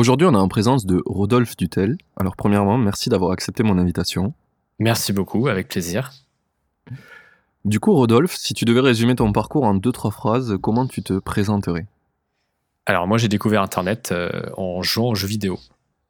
Aujourd'hui, 0.00 0.26
on 0.26 0.32
est 0.32 0.38
en 0.38 0.48
présence 0.48 0.86
de 0.86 1.02
Rodolphe 1.04 1.58
Dutel. 1.58 1.98
Alors, 2.16 2.34
premièrement, 2.34 2.78
merci 2.78 3.10
d'avoir 3.10 3.32
accepté 3.32 3.62
mon 3.62 3.76
invitation. 3.76 4.32
Merci 4.78 5.12
beaucoup, 5.12 5.48
avec 5.48 5.68
plaisir. 5.68 6.12
Du 7.66 7.80
coup, 7.80 7.92
Rodolphe, 7.92 8.34
si 8.34 8.54
tu 8.54 8.64
devais 8.64 8.80
résumer 8.80 9.14
ton 9.14 9.30
parcours 9.30 9.64
en 9.64 9.74
deux, 9.74 9.92
trois 9.92 10.10
phrases, 10.10 10.56
comment 10.62 10.86
tu 10.86 11.02
te 11.02 11.18
présenterais? 11.18 11.84
Alors, 12.86 13.06
moi, 13.06 13.18
j'ai 13.18 13.28
découvert 13.28 13.60
Internet 13.60 14.08
euh, 14.10 14.30
en 14.56 14.80
jouant 14.80 15.10
aux 15.10 15.14
jeux 15.14 15.28
vidéo, 15.28 15.60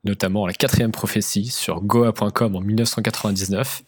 notamment 0.05 0.47
la 0.47 0.53
quatrième 0.53 0.93
prophétie 0.93 1.47
sur 1.47 1.81
Goa.com 1.81 2.55
en 2.55 2.61
1999, 2.61 3.83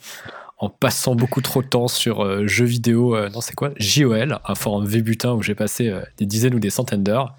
en 0.59 0.69
passant 0.69 1.15
beaucoup 1.15 1.43
trop 1.43 1.63
de 1.63 1.69
temps 1.69 1.87
sur 1.87 2.25
euh, 2.25 2.45
jeux 2.49 2.65
vidéo, 2.65 3.15
euh, 3.15 3.29
non, 3.29 3.41
c'est 3.41 3.55
quoi? 3.55 3.71
JOL, 3.77 4.41
un 4.45 4.55
forum 4.57 4.85
Vébutin 4.85 5.35
où 5.35 5.43
j'ai 5.43 5.55
passé 5.55 5.95
des 6.17 6.27
dizaines 6.27 6.57
ou 6.57 6.59
des 6.59 6.71
centaines 6.71 7.05
d'heures. 7.05 7.37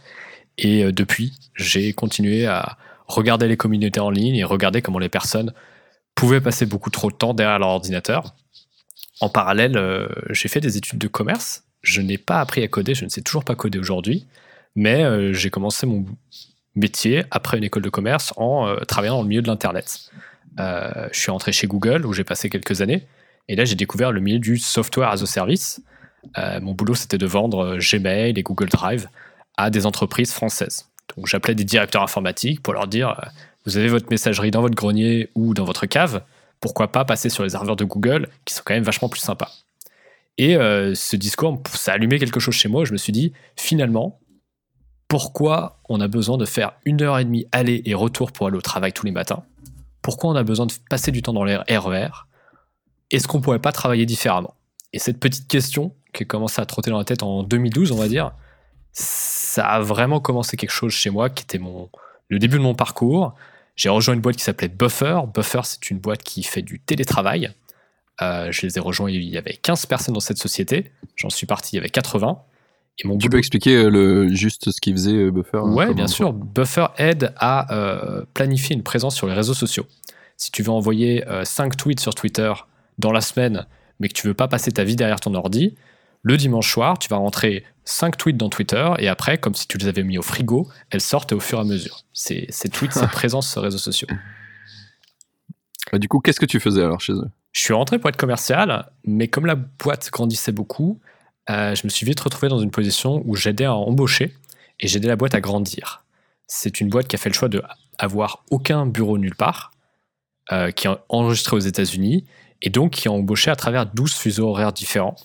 Et 0.57 0.83
euh, 0.83 0.91
depuis, 0.91 1.33
j'ai 1.55 1.93
continué 1.93 2.45
à 2.45 2.77
regarder 3.07 3.47
les 3.47 3.57
communautés 3.57 3.99
en 3.99 4.09
ligne 4.09 4.35
et 4.35 4.43
regarder 4.43 4.81
comment 4.81 4.99
les 4.99 5.09
personnes 5.09 5.53
pouvaient 6.15 6.41
passer 6.41 6.65
beaucoup 6.65 6.89
trop 6.89 7.11
de 7.11 7.15
temps 7.15 7.33
derrière 7.33 7.59
leur 7.59 7.69
ordinateur. 7.69 8.35
En 9.19 9.29
parallèle, 9.29 9.77
euh, 9.77 10.07
j'ai 10.29 10.47
fait 10.47 10.61
des 10.61 10.77
études 10.77 10.99
de 10.99 11.07
commerce. 11.07 11.63
Je 11.81 12.01
n'ai 12.01 12.17
pas 12.17 12.39
appris 12.39 12.63
à 12.63 12.67
coder, 12.67 12.93
je 12.93 13.03
ne 13.03 13.09
sais 13.09 13.21
toujours 13.21 13.43
pas 13.43 13.55
coder 13.55 13.79
aujourd'hui, 13.79 14.25
mais 14.75 15.03
euh, 15.03 15.33
j'ai 15.33 15.49
commencé 15.49 15.85
mon 15.85 16.05
métier 16.75 17.23
après 17.29 17.57
une 17.57 17.63
école 17.63 17.83
de 17.83 17.89
commerce 17.89 18.33
en 18.35 18.75
travaillant 18.87 19.17
dans 19.17 19.21
le 19.21 19.27
milieu 19.27 19.43
de 19.43 19.47
l'Internet. 19.47 20.09
je 20.57 21.09
suis 21.11 21.29
rentré 21.29 21.51
chez 21.51 21.67
Google 21.67 22.03
où 22.03 22.13
j'ai 22.13 22.23
passé 22.23 22.49
quelques 22.49 22.81
années 22.81 23.05
et 23.47 23.55
là 23.55 23.63
j'ai 23.63 23.75
découvert 23.75 24.11
le 24.11 24.19
milieu 24.21 24.39
du 24.39 24.57
software 24.57 25.09
as 25.09 25.21
a 25.21 25.27
service. 25.27 25.83
mon 26.35 26.71
boulot 26.71 26.95
c'était 26.95 27.19
de 27.19 27.27
vendre 27.27 27.77
Gmail 27.77 28.33
et 28.35 28.41
Google 28.41 28.69
Drive 28.69 29.07
à 29.57 29.69
des 29.69 29.85
entreprises 29.85 30.31
françaises. 30.31 30.89
Donc 31.15 31.27
j'appelais 31.27 31.55
des 31.55 31.63
directeurs 31.63 32.03
informatiques 32.03 32.61
pour 32.61 32.73
leur 32.73 32.87
dire 32.87 33.09
euh, 33.09 33.29
vous 33.65 33.77
avez 33.77 33.87
votre 33.87 34.09
messagerie 34.09 34.51
dans 34.51 34.61
votre 34.61 34.75
grenier 34.75 35.29
ou 35.35 35.53
dans 35.53 35.63
votre 35.63 35.85
cave, 35.85 36.23
pourquoi 36.59 36.91
pas 36.91 37.05
passer 37.05 37.29
sur 37.29 37.43
les 37.43 37.49
serveurs 37.49 37.75
de 37.75 37.85
Google 37.85 38.29
qui 38.45 38.53
sont 38.53 38.63
quand 38.65 38.73
même 38.73 38.83
vachement 38.83 39.09
plus 39.09 39.21
sympas. 39.21 39.51
Et 40.37 40.55
euh, 40.55 40.95
ce 40.95 41.15
discours, 41.15 41.61
ça 41.73 41.91
a 41.91 41.95
allumé 41.95 42.17
quelque 42.19 42.39
chose 42.39 42.55
chez 42.55 42.69
moi. 42.69 42.85
Je 42.85 42.91
me 42.91 42.97
suis 42.97 43.13
dit 43.13 43.33
finalement, 43.55 44.19
pourquoi 45.07 45.79
on 45.89 46.01
a 46.01 46.07
besoin 46.07 46.37
de 46.37 46.45
faire 46.45 46.73
une 46.85 47.01
heure 47.01 47.19
et 47.19 47.25
demie 47.25 47.45
aller 47.51 47.83
et 47.85 47.93
retour 47.93 48.31
pour 48.31 48.47
aller 48.47 48.57
au 48.57 48.61
travail 48.61 48.93
tous 48.93 49.05
les 49.05 49.11
matins? 49.11 49.43
Pourquoi 50.01 50.31
on 50.31 50.35
a 50.35 50.43
besoin 50.43 50.65
de 50.65 50.73
passer 50.89 51.11
du 51.11 51.21
temps 51.21 51.33
dans 51.33 51.43
les 51.43 51.55
RER 51.55 52.09
Est-ce 53.11 53.27
qu'on 53.27 53.39
pourrait 53.39 53.59
pas 53.59 53.71
travailler 53.71 54.05
différemment? 54.05 54.55
Et 54.91 54.99
cette 54.99 55.19
petite 55.19 55.47
question 55.47 55.95
qui 56.13 56.23
a 56.23 56.25
commencé 56.25 56.61
à 56.61 56.65
trotter 56.65 56.89
dans 56.89 56.97
la 56.97 57.05
tête 57.05 57.23
en 57.23 57.43
2012, 57.43 57.91
on 57.91 57.97
va 57.97 58.07
dire, 58.07 58.31
ça 59.53 59.67
a 59.67 59.79
vraiment 59.81 60.19
commencé 60.19 60.57
quelque 60.57 60.71
chose 60.71 60.93
chez 60.93 61.11
moi 61.11 61.29
qui 61.29 61.43
était 61.43 61.59
mon, 61.59 61.87
le 62.27 62.39
début 62.39 62.57
de 62.57 62.63
mon 62.63 62.73
parcours. 62.73 63.35
J'ai 63.75 63.89
rejoint 63.89 64.15
une 64.15 64.19
boîte 64.19 64.35
qui 64.35 64.43
s'appelait 64.43 64.67
Buffer. 64.67 65.19
Buffer, 65.31 65.61
c'est 65.63 65.91
une 65.91 65.99
boîte 65.99 66.23
qui 66.23 66.41
fait 66.41 66.63
du 66.63 66.79
télétravail. 66.79 67.51
Euh, 68.23 68.51
je 68.51 68.65
les 68.65 68.77
ai 68.77 68.81
rejoints, 68.81 69.11
il 69.11 69.23
y 69.23 69.37
avait 69.37 69.53
15 69.53 69.85
personnes 69.85 70.15
dans 70.15 70.19
cette 70.19 70.39
société. 70.39 70.91
J'en 71.15 71.29
suis 71.29 71.45
parti, 71.45 71.73
il 71.73 71.75
y 71.75 71.79
avait 71.79 71.89
80. 71.89 72.39
Et 72.97 73.07
mon 73.07 73.19
tu 73.19 73.29
peux 73.29 73.37
expliquer 73.37 73.75
euh, 73.75 73.89
le, 73.89 74.27
juste 74.29 74.71
ce 74.71 74.81
qu'il 74.81 74.93
faisait 74.93 75.13
euh, 75.13 75.29
Buffer 75.29 75.57
hein, 75.57 75.71
Ouais, 75.71 75.93
bien 75.93 76.07
sûr. 76.07 76.33
Buffer 76.33 76.87
aide 76.97 77.31
à 77.37 77.67
planifier 78.33 78.75
une 78.75 78.83
présence 78.83 79.15
sur 79.15 79.27
les 79.27 79.35
réseaux 79.35 79.53
sociaux. 79.53 79.85
Si 80.35 80.49
tu 80.49 80.63
veux 80.63 80.71
envoyer 80.71 81.23
5 81.43 81.77
tweets 81.77 81.99
sur 81.99 82.15
Twitter 82.15 82.51
dans 82.97 83.11
la 83.11 83.21
semaine, 83.21 83.67
mais 83.99 84.07
que 84.07 84.13
tu 84.13 84.25
veux 84.25 84.33
pas 84.33 84.47
passer 84.47 84.71
ta 84.71 84.83
vie 84.83 84.95
derrière 84.95 85.19
ton 85.19 85.35
ordi, 85.35 85.75
le 86.23 86.37
dimanche 86.37 86.71
soir, 86.71 86.97
tu 86.97 87.09
vas 87.09 87.17
rentrer 87.17 87.65
5 87.83 88.17
tweets 88.17 88.37
dans 88.37 88.49
Twitter 88.49 88.89
et 88.97 89.09
après, 89.09 89.37
comme 89.37 89.53
si 89.53 89.67
tu 89.67 89.77
les 89.77 89.87
avais 89.87 90.03
mis 90.03 90.17
au 90.17 90.21
frigo, 90.21 90.69
elles 90.89 91.01
sortent 91.01 91.33
au 91.33 91.39
fur 91.39 91.59
et 91.59 91.61
à 91.61 91.65
mesure. 91.65 92.05
Ces, 92.13 92.47
ces 92.49 92.69
tweets, 92.69 92.93
ces 92.93 93.07
présences 93.11 93.51
sur 93.51 93.61
les 93.61 93.67
réseaux 93.67 93.77
sociaux. 93.77 94.07
Bah, 95.91 95.99
du 95.99 96.07
coup, 96.07 96.21
qu'est-ce 96.21 96.39
que 96.39 96.45
tu 96.45 96.61
faisais 96.61 96.81
alors 96.81 97.01
chez 97.01 97.13
eux? 97.13 97.29
Je 97.51 97.61
suis 97.61 97.73
rentré 97.73 97.99
pour 97.99 98.09
être 98.09 98.17
commercial, 98.17 98.89
mais 99.03 99.27
comme 99.27 99.45
la 99.45 99.55
boîte 99.55 100.09
grandissait 100.11 100.53
beaucoup, 100.53 100.99
euh, 101.49 101.75
je 101.75 101.81
me 101.83 101.89
suis 101.89 102.05
vite 102.05 102.19
retrouvé 102.21 102.47
dans 102.47 102.59
une 102.59 102.71
position 102.71 103.21
où 103.25 103.35
j'aidais 103.35 103.65
à 103.65 103.73
embaucher 103.73 104.33
et 104.79 104.87
j'aidais 104.87 105.09
la 105.09 105.17
boîte 105.17 105.35
à 105.35 105.41
grandir. 105.41 106.05
C'est 106.47 106.79
une 106.79 106.87
boîte 106.89 107.07
qui 107.09 107.17
a 107.17 107.19
fait 107.19 107.29
le 107.29 107.35
choix 107.35 107.49
de 107.49 107.61
avoir 107.99 108.43
aucun 108.49 108.85
bureau 108.85 109.17
nulle 109.17 109.35
part, 109.35 109.71
euh, 110.51 110.71
qui 110.71 110.87
est 110.87 110.91
enregistré 111.09 111.55
aux 111.55 111.59
États-Unis 111.59 112.25
et 112.61 112.69
donc 112.69 112.91
qui 112.91 113.09
a 113.09 113.11
embauché 113.11 113.51
à 113.51 113.55
travers 113.55 113.85
12 113.85 114.13
fuseaux 114.13 114.47
horaires 114.47 114.73
différents 114.73 115.15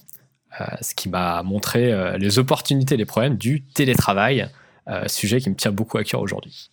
ce 0.81 0.95
qui 0.95 1.09
m'a 1.09 1.43
montré 1.43 1.93
euh, 1.93 2.19
les 2.19 2.39
opportunités 2.39 2.95
et 2.95 2.99
les 2.99 3.05
problèmes 3.05 3.37
du 3.37 3.65
télétravail, 3.65 4.49
euh, 4.89 5.07
sujet 5.07 5.41
qui 5.41 5.51
me 5.51 5.55
tient 5.55 5.73
beaucoup 5.73 5.99
à 5.99 6.05
cœur 6.05 6.21
aujourd'hui. 6.21 6.71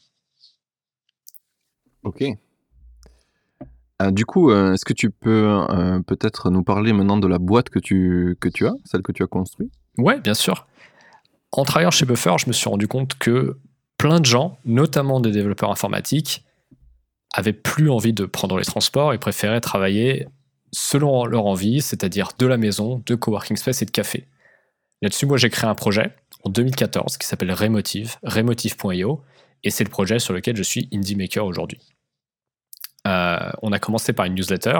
Ok. 2.03 2.23
du 4.11 4.25
coup, 4.25 4.51
est-ce 4.51 4.85
que 4.85 4.93
tu 4.93 5.09
peux 5.09 5.65
peut-être 6.05 6.51
nous 6.51 6.63
parler 6.63 6.93
maintenant 6.93 7.17
de 7.17 7.27
la 7.27 7.39
boîte 7.39 7.69
que 7.69 7.79
tu, 7.79 8.37
que 8.39 8.47
tu 8.47 8.67
as, 8.67 8.73
celle 8.83 9.01
que 9.01 9.11
tu 9.11 9.23
as 9.23 9.27
construite? 9.27 9.73
Ouais, 9.97 10.19
bien 10.19 10.35
sûr. 10.35 10.67
En 11.51 11.63
travaillant 11.63 11.89
chez 11.89 12.05
Buffer, 12.05 12.35
je 12.37 12.47
me 12.47 12.53
suis 12.53 12.69
rendu 12.69 12.87
compte 12.87 13.17
que 13.17 13.57
plein 13.97 14.19
de 14.19 14.25
gens, 14.25 14.59
notamment 14.65 15.19
des 15.19 15.31
développeurs 15.31 15.71
informatiques, 15.71 16.45
avaient 17.33 17.53
plus 17.53 17.89
envie 17.89 18.13
de 18.13 18.25
prendre 18.25 18.57
les 18.57 18.65
transports 18.65 19.13
et 19.13 19.17
préféraient 19.17 19.61
travailler 19.61 20.27
selon 20.75 21.25
leur 21.25 21.45
envie, 21.45 21.81
c'est-à-dire 21.81 22.31
de 22.37 22.45
la 22.45 22.57
maison, 22.57 23.01
de 23.05 23.15
coworking 23.15 23.55
space 23.55 23.81
et 23.81 23.85
de 23.85 23.91
café. 23.91 24.27
Là-dessus, 25.01 25.25
moi, 25.25 25.37
j'ai 25.37 25.49
créé 25.49 25.69
un 25.69 25.75
projet 25.75 26.13
en 26.43 26.49
2014 26.49 27.17
qui 27.17 27.25
s'appelle 27.25 27.53
Remotive, 27.53 28.17
remotive.io, 28.23 29.21
et 29.63 29.69
c'est 29.69 29.85
le 29.85 29.89
projet 29.89 30.19
sur 30.19 30.33
lequel 30.33 30.57
je 30.57 30.63
suis 30.63 30.89
indie 30.93 31.15
maker 31.15 31.45
aujourd'hui. 31.45 31.79
Euh, 33.07 33.51
on 33.61 33.71
a 33.71 33.79
commencé 33.79 34.11
par 34.11 34.25
une 34.25 34.35
newsletter 34.35 34.79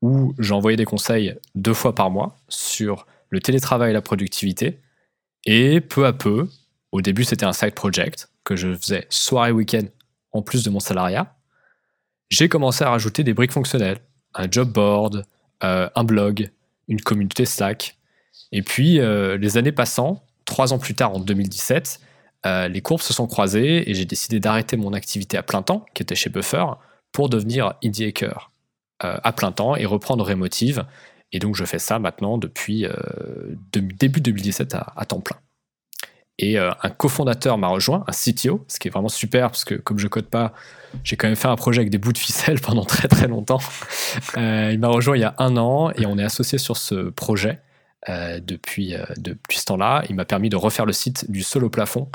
où 0.00 0.34
j'envoyais 0.38 0.78
des 0.78 0.86
conseils 0.86 1.36
deux 1.54 1.74
fois 1.74 1.94
par 1.94 2.10
mois 2.10 2.38
sur 2.48 3.06
le 3.28 3.40
télétravail 3.40 3.90
et 3.90 3.92
la 3.92 4.00
productivité, 4.00 4.80
et 5.44 5.82
peu 5.82 6.06
à 6.06 6.14
peu, 6.14 6.48
au 6.92 7.02
début 7.02 7.24
c'était 7.24 7.44
un 7.44 7.52
side 7.52 7.74
project 7.74 8.30
que 8.44 8.56
je 8.56 8.74
faisais 8.74 9.06
soir 9.10 9.48
et 9.48 9.52
week-end 9.52 9.84
en 10.32 10.40
plus 10.40 10.64
de 10.64 10.70
mon 10.70 10.80
salariat, 10.80 11.36
j'ai 12.30 12.48
commencé 12.48 12.84
à 12.84 12.90
rajouter 12.90 13.22
des 13.22 13.34
briques 13.34 13.52
fonctionnelles, 13.52 14.00
un 14.34 14.50
job 14.50 14.72
board, 14.72 15.24
euh, 15.64 15.88
un 15.94 16.04
blog, 16.04 16.50
une 16.88 17.00
communauté 17.00 17.44
Slack. 17.44 17.96
Et 18.52 18.62
puis, 18.62 18.98
euh, 18.98 19.36
les 19.36 19.56
années 19.56 19.72
passant, 19.72 20.24
trois 20.44 20.72
ans 20.72 20.78
plus 20.78 20.94
tard, 20.94 21.14
en 21.14 21.20
2017, 21.20 22.00
euh, 22.46 22.68
les 22.68 22.80
courbes 22.80 23.02
se 23.02 23.12
sont 23.12 23.26
croisées 23.26 23.88
et 23.88 23.94
j'ai 23.94 24.06
décidé 24.06 24.40
d'arrêter 24.40 24.76
mon 24.76 24.92
activité 24.92 25.36
à 25.36 25.42
plein 25.42 25.62
temps, 25.62 25.84
qui 25.94 26.02
était 26.02 26.14
chez 26.14 26.30
Buffer, 26.30 26.64
pour 27.12 27.28
devenir 27.28 27.74
indie 27.84 28.04
hacker 28.04 28.50
à 29.02 29.32
plein 29.32 29.50
temps 29.50 29.76
et 29.76 29.86
reprendre 29.86 30.22
Remotive. 30.26 30.84
Et 31.32 31.38
donc, 31.38 31.56
je 31.56 31.64
fais 31.64 31.78
ça 31.78 31.98
maintenant 31.98 32.36
depuis 32.36 32.86
début 33.72 34.20
2017 34.20 34.74
à 34.74 35.06
temps 35.06 35.20
plein. 35.20 35.38
Et 36.42 36.58
euh, 36.58 36.70
un 36.82 36.88
cofondateur 36.88 37.58
m'a 37.58 37.68
rejoint, 37.68 38.02
un 38.08 38.12
CTO, 38.12 38.64
ce 38.66 38.78
qui 38.78 38.88
est 38.88 38.90
vraiment 38.90 39.10
super 39.10 39.50
parce 39.50 39.64
que 39.64 39.74
comme 39.74 39.98
je 39.98 40.08
code 40.08 40.24
pas, 40.24 40.54
j'ai 41.04 41.16
quand 41.16 41.26
même 41.28 41.36
fait 41.36 41.48
un 41.48 41.56
projet 41.56 41.80
avec 41.80 41.90
des 41.90 41.98
bouts 41.98 42.14
de 42.14 42.18
ficelle 42.18 42.60
pendant 42.62 42.86
très 42.86 43.08
très 43.08 43.28
longtemps. 43.28 43.60
Euh, 44.38 44.70
il 44.72 44.78
m'a 44.78 44.88
rejoint 44.88 45.18
il 45.18 45.20
y 45.20 45.24
a 45.24 45.34
un 45.36 45.58
an 45.58 45.90
et 45.92 46.06
on 46.06 46.16
est 46.16 46.24
associé 46.24 46.56
sur 46.56 46.78
ce 46.78 47.10
projet 47.10 47.60
euh, 48.08 48.40
depuis, 48.40 48.94
depuis 49.18 49.58
ce 49.58 49.66
temps-là. 49.66 50.02
Il 50.08 50.16
m'a 50.16 50.24
permis 50.24 50.48
de 50.48 50.56
refaire 50.56 50.86
le 50.86 50.94
site 50.94 51.30
du 51.30 51.42
sol 51.42 51.62
au 51.62 51.68
plafond, 51.68 52.08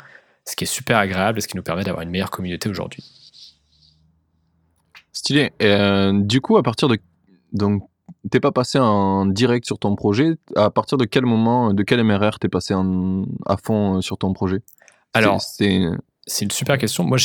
ce 0.43 0.55
qui 0.55 0.63
est 0.63 0.67
super 0.67 0.97
agréable 0.97 1.37
et 1.37 1.41
ce 1.41 1.47
qui 1.47 1.55
nous 1.55 1.63
permet 1.63 1.83
d'avoir 1.83 2.01
une 2.01 2.09
meilleure 2.09 2.31
communauté 2.31 2.67
aujourd'hui. 2.67 3.03
Stylé. 5.13 5.51
du 6.13 6.41
coup, 6.41 6.57
à 6.57 6.63
partir 6.63 6.87
de 6.87 6.97
donc 7.53 7.87
t'es 8.29 8.39
pas 8.39 8.51
passé 8.51 8.79
en 8.79 9.25
direct 9.25 9.65
sur 9.65 9.79
ton 9.79 9.95
projet? 9.95 10.35
À 10.55 10.69
partir 10.69 10.97
de 10.97 11.05
quel 11.05 11.25
moment, 11.25 11.73
de 11.73 11.83
quel 11.83 12.03
MRR 12.03 12.39
t'es 12.39 12.49
passé 12.49 12.73
à 12.73 13.57
fond 13.57 13.97
euh, 13.97 14.01
sur 14.01 14.17
ton 14.17 14.33
projet? 14.33 14.61
Alors, 15.13 15.41
c'est 15.41 15.91
une 16.41 16.51
super 16.51 16.77
question. 16.77 17.03
Moi, 17.03 17.17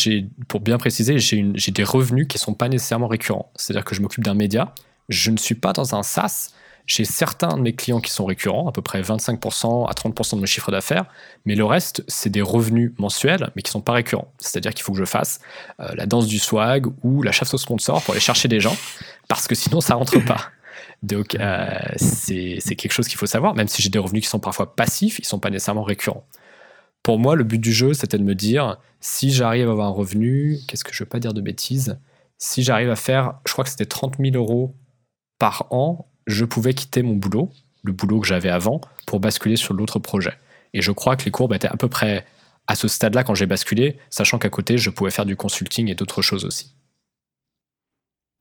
pour 0.48 0.60
bien 0.60 0.78
préciser, 0.78 1.18
j'ai 1.18 1.72
des 1.72 1.84
revenus 1.84 2.26
qui 2.28 2.38
sont 2.38 2.54
pas 2.54 2.68
nécessairement 2.68 3.08
récurrents. 3.08 3.50
C'est-à-dire 3.56 3.84
que 3.84 3.94
je 3.94 4.02
m'occupe 4.02 4.24
d'un 4.24 4.34
média 4.34 4.72
je 5.10 5.30
ne 5.30 5.36
suis 5.36 5.56
pas 5.56 5.74
dans 5.74 5.94
un 5.94 6.02
SaaS. 6.02 6.50
J'ai 6.86 7.04
certains 7.04 7.56
de 7.56 7.60
mes 7.60 7.74
clients 7.74 8.00
qui 8.00 8.10
sont 8.10 8.24
récurrents, 8.24 8.68
à 8.68 8.72
peu 8.72 8.82
près 8.82 9.00
25% 9.02 9.88
à 9.88 9.92
30% 9.92 10.36
de 10.36 10.40
mon 10.40 10.46
chiffre 10.46 10.72
d'affaires, 10.72 11.04
mais 11.44 11.54
le 11.54 11.64
reste, 11.64 12.02
c'est 12.08 12.30
des 12.30 12.40
revenus 12.40 12.92
mensuels, 12.98 13.50
mais 13.54 13.62
qui 13.62 13.68
ne 13.68 13.72
sont 13.72 13.80
pas 13.80 13.92
récurrents. 13.92 14.32
C'est-à-dire 14.38 14.72
qu'il 14.72 14.82
faut 14.82 14.92
que 14.92 14.98
je 14.98 15.04
fasse 15.04 15.40
euh, 15.80 15.88
la 15.94 16.06
danse 16.06 16.26
du 16.26 16.38
swag 16.38 16.86
ou 17.04 17.22
la 17.22 17.32
chasse 17.32 17.52
aux 17.54 17.58
sponsors 17.58 18.02
pour 18.02 18.14
aller 18.14 18.20
chercher 18.20 18.48
des 18.48 18.60
gens, 18.60 18.76
parce 19.28 19.46
que 19.46 19.54
sinon, 19.54 19.80
ça 19.80 19.94
rentre 19.94 20.24
pas. 20.24 20.40
Donc, 21.02 21.34
euh, 21.34 21.78
c'est 21.96 22.76
quelque 22.76 22.92
chose 22.92 23.08
qu'il 23.08 23.18
faut 23.18 23.26
savoir, 23.26 23.54
même 23.54 23.68
si 23.68 23.82
j'ai 23.82 23.88
des 23.88 23.98
revenus 23.98 24.22
qui 24.22 24.28
sont 24.28 24.40
parfois 24.40 24.74
passifs, 24.74 25.18
ils 25.18 25.22
ne 25.22 25.26
sont 25.26 25.38
pas 25.38 25.50
nécessairement 25.50 25.82
récurrents. 25.82 26.26
Pour 27.02 27.18
moi, 27.18 27.36
le 27.36 27.44
but 27.44 27.58
du 27.58 27.72
jeu, 27.72 27.94
c'était 27.94 28.18
de 28.18 28.22
me 28.22 28.34
dire, 28.34 28.78
si 29.00 29.32
j'arrive 29.32 29.68
à 29.68 29.72
avoir 29.72 29.86
un 29.86 29.92
revenu, 29.92 30.58
qu'est-ce 30.68 30.84
que 30.84 30.92
je 30.92 31.02
ne 31.02 31.06
veux 31.06 31.08
pas 31.08 31.20
dire 31.20 31.32
de 31.32 31.40
bêtises, 31.40 31.98
si 32.36 32.62
j'arrive 32.62 32.90
à 32.90 32.96
faire, 32.96 33.34
je 33.46 33.52
crois 33.52 33.64
que 33.64 33.70
c'était 33.70 33.86
30 33.86 34.16
000 34.18 34.36
euros 34.36 34.74
par 35.38 35.66
an, 35.70 36.10
je 36.26 36.44
pouvais 36.44 36.74
quitter 36.74 37.02
mon 37.02 37.16
boulot, 37.16 37.50
le 37.82 37.92
boulot 37.92 38.20
que 38.20 38.26
j'avais 38.26 38.50
avant, 38.50 38.82
pour 39.06 39.20
basculer 39.20 39.56
sur 39.56 39.72
l'autre 39.72 39.98
projet. 39.98 40.34
Et 40.74 40.82
je 40.82 40.92
crois 40.92 41.16
que 41.16 41.24
les 41.24 41.30
courbes 41.30 41.54
étaient 41.54 41.68
à 41.68 41.76
peu 41.76 41.88
près 41.88 42.26
à 42.66 42.74
ce 42.74 42.88
stade-là 42.88 43.24
quand 43.24 43.34
j'ai 43.34 43.46
basculé, 43.46 43.98
sachant 44.10 44.38
qu'à 44.38 44.50
côté, 44.50 44.78
je 44.78 44.90
pouvais 44.90 45.10
faire 45.10 45.26
du 45.26 45.36
consulting 45.36 45.88
et 45.88 45.94
d'autres 45.94 46.22
choses 46.22 46.44
aussi. 46.44 46.74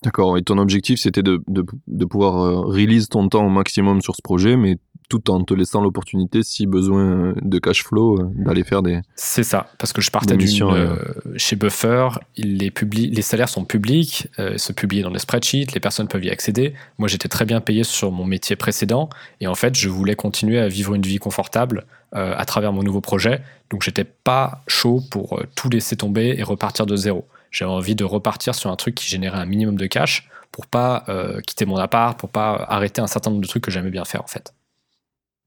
D'accord, 0.04 0.38
et 0.38 0.42
ton 0.42 0.58
objectif 0.58 1.00
c'était 1.00 1.24
de, 1.24 1.42
de, 1.48 2.06
pouvoir 2.06 2.38
euh, 2.42 2.62
release 2.62 3.10
ton 3.10 3.28
temps 3.28 3.46
au 3.46 3.50
maximum 3.50 4.02
sur 4.02 4.16
ce 4.16 4.22
projet, 4.22 4.56
mais 4.56 4.78
tout 5.10 5.32
en 5.32 5.44
te 5.44 5.54
laissant 5.54 5.82
l'opportunité, 5.82 6.44
si 6.44 6.68
besoin 6.68 7.34
de 7.42 7.60
cash 7.60 7.84
flow, 7.84 8.20
euh, 8.20 8.32
d'aller 8.36 8.64
faire 8.64 8.84
des. 8.84 9.02
C'est 9.16 9.44
ça, 9.44 9.72
parce 9.80 9.92
que 9.92 10.02
je 10.02 10.12
partais 10.12 10.38
d'une, 10.38 10.64
euh, 10.64 10.96
chez 11.36 11.56
Buffer, 11.56 12.10
les, 12.38 12.72
les 12.72 13.22
salaires 13.22 13.50
sont 13.50 13.66
publics, 13.66 14.28
euh, 14.38 14.58
se 14.58 14.72
publient 14.72 15.02
dans 15.02 15.10
les 15.10 15.20
spreadsheets, 15.20 15.74
les 15.74 15.80
personnes 15.80 16.08
peuvent 16.08 16.24
y 16.24 16.30
accéder. 16.30 16.76
Moi, 17.00 17.08
j'étais 17.08 17.28
très 17.28 17.46
bien 17.46 17.60
payé 17.60 17.84
sur 17.84 18.12
mon 18.12 18.26
métier 18.26 18.56
précédent, 18.56 19.10
et 19.42 19.48
en 19.48 19.56
fait, 19.56 19.76
je 19.76 19.90
voulais 19.90 20.16
continuer 20.16 20.60
à 20.60 20.68
vivre 20.68 20.94
une 20.94 21.02
vie 21.02 21.18
confortable 21.18 21.86
à 22.12 22.44
travers 22.46 22.74
mon 22.74 22.82
nouveau 22.82 23.02
projet, 23.02 23.40
donc 23.70 23.84
j'étais 23.84 24.04
pas 24.04 24.64
chaud 24.68 25.04
pour 25.12 25.40
tout 25.56 25.70
laisser 25.70 25.96
tomber 25.96 26.34
et 26.36 26.42
repartir 26.42 26.88
de 26.88 26.96
zéro. 26.96 27.28
J'avais 27.52 27.72
envie 27.72 27.96
de 27.96 28.04
repartir 28.04 28.56
sur 28.56 28.70
un 28.70 28.76
truc 28.76 28.96
qui 28.96 29.08
générait 29.08 29.40
un 29.40 29.46
minimum 29.46 29.76
de 29.76 29.88
cash 29.88 30.30
pour 30.52 30.68
pas 30.68 31.06
quitter 31.46 31.66
mon 31.66 31.78
appart, 31.78 32.20
pour 32.20 32.30
pas 32.30 32.56
arrêter 32.70 33.02
un 33.02 33.08
certain 33.08 33.30
nombre 33.30 33.42
de 33.42 33.48
trucs 33.48 33.64
que 33.64 33.72
j'aimais 33.72 33.92
bien 33.92 34.06
faire 34.06 34.24
en 34.24 34.28
fait. 34.28 34.54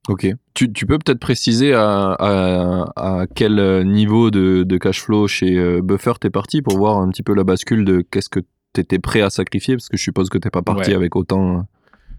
Ok. 0.08 0.26
Tu, 0.54 0.68
peux 0.68 0.98
peut-être 0.98 1.20
préciser 1.20 1.74
à, 1.74 3.26
quel 3.34 3.86
niveau 3.86 4.30
de, 4.30 4.78
cash 4.78 5.00
flow 5.00 5.28
chez 5.28 5.56
euh, 5.56 5.80
Buffer 5.80 6.14
t'es 6.20 6.30
parti 6.30 6.60
pour 6.60 6.76
voir 6.76 6.98
un 6.98 7.08
petit 7.10 7.22
peu 7.22 7.34
la 7.34 7.44
bascule 7.44 7.84
de 7.84 8.04
qu'est-ce 8.10 8.28
que 8.28 8.40
t'étais 8.72 8.98
prêt 8.98 9.20
à 9.20 9.30
sacrifier? 9.30 9.76
Parce 9.76 9.88
que 9.88 9.96
je 9.96 10.02
suppose 10.02 10.28
que 10.28 10.38
t'es 10.38 10.50
pas 10.50 10.62
parti 10.62 10.92
avec 10.92 11.14
autant. 11.14 11.58
Euh. 11.58 11.62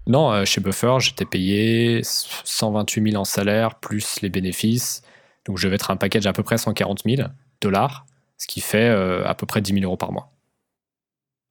Non, 0.07 0.31
euh, 0.31 0.45
chez 0.45 0.61
Buffer, 0.61 0.97
j'étais 0.99 1.25
payé 1.25 2.01
128 2.03 3.11
000 3.11 3.21
en 3.21 3.25
salaire 3.25 3.75
plus 3.75 4.21
les 4.21 4.29
bénéfices. 4.29 5.01
Donc 5.45 5.57
je 5.57 5.67
vais 5.67 5.75
être 5.75 5.91
un 5.91 5.97
package 5.97 6.25
à 6.25 6.33
peu 6.33 6.43
près 6.43 6.57
140 6.57 7.01
000 7.05 7.27
dollars, 7.61 8.05
ce 8.37 8.47
qui 8.47 8.61
fait 8.61 8.87
à 8.87 9.33
peu 9.35 9.45
près 9.45 9.61
10 9.61 9.73
000 9.73 9.85
euros 9.85 9.97
par 9.97 10.11
mois. 10.11 10.31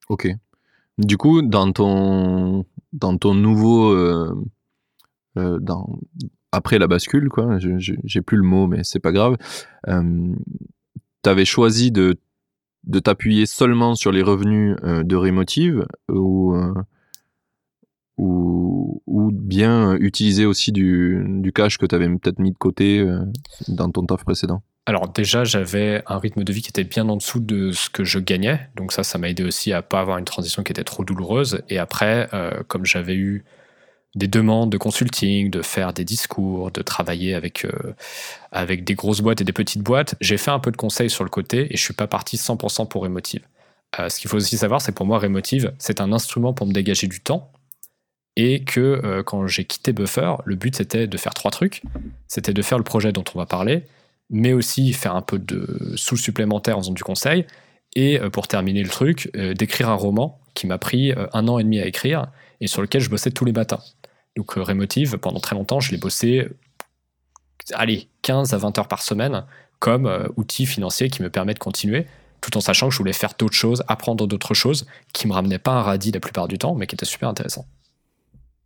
Ok. 0.08 0.29
Du 0.99 1.17
coup, 1.17 1.43
dans 1.43 1.73
ton, 1.73 2.64
dans 2.93 3.17
ton 3.17 3.34
nouveau 3.34 3.94
euh, 5.38 5.58
dans, 5.61 5.99
après 6.50 6.79
la 6.79 6.87
bascule, 6.87 7.29
quoi. 7.29 7.58
J'ai 7.58 8.23
plus 8.23 8.37
le 8.37 8.43
mot, 8.43 8.67
mais 8.67 8.84
c'est 8.84 9.00
pas 9.00 9.12
grave. 9.12 9.37
Euh, 9.88 10.34
tu 11.23 11.31
avais 11.31 11.44
choisi 11.44 11.90
de, 11.90 12.19
de 12.84 12.99
t'appuyer 12.99 13.46
seulement 13.46 13.94
sur 13.94 14.12
les 14.12 14.23
revenus 14.23 14.76
euh, 14.84 15.02
de 15.02 15.17
Remotive 15.17 15.87
ou, 16.11 16.55
ou, 18.19 19.02
ou, 19.06 19.31
bien 19.32 19.94
utiliser 19.96 20.44
aussi 20.44 20.73
du, 20.73 21.25
du 21.40 21.52
cash 21.52 21.79
que 21.79 21.87
tu 21.87 21.94
avais 21.94 22.08
peut-être 22.08 22.38
mis 22.38 22.52
de 22.52 22.58
côté 22.58 23.05
dans 23.69 23.90
ton 23.90 24.05
taf 24.05 24.25
précédent? 24.25 24.62
Alors 24.87 25.08
déjà, 25.08 25.44
j'avais 25.44 26.02
un 26.06 26.19
rythme 26.19 26.43
de 26.43 26.52
vie 26.52 26.62
qui 26.62 26.70
était 26.70 26.84
bien 26.84 27.08
en 27.08 27.17
dessous 27.17 27.38
de 27.38 27.70
ce 27.73 27.88
que 27.88 28.02
je 28.02 28.19
gagnais. 28.19 28.69
Donc 28.75 28.93
ça, 28.93 29.05
ça 29.05 29.17
m'a 29.17 29.29
aidé 29.29 29.44
aussi 29.44 29.73
à 29.73 29.81
pas 29.81 30.00
avoir 30.00 30.19
une 30.19 30.25
transition 30.25 30.62
qui 30.62 30.73
était 30.73 30.82
trop 30.82 31.05
douloureuse. 31.05 31.62
Et 31.69 31.79
après, 31.79 32.29
comme 32.67 32.84
j'avais 32.84 33.14
eu 33.14 33.44
des 34.14 34.29
demandes 34.29 34.70
de 34.70 34.79
consulting, 34.79 35.50
de 35.50 35.62
faire 35.62 35.93
des 35.93 36.05
discours, 36.05 36.70
de 36.70 36.82
travailler 36.82 37.34
avec, 37.34 37.64
euh, 37.64 37.94
avec 38.50 38.84
des 38.84 38.94
grosses 38.94 39.20
boîtes 39.20 39.40
et 39.40 39.44
des 39.44 39.52
petites 39.52 39.82
boîtes. 39.82 40.14
J'ai 40.20 40.37
fait 40.37 40.50
un 40.50 40.58
peu 40.58 40.70
de 40.70 40.76
conseils 40.76 41.11
sur 41.11 41.25
le 41.25 41.31
côté 41.31 41.73
et 41.73 41.76
je 41.76 41.82
suis 41.82 41.94
pas 41.94 42.06
parti 42.06 42.37
100% 42.37 42.88
pour 42.88 43.02
Remotive. 43.02 43.43
Euh, 43.99 44.08
ce 44.08 44.20
qu'il 44.20 44.29
faut 44.29 44.37
aussi 44.37 44.58
savoir, 44.58 44.81
c'est 44.81 44.93
pour 44.93 45.06
moi, 45.06 45.19
Remotive, 45.19 45.73
c'est 45.79 46.00
un 46.00 46.12
instrument 46.12 46.52
pour 46.52 46.67
me 46.67 46.73
dégager 46.73 47.06
du 47.06 47.20
temps 47.20 47.50
et 48.37 48.64
que 48.64 48.81
euh, 48.81 49.23
quand 49.23 49.46
j'ai 49.46 49.64
quitté 49.64 49.93
Buffer, 49.93 50.34
le 50.44 50.56
but 50.56 50.76
c'était 50.76 51.06
de 51.06 51.17
faire 51.17 51.34
trois 51.34 51.50
trucs. 51.50 51.82
C'était 52.29 52.55
de 52.55 52.62
faire 52.62 52.79
le 52.79 52.84
projet 52.84 53.12
dont 53.12 53.25
on 53.34 53.38
va 53.38 53.46
parler, 53.46 53.84
mais 54.32 54.52
aussi 54.52 54.93
faire 54.93 55.14
un 55.14 55.23
peu 55.23 55.38
de 55.38 55.93
sous 55.94 56.17
supplémentaire 56.17 56.76
en 56.76 56.82
faisant 56.82 56.93
du 56.93 57.05
conseil 57.05 57.46
et 57.94 58.19
pour 58.32 58.49
terminer 58.49 58.82
le 58.82 58.88
truc, 58.88 59.31
d'écrire 59.37 59.90
un 59.90 59.94
roman 59.94 60.40
qui 60.55 60.67
m'a 60.67 60.79
pris 60.79 61.12
un 61.34 61.46
an 61.46 61.58
et 61.58 61.62
demi 61.62 61.79
à 61.79 61.87
écrire 61.87 62.29
et 62.62 62.67
sur 62.67 62.81
lequel 62.81 63.02
je 63.02 63.11
bossais 63.11 63.31
tous 63.31 63.44
les 63.44 63.52
matins. 63.52 63.81
Donc 64.37 64.56
euh, 64.56 64.62
Remotive, 64.62 65.19
pendant 65.19 65.40
très 65.40 65.55
longtemps, 65.55 65.81
je 65.81 65.90
l'ai 65.90 65.99
bossé, 65.99 66.49
allez, 67.75 68.08
15 68.23 68.55
à 68.55 68.58
20 68.58 68.79
heures 68.79 68.88
par 68.88 69.02
semaine 69.02 69.44
comme 69.79 70.06
euh, 70.06 70.29
outil 70.37 70.64
financier 70.64 71.11
qui 71.11 71.23
me 71.23 71.29
permet 71.31 71.55
de 71.55 71.58
continuer, 71.58 72.06
tout 72.40 72.56
en 72.56 72.61
sachant 72.61 72.88
que 72.88 72.94
je 72.94 72.99
voulais 72.99 73.12
faire 73.12 73.32
d'autres 73.37 73.56
choses, 73.56 73.82
apprendre 73.88 74.26
d'autres 74.26 74.55
choses, 74.55 74.87
qui 75.12 75.26
me 75.26 75.32
ramenaient 75.32 75.58
pas 75.58 75.73
un 75.73 75.82
radis 75.82 76.12
la 76.12 76.20
plupart 76.20 76.46
du 76.46 76.56
temps, 76.56 76.75
mais 76.75 76.87
qui 76.87 76.94
étaient 76.94 77.05
super 77.05 77.29
intéressants. 77.29 77.67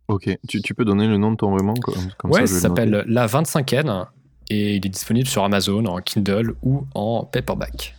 Ok, 0.07 0.29
tu, 0.47 0.73
peux 0.73 0.85
donner 0.85 1.07
le 1.07 1.17
nom 1.17 1.31
de 1.31 1.37
ton 1.37 1.49
roman 1.49 1.73
comme 1.73 2.31
Ouais, 2.31 2.47
ça, 2.47 2.61
s'appelle 2.61 3.03
La 3.07 3.27
25N 3.27 4.05
et 4.49 4.75
il 4.75 4.85
est 4.85 4.89
disponible 4.89 5.27
sur 5.27 5.43
Amazon 5.43 5.85
en 5.85 6.01
Kindle 6.01 6.55
ou 6.61 6.85
en 6.93 7.25
paperback. 7.25 7.95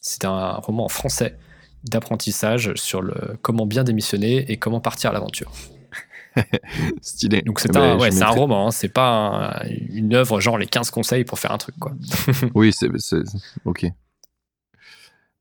C'est 0.00 0.24
un 0.24 0.52
roman 0.52 0.84
en 0.86 0.88
français 0.88 1.36
d'apprentissage 1.84 2.74
sur 2.74 3.02
le 3.02 3.38
comment 3.42 3.66
bien 3.66 3.84
démissionner 3.84 4.50
et 4.50 4.56
comment 4.56 4.80
partir 4.80 5.10
à 5.10 5.12
l'aventure. 5.12 5.52
Stylé. 7.00 7.42
Donc 7.42 7.60
c'est 7.60 7.76
un, 7.76 7.96
ben, 7.96 8.22
un, 8.22 8.28
roman, 8.28 8.68
hein. 8.68 8.70
c'est 8.70 8.88
pas 8.88 9.62
une 9.88 10.14
œuvre 10.14 10.40
genre 10.40 10.58
les 10.58 10.66
15 10.66 10.90
conseils 10.90 11.24
pour 11.24 11.38
faire 11.38 11.52
un 11.52 11.58
truc. 11.58 11.76
Quoi. 11.78 11.92
oui, 12.54 12.72
c'est 12.72 12.88
ok. 13.64 13.86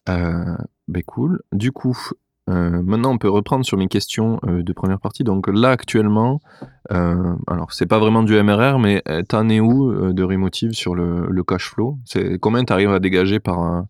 Euh, 0.08 0.58
ben 0.88 1.04
cool. 1.04 1.42
Du 1.52 1.72
coup, 1.72 1.98
euh, 2.50 2.82
maintenant 2.84 3.12
on 3.12 3.18
peut 3.18 3.30
reprendre 3.30 3.66
sur 3.66 3.78
mes 3.78 3.88
questions 3.88 4.40
euh, 4.48 4.64
de 4.64 4.74
première 4.74 5.00
partie. 5.00 5.24
Donc 5.24 5.48
là 5.48 5.70
actuellement, 5.70 6.40
euh, 6.92 7.36
alors 7.48 7.72
c'est 7.72 7.86
pas 7.86 8.00
vraiment 8.00 8.24
du 8.24 8.42
MRR, 8.42 8.80
mais 8.80 9.04
t'en 9.28 9.48
es 9.50 9.60
où 9.60 10.14
de 10.14 10.24
Remotive 10.24 10.74
sur 10.74 10.96
le, 10.96 11.28
le 11.30 11.44
cash 11.44 11.70
flow? 11.70 11.98
C'est 12.06 12.40
combien 12.40 12.64
tu 12.64 12.74
arrives 12.74 12.92
à 12.92 13.00
dégager 13.00 13.40
par, 13.40 13.86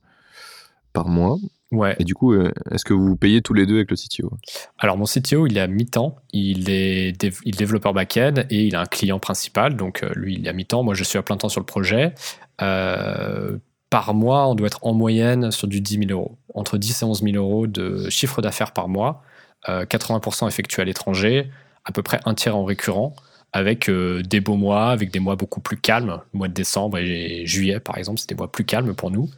par 0.94 1.08
mois? 1.08 1.38
Ouais. 1.72 1.96
Et 2.00 2.04
du 2.04 2.16
coup, 2.16 2.34
euh, 2.34 2.52
est-ce 2.72 2.84
que 2.84 2.94
vous 2.94 3.16
payez 3.16 3.42
tous 3.42 3.54
les 3.54 3.66
deux 3.66 3.76
avec 3.76 3.92
le 3.92 3.96
CTO 3.96 4.32
Alors, 4.80 4.98
mon 4.98 5.06
CTO, 5.06 5.46
il 5.46 5.58
est 5.58 5.62
à 5.62 5.68
mi-temps. 5.68 6.16
Il 6.34 6.70
est, 6.70 7.14
il 7.46 7.56
développeur 7.56 7.94
back-end 7.94 8.34
et 8.50 8.66
il 8.66 8.76
a 8.76 8.82
un 8.82 8.86
client 8.86 9.20
principal. 9.20 9.76
Donc, 9.76 10.04
euh, 10.04 10.12
lui, 10.16 10.36
il 10.36 10.48
est 10.48 10.50
à 10.50 10.54
mi-temps. 10.54 10.84
Moi, 10.84 10.96
je 10.96 11.04
suis 11.04 11.20
à 11.20 11.22
plein 11.22 11.38
temps 11.38 11.50
sur 11.50 11.62
le 11.62 11.66
projet. 11.66 12.14
Euh, 12.62 13.58
par 13.90 14.14
mois, 14.14 14.48
on 14.48 14.56
doit 14.56 14.68
être 14.68 14.80
en 14.86 14.94
moyenne 14.94 15.52
sur 15.52 15.68
du 15.68 15.82
10 15.82 16.08
000 16.08 16.12
euros. 16.12 16.38
Entre 16.54 16.78
10 16.78 17.02
et 17.02 17.06
11 17.06 17.22
000 17.24 17.36
euros 17.36 17.68
de 17.68 18.10
chiffre 18.10 18.42
d'affaires 18.42 18.72
par 18.72 18.88
mois. 18.88 19.24
80% 19.68 20.48
effectué 20.48 20.82
à 20.82 20.86
l'étranger, 20.86 21.52
à 21.84 21.92
peu 21.92 22.02
près 22.02 22.20
un 22.24 22.34
tiers 22.34 22.56
en 22.56 22.64
récurrent, 22.64 23.14
avec 23.52 23.90
des 23.90 24.40
beaux 24.40 24.56
mois, 24.56 24.92
avec 24.92 25.12
des 25.12 25.20
mois 25.20 25.36
beaucoup 25.36 25.60
plus 25.60 25.76
calmes. 25.76 26.22
Le 26.34 26.38
mois 26.38 26.48
de 26.48 26.54
décembre 26.54 26.98
et 26.98 27.46
juillet, 27.46 27.82
par 27.82 27.98
exemple, 27.98 28.20
c'est 28.20 28.30
des 28.30 28.36
mois 28.36 28.50
plus 28.50 28.64
calmes 28.64 28.96
pour 28.96 29.12
nous. 29.12 29.30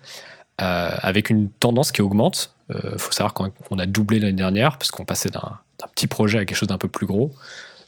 Euh, 0.62 0.92
avec 1.02 1.32
une 1.32 1.50
tendance 1.50 1.92
qui 1.92 2.04
augmente. 2.04 2.54
Il 2.70 2.76
euh, 2.76 2.98
faut 2.98 3.12
savoir 3.12 3.34
qu'on 3.34 3.80
a 3.80 3.86
doublé 3.88 4.20
l'année 4.20 4.34
dernière, 4.34 4.78
parce 4.78 4.92
qu'on 4.92 5.06
passait 5.06 5.30
d'un 5.30 5.58
petit 5.96 6.06
projet 6.06 6.38
à 6.38 6.46
quelque 6.46 6.58
chose 6.58 6.70
d'un 6.70 6.78
peu 6.78 6.88
plus 6.88 7.08
gros. 7.08 7.34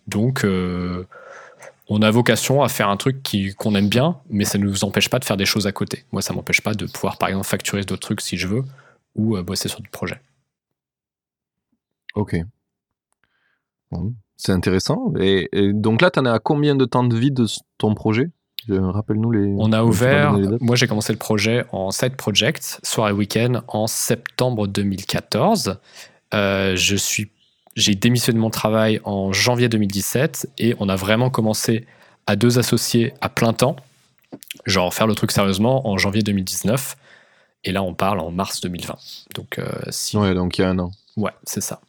Donc, 0.07 0.43
euh, 0.43 1.05
on 1.89 2.01
a 2.01 2.11
vocation 2.11 2.63
à 2.63 2.69
faire 2.69 2.89
un 2.89 2.97
truc 2.97 3.17
qu'on 3.57 3.75
aime 3.75 3.89
bien, 3.89 4.17
mais 4.29 4.45
ça 4.45 4.57
ne 4.57 4.63
nous 4.63 4.83
empêche 4.83 5.09
pas 5.09 5.19
de 5.19 5.25
faire 5.25 5.37
des 5.37 5.45
choses 5.45 5.67
à 5.67 5.71
côté. 5.71 6.05
Moi, 6.11 6.21
ça 6.21 6.33
ne 6.33 6.37
m'empêche 6.37 6.61
pas 6.61 6.73
de 6.73 6.85
pouvoir, 6.85 7.17
par 7.17 7.29
exemple, 7.29 7.45
facturer 7.45 7.83
d'autres 7.83 8.01
trucs 8.01 8.21
si 8.21 8.37
je 8.37 8.47
veux, 8.47 8.63
ou 9.15 9.41
bosser 9.43 9.69
sur 9.69 9.81
du 9.81 9.89
projet. 9.89 10.19
Ok. 12.15 12.35
c'est 14.37 14.51
intéressant. 14.51 15.13
Et, 15.19 15.49
donc 15.73 16.01
là, 16.01 16.11
tu 16.11 16.19
en 16.19 16.25
es 16.25 16.29
à 16.29 16.39
combien 16.39 16.75
de 16.75 16.85
temps 16.85 17.03
de 17.03 17.15
vie 17.15 17.31
de 17.31 17.45
ton 17.77 17.95
projet? 17.95 18.29
Rappelle-nous 18.69 19.31
les. 19.31 19.55
On 19.57 19.73
a 19.73 19.83
ouvert. 19.83 20.37
Moi, 20.61 20.75
j'ai 20.75 20.87
commencé 20.87 21.11
le 21.11 21.19
projet 21.19 21.65
en 21.71 21.91
side 21.91 22.15
project, 22.15 22.79
soir 22.83 23.09
et 23.09 23.11
week-end, 23.11 23.61
en 23.67 23.87
septembre 23.87 24.67
2014. 24.67 25.79
Euh, 26.33 26.75
je 26.75 26.95
suis, 26.95 27.31
j'ai 27.75 27.95
démissionné 27.95 28.37
de 28.37 28.41
mon 28.41 28.49
travail 28.49 28.99
en 29.03 29.31
janvier 29.33 29.69
2017 29.69 30.49
et 30.57 30.75
on 30.79 30.89
a 30.89 30.95
vraiment 30.95 31.29
commencé 31.29 31.85
à 32.27 32.35
deux 32.35 32.59
associés 32.59 33.13
à 33.21 33.29
plein 33.29 33.53
temps, 33.53 33.75
genre 34.65 34.93
faire 34.93 35.07
le 35.07 35.15
truc 35.15 35.31
sérieusement 35.31 35.87
en 35.87 35.97
janvier 35.97 36.21
2019. 36.21 36.95
Et 37.65 37.71
là, 37.71 37.81
on 37.81 37.93
parle 37.93 38.19
en 38.19 38.31
mars 38.31 38.61
2020. 38.61 38.97
Donc, 39.35 39.57
euh, 39.57 39.65
si... 39.89 40.17
Ouais, 40.17 40.33
donc 40.33 40.57
il 40.57 40.61
y 40.61 40.63
a 40.65 40.69
un 40.69 40.79
an. 40.79 40.91
Ouais, 41.15 41.31
c'est 41.43 41.61
ça. 41.61 41.79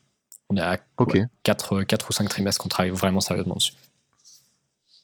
On 0.48 0.56
est 0.56 0.60
à 0.60 0.78
4, 1.42 2.08
ou 2.08 2.12
5 2.12 2.28
trimestres 2.28 2.62
qu'on 2.62 2.68
travaille 2.68 2.92
vraiment 2.92 3.20
sérieusement 3.20 3.56
dessus. 3.56 3.72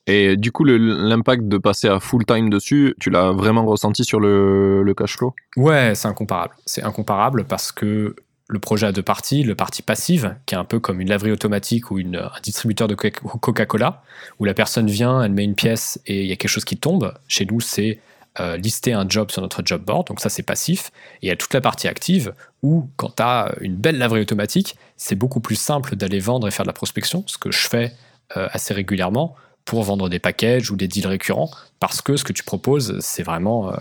Et 0.06 0.36
du 0.36 0.50
coup, 0.52 0.64
l'impact 0.64 1.44
de 1.48 1.58
passer 1.58 1.88
à 1.88 2.00
full 2.00 2.24
time 2.24 2.50
dessus, 2.50 2.94
tu 3.00 3.10
l'as 3.10 3.32
vraiment 3.32 3.64
ressenti 3.64 4.04
sur 4.04 4.18
le, 4.18 4.82
le 4.82 4.94
cash 4.94 5.16
flow? 5.16 5.34
Ouais, 5.56 5.94
c'est 5.94 6.08
incomparable. 6.08 6.54
C'est 6.66 6.82
incomparable 6.82 7.44
parce 7.44 7.70
que 7.70 8.16
le 8.50 8.58
projet 8.58 8.86
a 8.86 8.92
deux 8.92 9.02
parties. 9.02 9.44
Le 9.44 9.54
partie 9.54 9.82
passive, 9.82 10.34
qui 10.44 10.54
est 10.54 10.58
un 10.58 10.64
peu 10.64 10.80
comme 10.80 11.00
une 11.00 11.08
laverie 11.08 11.30
automatique 11.30 11.90
ou 11.90 11.98
un 11.98 12.30
distributeur 12.42 12.88
de 12.88 12.94
Coca-Cola, 12.94 14.02
où 14.38 14.44
la 14.44 14.54
personne 14.54 14.88
vient, 14.88 15.22
elle 15.22 15.32
met 15.32 15.44
une 15.44 15.54
pièce 15.54 16.00
et 16.06 16.22
il 16.22 16.26
y 16.26 16.32
a 16.32 16.36
quelque 16.36 16.50
chose 16.50 16.64
qui 16.64 16.76
tombe. 16.76 17.14
Chez 17.28 17.46
nous, 17.46 17.60
c'est 17.60 18.00
euh, 18.40 18.56
lister 18.56 18.92
un 18.92 19.08
job 19.08 19.30
sur 19.30 19.40
notre 19.42 19.62
job 19.64 19.82
board, 19.84 20.08
donc 20.08 20.20
ça 20.20 20.28
c'est 20.28 20.42
passif. 20.42 20.90
Et 21.22 21.26
il 21.26 21.28
y 21.28 21.32
a 21.32 21.36
toute 21.36 21.54
la 21.54 21.60
partie 21.60 21.88
active 21.88 22.34
où, 22.62 22.88
quand 22.96 23.16
tu 23.16 23.22
as 23.22 23.54
une 23.60 23.76
belle 23.76 23.98
laverie 23.98 24.20
automatique, 24.20 24.76
c'est 24.96 25.16
beaucoup 25.16 25.40
plus 25.40 25.56
simple 25.56 25.94
d'aller 25.94 26.18
vendre 26.18 26.48
et 26.48 26.50
faire 26.50 26.64
de 26.64 26.68
la 26.68 26.74
prospection, 26.74 27.22
ce 27.26 27.38
que 27.38 27.52
je 27.52 27.68
fais 27.68 27.92
euh, 28.36 28.48
assez 28.52 28.74
régulièrement 28.74 29.36
pour 29.64 29.82
vendre 29.84 30.08
des 30.08 30.18
packages 30.18 30.70
ou 30.70 30.76
des 30.76 30.88
deals 30.88 31.06
récurrents, 31.06 31.50
parce 31.78 32.02
que 32.02 32.16
ce 32.16 32.24
que 32.24 32.32
tu 32.32 32.42
proposes, 32.42 32.98
c'est 33.00 33.22
vraiment, 33.22 33.72
euh, 33.72 33.76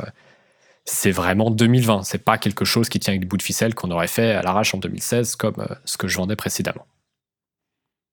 c'est 0.85 1.11
vraiment 1.11 1.51
2020. 1.51 2.03
C'est 2.03 2.23
pas 2.23 2.37
quelque 2.37 2.65
chose 2.65 2.89
qui 2.89 2.99
tient 2.99 3.13
avec 3.13 3.21
des 3.21 3.27
bouts 3.27 3.37
de 3.37 3.43
ficelle 3.43 3.75
qu'on 3.75 3.91
aurait 3.91 4.07
fait 4.07 4.31
à 4.31 4.41
l'arrache 4.41 4.73
en 4.73 4.77
2016, 4.77 5.35
comme 5.35 5.67
ce 5.85 5.97
que 5.97 6.07
je 6.07 6.17
vendais 6.17 6.35
précédemment. 6.35 6.85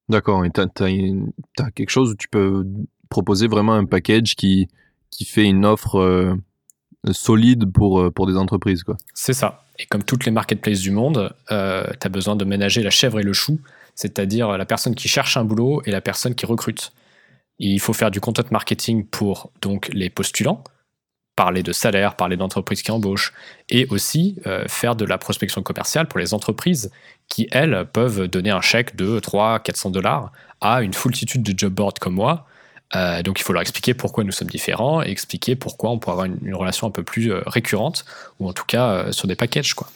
D'accord, 0.08 0.44
et 0.44 0.50
tu 0.50 0.61
as, 0.61 1.70
quelque 1.73 1.90
chose 1.90 2.12
où 2.12 2.14
tu 2.14 2.28
peux 2.28 2.64
proposer 3.08 3.49
vraiment 3.49 3.75
un 3.75 3.87
package 3.87 4.37
qui, 4.37 4.68
qui 5.11 5.25
fait 5.25 5.44
une 5.44 5.64
offre 5.64 5.99
euh, 5.99 6.35
solide 7.11 7.73
pour, 7.73 8.00
euh, 8.00 8.11
pour 8.11 8.26
des 8.26 8.37
entreprises. 8.37 8.85
Quoi. 8.85 8.96
C'est 9.14 9.32
ça. 9.32 9.64
Et 9.78 9.87
comme 9.87 10.04
toutes 10.04 10.25
les 10.25 10.30
marketplaces 10.30 10.80
du 10.80 10.92
monde, 10.92 11.35
euh, 11.50 11.87
tu 12.00 12.06
as 12.06 12.11
besoin 12.11 12.37
de 12.37 12.44
ménager 12.44 12.82
la 12.82 12.90
chèvre 12.90 13.18
et 13.18 13.23
le 13.23 13.32
chou, 13.32 13.61
c'est-à-dire 13.94 14.56
la 14.56 14.64
personne 14.64 14.94
qui 14.94 15.08
cherche 15.08 15.37
un 15.37 15.44
boulot 15.44 15.82
et 15.87 15.90
la 15.90 16.00
personne 16.00 16.35
qui 16.35 16.46
recrute. 16.46 16.92
Il 17.58 17.80
faut 17.80 17.92
faire 17.92 18.11
du 18.11 18.20
content 18.20 18.44
marketing 18.50 19.06
pour 19.06 19.50
donc 19.61 19.88
les 19.92 20.11
postulants, 20.11 20.62
parler 21.37 21.62
de 21.62 21.73
salaire, 21.73 22.16
parler 22.16 22.37
d'entreprises 22.37 22.83
qui 22.83 22.90
embauchent, 22.90 23.33
et 23.69 23.87
aussi 23.90 24.38
faire 24.69 24.97
de 24.97 25.05
la 25.05 25.19
prospection 25.19 25.62
commerciale 25.62 26.09
pour 26.09 26.19
les 26.19 26.33
entreprises 26.33 26.90
qui, 27.28 27.47
elles, 27.52 27.87
peuvent 27.93 28.26
donner 28.26 28.50
un 28.50 28.62
chèque 28.62 28.97
de 28.97 29.21
3 29.21 29.61
400 29.61 29.90
dollars 29.90 30.33
à 30.61 30.83
une 30.83 30.95
foultitude 30.95 31.43
de 31.43 31.57
job 31.57 31.75
boards 31.75 31.95
comme 32.00 32.14
moi, 32.14 32.47
euh, 32.95 33.23
donc 33.23 33.40
il 33.40 33.43
faut 33.43 33.52
leur 33.52 33.62
expliquer 33.62 33.95
pourquoi 33.95 34.23
nous 34.23 34.33
sommes 34.33 34.49
différents 34.49 35.02
et 35.02 35.11
expliquer 35.11 35.57
pourquoi 35.57 35.90
on 35.90 35.99
pourrait 35.99 36.12
avoir 36.12 36.26
une, 36.26 36.55
relation 36.55 36.87
un 36.87 36.90
peu 36.90 37.02
plus 37.02 37.33
euh, 37.33 37.40
récurrente 37.47 38.05
ou 38.38 38.49
en 38.49 38.52
tout 38.52 38.64
cas 38.64 38.90
euh, 38.90 39.12
sur 39.12 39.26
des 39.26 39.35
packages 39.35 39.75
quoi. 39.75 39.88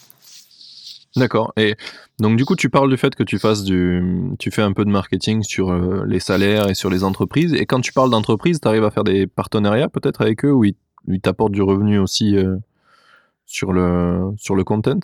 D'accord. 1.16 1.52
Et 1.56 1.76
donc 2.18 2.36
du 2.36 2.44
coup 2.44 2.56
tu 2.56 2.68
parles 2.68 2.90
du 2.90 2.96
fait 2.96 3.14
que 3.14 3.22
tu 3.22 3.38
fasses 3.38 3.62
du, 3.62 4.02
tu 4.38 4.50
fais 4.50 4.62
un 4.62 4.72
peu 4.72 4.84
de 4.84 4.90
marketing 4.90 5.42
sur 5.42 5.72
les 6.04 6.20
salaires 6.20 6.68
et 6.68 6.74
sur 6.74 6.90
les 6.90 7.02
entreprises. 7.02 7.52
Et 7.54 7.66
quand 7.66 7.80
tu 7.80 7.92
parles 7.92 8.10
d'entreprise, 8.10 8.60
tu 8.60 8.68
arrives 8.68 8.84
à 8.84 8.90
faire 8.90 9.04
des 9.04 9.26
partenariats 9.26 9.88
peut-être 9.88 10.20
avec 10.20 10.44
eux 10.44 10.52
où 10.52 10.64
ils, 10.64 10.76
ils 11.08 11.20
t'apportent 11.20 11.52
du 11.52 11.62
revenu 11.62 11.98
aussi 11.98 12.36
sur 13.46 13.72
le 13.72 14.32
sur 14.38 14.54
le 14.54 14.64
content? 14.64 15.00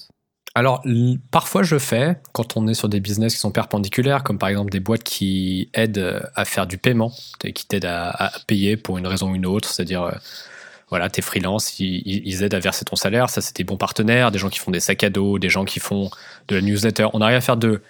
Alors, 0.56 0.82
parfois 1.30 1.62
je 1.62 1.76
fais 1.76 2.16
quand 2.32 2.56
on 2.56 2.66
est 2.66 2.72
sur 2.72 2.88
des 2.88 2.98
business 2.98 3.34
qui 3.34 3.40
sont 3.40 3.50
perpendiculaires, 3.50 4.22
comme 4.22 4.38
par 4.38 4.48
exemple 4.48 4.70
des 4.70 4.80
boîtes 4.80 5.02
qui 5.02 5.68
aident 5.74 6.30
à 6.34 6.46
faire 6.46 6.66
du 6.66 6.78
paiement, 6.78 7.12
qui 7.54 7.66
t'aident 7.66 7.84
à, 7.84 8.32
payer 8.46 8.78
pour 8.78 8.96
une 8.96 9.06
raison 9.06 9.32
ou 9.32 9.34
une 9.34 9.44
autre, 9.44 9.68
c'est-à-dire, 9.68 10.04
euh, 10.04 10.12
voilà, 10.88 11.10
t'es 11.10 11.20
freelance, 11.20 11.78
ils, 11.78 12.42
aident 12.42 12.54
à 12.54 12.58
verser 12.58 12.86
ton 12.86 12.96
salaire, 12.96 13.28
ça 13.28 13.42
c'est 13.42 13.54
des 13.54 13.64
bons 13.64 13.76
partenaires, 13.76 14.30
des 14.30 14.38
gens 14.38 14.48
qui 14.48 14.58
font 14.58 14.70
des 14.70 14.80
sacs 14.80 15.04
à 15.04 15.10
dos, 15.10 15.38
des 15.38 15.50
gens 15.50 15.66
qui 15.66 15.78
font 15.78 16.08
de 16.48 16.56
la 16.56 16.62
newsletter. 16.62 17.08
On 17.12 17.20
arrive 17.20 17.36
à 17.36 17.42
faire 17.42 17.58
de, 17.58 17.82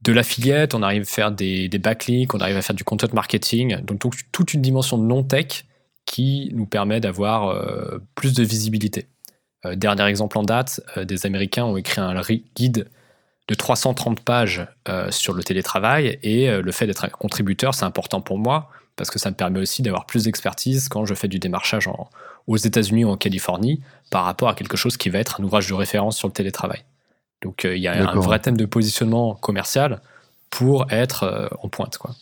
de 0.00 0.12
l'affiliate, 0.12 0.72
on 0.72 0.82
arrive 0.82 1.02
à 1.02 1.04
faire 1.04 1.30
des, 1.30 1.68
des, 1.68 1.78
backlinks, 1.78 2.32
on 2.32 2.38
arrive 2.38 2.56
à 2.56 2.62
faire 2.62 2.76
du 2.76 2.84
content 2.84 3.08
marketing, 3.12 3.82
donc 3.82 4.00
toute 4.32 4.54
une 4.54 4.62
dimension 4.62 4.96
non-tech 4.96 5.66
qui 6.08 6.48
nous 6.54 6.64
permet 6.64 7.00
d'avoir 7.00 7.50
euh, 7.50 8.02
plus 8.14 8.32
de 8.32 8.42
visibilité. 8.42 9.08
Euh, 9.66 9.76
dernier 9.76 10.06
exemple 10.06 10.38
en 10.38 10.42
date, 10.42 10.80
euh, 10.96 11.04
des 11.04 11.26
Américains 11.26 11.64
ont 11.64 11.76
écrit 11.76 12.00
un 12.00 12.18
guide 12.56 12.88
de 13.48 13.54
330 13.54 14.20
pages 14.20 14.66
sur 15.08 15.32
le 15.32 15.42
télétravail 15.42 16.18
et 16.22 16.50
le 16.50 16.70
fait 16.70 16.86
d'être 16.86 17.06
un 17.06 17.08
contributeur, 17.08 17.72
c'est 17.72 17.86
important 17.86 18.20
pour 18.20 18.36
moi 18.36 18.68
parce 18.94 19.10
que 19.10 19.18
ça 19.18 19.30
me 19.30 19.34
permet 19.36 19.58
aussi 19.58 19.80
d'avoir 19.80 20.04
plus 20.04 20.24
d'expertise 20.24 20.90
quand 20.90 21.06
je 21.06 21.14
fais 21.14 21.28
du 21.28 21.38
démarchage 21.38 21.88
aux 22.46 22.56
États-Unis 22.58 23.06
ou 23.06 23.08
en 23.08 23.16
Californie 23.16 23.80
par 24.10 24.24
rapport 24.24 24.50
à 24.50 24.54
quelque 24.54 24.76
chose 24.76 24.98
qui 24.98 25.08
va 25.08 25.18
être 25.18 25.40
un 25.40 25.44
ouvrage 25.44 25.66
de 25.66 25.72
référence 25.72 26.18
sur 26.18 26.28
le 26.28 26.34
télétravail. 26.34 26.84
Donc 27.40 27.64
il 27.64 27.78
y 27.78 27.88
a 27.88 28.10
un 28.10 28.20
vrai 28.20 28.38
thème 28.38 28.58
de 28.58 28.66
positionnement 28.66 29.34
commercial 29.34 30.02
pour 30.50 30.92
être 30.92 31.48
en 31.62 31.70
pointe. 31.70 31.96
Quoi. 31.96 32.14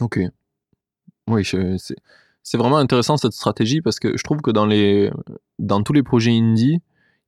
Ok. 0.00 0.20
Oui, 1.32 1.44
c'est 2.42 2.58
vraiment 2.58 2.78
intéressant 2.78 3.16
cette 3.16 3.32
stratégie 3.32 3.80
parce 3.80 3.98
que 3.98 4.16
je 4.16 4.22
trouve 4.22 4.40
que 4.40 4.50
dans, 4.50 4.66
les, 4.66 5.10
dans 5.58 5.82
tous 5.82 5.92
les 5.92 6.02
projets 6.02 6.32
indie, 6.32 6.80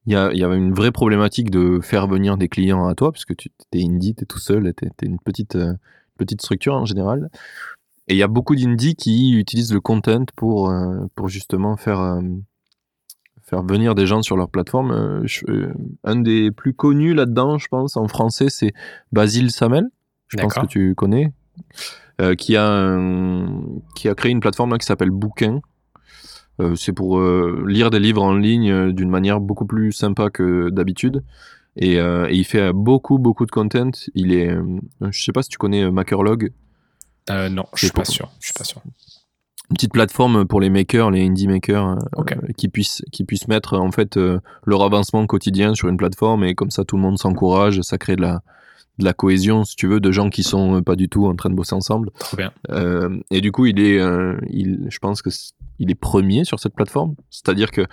il 0.07 0.13
y, 0.13 0.17
a, 0.17 0.33
y 0.35 0.45
avait 0.45 0.57
une 0.57 0.75
vraie 0.75 0.93
problématique 0.93 1.51
de 1.51 1.81
faire 1.81 2.07
venir 2.07 2.37
des 2.37 2.49
clients 2.49 2.87
à 2.87 2.95
toi, 2.95 3.11
puisque 3.11 3.35
tu 3.37 3.51
es 3.73 3.83
indie, 3.83 4.15
tu 4.15 4.25
es 4.25 4.27
tout 4.27 4.39
seul, 4.39 4.73
tu 4.77 4.87
es, 4.87 5.07
une 5.07 5.19
petite, 5.19 5.57
euh, 5.57 5.73
petite 6.19 6.43
structure 6.43 6.75
en 6.75 6.85
général. 6.85 7.31
Et 8.09 8.15
il 8.15 8.19
y 8.19 8.23
a 8.23 8.29
beaucoup 8.29 8.55
d'indies 8.55 8.97
qui 8.97 9.33
utilisent 9.33 9.73
le 9.73 9.81
content 9.81 10.27
pour, 10.37 10.69
euh, 10.69 11.07
pour 11.15 11.31
justement 11.31 11.79
faire, 11.79 12.01
euh, 12.01 12.21
faire 13.45 13.63
venir 13.63 13.95
des 13.95 14.07
gens 14.07 14.21
sur 14.21 14.37
leur 14.37 14.51
plateforme. 14.51 15.25
un 16.05 16.17
des 16.17 16.51
plus 16.51 16.75
connus 16.75 17.15
là-dedans, 17.15 17.57
je 17.57 17.69
pense, 17.69 17.97
en 17.97 18.07
français, 18.07 18.51
c'est 18.51 18.75
Basile 19.11 19.51
Samel. 19.51 19.89
Je 20.29 20.37
pense 20.37 20.55
que 20.55 20.67
tu 20.67 20.95
connais. 20.95 21.33
Euh, 22.21 22.37
qui, 22.37 22.57
a 22.57 22.97
qui 23.97 24.09
a 24.09 24.15
créé 24.15 24.31
une 24.31 24.39
plateforme 24.39 24.79
qui 24.79 24.87
s'appelle 24.87 25.11
Bouquin. 25.11 25.61
Euh, 26.61 26.77
c'est 26.77 26.93
pour 26.93 27.19
euh, 27.19 27.65
lire 27.67 27.91
des 27.91 27.99
livres 27.99 28.23
en 28.23 28.35
ligne 28.35 28.93
d'une 28.93 29.11
manière 29.11 29.41
beaucoup 29.41 29.67
plus 29.67 29.91
sympa 29.91 30.31
que 30.31 30.71
d'habitude. 30.71 31.25
Et, 31.77 31.97
il 31.97 32.45
fait 32.45 32.73
beaucoup, 32.73 33.19
beaucoup 33.19 33.47
de 33.47 33.51
content. 33.51 33.91
Il 34.15 34.33
est, 34.33 34.57
je 35.11 35.25
sais 35.25 35.33
pas 35.33 35.43
si 35.43 35.49
tu 35.49 35.59
connais 35.59 35.91
Makerlog. 35.91 36.53
non, 37.29 37.65
je 37.75 37.87
suis 37.87 37.91
pas 37.93 38.05
sûr. 38.05 38.31
Je 38.39 38.47
suis 38.47 38.55
pas 38.55 38.65
sûr 38.65 38.81
une 39.71 39.77
petite 39.77 39.95
plateforme 39.95 40.45
pour 40.45 40.61
les 40.61 40.69
makers, 40.69 41.11
les 41.11 41.27
indie 41.27 41.49
makers, 41.49 41.97
qui 42.59 42.69
puissent 42.69 43.03
qui 43.11 43.25
puissent 43.25 43.49
mettre 43.49 43.79
en 43.79 43.91
fait 43.91 44.19
leur 44.67 44.83
avancement 44.83 45.27
quotidien 45.27 45.75
sur 45.75 45.89
une 45.89 45.97
plateforme 45.97 46.45
et 46.45 46.55
comme 46.55 46.71
ça 46.71 46.85
tout 46.85 46.97
le 46.97 47.03
monde 47.03 47.19
s'encourage, 47.19 47.81
ça 47.81 47.97
crée 47.97 48.15
de 48.15 48.21
la 48.21 48.43
de 48.99 49.05
la 49.05 49.13
cohésion, 49.13 49.65
si 49.65 49.75
tu 49.75 49.89
veux, 49.89 49.99
de 49.99 50.13
gens 50.13 50.31
qui 50.31 50.43
sont 50.43 50.77
euh, 50.77 50.81
pas 50.81 50.95
du 50.95 51.09
tout 51.09 51.27
en 51.27 51.35
train 51.35 51.51
de 51.51 51.55
bosser 51.55 51.75
ensemble. 51.75 52.11
Trop 52.19 52.37
bien. 52.37 52.53
Euh, 52.71 53.19
et 53.31 53.41
du 53.41 53.51
coup, 53.51 53.67
il 53.67 53.81
est, 53.81 53.99
euh, 53.99 54.37
il, 54.49 54.87
je 54.89 54.99
pense 55.01 55.21
que 55.21 55.31
il 55.81 55.91
est 55.91 55.97
premier 55.97 56.45
sur 56.45 56.61
cette 56.61 56.75
plateforme. 56.75 57.17
C'est-à-dire 57.31 57.73
que 57.73 57.87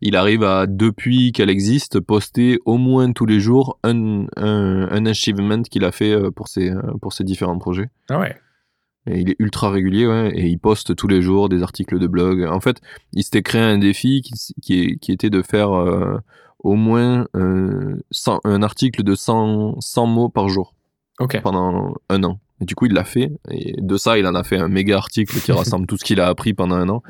il 0.00 0.16
arrive 0.16 0.42
à, 0.42 0.66
depuis 0.66 1.32
qu'elle 1.32 1.50
existe, 1.50 2.00
poster 2.00 2.58
au 2.64 2.78
moins 2.78 3.12
tous 3.12 3.26
les 3.26 3.40
jours 3.40 3.78
un, 3.84 4.26
un, 4.36 4.88
un 4.90 5.06
achievement 5.06 5.62
qu'il 5.62 5.84
a 5.84 5.92
fait 5.92 6.16
pour 6.34 6.48
ses, 6.48 6.72
pour 7.02 7.12
ses 7.12 7.24
différents 7.24 7.58
projets. 7.58 7.90
Ah 8.08 8.18
ouais. 8.18 8.34
Et 9.08 9.20
il 9.20 9.30
est 9.30 9.36
ultra 9.38 9.70
régulier, 9.70 10.06
ouais, 10.06 10.32
et 10.34 10.46
il 10.46 10.58
poste 10.58 10.96
tous 10.96 11.06
les 11.06 11.22
jours 11.22 11.48
des 11.48 11.62
articles 11.62 11.98
de 11.98 12.06
blog. 12.08 12.44
En 12.44 12.60
fait, 12.60 12.80
il 13.12 13.22
s'était 13.22 13.42
créé 13.42 13.60
un 13.62 13.78
défi 13.78 14.22
qui, 14.22 14.32
qui, 14.62 14.98
qui 14.98 15.12
était 15.12 15.30
de 15.30 15.42
faire 15.42 15.70
au 16.60 16.74
moins 16.74 17.26
euh, 17.36 18.00
un 18.44 18.62
article 18.62 19.02
de 19.02 19.14
100, 19.14 19.80
100 19.80 20.06
mots 20.06 20.28
par 20.28 20.48
jour 20.48 20.74
pendant 21.42 21.94
un 22.08 22.24
an. 22.24 22.38
Et 22.60 22.64
du 22.64 22.74
coup, 22.74 22.86
il 22.86 22.92
l'a 22.92 23.04
fait. 23.04 23.30
Et 23.50 23.80
de 23.80 23.96
ça, 23.96 24.18
il 24.18 24.26
en 24.26 24.34
a 24.34 24.42
fait 24.42 24.56
un 24.56 24.68
méga 24.68 24.96
article 24.96 25.38
qui 25.40 25.52
rassemble 25.52 25.86
tout 25.86 25.96
ce 25.96 26.04
qu'il 26.04 26.20
a 26.20 26.26
appris 26.26 26.54
pendant 26.54 26.76
un 26.76 26.88
an. 26.88 27.02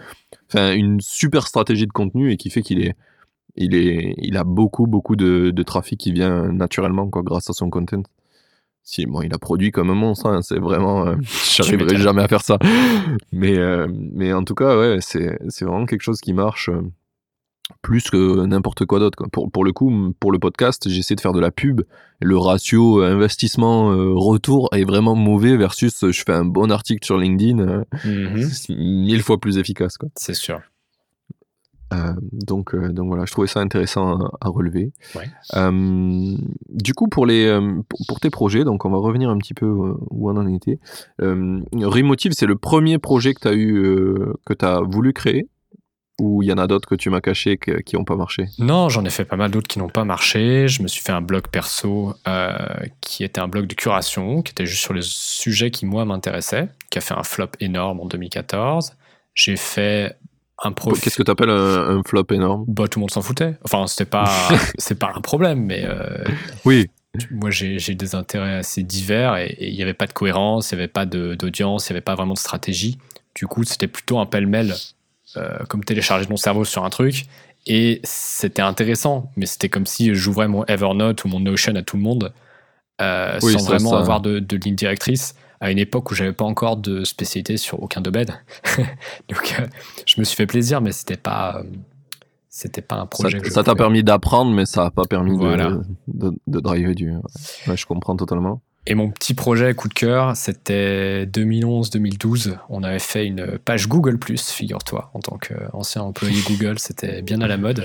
Enfin, 0.48 0.72
une 0.74 1.00
super 1.00 1.46
stratégie 1.46 1.86
de 1.86 1.92
contenu 1.92 2.32
et 2.32 2.36
qui 2.36 2.50
fait 2.50 2.62
qu'il 2.62 2.84
est, 2.84 2.94
il 3.56 3.74
est, 3.74 4.14
il 4.18 4.36
a 4.36 4.44
beaucoup, 4.44 4.86
beaucoup 4.86 5.16
de, 5.16 5.50
de, 5.50 5.62
trafic 5.62 5.98
qui 5.98 6.12
vient 6.12 6.52
naturellement, 6.52 7.08
quoi, 7.08 7.22
grâce 7.22 7.48
à 7.48 7.52
son 7.52 7.70
content. 7.70 8.02
Si, 8.82 9.06
bon, 9.06 9.22
il 9.22 9.34
a 9.34 9.38
produit 9.38 9.72
comme 9.72 9.90
un 9.90 9.94
monstre, 9.94 10.26
hein, 10.26 10.42
c'est 10.42 10.58
vraiment, 10.58 11.06
euh, 11.06 11.16
j'arriverai 11.54 11.96
jamais 11.96 12.22
à 12.22 12.28
faire 12.28 12.42
ça. 12.42 12.58
Mais, 13.32 13.56
euh, 13.56 13.88
mais 13.90 14.32
en 14.32 14.44
tout 14.44 14.54
cas, 14.54 14.78
ouais, 14.78 14.98
c'est, 15.00 15.38
c'est 15.48 15.64
vraiment 15.64 15.86
quelque 15.86 16.02
chose 16.02 16.20
qui 16.20 16.32
marche 16.32 16.70
plus 17.82 18.10
que 18.10 18.46
n'importe 18.46 18.84
quoi 18.84 18.98
d'autre. 18.98 19.24
Pour, 19.32 19.50
pour, 19.50 19.64
le 19.64 19.72
coup, 19.72 20.12
pour 20.20 20.32
le 20.32 20.38
podcast, 20.38 20.88
j'essaie 20.88 21.14
de 21.14 21.20
faire 21.20 21.32
de 21.32 21.40
la 21.40 21.50
pub. 21.50 21.82
Le 22.20 22.36
ratio 22.36 23.02
euh, 23.02 23.12
investissement-retour 23.12 24.68
euh, 24.72 24.76
est 24.76 24.84
vraiment 24.84 25.14
mauvais 25.14 25.56
versus 25.56 26.10
je 26.10 26.22
fais 26.24 26.32
un 26.32 26.44
bon 26.44 26.70
article 26.70 27.04
sur 27.04 27.18
LinkedIn, 27.18 27.58
euh, 27.58 27.84
mhm. 28.04 28.48
mille 28.76 29.22
fois 29.22 29.38
plus 29.38 29.58
efficace. 29.58 29.98
C'est 30.14 30.34
sûr. 30.34 30.60
donc, 32.32 32.74
donc 32.76 33.08
voilà, 33.08 33.24
je 33.26 33.32
trouvais 33.32 33.46
ça 33.46 33.60
intéressant 33.60 34.18
à, 34.40 34.48
relever. 34.48 34.92
du 35.54 36.94
coup, 36.94 37.08
pour, 37.08 37.26
les, 37.26 37.58
pour, 38.06 38.20
tes 38.20 38.30
projets, 38.30 38.64
donc 38.64 38.84
on 38.84 38.90
va 38.90 38.98
revenir 38.98 39.28
un 39.30 39.38
petit 39.38 39.54
peu 39.54 39.66
où 39.66 40.30
on 40.30 40.36
en 40.36 40.46
était. 40.46 40.78
Remotive, 41.18 42.32
c'est 42.32 42.46
le 42.46 42.56
premier 42.56 42.98
projet 42.98 43.34
que 43.34 43.40
tu 43.40 43.48
as 43.48 43.54
eu, 43.54 44.14
que 44.46 44.54
tu 44.54 44.64
as 44.64 44.80
voulu 44.80 45.12
créer 45.12 45.48
ou 46.18 46.42
il 46.42 46.48
y 46.48 46.52
en 46.52 46.58
a 46.58 46.66
d'autres 46.66 46.88
que 46.88 46.94
tu 46.94 47.10
m'as 47.10 47.20
cachés 47.20 47.58
qui 47.58 47.96
n'ont 47.96 48.04
pas 48.04 48.16
marché 48.16 48.46
Non, 48.58 48.88
j'en 48.88 49.04
ai 49.04 49.10
fait 49.10 49.24
pas 49.24 49.36
mal 49.36 49.50
d'autres 49.50 49.68
qui 49.68 49.78
n'ont 49.78 49.88
pas 49.88 50.04
marché. 50.04 50.66
Je 50.66 50.82
me 50.82 50.88
suis 50.88 51.02
fait 51.02 51.12
un 51.12 51.20
blog 51.20 51.48
perso 51.48 52.14
euh, 52.26 52.56
qui 53.00 53.22
était 53.22 53.40
un 53.40 53.48
blog 53.48 53.66
de 53.66 53.74
curation, 53.74 54.42
qui 54.42 54.52
était 54.52 54.66
juste 54.66 54.82
sur 54.82 54.94
les 54.94 55.02
sujets 55.02 55.70
qui, 55.70 55.84
moi, 55.84 56.04
m'intéressaient, 56.04 56.68
qui 56.90 56.98
a 56.98 57.00
fait 57.00 57.14
un 57.14 57.22
flop 57.22 57.50
énorme 57.60 58.00
en 58.00 58.06
2014. 58.06 58.94
J'ai 59.34 59.56
fait 59.56 60.16
un 60.62 60.72
profil. 60.72 61.02
Qu'est-ce 61.02 61.16
que 61.18 61.22
tu 61.22 61.30
appelles 61.30 61.50
un, 61.50 62.02
flop 62.06 62.26
énorme? 62.30 62.64
Bah, 62.66 62.88
Tout 62.88 62.98
le 62.98 63.02
monde 63.02 63.10
s'en 63.10 63.22
foutait. 63.22 63.54
Enfin, 63.64 63.86
c'était 63.86 64.08
pas, 64.08 64.30
c'est 64.78 64.98
pas 64.98 65.12
un 65.14 65.20
problème, 65.20 65.64
mais. 65.64 65.84
Euh, 65.84 66.24
oui. 66.64 66.88
Moi, 67.30 67.50
j'ai 67.50 67.94
des 67.94 68.14
intérêts 68.14 68.56
assez 68.56 68.82
divers 68.82 69.36
et 69.36 69.56
il 69.58 69.74
n'y 69.74 69.82
avait 69.82 69.94
pas 69.94 70.06
de 70.06 70.12
cohérence, 70.12 70.70
il 70.70 70.74
n'y 70.74 70.82
avait 70.82 70.92
pas 70.92 71.06
d'audience, 71.06 71.88
il 71.88 71.92
n'y 71.92 71.96
avait 71.96 72.04
pas 72.04 72.14
vraiment 72.14 72.34
de 72.34 72.38
stratégie. 72.38 72.98
Du 73.34 73.46
coup, 73.46 73.64
c'était 73.64 73.86
plutôt 73.86 74.18
un 74.18 74.26
pêle-mêle 74.26 74.74
comme 75.68 75.84
télécharger 75.84 76.26
ton 76.26 76.36
cerveau 76.36 76.64
sur 76.64 76.84
un 76.84 76.90
truc. 76.90 77.26
Et 77.66 78.00
c'était 78.04 78.62
intéressant, 78.62 79.30
mais 79.36 79.46
c'était 79.46 79.68
comme 79.68 79.86
si 79.86 80.14
j'ouvrais 80.14 80.46
mon 80.46 80.64
Evernote 80.66 81.24
ou 81.24 81.28
mon 81.28 81.40
Notion 81.40 81.74
à 81.74 81.82
tout 81.82 81.96
le 81.96 82.02
monde 82.02 82.32
euh, 83.02 83.38
sans 83.40 83.64
vraiment 83.64 83.96
avoir 83.96 84.20
de, 84.20 84.56
ligne 84.56 84.74
directrice 84.74 85.34
à 85.60 85.70
une 85.70 85.78
époque 85.78 86.10
où 86.10 86.14
j'avais 86.14 86.32
pas 86.32 86.44
encore 86.44 86.76
de 86.76 87.04
spécialité 87.04 87.56
sur 87.56 87.82
aucun 87.82 88.00
domaine. 88.00 88.40
Donc 89.28 89.56
euh, 89.58 89.66
je 90.06 90.20
me 90.20 90.24
suis 90.24 90.36
fait 90.36 90.46
plaisir, 90.46 90.80
mais 90.80 90.92
c'était 90.92 91.16
pas 91.16 91.62
c'était 92.48 92.82
pas 92.82 92.96
un 92.96 93.06
projet. 93.06 93.42
Ça 93.50 93.64
t'a 93.64 93.74
permis 93.74 94.02
d'apprendre, 94.02 94.50
mais 94.50 94.64
ça 94.64 94.84
n'a 94.84 94.90
pas 94.90 95.04
permis 95.04 95.36
de, 95.36 95.82
de, 96.46 96.60
driver 96.60 96.94
du. 96.94 97.14
je 97.66 97.86
comprends 97.86 98.16
totalement. 98.16 98.62
Et 98.88 98.94
mon 98.94 99.10
petit 99.10 99.34
projet 99.34 99.74
coup 99.74 99.88
de 99.88 99.94
cœur, 99.94 100.36
c'était 100.36 101.26
2011-2012. 101.26 102.56
On 102.68 102.84
avait 102.84 103.00
fait 103.00 103.26
une 103.26 103.58
page 103.58 103.88
Google, 103.88 104.18
figure-toi, 104.38 105.10
en 105.12 105.18
tant 105.18 105.38
qu'ancien 105.38 106.02
employé 106.02 106.40
Google, 106.48 106.78
c'était 106.78 107.20
bien 107.20 107.40
à 107.40 107.48
la 107.48 107.56
mode, 107.56 107.84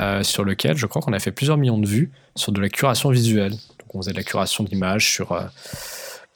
euh, 0.00 0.22
sur 0.22 0.44
lequel 0.44 0.76
je 0.76 0.86
crois 0.86 1.02
qu'on 1.02 1.12
a 1.12 1.18
fait 1.18 1.32
plusieurs 1.32 1.56
millions 1.56 1.78
de 1.78 1.88
vues 1.88 2.12
sur 2.36 2.52
de 2.52 2.60
la 2.60 2.68
curation 2.68 3.10
visuelle. 3.10 3.50
Donc 3.50 3.94
on 3.94 3.98
faisait 4.00 4.12
de 4.12 4.16
la 4.16 4.22
curation 4.22 4.62
d'images 4.62 5.10
sur 5.10 5.32
euh, 5.32 5.42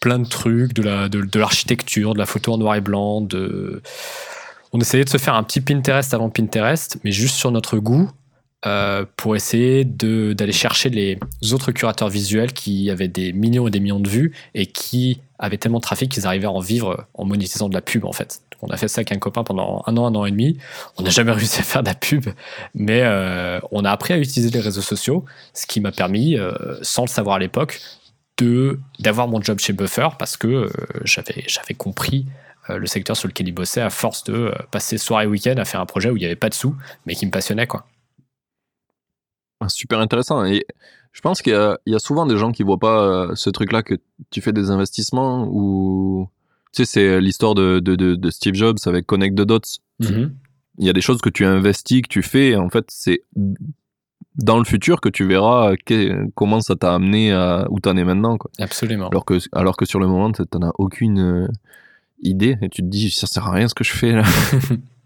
plein 0.01 0.19
de 0.19 0.29
trucs, 0.29 0.73
de 0.73 1.39
l'architecture, 1.39 2.11
de, 2.11 2.15
de, 2.15 2.19
la 2.19 2.27
photo 2.27 2.55
en 2.55 2.59
noir 2.59 2.75
et 2.75 2.81
blanc, 2.81 3.21
de. 3.21 3.83
On 4.73 4.81
essayait 4.81 5.05
de 5.05 5.09
se 5.09 5.19
faire 5.19 5.37
un 5.37 5.45
petit 5.45 5.61
Pinterest 5.61 6.13
avant 6.13 6.29
Pinterest, 6.29 6.99
mais 7.05 7.13
juste 7.13 7.37
sur 7.37 7.53
notre 7.53 7.79
goût, 7.79 8.11
euh, 8.67 9.05
pour 9.17 9.37
essayer 9.37 9.85
d'aller 9.85 10.51
chercher 10.51 10.91
les 10.91 11.19
autres 11.53 11.71
curateurs 11.71 12.09
visuels 12.09 12.53
qui 12.53 12.91
avaient 12.91 13.07
des 13.07 13.33
millions 13.33 13.69
et 13.69 13.71
des 13.71 13.79
millions 13.79 14.01
de 14.01 14.09
vues 14.09 14.33
et 14.55 14.67
qui 14.67 15.21
avaient 15.39 15.57
tellement 15.57 15.79
de 15.79 15.85
trafic 15.85 16.11
qu'ils 16.11 16.27
arrivaient 16.27 16.49
à 16.49 16.51
en 16.51 16.59
vivre 16.59 17.07
en 17.15 17.25
monétisant 17.25 17.69
de 17.69 17.75
la 17.75 17.81
pub 17.81 18.05
en 18.05 18.13
fait. 18.13 18.41
on 18.63 18.69
a 18.69 18.77
fait 18.77 18.89
ça 18.89 19.01
avec 19.01 19.13
un 19.13 19.19
copain 19.19 19.45
pendant 19.45 19.85
un 19.87 19.97
an, 19.97 20.07
un 20.07 20.15
an 20.17 20.25
et 20.25 20.33
demi. 20.33 20.59
On 20.97 21.05
n'a 21.05 21.11
jamais 21.11 21.31
réussi 21.41 21.61
à 21.61 21.63
faire 21.63 21.85
de 21.85 21.89
la 21.89 21.95
pub, 21.95 22.27
mais 22.75 23.03
euh, 23.05 23.61
on 23.71 23.85
a 23.85 23.91
appris 23.93 24.15
à 24.15 24.19
utiliser 24.19 24.51
les 24.51 24.61
réseaux 24.61 24.83
sociaux, 24.83 25.25
ce 25.55 25.67
qui 25.67 25.81
m'a 25.81 25.93
permis, 25.93 26.37
euh, 26.37 26.53
sans 26.83 27.03
le 27.03 27.09
savoir 27.09 27.37
à 27.37 27.39
l'époque, 27.39 27.81
de 28.39 28.81
d'avoir 28.99 29.29
mon 29.29 29.41
job 29.41 29.61
chez 29.61 29.75
Buffer 29.75 30.09
parce 30.19 30.37
que 30.37 30.71
j'avais 31.05 31.45
j'avais 31.47 31.75
compris 31.75 32.27
le 32.69 32.87
secteur 32.87 33.17
sur 33.17 33.29
lequel 33.29 33.47
il 33.47 33.53
bossait 33.53 33.81
à 33.81 33.91
force 33.91 34.25
de 34.25 34.53
passer 34.73 34.99
soirée 34.99 35.25
et 35.25 35.29
week-end 35.29 35.55
à 35.57 35.65
faire 35.65 35.81
un 35.81 35.87
projet 35.87 36.11
où 36.11 36.17
il 36.17 36.21
n'y 36.21 36.27
avait 36.27 36.35
pas 36.35 36.49
de 36.49 36.55
sous, 36.55 36.75
mais 37.07 37.15
qui 37.15 37.27
me 37.27 37.31
passionnait 37.31 37.69
quoi. 37.69 37.87
Ah, 39.61 39.69
super 39.69 40.01
intéressant. 40.01 40.45
Et 40.45 40.67
je 41.13 41.21
pense 41.21 41.41
qu'il 41.41 41.53
y, 41.87 41.95
a 41.95 41.99
souvent 41.99 42.27
des 42.27 42.37
gens 42.37 42.53
qui 42.53 42.63
voient 42.63 42.79
pas 42.79 43.01
euh, 43.01 43.35
ce 43.35 43.49
truc-là 43.49 43.83
que 43.83 43.95
tu 44.31 44.41
fais 44.41 44.53
des 44.53 44.71
investissements 44.71 45.49
ou 45.51 46.29
tu 46.73 46.85
sais 46.85 46.93
c'est 46.93 47.21
l'histoire 47.23 47.55
de, 47.55 47.81
de, 47.81 48.31
Steve 48.31 48.55
Jobs 48.55 48.77
avec 48.85 49.07
Connect 49.07 49.35
the 49.35 49.43
Dots. 49.43 49.61
Mm-hmm. 50.03 50.31
Il 50.79 50.87
y 50.87 50.91
a 50.91 50.93
des 50.93 51.01
choses 51.01 51.23
que 51.23 51.31
tu 51.31 51.47
investis, 51.47 52.03
que 52.03 52.09
tu 52.09 52.23
fais, 52.23 52.51
et 52.51 52.57
en 52.57 52.69
fait 52.69 52.85
c'est 52.91 53.23
dans 54.37 54.59
le 54.59 54.65
futur 54.65 55.01
que 55.01 55.09
tu 55.09 55.27
verras 55.27 55.75
comment 56.35 56.61
ça 56.61 56.77
t'a 56.77 56.95
amené 56.95 57.33
à 57.33 57.67
où 57.71 57.81
t'en 57.81 57.97
es 57.97 58.05
maintenant. 58.05 58.37
Quoi. 58.37 58.51
Absolument. 58.59 59.09
Alors 59.09 59.25
que, 59.25 59.39
alors 59.53 59.77
que 59.77 59.87
sur 59.87 59.99
le 59.99 60.07
moment, 60.07 60.31
t'en 60.33 60.63
as 60.63 60.73
aucune 60.79 61.19
euh, 61.19 61.49
idée 62.21 62.59
et 62.61 62.69
tu 62.69 62.83
te 62.83 62.87
dis 62.87 63.11
ça 63.11 63.27
sert 63.27 63.47
à 63.47 63.53
rien 63.53 63.69
ce 63.69 63.75
que 63.75 63.85
je 63.85 63.93
fais 63.93 64.13
là. 64.13 64.25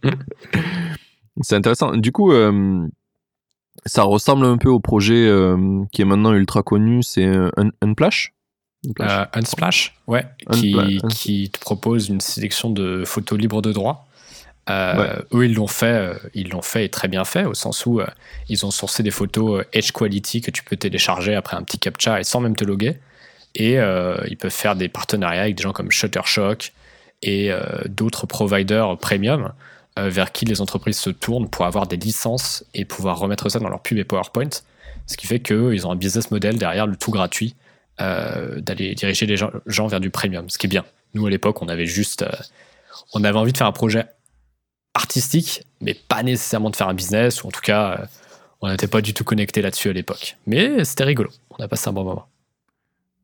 c'est 1.40 1.54
intéressant. 1.54 1.96
Du 1.96 2.10
coup, 2.10 2.32
euh, 2.32 2.86
ça 3.86 4.02
ressemble 4.02 4.46
un 4.46 4.58
peu 4.58 4.68
au 4.68 4.80
projet 4.80 5.26
euh, 5.26 5.82
qui 5.92 6.02
est 6.02 6.04
maintenant 6.04 6.32
ultra 6.32 6.62
connu, 6.62 7.02
c'est 7.02 7.26
euh, 7.26 7.50
Unsplash. 7.82 8.34
Euh, 9.00 9.26
Unsplash, 9.34 9.94
ouais, 10.06 10.24
qui, 10.52 11.50
te 11.50 11.60
propose 11.60 12.08
une 12.08 12.20
sélection 12.20 12.70
de 12.70 13.04
photos 13.04 13.38
libres 13.38 13.62
de 13.62 13.72
droit. 13.72 14.06
Eux, 14.68 15.44
ils 15.46 15.54
l'ont 15.54 15.66
fait, 15.66 16.12
ils 16.32 16.50
l'ont 16.50 16.62
fait 16.62 16.84
et 16.84 16.88
très 16.88 17.08
bien 17.08 17.24
fait, 17.24 17.44
au 17.44 17.54
sens 17.54 17.84
où 17.86 18.00
ils 18.48 18.64
ont 18.64 18.70
sourcé 18.70 19.02
des 19.02 19.10
photos 19.10 19.64
Edge 19.72 19.90
Quality 19.90 20.42
que 20.42 20.52
tu 20.52 20.62
peux 20.62 20.76
télécharger 20.76 21.34
après 21.34 21.56
un 21.56 21.62
petit 21.64 21.78
captcha 21.78 22.20
et 22.20 22.24
sans 22.24 22.40
même 22.40 22.54
te 22.54 22.64
loguer. 22.64 22.98
Et 23.56 23.78
ils 24.28 24.36
peuvent 24.38 24.52
faire 24.52 24.76
des 24.76 24.88
partenariats 24.88 25.42
avec 25.42 25.56
des 25.56 25.62
gens 25.64 25.72
comme 25.72 25.90
Shutterstock 25.90 26.72
et 27.22 27.50
d'autres 27.86 28.26
providers 28.26 28.96
premium 28.96 29.46
euh, 29.46 29.48
vers 30.08 30.32
qui 30.32 30.44
les 30.44 30.60
entreprises 30.60 30.98
se 30.98 31.10
tournent 31.10 31.48
pour 31.48 31.66
avoir 31.66 31.86
des 31.86 31.96
licences 31.96 32.64
et 32.74 32.84
pouvoir 32.84 33.18
remettre 33.18 33.48
ça 33.48 33.58
dans 33.58 33.68
leur 33.68 33.82
pub 33.82 33.98
et 33.98 34.04
PowerPoint. 34.04 34.50
Ce 35.06 35.16
qui 35.16 35.26
fait 35.26 35.40
qu'ils 35.40 35.86
ont 35.86 35.90
un 35.90 35.96
business 35.96 36.30
model 36.30 36.58
derrière 36.58 36.86
le 36.86 36.96
tout 36.96 37.10
gratuit 37.10 37.56
euh, 38.00 38.60
d'aller 38.60 38.94
diriger 38.94 39.26
les 39.26 39.36
gens, 39.36 39.86
vers 39.88 40.00
du 40.00 40.10
premium, 40.10 40.48
ce 40.48 40.56
qui 40.56 40.66
est 40.66 40.68
bien. 40.68 40.84
Nous, 41.14 41.26
à 41.26 41.30
l'époque, 41.30 41.60
on 41.62 41.68
avait 41.68 41.86
juste. 41.86 42.22
Euh, 42.22 42.30
on 43.12 43.24
avait 43.24 43.38
envie 43.38 43.52
de 43.52 43.58
faire 43.58 43.66
un 43.66 43.72
projet 43.72 44.06
artistique, 44.94 45.64
mais 45.80 45.94
pas 45.94 46.22
nécessairement 46.22 46.70
de 46.70 46.76
faire 46.76 46.88
un 46.88 46.94
business, 46.94 47.42
ou 47.42 47.48
en 47.48 47.50
tout 47.50 47.60
cas, 47.60 48.08
on 48.60 48.68
n'était 48.68 48.86
pas 48.86 49.00
du 49.00 49.14
tout 49.14 49.24
connecté 49.24 49.62
là-dessus 49.62 49.90
à 49.90 49.92
l'époque. 49.92 50.36
Mais 50.46 50.84
c'était 50.84 51.04
rigolo. 51.04 51.30
On 51.50 51.62
a 51.62 51.68
passé 51.68 51.88
un 51.88 51.92
bon 51.92 52.04
moment. 52.04 52.26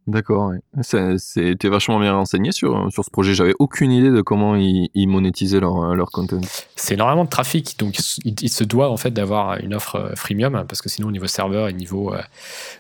D'accord, 0.07 0.53
c'était 0.83 1.69
vachement 1.69 1.99
bien 1.99 2.13
renseigné 2.13 2.53
sur, 2.53 2.93
sur 2.93 3.05
ce 3.05 3.11
projet. 3.11 3.35
J'avais 3.35 3.55
aucune 3.59 3.91
idée 3.91 4.11
de 4.11 4.21
comment 4.21 4.55
ils, 4.55 5.09
monétisaient 5.09 5.59
leur, 5.59 5.97
leur 5.97 6.13
content. 6.13 6.41
C'est 6.77 6.95
énormément 6.95 7.25
de 7.25 7.29
trafic, 7.29 7.77
donc 7.77 7.99
ils, 8.25 8.49
se 8.49 8.63
doivent 8.63 8.93
en 8.93 8.97
fait 8.97 9.11
d'avoir 9.11 9.59
une 9.59 9.75
offre 9.75 9.97
euh, 9.97 10.15
freemium 10.15 10.65
parce 10.69 10.81
que 10.81 10.89
sinon 10.89 11.09
au 11.09 11.11
niveau 11.11 11.27
serveur 11.27 11.69
et 11.69 11.73
niveau 11.73 12.15
euh, 12.15 12.21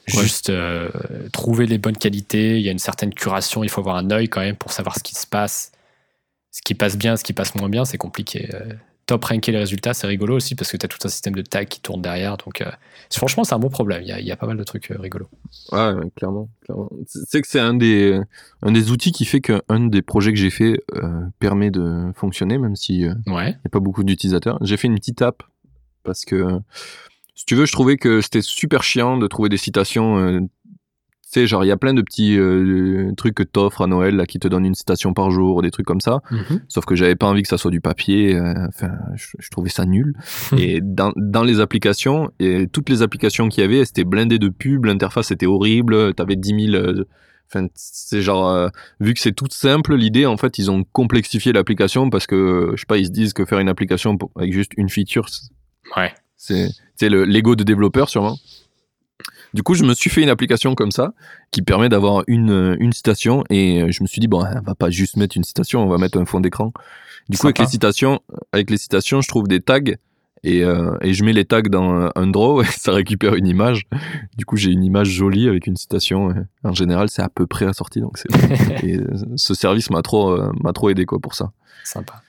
juste 0.06 0.50
euh, 0.50 0.88
trouver 1.32 1.66
les 1.66 1.78
bonnes 1.78 1.96
qualités, 1.96 2.58
il 2.58 2.62
y 2.62 2.68
a 2.68 2.72
une 2.72 2.78
certaine 2.78 3.12
curation, 3.12 3.64
il 3.64 3.70
faut 3.70 3.80
avoir 3.80 3.96
un 3.96 4.12
œil 4.12 4.28
quand 4.28 4.40
même 4.40 4.56
pour 4.56 4.70
savoir 4.70 4.96
ce 4.96 5.02
qui 5.02 5.16
se 5.16 5.26
passe, 5.26 5.72
ce 6.52 6.62
qui 6.62 6.74
passe 6.74 6.96
bien, 6.96 7.16
ce 7.16 7.24
qui 7.24 7.32
passe 7.32 7.56
moins 7.56 7.68
bien, 7.68 7.84
c'est 7.84 7.98
compliqué 7.98 8.48
top 9.06 9.24
ranker 9.24 9.52
les 9.52 9.58
résultats, 9.58 9.94
c'est 9.94 10.06
rigolo 10.06 10.36
aussi 10.36 10.56
parce 10.56 10.70
que 10.70 10.76
tu 10.76 10.84
as 10.84 10.88
tout 10.88 10.98
un 11.04 11.08
système 11.08 11.34
de 11.34 11.42
tag 11.42 11.68
qui 11.68 11.80
tourne 11.80 12.02
derrière. 12.02 12.36
Donc, 12.36 12.60
euh, 12.60 12.70
franchement, 13.10 13.44
c'est 13.44 13.54
un 13.54 13.58
bon 13.58 13.68
problème. 13.68 14.02
Il 14.02 14.08
y, 14.08 14.32
a, 14.32 14.36
pas 14.36 14.48
mal 14.48 14.56
de 14.56 14.64
trucs 14.64 14.90
euh, 14.90 14.96
rigolos. 14.98 15.28
Ouais, 15.70 15.92
clairement. 16.16 16.48
clairement. 16.64 16.90
C'est 17.06 17.40
que 17.40 17.48
c'est 17.48 17.60
un 17.60 17.74
des, 17.74 18.20
un 18.62 18.72
des 18.72 18.90
outils 18.90 19.12
qui 19.12 19.24
fait 19.24 19.40
qu'un 19.40 19.86
des 19.86 20.02
projets 20.02 20.32
que 20.32 20.38
j'ai 20.38 20.50
fait 20.50 20.82
euh, 20.96 21.20
permet 21.38 21.70
de 21.70 22.10
fonctionner, 22.16 22.58
même 22.58 22.74
s'il 22.74 23.16
n'y 23.26 23.32
a 23.32 23.54
pas 23.70 23.80
beaucoup 23.80 24.02
d'utilisateurs. 24.02 24.58
J'ai 24.62 24.76
fait 24.76 24.88
une 24.88 24.96
petite 24.96 25.22
app 25.22 25.42
parce 26.02 26.24
que, 26.24 26.60
si 27.36 27.46
tu 27.46 27.54
veux, 27.54 27.66
je 27.66 27.72
trouvais 27.72 27.96
que 27.96 28.20
c'était 28.20 28.42
super 28.42 28.82
chiant 28.82 29.18
de 29.18 29.26
trouver 29.28 29.48
des 29.48 29.56
citations 29.56 30.48
sais, 31.40 31.46
genre, 31.46 31.64
il 31.64 31.68
y 31.68 31.72
a 31.72 31.76
plein 31.76 31.94
de 31.94 32.02
petits 32.02 32.38
euh, 32.38 33.12
trucs 33.16 33.34
que 33.34 33.42
t'offres 33.42 33.82
à 33.82 33.86
Noël, 33.86 34.16
là, 34.16 34.26
qui 34.26 34.38
te 34.38 34.48
donnent 34.48 34.66
une 34.66 34.74
citation 34.74 35.12
par 35.14 35.30
jour, 35.30 35.62
des 35.62 35.70
trucs 35.70 35.86
comme 35.86 36.00
ça. 36.00 36.20
Mhm. 36.30 36.60
Sauf 36.68 36.84
que 36.84 36.94
j'avais 36.94 37.16
pas 37.16 37.26
envie 37.26 37.42
que 37.42 37.48
ça 37.48 37.58
soit 37.58 37.70
du 37.70 37.80
papier. 37.80 38.34
Euh, 38.34 38.54
enfin, 38.68 38.92
je, 39.14 39.50
trouvais 39.50 39.70
ça 39.70 39.84
nul. 39.84 40.14
et 40.58 40.80
dans, 40.82 41.12
dans, 41.16 41.42
les 41.42 41.60
applications, 41.60 42.30
et 42.40 42.66
toutes 42.66 42.88
les 42.88 43.02
applications 43.02 43.48
qu'il 43.48 43.62
y 43.62 43.64
avait, 43.64 43.84
c'était 43.84 44.04
blindé 44.04 44.38
de 44.38 44.48
pubs, 44.48 44.84
l'interface 44.84 45.30
était 45.30 45.46
horrible, 45.46 46.14
t'avais 46.14 46.36
10 46.36 46.70
000. 46.70 46.74
Euh, 46.74 47.04
enfin, 47.48 47.66
c'est 47.74 48.22
genre, 48.22 48.70
vu 49.00 49.14
que 49.14 49.20
c'est 49.20 49.32
tout 49.32 49.48
simple, 49.50 49.94
l'idée, 49.94 50.26
en 50.26 50.36
fait, 50.36 50.58
ils 50.58 50.70
ont 50.70 50.84
complexifié 50.92 51.52
l'application 51.52 52.10
parce 52.10 52.26
que, 52.26 52.72
je 52.74 52.80
sais 52.80 52.86
pas, 52.86 52.98
ils 52.98 53.06
se 53.06 53.12
disent 53.12 53.32
que 53.32 53.44
faire 53.44 53.58
une 53.58 53.68
application 53.68 54.18
avec 54.36 54.52
juste 54.52 54.72
une 54.76 54.88
feature, 54.88 55.26
ouais. 55.96 56.12
c'est 56.36 57.08
le 57.08 57.24
l'ego 57.24 57.56
de 57.56 57.64
développeur, 57.64 58.08
sûrement. 58.08 58.36
Du 59.54 59.62
coup, 59.62 59.74
je 59.74 59.84
me 59.84 59.94
suis 59.94 60.10
fait 60.10 60.22
une 60.22 60.28
application 60.28 60.74
comme 60.74 60.90
ça 60.90 61.12
qui 61.50 61.62
permet 61.62 61.88
d'avoir 61.88 62.24
une, 62.26 62.50
euh, 62.50 62.76
une 62.78 62.92
citation 62.92 63.44
et 63.50 63.82
euh, 63.82 63.90
je 63.90 64.02
me 64.02 64.08
suis 64.08 64.20
dit, 64.20 64.28
bon, 64.28 64.44
on 64.44 64.60
va 64.60 64.74
pas 64.74 64.90
juste 64.90 65.16
mettre 65.16 65.36
une 65.36 65.44
citation, 65.44 65.82
on 65.82 65.88
va 65.88 65.98
mettre 65.98 66.18
un 66.18 66.24
fond 66.24 66.40
d'écran. 66.40 66.72
Du 67.28 67.38
coup, 67.38 67.46
avec 67.46 67.58
les, 67.58 67.66
citations, 67.66 68.20
avec 68.52 68.70
les 68.70 68.78
citations, 68.78 69.20
je 69.20 69.28
trouve 69.28 69.48
des 69.48 69.60
tags 69.60 69.80
et, 70.44 70.62
euh, 70.62 70.96
et 71.00 71.12
je 71.12 71.24
mets 71.24 71.32
les 71.32 71.44
tags 71.44 71.62
dans 71.62 72.10
un 72.14 72.26
draw 72.26 72.62
et 72.62 72.66
ça 72.66 72.92
récupère 72.92 73.34
une 73.34 73.46
image. 73.46 73.86
Du 74.36 74.44
coup, 74.44 74.56
j'ai 74.56 74.70
une 74.70 74.84
image 74.84 75.08
jolie 75.08 75.48
avec 75.48 75.66
une 75.66 75.76
citation. 75.76 76.34
En 76.62 76.72
général, 76.72 77.08
c'est 77.10 77.22
à 77.22 77.28
peu 77.28 77.46
près 77.46 77.66
assorti. 77.66 78.00
Donc 78.00 78.22
et 78.82 78.98
ce 79.36 79.54
service 79.54 79.90
m'a 79.90 80.02
trop, 80.02 80.36
m'a 80.62 80.72
trop 80.72 80.90
aidé 80.90 81.04
quoi, 81.04 81.18
pour 81.18 81.34
ça. 81.34 81.50
Sympa. 81.82 82.22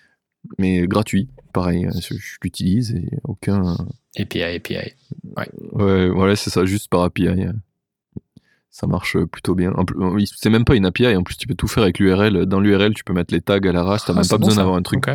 Mais 0.57 0.87
gratuit, 0.87 1.29
pareil, 1.53 1.87
je, 1.93 2.15
je 2.15 2.37
l'utilise 2.41 2.91
et 2.95 3.09
aucun 3.23 3.75
API, 4.17 4.43
API. 4.43 4.93
Ouais, 5.35 5.49
ouais 5.73 6.09
voilà, 6.09 6.35
c'est 6.35 6.49
ça, 6.49 6.65
juste 6.65 6.89
par 6.89 7.01
API. 7.01 7.45
Ça 8.69 8.87
marche 8.87 9.17
plutôt 9.25 9.55
bien. 9.55 9.73
C'est 10.35 10.49
même 10.49 10.65
pas 10.65 10.75
une 10.75 10.85
API, 10.85 11.15
en 11.15 11.23
plus 11.23 11.35
tu 11.35 11.47
peux 11.47 11.55
tout 11.55 11.67
faire 11.67 11.83
avec 11.83 11.99
l'URL. 11.99 12.45
Dans 12.45 12.59
l'URL, 12.59 12.93
tu 12.93 13.03
peux 13.03 13.13
mettre 13.13 13.33
les 13.33 13.41
tags 13.41 13.57
à 13.57 13.71
la 13.71 13.83
race, 13.83 14.05
t'as 14.05 14.13
ah, 14.13 14.17
même 14.17 14.27
pas 14.27 14.37
besoin 14.37 14.55
d'avoir 14.55 14.75
un 14.75 14.83
truc. 14.83 15.05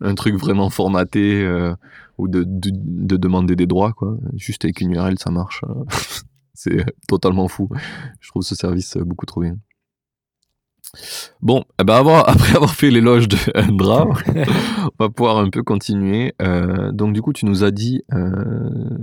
un 0.00 0.14
truc 0.14 0.36
vraiment 0.36 0.70
formaté 0.70 1.42
euh, 1.42 1.74
ou 2.18 2.28
de, 2.28 2.44
de, 2.46 3.16
demander 3.16 3.56
des 3.56 3.66
droits, 3.66 3.92
quoi. 3.92 4.16
Juste 4.36 4.64
avec 4.64 4.80
une 4.80 4.92
URL, 4.92 5.18
ça 5.18 5.30
marche. 5.30 5.62
c'est 6.54 6.84
totalement 7.08 7.48
fou. 7.48 7.68
Je 8.20 8.28
trouve 8.28 8.42
ce 8.42 8.54
service 8.54 8.96
beaucoup 8.98 9.26
trop 9.26 9.40
bien. 9.40 9.56
Bon, 11.40 11.64
eh 11.80 11.84
ben 11.84 11.94
après 12.26 12.56
avoir 12.56 12.74
fait 12.74 12.90
l'éloge 12.90 13.28
de 13.28 13.36
Indra, 13.54 14.06
on 14.28 15.04
va 15.04 15.08
pouvoir 15.08 15.38
un 15.38 15.50
peu 15.50 15.62
continuer. 15.62 16.34
Euh, 16.40 16.92
donc 16.92 17.12
du 17.12 17.22
coup, 17.22 17.32
tu 17.32 17.46
nous 17.46 17.64
as 17.64 17.70
dit 17.70 18.02
euh, 18.12 18.98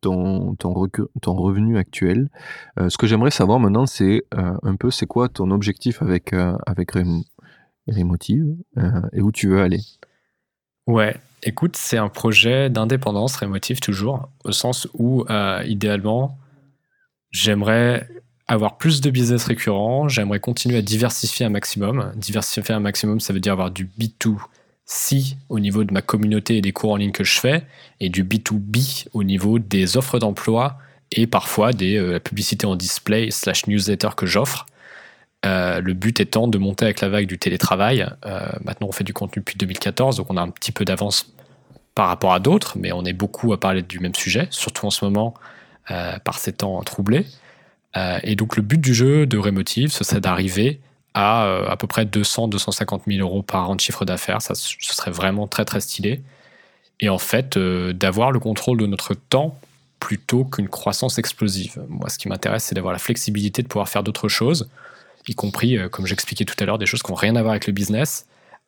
ton, 0.00 0.54
ton, 0.56 0.72
revenu 0.72 1.78
actuel. 1.78 2.28
ce 2.76 2.96
que 2.96 3.06
j'aimerais 3.06 3.30
savoir 3.30 3.60
maintenant, 3.60 3.86
c'est 3.86 4.22
un 4.32 4.76
peu 4.76 4.90
c'est 4.90 5.06
quoi 5.06 5.28
ton 5.28 5.50
objectif 5.50 6.00
avec, 6.02 6.32
avec 6.66 6.92
Remotive 7.86 8.56
et 9.12 9.20
où 9.20 9.30
tu 9.30 9.48
veux 9.48 9.60
aller? 9.60 9.80
Ouais, 10.86 11.16
écoute, 11.42 11.76
c'est 11.76 11.98
un 11.98 12.08
projet 12.08 12.70
d'indépendance 12.70 13.36
Remotive 13.36 13.80
toujours, 13.80 14.28
au 14.44 14.52
sens 14.52 14.88
où, 14.94 15.24
euh, 15.30 15.62
idéalement, 15.66 16.38
j'aimerais 17.30 18.08
avoir 18.50 18.78
plus 18.78 19.00
de 19.00 19.10
business 19.10 19.44
récurrent, 19.44 20.08
j'aimerais 20.08 20.40
continuer 20.40 20.78
à 20.78 20.82
diversifier 20.82 21.46
un 21.46 21.50
maximum. 21.50 22.12
Diversifier 22.16 22.74
un 22.74 22.80
maximum, 22.80 23.20
ça 23.20 23.32
veut 23.32 23.40
dire 23.40 23.52
avoir 23.52 23.70
du 23.70 23.88
B2C 23.98 25.36
au 25.48 25.60
niveau 25.60 25.84
de 25.84 25.92
ma 25.92 26.02
communauté 26.02 26.56
et 26.56 26.60
des 26.60 26.72
cours 26.72 26.92
en 26.92 26.96
ligne 26.96 27.12
que 27.12 27.24
je 27.24 27.38
fais, 27.38 27.62
et 28.00 28.08
du 28.08 28.24
B2B 28.24 29.06
au 29.12 29.22
niveau 29.22 29.58
des 29.58 29.96
offres 29.96 30.18
d'emploi 30.18 30.78
et 31.12 31.26
parfois 31.26 31.72
des 31.72 31.96
euh, 31.96 32.18
publicités 32.18 32.66
en 32.66 32.76
display 32.76 33.30
slash 33.30 33.66
newsletter 33.66 34.10
que 34.16 34.26
j'offre. 34.26 34.66
Euh, 35.46 35.80
le 35.80 35.94
but 35.94 36.20
étant 36.20 36.48
de 36.48 36.58
monter 36.58 36.84
avec 36.84 37.00
la 37.00 37.08
vague 37.08 37.26
du 37.26 37.38
télétravail. 37.38 38.06
Euh, 38.26 38.46
maintenant, 38.62 38.88
on 38.88 38.92
fait 38.92 39.04
du 39.04 39.14
contenu 39.14 39.40
depuis 39.40 39.56
2014, 39.56 40.16
donc 40.16 40.26
on 40.28 40.36
a 40.36 40.42
un 40.42 40.50
petit 40.50 40.72
peu 40.72 40.84
d'avance 40.84 41.32
par 41.94 42.08
rapport 42.08 42.34
à 42.34 42.40
d'autres, 42.40 42.76
mais 42.78 42.92
on 42.92 43.04
est 43.04 43.12
beaucoup 43.12 43.52
à 43.52 43.60
parler 43.60 43.82
du 43.82 44.00
même 44.00 44.14
sujet, 44.14 44.48
surtout 44.50 44.86
en 44.86 44.90
ce 44.90 45.04
moment 45.04 45.34
euh, 45.90 46.18
par 46.18 46.38
ces 46.38 46.52
temps 46.52 46.80
troublés. 46.82 47.26
Et 47.94 48.36
donc, 48.36 48.56
le 48.56 48.62
but 48.62 48.80
du 48.80 48.94
jeu 48.94 49.26
de 49.26 49.36
Remotive, 49.36 49.90
ce 49.90 50.04
serait 50.04 50.20
d'arriver 50.20 50.80
à 51.14 51.42
à 51.68 51.76
peu 51.76 51.88
près 51.88 52.04
200-250 52.04 53.00
000 53.08 53.20
euros 53.20 53.42
par 53.42 53.68
an 53.68 53.74
de 53.74 53.80
chiffre 53.80 54.04
d'affaires. 54.04 54.40
Ça, 54.40 54.54
ce 54.54 54.76
serait 54.80 55.10
vraiment 55.10 55.48
très 55.48 55.64
très 55.64 55.80
stylé. 55.80 56.22
Et 57.00 57.08
en 57.08 57.18
fait, 57.18 57.58
d'avoir 57.58 58.30
le 58.30 58.38
contrôle 58.38 58.78
de 58.78 58.86
notre 58.86 59.14
temps 59.14 59.58
plutôt 59.98 60.44
qu'une 60.44 60.68
croissance 60.68 61.18
explosive. 61.18 61.82
Moi, 61.88 62.08
ce 62.08 62.18
qui 62.18 62.28
m'intéresse, 62.28 62.64
c'est 62.64 62.74
d'avoir 62.74 62.92
la 62.92 62.98
flexibilité 62.98 63.62
de 63.62 63.68
pouvoir 63.68 63.88
faire 63.88 64.04
d'autres 64.04 64.28
choses 64.28 64.68
y 65.28 65.34
compris, 65.34 65.76
euh, 65.76 65.88
comme 65.88 66.06
j'expliquais 66.06 66.44
tout 66.44 66.54
à 66.58 66.64
l'heure, 66.64 66.78
des 66.78 66.86
choses 66.86 67.02
qui 67.02 67.10
n'ont 67.10 67.16
rien 67.16 67.36
à 67.36 67.42
voir 67.42 67.52
avec 67.52 67.66
le 67.66 67.72
business, 67.72 68.26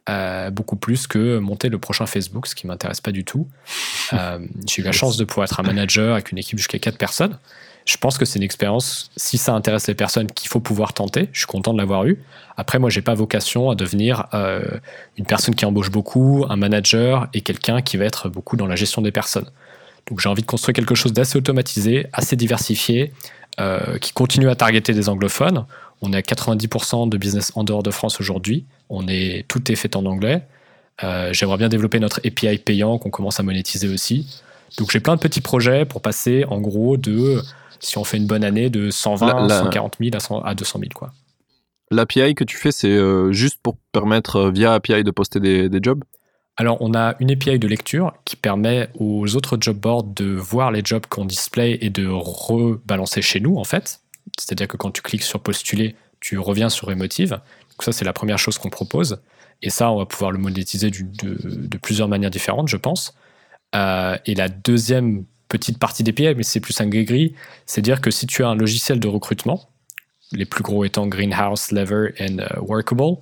euh, 0.08 0.50
beaucoup 0.50 0.76
plus 0.76 1.06
que 1.06 1.38
monter 1.38 1.68
le 1.68 1.78
prochain 1.78 2.06
Facebook, 2.06 2.46
ce 2.46 2.54
qui 2.54 2.66
m'intéresse 2.66 3.00
pas 3.00 3.12
du 3.12 3.24
tout. 3.24 3.48
Euh, 4.12 4.38
j'ai 4.66 4.82
eu 4.82 4.84
la 4.84 4.92
chance 4.92 5.16
de 5.16 5.24
pouvoir 5.24 5.44
être 5.44 5.60
un 5.60 5.62
manager 5.62 6.14
avec 6.14 6.32
une 6.32 6.38
équipe 6.38 6.58
jusqu'à 6.58 6.78
4 6.78 6.98
personnes. 6.98 7.38
Je 7.84 7.96
pense 7.96 8.18
que 8.18 8.24
c'est 8.24 8.38
une 8.38 8.44
expérience, 8.44 9.10
si 9.16 9.38
ça 9.38 9.54
intéresse 9.54 9.88
les 9.88 9.94
personnes, 9.94 10.26
qu'il 10.26 10.48
faut 10.48 10.60
pouvoir 10.60 10.92
tenter. 10.92 11.28
Je 11.32 11.38
suis 11.40 11.46
content 11.46 11.72
de 11.72 11.78
l'avoir 11.78 12.06
eu. 12.06 12.18
Après, 12.56 12.78
moi, 12.78 12.90
j'ai 12.90 13.02
pas 13.02 13.14
vocation 13.14 13.70
à 13.70 13.74
devenir 13.74 14.26
une 15.18 15.24
personne 15.26 15.54
qui 15.54 15.64
embauche 15.64 15.90
beaucoup, 15.90 16.44
un 16.48 16.56
manager 16.56 17.28
et 17.34 17.40
quelqu'un 17.40 17.82
qui 17.82 17.96
va 17.96 18.04
être 18.04 18.28
beaucoup 18.28 18.56
dans 18.56 18.66
la 18.66 18.76
gestion 18.76 19.02
des 19.02 19.10
personnes. 19.10 19.50
Donc, 20.08 20.20
j'ai 20.20 20.28
envie 20.28 20.42
de 20.42 20.46
construire 20.46 20.74
quelque 20.74 20.94
chose 20.94 21.12
d'assez 21.12 21.36
automatisé, 21.38 22.06
assez 22.12 22.36
diversifié, 22.36 23.12
qui 24.00 24.12
continue 24.12 24.48
à 24.48 24.54
targeter 24.54 24.92
des 24.92 25.08
anglophones. 25.08 25.64
On 26.02 26.12
est 26.12 26.16
à 26.16 26.20
90% 26.20 27.08
de 27.08 27.16
business 27.16 27.52
en 27.54 27.64
dehors 27.64 27.82
de 27.82 27.90
France 27.90 28.20
aujourd'hui. 28.20 28.64
On 28.90 29.06
est, 29.08 29.44
tout 29.48 29.70
est 29.70 29.76
fait 29.76 29.96
en 29.96 30.04
anglais. 30.04 30.42
Euh, 31.04 31.32
j'aimerais 31.32 31.56
bien 31.56 31.68
développer 31.68 32.00
notre 32.00 32.20
API 32.26 32.58
payant 32.58 32.98
qu'on 32.98 33.10
commence 33.10 33.40
à 33.40 33.42
monétiser 33.42 33.88
aussi. 33.88 34.42
Donc 34.78 34.90
j'ai 34.90 35.00
plein 35.00 35.14
de 35.14 35.20
petits 35.20 35.40
projets 35.40 35.84
pour 35.84 36.02
passer 36.02 36.44
en 36.48 36.60
gros 36.60 36.96
de, 36.96 37.42
si 37.82 37.98
on 37.98 38.04
fait 38.04 38.16
une 38.16 38.26
bonne 38.26 38.44
année, 38.44 38.70
de 38.70 38.90
120, 38.90 39.48
140 39.48 39.96
000 40.00 40.10
à, 40.44 40.54
200 40.54 40.78
000. 40.78 40.90
Quoi. 40.94 41.12
L'API 41.90 42.34
que 42.34 42.44
tu 42.44 42.56
fais, 42.56 42.72
c'est 42.72 42.88
euh, 42.88 43.32
juste 43.32 43.58
pour 43.62 43.76
permettre 43.92 44.36
euh, 44.36 44.50
via 44.50 44.72
API 44.74 45.04
de 45.04 45.10
poster 45.10 45.40
des, 45.40 45.68
des 45.68 45.80
jobs? 45.82 46.02
Alors, 46.56 46.78
on 46.80 46.94
a 46.94 47.16
une 47.18 47.30
API 47.30 47.58
de 47.58 47.66
lecture 47.66 48.12
qui 48.24 48.36
permet 48.36 48.88
aux 48.98 49.36
autres 49.36 49.56
job 49.60 49.76
boards 49.78 50.04
de 50.04 50.26
voir 50.26 50.70
les 50.70 50.82
jobs 50.84 51.04
qu'on 51.06 51.24
display 51.24 51.78
et 51.80 51.90
de 51.90 52.06
rebalancer 52.08 53.22
chez 53.22 53.40
nous, 53.40 53.56
en 53.56 53.64
fait. 53.64 54.00
C'est-à-dire 54.38 54.68
que 54.68 54.76
quand 54.76 54.90
tu 54.90 55.02
cliques 55.02 55.22
sur 55.22 55.40
postuler, 55.40 55.96
tu 56.20 56.38
reviens 56.38 56.68
sur 56.68 56.90
Emotive. 56.90 57.30
Donc 57.30 57.82
ça, 57.82 57.92
c'est 57.92 58.04
la 58.04 58.12
première 58.12 58.38
chose 58.38 58.58
qu'on 58.58 58.70
propose. 58.70 59.20
Et 59.62 59.70
ça, 59.70 59.90
on 59.90 59.98
va 59.98 60.06
pouvoir 60.06 60.30
le 60.30 60.38
monétiser 60.38 60.90
de, 60.90 61.76
plusieurs 61.78 62.08
manières 62.08 62.30
différentes, 62.30 62.68
je 62.68 62.76
pense. 62.76 63.14
Euh, 63.74 64.16
et 64.26 64.34
la 64.34 64.48
deuxième 64.48 65.24
petite 65.52 65.78
partie 65.78 66.02
des 66.02 66.34
mais 66.34 66.42
c'est 66.42 66.60
plus 66.60 66.80
un 66.80 66.86
gris-gris, 66.86 67.34
c'est 67.66 67.82
dire 67.82 68.00
que 68.00 68.10
si 68.10 68.26
tu 68.26 68.42
as 68.42 68.48
un 68.48 68.54
logiciel 68.54 68.98
de 68.98 69.06
recrutement, 69.06 69.68
les 70.32 70.46
plus 70.46 70.62
gros 70.62 70.82
étant 70.84 71.06
Greenhouse, 71.06 71.72
Lever 71.72 72.14
et 72.16 72.40
euh, 72.40 72.46
Workable, 72.62 73.18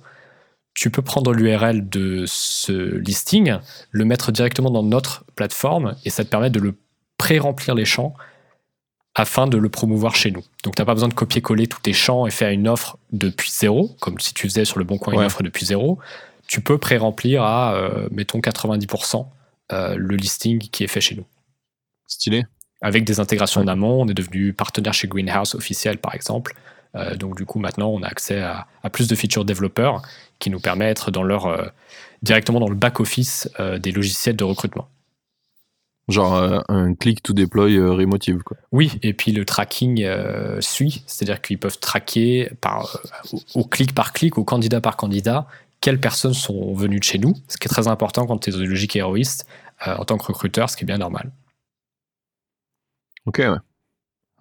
tu 0.73 0.89
peux 0.89 1.01
prendre 1.01 1.33
l'URL 1.33 1.89
de 1.89 2.23
ce 2.25 2.95
listing, 2.95 3.57
le 3.91 4.05
mettre 4.05 4.31
directement 4.31 4.71
dans 4.71 4.83
notre 4.83 5.25
plateforme 5.35 5.97
et 6.05 6.09
ça 6.09 6.23
te 6.23 6.29
permet 6.29 6.49
de 6.49 6.61
le 6.61 6.77
pré-remplir 7.17 7.75
les 7.75 7.83
champs 7.83 8.13
afin 9.13 9.45
de 9.45 9.57
le 9.57 9.67
promouvoir 9.67 10.15
chez 10.15 10.31
nous. 10.31 10.43
Donc, 10.63 10.75
tu 10.77 10.81
n'as 10.81 10.85
pas 10.85 10.93
besoin 10.93 11.09
de 11.09 11.13
copier-coller 11.13 11.67
tous 11.67 11.81
tes 11.81 11.91
champs 11.91 12.27
et 12.27 12.31
faire 12.31 12.49
une 12.51 12.69
offre 12.69 12.97
depuis 13.11 13.51
zéro, 13.51 13.93
comme 13.99 14.17
si 14.19 14.33
tu 14.33 14.47
faisais 14.47 14.63
sur 14.63 14.79
le 14.79 14.85
Bon 14.85 14.97
Coin 14.97 15.15
une 15.15 15.19
offre 15.19 15.43
depuis 15.43 15.65
zéro. 15.65 15.99
Tu 16.47 16.61
peux 16.61 16.77
pré-remplir 16.77 17.43
à, 17.43 17.73
euh, 17.73 18.07
mettons, 18.09 18.39
90% 18.39 19.25
euh, 19.73 19.95
le 19.97 20.15
listing 20.15 20.59
qui 20.59 20.85
est 20.85 20.87
fait 20.87 21.01
chez 21.01 21.15
nous. 21.15 21.25
Stylé. 22.11 22.45
Avec 22.81 23.03
des 23.03 23.19
intégrations 23.19 23.63
d'amont, 23.63 24.01
on 24.01 24.07
est 24.07 24.13
devenu 24.13 24.53
partenaire 24.53 24.93
chez 24.93 25.07
Greenhouse 25.07 25.55
officiel, 25.55 25.97
par 25.97 26.15
exemple. 26.15 26.55
Euh, 26.95 27.15
donc, 27.15 27.37
du 27.37 27.45
coup, 27.45 27.59
maintenant, 27.59 27.89
on 27.89 28.01
a 28.01 28.07
accès 28.07 28.41
à, 28.41 28.67
plus 28.91 29.07
de 29.07 29.15
features 29.15 29.45
développeurs 29.45 30.01
qui 30.39 30.49
nous 30.49 30.59
permettent 30.59 31.09
dans 31.09 31.23
leur, 31.23 31.71
directement 32.23 32.59
dans 32.59 32.69
le 32.69 32.75
back-office 32.75 33.49
des 33.79 33.91
logiciels 33.91 34.35
de 34.35 34.43
recrutement. 34.43 34.87
Genre 36.11 36.35
euh, 36.35 36.59
un 36.67 36.93
click 36.93 37.23
to 37.23 37.33
deploy 37.33 37.75
euh, 37.75 37.93
remotive. 37.93 38.43
Quoi. 38.43 38.57
Oui, 38.71 38.91
et 39.01 39.13
puis 39.13 39.31
le 39.31 39.45
tracking 39.45 40.03
euh, 40.03 40.59
suit, 40.59 41.03
c'est-à-dire 41.07 41.41
qu'ils 41.41 41.57
peuvent 41.57 41.79
traquer 41.79 42.49
par, 42.59 43.01
au, 43.55 43.63
clic 43.63 43.93
par 43.93 44.11
clic, 44.11 44.37
au 44.37 44.43
candidat 44.43 44.81
par 44.81 44.97
candidat, 44.97 45.47
quelles 45.79 45.99
personnes 45.99 46.33
sont 46.33 46.73
venues 46.73 46.99
de 46.99 47.03
chez 47.03 47.17
nous, 47.17 47.35
ce 47.47 47.57
qui 47.57 47.67
est 47.67 47.69
très 47.69 47.87
important 47.87 48.25
quand 48.25 48.37
tu 48.39 48.49
es 48.49 48.53
dans 48.53 48.59
une 48.59 48.69
logique 48.69 48.95
héroïste 48.95 49.47
en 49.83 50.05
tant 50.05 50.17
que 50.17 50.25
recruteur, 50.25 50.69
ce 50.69 50.77
qui 50.77 50.83
est 50.83 50.85
bien 50.85 50.99
normal. 50.99 51.31
Ok, 53.25 53.37
ouais. 53.39 53.57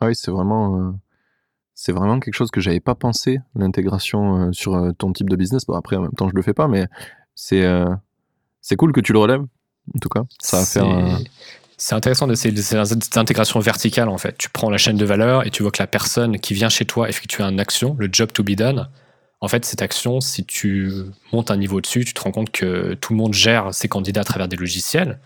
Ah 0.01 0.07
oui, 0.07 0.15
c'est 0.15 0.31
vraiment, 0.31 0.95
c'est 1.75 1.93
vraiment 1.93 2.21
quelque 2.21 2.35
chose 2.35 2.51
que 2.51 2.61
j'avais 2.61 2.81
pas 2.81 2.95
pensé, 2.95 3.39
l'intégration 3.55 4.53
sur 4.53 4.93
ton 4.97 5.13
type 5.13 5.29
de 5.29 5.37
business. 5.37 5.67
Bon, 5.67 5.75
après, 5.75 5.97
en 5.97 6.03
même 6.03 6.13
temps, 6.13 6.29
je 6.29 6.35
le 6.35 6.43
fais 6.43 6.55
pas, 6.55 6.69
mais 6.69 6.87
c'est, 7.35 7.63
cool 8.79 8.93
que 8.93 9.01
tu 9.01 9.13
le 9.13 9.19
relèves 9.19 9.43
en 9.95 9.99
tout 9.99 10.09
cas. 10.09 10.23
Ça 10.41 10.59
va 10.59 10.65
faire. 10.65 11.19
C'est 11.77 11.95
intéressant 11.95 12.27
de 12.27 12.35
cette 12.35 13.17
intégration 13.17 13.59
verticale 13.59 14.11
en 14.11 14.19
fait. 14.19 14.37
Tu 14.37 14.51
prends 14.51 14.69
la 14.69 14.77
chaîne 14.77 14.99
de 14.99 15.05
valeur 15.07 15.47
et 15.47 15.51
tu 15.51 15.63
vois 15.63 15.73
que 15.73 15.83
la 15.83 15.87
personne 15.87 16.39
qui 16.39 16.53
vient 16.53 16.69
chez 16.69 16.85
toi 16.85 17.09
effectue 17.09 17.41
une 17.41 17.59
action, 17.59 17.97
le 17.99 18.11
job 18.13 18.33
to 18.33 18.43
be 18.43 18.51
done. 18.51 18.91
En 19.41 19.49
fait, 19.49 19.65
cette 19.65 19.81
action, 19.81 20.21
si 20.21 20.45
tu 20.45 20.93
montes 21.33 21.51
un 21.51 21.57
niveau 21.57 21.81
dessus, 21.81 22.05
tu 22.05 22.13
te 22.13 22.21
rends 22.21 22.33
compte 22.33 22.51
que 22.51 22.93
tout 23.01 23.15
le 23.15 23.17
monde 23.17 23.33
gère 23.33 23.73
ses 23.73 23.89
candidats 23.89 24.21
à 24.21 24.25
travers 24.25 24.47
des 24.47 24.57
logiciels, 24.57 25.19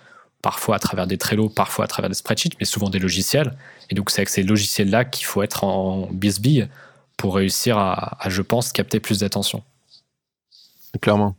parfois 0.45 0.77
à 0.77 0.79
travers 0.79 1.07
des 1.07 1.17
Trello, 1.17 1.49
parfois 1.49 1.87
à 1.87 1.89
travers 1.89 2.11
des 2.11 2.15
spreadsheets, 2.15 2.57
mais 2.61 2.67
souvent 2.67 2.91
des 2.91 2.99
logiciels. 2.99 3.57
Et 3.89 3.95
donc, 3.95 4.11
c'est 4.11 4.21
avec 4.21 4.29
ces 4.29 4.43
logiciels-là 4.43 5.07
qu'il 5.07 5.25
faut 5.25 5.43
être 5.43 5.65
en 5.65 6.07
bisbille 6.13 6.69
pour 7.17 7.37
réussir 7.37 7.79
à, 7.79 8.19
je 8.29 8.43
pense, 8.43 8.71
capter 8.71 9.01
plus 9.01 9.21
d'attention. 9.21 9.63
Clairement. 11.01 11.35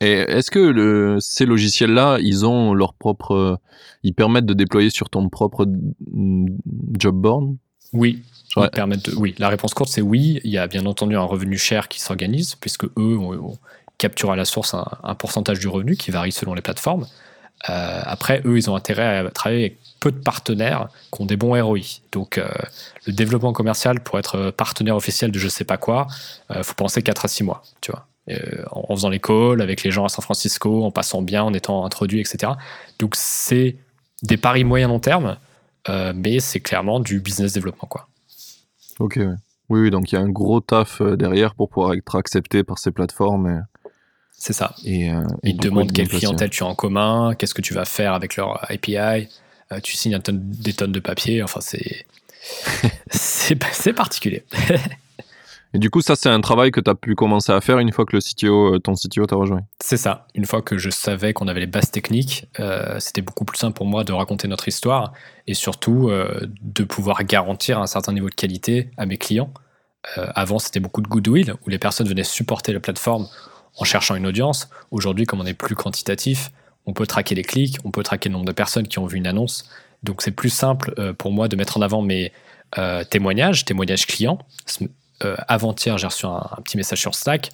Et 0.00 0.10
est-ce 0.10 0.50
que 0.50 0.58
le, 0.58 1.18
ces 1.20 1.46
logiciels-là, 1.46 2.18
ils 2.20 2.44
ont 2.46 2.74
leur 2.74 2.94
propre, 2.94 3.60
ils 4.02 4.12
permettent 4.12 4.46
de 4.46 4.54
déployer 4.54 4.90
sur 4.90 5.08
ton 5.08 5.28
propre 5.28 5.64
job 6.98 7.14
board? 7.14 7.54
Oui. 7.92 8.24
Ils 8.56 8.70
permettent 8.70 9.10
oui, 9.16 9.36
la 9.38 9.50
réponse 9.50 9.72
courte 9.72 9.90
c'est 9.90 10.00
oui. 10.00 10.40
Il 10.42 10.50
y 10.50 10.58
a 10.58 10.66
bien 10.66 10.84
entendu 10.86 11.14
un 11.14 11.22
revenu 11.22 11.56
cher 11.56 11.86
qui 11.86 12.00
s'organise 12.00 12.56
puisque 12.56 12.86
eux 12.96 13.18
capturent 13.98 14.32
à 14.32 14.36
la 14.36 14.44
source 14.44 14.74
un, 14.74 15.14
pourcentage 15.14 15.60
du 15.60 15.68
revenu 15.68 15.96
qui 15.96 16.10
varie 16.10 16.32
selon 16.32 16.54
les 16.54 16.62
plateformes. 16.62 17.06
Euh, 17.68 18.00
après, 18.04 18.40
eux, 18.44 18.56
ils 18.56 18.70
ont 18.70 18.76
intérêt 18.76 19.18
à 19.18 19.30
travailler 19.30 19.60
avec 19.66 19.78
peu 20.00 20.12
de 20.12 20.18
partenaires 20.18 20.88
qui 21.12 21.22
ont 21.22 21.26
des 21.26 21.36
bons 21.36 21.60
ROI. 21.60 22.00
Donc, 22.12 22.38
euh, 22.38 22.48
le 23.06 23.12
développement 23.12 23.52
commercial 23.52 24.00
pour 24.00 24.18
être 24.18 24.50
partenaire 24.50 24.96
officiel 24.96 25.32
de 25.32 25.38
je 25.38 25.48
sais 25.48 25.64
pas 25.64 25.76
quoi, 25.76 26.06
euh, 26.50 26.62
faut 26.62 26.74
penser 26.74 27.02
4 27.02 27.24
à 27.24 27.28
6 27.28 27.44
mois, 27.44 27.62
tu 27.80 27.90
vois. 27.90 28.06
Euh, 28.30 28.62
en 28.72 28.94
faisant 28.94 29.08
les 29.08 29.20
calls 29.20 29.62
avec 29.62 29.82
les 29.82 29.90
gens 29.90 30.04
à 30.04 30.08
San 30.10 30.22
Francisco, 30.22 30.84
en 30.84 30.90
passant 30.90 31.22
bien, 31.22 31.42
en 31.44 31.54
étant 31.54 31.86
introduit, 31.86 32.20
etc. 32.20 32.52
Donc 32.98 33.14
c'est 33.16 33.76
des 34.22 34.36
paris 34.36 34.64
moyen 34.64 34.88
long 34.88 35.00
terme, 35.00 35.38
euh, 35.88 36.12
mais 36.14 36.38
c'est 36.40 36.60
clairement 36.60 37.00
du 37.00 37.20
business 37.20 37.54
développement. 37.54 37.88
Quoi. 37.88 38.06
Ok, 38.98 39.18
oui, 39.70 39.90
donc 39.90 40.12
il 40.12 40.16
y 40.16 40.18
a 40.18 40.20
un 40.20 40.28
gros 40.28 40.60
taf 40.60 41.00
euh, 41.00 41.16
derrière 41.16 41.54
pour 41.54 41.70
pouvoir 41.70 41.94
être 41.94 42.16
accepté 42.16 42.64
par 42.64 42.78
ces 42.78 42.90
plateformes. 42.90 43.64
C'est 44.40 44.52
ça. 44.52 44.74
Et, 44.84 45.10
euh, 45.10 45.22
Ils 45.42 45.56
te 45.56 45.62
demandent 45.62 45.88
de 45.88 45.92
quelle 45.92 46.08
clientèle 46.08 46.48
tu 46.50 46.62
as 46.62 46.66
en 46.66 46.74
commun, 46.76 47.34
qu'est-ce 47.36 47.54
que 47.54 47.62
tu 47.62 47.74
vas 47.74 47.84
faire 47.84 48.14
avec 48.14 48.36
leur 48.36 48.70
API. 48.70 48.96
euh, 49.72 49.80
tu 49.82 49.96
signes 49.96 50.14
un 50.14 50.20
tonne- 50.20 50.40
des 50.40 50.72
tonnes 50.72 50.92
de 50.92 51.00
papier. 51.00 51.42
Enfin, 51.42 51.60
c'est 51.60 52.06
c'est 53.10 53.92
particulier. 53.92 54.44
Et 55.74 55.78
du 55.78 55.90
coup, 55.90 56.00
ça, 56.00 56.16
c'est 56.16 56.30
un 56.30 56.40
travail 56.40 56.70
que 56.70 56.80
tu 56.80 56.88
as 56.88 56.94
pu 56.94 57.14
commencer 57.14 57.52
à 57.52 57.60
faire 57.60 57.78
une 57.78 57.92
fois 57.92 58.06
que 58.06 58.16
le 58.16 58.20
CTO, 58.22 58.76
euh, 58.76 58.78
ton 58.78 58.94
CTO 58.94 59.26
t'a 59.26 59.36
rejoint. 59.36 59.60
C'est 59.84 59.98
ça. 59.98 60.26
Une 60.34 60.46
fois 60.46 60.62
que 60.62 60.78
je 60.78 60.88
savais 60.88 61.34
qu'on 61.34 61.46
avait 61.46 61.60
les 61.60 61.66
bases 61.66 61.90
techniques, 61.90 62.46
euh, 62.58 62.98
c'était 63.00 63.20
beaucoup 63.20 63.44
plus 63.44 63.58
simple 63.58 63.76
pour 63.76 63.84
moi 63.84 64.02
de 64.02 64.12
raconter 64.14 64.48
notre 64.48 64.66
histoire 64.66 65.12
et 65.46 65.52
surtout 65.52 66.08
euh, 66.08 66.40
de 66.62 66.84
pouvoir 66.84 67.22
garantir 67.24 67.78
un 67.80 67.86
certain 67.86 68.14
niveau 68.14 68.30
de 68.30 68.34
qualité 68.34 68.88
à 68.96 69.04
mes 69.04 69.18
clients. 69.18 69.52
Euh, 70.16 70.26
avant, 70.34 70.58
c'était 70.58 70.80
beaucoup 70.80 71.02
de 71.02 71.08
goodwill 71.08 71.52
où 71.66 71.68
les 71.68 71.78
personnes 71.78 72.08
venaient 72.08 72.24
supporter 72.24 72.72
la 72.72 72.80
plateforme 72.80 73.28
en 73.78 73.84
cherchant 73.84 74.14
une 74.16 74.26
audience. 74.26 74.68
Aujourd'hui, 74.90 75.24
comme 75.24 75.40
on 75.40 75.46
est 75.46 75.54
plus 75.54 75.74
quantitatif, 75.74 76.50
on 76.86 76.92
peut 76.92 77.06
traquer 77.06 77.34
les 77.34 77.42
clics, 77.44 77.78
on 77.84 77.90
peut 77.90 78.02
traquer 78.02 78.28
le 78.28 78.34
nombre 78.34 78.46
de 78.46 78.52
personnes 78.52 78.86
qui 78.88 78.98
ont 78.98 79.06
vu 79.06 79.16
une 79.18 79.26
annonce. 79.26 79.68
Donc, 80.02 80.22
c'est 80.22 80.30
plus 80.30 80.50
simple 80.50 80.92
euh, 80.98 81.12
pour 81.12 81.32
moi 81.32 81.48
de 81.48 81.56
mettre 81.56 81.76
en 81.78 81.82
avant 81.82 82.02
mes 82.02 82.32
euh, 82.76 83.02
témoignages, 83.04 83.64
témoignages 83.64 84.06
clients. 84.06 84.38
Euh, 85.24 85.36
Avant-hier, 85.48 85.96
j'ai 85.98 86.06
reçu 86.06 86.26
un- 86.26 86.46
un 86.56 86.60
petit 86.62 86.76
message 86.76 87.00
sur 87.00 87.14
Slack 87.14 87.50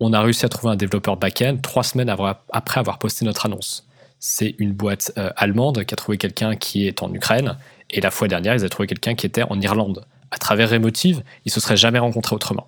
on 0.00 0.12
a 0.14 0.20
réussi 0.20 0.44
à 0.44 0.48
trouver 0.48 0.72
un 0.72 0.76
développeur 0.76 1.16
back-end 1.16 1.58
trois 1.62 1.84
semaines 1.84 2.12
après 2.50 2.80
avoir 2.80 2.98
posté 2.98 3.24
notre 3.24 3.46
annonce. 3.46 3.86
C'est 4.18 4.56
une 4.58 4.72
boîte 4.72 5.12
allemande 5.36 5.84
qui 5.84 5.94
a 5.94 5.96
trouvé 5.96 6.18
quelqu'un 6.18 6.56
qui 6.56 6.88
est 6.88 7.02
en 7.04 7.14
Ukraine, 7.14 7.56
et 7.88 8.00
la 8.00 8.10
fois 8.10 8.26
dernière, 8.26 8.52
ils 8.54 8.64
ont 8.64 8.68
trouvé 8.68 8.88
quelqu'un 8.88 9.14
qui 9.14 9.26
était 9.26 9.44
en 9.44 9.60
Irlande. 9.60 10.04
À 10.32 10.38
travers 10.38 10.70
Remotive, 10.70 11.22
ils 11.44 11.52
se 11.52 11.60
seraient 11.60 11.76
jamais 11.76 12.00
rencontrés 12.00 12.34
autrement. 12.34 12.66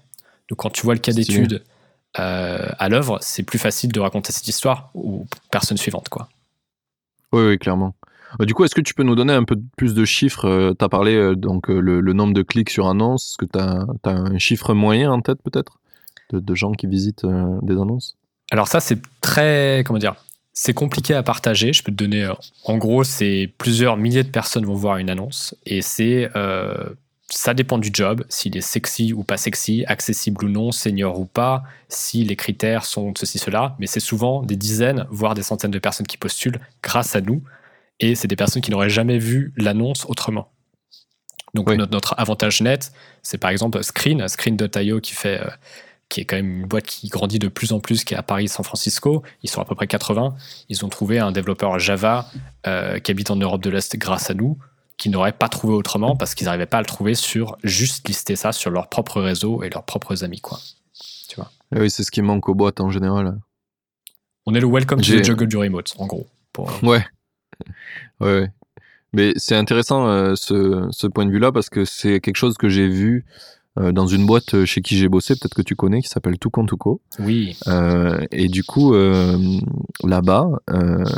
Donc 0.49 0.59
quand 0.59 0.71
tu 0.71 0.83
vois 0.83 0.95
le 0.95 1.01
cas 1.01 1.11
d'étude 1.13 1.65
euh, 2.19 2.69
à 2.79 2.89
l'œuvre, 2.89 3.19
c'est 3.21 3.43
plus 3.43 3.59
facile 3.59 3.93
de 3.93 4.01
raconter 4.01 4.33
cette 4.33 4.49
histoire 4.49 4.91
aux 4.95 5.27
personnes 5.51 5.77
suivantes. 5.77 6.09
Quoi. 6.09 6.29
Oui, 7.33 7.43
oui, 7.49 7.59
clairement. 7.59 7.95
Euh, 8.41 8.45
Du 8.45 8.55
coup, 8.55 8.65
est-ce 8.65 8.75
que 8.75 8.81
tu 8.81 8.95
peux 8.95 9.03
nous 9.03 9.15
donner 9.17 9.33
un 9.33 9.45
peu 9.45 9.57
plus 9.77 9.95
de 9.95 10.05
chiffres 10.05 10.75
Tu 10.79 10.85
as 10.85 10.89
parlé 10.89 11.15
euh, 11.15 11.35
donc 11.35 11.71
euh, 11.71 11.79
le, 11.81 12.01
le 12.01 12.13
nombre 12.13 12.35
de 12.35 12.43
clics 12.43 12.71
sur 12.71 12.89
annonce. 12.89 13.31
Est-ce 13.31 13.39
que 13.39 13.53
tu 13.53 13.59
as, 13.59 14.11
un 14.11 14.39
chiffre 14.39 14.75
moyen 14.75 15.13
en 15.13 15.21
tête 15.21 15.43
peut-être 15.43 15.79
de, 16.33 16.41
de 16.41 16.55
gens 16.55 16.73
qui 16.73 16.87
visitent 16.87 17.25
euh, 17.25 17.59
des 17.63 17.75
annonces? 17.75 18.17
Alors 18.51 18.69
ça, 18.69 18.81
c'est 18.81 19.01
très, 19.21 19.83
comment 19.87 19.99
dire, 19.99 20.15
c'est 20.53 20.75
compliqué 20.75 21.15
à 21.15 21.23
partager. 21.23 21.73
Je 21.73 21.83
peux 21.83 21.91
te 21.91 21.97
donner, 21.97 22.25
euh, 22.25 22.35
en 22.65 22.77
gros, 22.77 23.03
c'est 23.05 23.53
plusieurs 23.59 23.97
milliers 23.97 24.23
de 24.23 24.31
personnes 24.31 24.65
vont 24.65 24.75
voir 24.75 24.99
une 24.99 25.11
annonce 25.11 25.57
et 25.67 25.83
c'est, 25.83 26.31
euh, 26.37 26.85
ça 27.35 27.53
dépend 27.53 27.79
du 27.79 27.91
job, 27.93 28.25
s'il 28.29 28.57
est 28.57 28.61
sexy 28.61 29.13
ou 29.13 29.25
pas 29.25 29.37
sexy, 29.37 29.85
accessible 29.87 30.45
ou 30.45 30.49
non, 30.49 30.71
senior 30.73 31.19
ou 31.19 31.25
pas, 31.25 31.65
si 31.89 32.23
les 32.25 32.37
critères 32.37 32.85
sont 32.85 33.13
ceci, 33.17 33.39
cela. 33.39 33.75
Mais 33.79 33.87
c'est 33.87 34.01
souvent 34.01 34.43
des 34.43 34.57
dizaines, 34.57 35.07
voire 35.11 35.35
des 35.35 35.43
centaines 35.43 35.73
de 35.73 35.79
personnes 35.79 36.07
qui 36.07 36.17
postulent 36.17 36.61
grâce 36.83 37.17
à 37.17 37.21
nous 37.21 37.43
et 38.01 38.15
c'est 38.15 38.29
des 38.29 38.37
personnes 38.37 38.63
qui 38.63 38.71
n'auraient 38.71 38.91
jamais 38.91 39.19
vu 39.19 39.53
l'annonce 39.57 40.05
autrement. 40.07 40.51
Donc 41.55 41.69
Oui. 41.69 41.77
notre, 41.77 41.93
notre 41.93 42.15
avantage 42.19 42.61
net, 42.61 42.93
c'est 43.23 43.39
par 43.39 43.51
exemple 43.51 43.83
Screen, 43.83 44.27
Screen.io 44.29 45.01
qui 45.01 45.15
fait 45.15 45.41
euh, 45.41 45.51
qui 46.09 46.21
est 46.21 46.25
quand 46.25 46.37
même 46.37 46.61
une 46.61 46.67
boîte 46.67 46.85
qui 46.85 47.09
grandit 47.09 47.39
de 47.39 47.49
plus 47.49 47.73
en 47.73 47.81
plus, 47.81 48.05
qui 48.05 48.15
est 48.15 48.17
à 48.17 48.23
Paris, 48.23 48.49
San 48.49 48.65
Francisco. 48.65 49.23
Ils 49.43 49.51
sont 49.51 49.61
à 49.61 49.65
peu 49.65 49.75
près 49.75 49.87
80. 49.87 50.35
Ils 50.69 50.85
ont 50.85 50.89
trouvé 50.89 51.19
un 51.19 51.33
développeur 51.33 51.79
Java 51.79 52.29
euh, 52.67 52.99
qui 53.01 53.11
habite 53.11 53.31
en 53.31 53.37
Europe 53.37 53.63
de 53.63 53.71
l'Est 53.71 53.97
grâce 53.97 54.31
à 54.31 54.35
nous, 54.35 54.59
qu'ils 54.97 55.11
n'auraient 55.13 55.33
pas 55.33 55.49
trouvé 55.49 55.75
autrement 55.75 56.17
parce 56.17 56.35
qu'ils 56.35 56.45
n'arrivaient 56.47 56.67
pas 56.67 56.79
à 56.79 56.81
le 56.83 56.87
trouver 56.87 57.15
sur 57.15 57.57
juste 57.65 58.07
lister 58.09 58.37
ça 58.37 58.53
sur 58.53 58.71
leur 58.71 58.89
propre 58.89 59.21
réseau 59.21 59.63
et 59.63 59.71
leurs 59.71 59.85
propres 59.85 60.23
amis. 60.25 60.41
Quoi. 60.41 60.59
Eh 61.75 61.81
Oui, 61.81 61.91
c'est 61.91 62.05
ce 62.05 62.11
qui 62.11 62.23
manque 62.23 62.49
aux 62.49 62.55
boîtes 62.55 62.81
en 62.81 62.91
général. 62.91 63.39
On 64.47 64.55
est 64.55 64.61
le 64.61 64.67
welcome 64.69 65.01
to 65.01 65.07
the 65.21 65.25
jungle 65.25 65.47
du 65.49 65.57
remote, 65.57 65.95
en 65.99 66.07
gros. 66.07 66.27
Pour, 66.53 66.71
euh, 66.71 66.87
Ouais. 66.87 67.05
ouais, 68.21 68.33
ouais. 68.41 68.51
Mais 69.13 69.33
c'est 69.37 69.57
intéressant 69.57 70.07
euh, 70.07 70.35
ce, 70.37 70.87
ce 70.91 71.07
point 71.07 71.25
de 71.27 71.31
vue-là 71.31 71.51
parce 71.53 71.71
que 71.71 71.85
c'est 71.85 72.21
quelque 72.21 72.37
chose 72.37 72.57
que 72.57 72.69
j'ai 72.69 72.89
vu 72.89 73.25
euh, 73.79 73.91
dans 73.93 74.07
une 74.07 74.27
boîte 74.27 74.65
chez 74.65 74.83
qui 74.83 74.97
j'ai 74.97 75.09
bossé, 75.09 75.35
peut-être 75.35 75.55
que 75.55 75.63
tu 75.63 75.75
connais, 75.77 76.01
qui 76.03 76.09
s'appelle 76.09 76.39
Toucan 76.39 76.67
Touco. 76.67 77.01
oui, 77.19 77.57
Euh, 77.67 78.25
et 78.31 78.49
du 78.49 78.63
coup, 78.63 78.95
là-bas, 80.05 80.49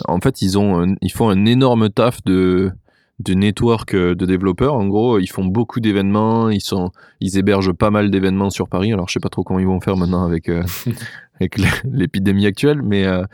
en 0.08 0.20
fait, 0.20 0.40
ils, 0.42 0.58
ont 0.58 0.80
un- 0.82 0.94
ils 1.02 1.12
font 1.12 1.28
un 1.28 1.44
énorme 1.46 1.90
taf 1.90 2.22
de, 2.24 2.70
de 3.18 3.34
network 3.34 3.94
euh, 3.94 4.14
de 4.14 4.26
développeurs. 4.26 4.74
En 4.74 4.86
gros, 4.86 5.18
ils 5.18 5.26
font 5.26 5.44
beaucoup 5.44 5.80
d'événements, 5.80 6.50
ils, 6.50 6.60
sont, 6.60 6.90
ils 7.20 7.38
hébergent 7.38 7.72
pas 7.72 7.90
mal 7.90 8.10
d'événements 8.10 8.50
sur 8.50 8.68
Paris. 8.68 8.92
Alors, 8.92 9.08
je 9.08 9.14
sais 9.14 9.20
pas 9.20 9.28
trop 9.28 9.42
comment 9.42 9.60
ils 9.60 9.66
vont 9.66 9.80
faire 9.80 9.96
maintenant 9.96 10.24
avec, 10.24 10.48
euh, 10.48 10.62
avec 11.40 11.56
l'épidémie 11.84 12.46
actuelle, 12.46 12.82
mais, 12.82 13.06
euh, 13.06 13.24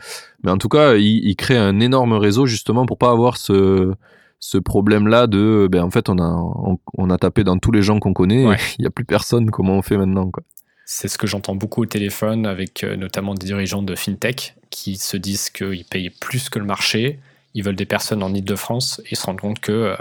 mais 0.43 0.51
en 0.51 0.57
tout 0.57 0.69
cas, 0.69 0.95
ils, 0.95 1.27
ils 1.27 1.35
créent 1.35 1.57
un 1.57 1.79
énorme 1.79 2.13
réseau 2.13 2.45
justement 2.45 2.85
pour 2.85 2.97
pas 2.97 3.11
avoir 3.11 3.37
ce, 3.37 3.93
ce 4.39 4.57
problème-là 4.57 5.27
de, 5.27 5.67
ben, 5.69 5.83
en 5.83 5.91
fait, 5.91 6.09
on 6.09 6.17
a, 6.17 6.31
on, 6.31 6.77
on 6.97 7.09
a 7.09 7.17
tapé 7.17 7.43
dans 7.43 7.57
tous 7.57 7.71
les 7.71 7.81
gens 7.81 7.99
qu'on 7.99 8.13
connaît, 8.13 8.45
Ouais. 8.47 8.57
il 8.79 8.83
y 8.83 8.87
a 8.87 8.91
plus 8.91 9.05
personne, 9.05 9.51
comment 9.51 9.77
on 9.77 9.81
fait 9.81 9.97
maintenant, 9.97 10.31
quoi? 10.31 10.43
c'est 10.85 11.07
ce 11.07 11.17
que 11.17 11.27
j'entends 11.27 11.55
beaucoup 11.55 11.83
au 11.83 11.85
téléphone 11.85 12.45
avec 12.45 12.83
euh, 12.83 12.95
notamment 12.95 13.33
des 13.35 13.45
dirigeants 13.45 13.81
de 13.81 13.95
FinTech 13.95 14.55
qui 14.69 14.97
se 14.97 15.17
disent 15.17 15.49
qu'ils 15.49 15.85
payent 15.85 16.09
plus 16.09 16.49
que 16.49 16.59
le 16.59 16.65
marché. 16.65 17.19
Ils 17.53 17.63
veulent 17.63 17.75
des 17.75 17.85
personnes 17.85 18.23
en 18.23 18.33
Ile-de-France 18.33 19.01
et 19.09 19.15
se 19.15 19.25
rendent 19.25 19.41
compte 19.41 19.59
que 19.59 19.71
euh, 19.71 19.95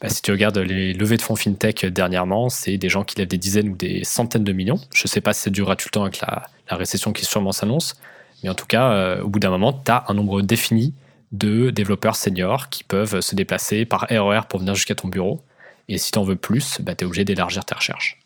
bah, 0.00 0.08
si 0.08 0.22
tu 0.22 0.30
regardes 0.30 0.58
les 0.58 0.92
levées 0.92 1.16
de 1.16 1.22
fonds 1.22 1.36
FinTech 1.36 1.86
dernièrement, 1.86 2.48
c'est 2.48 2.76
des 2.76 2.88
gens 2.88 3.04
qui 3.04 3.16
lèvent 3.16 3.28
des 3.28 3.38
dizaines 3.38 3.70
ou 3.70 3.76
des 3.76 4.04
centaines 4.04 4.44
de 4.44 4.52
millions. 4.52 4.80
Je 4.92 5.04
ne 5.04 5.08
sais 5.08 5.20
pas 5.20 5.32
si 5.32 5.42
ça 5.42 5.50
durera 5.50 5.76
tout 5.76 5.86
le 5.88 5.92
temps 5.92 6.02
avec 6.02 6.20
la, 6.20 6.48
récession 6.70 7.12
qui 7.12 7.24
sûrement 7.24 7.52
s'annonce, 7.52 7.94
mais 8.42 8.48
en 8.48 8.54
tout 8.54 8.66
cas, 8.66 8.90
euh, 8.90 9.22
au 9.22 9.28
bout 9.28 9.38
d'un 9.38 9.50
moment, 9.50 9.72
tu 9.72 9.90
as 9.90 10.04
un 10.08 10.14
nombre 10.14 10.42
défini 10.42 10.94
de 11.32 11.70
développeurs 11.70 12.16
seniors 12.16 12.68
qui 12.68 12.84
peuvent 12.84 13.20
se 13.20 13.34
déplacer 13.34 13.84
par 13.84 14.06
RER 14.10 14.42
pour 14.48 14.60
venir 14.60 14.74
jusqu'à 14.74 14.94
ton 14.94 15.08
bureau. 15.08 15.40
Et 15.88 15.98
si 15.98 16.10
tu 16.12 16.18
en 16.18 16.24
veux 16.24 16.36
plus, 16.36 16.80
bah, 16.80 16.94
tu 16.94 17.04
es 17.04 17.06
obligé 17.06 17.24
d'élargir 17.24 17.64
tes 17.64 17.74
recherches. 17.74 18.20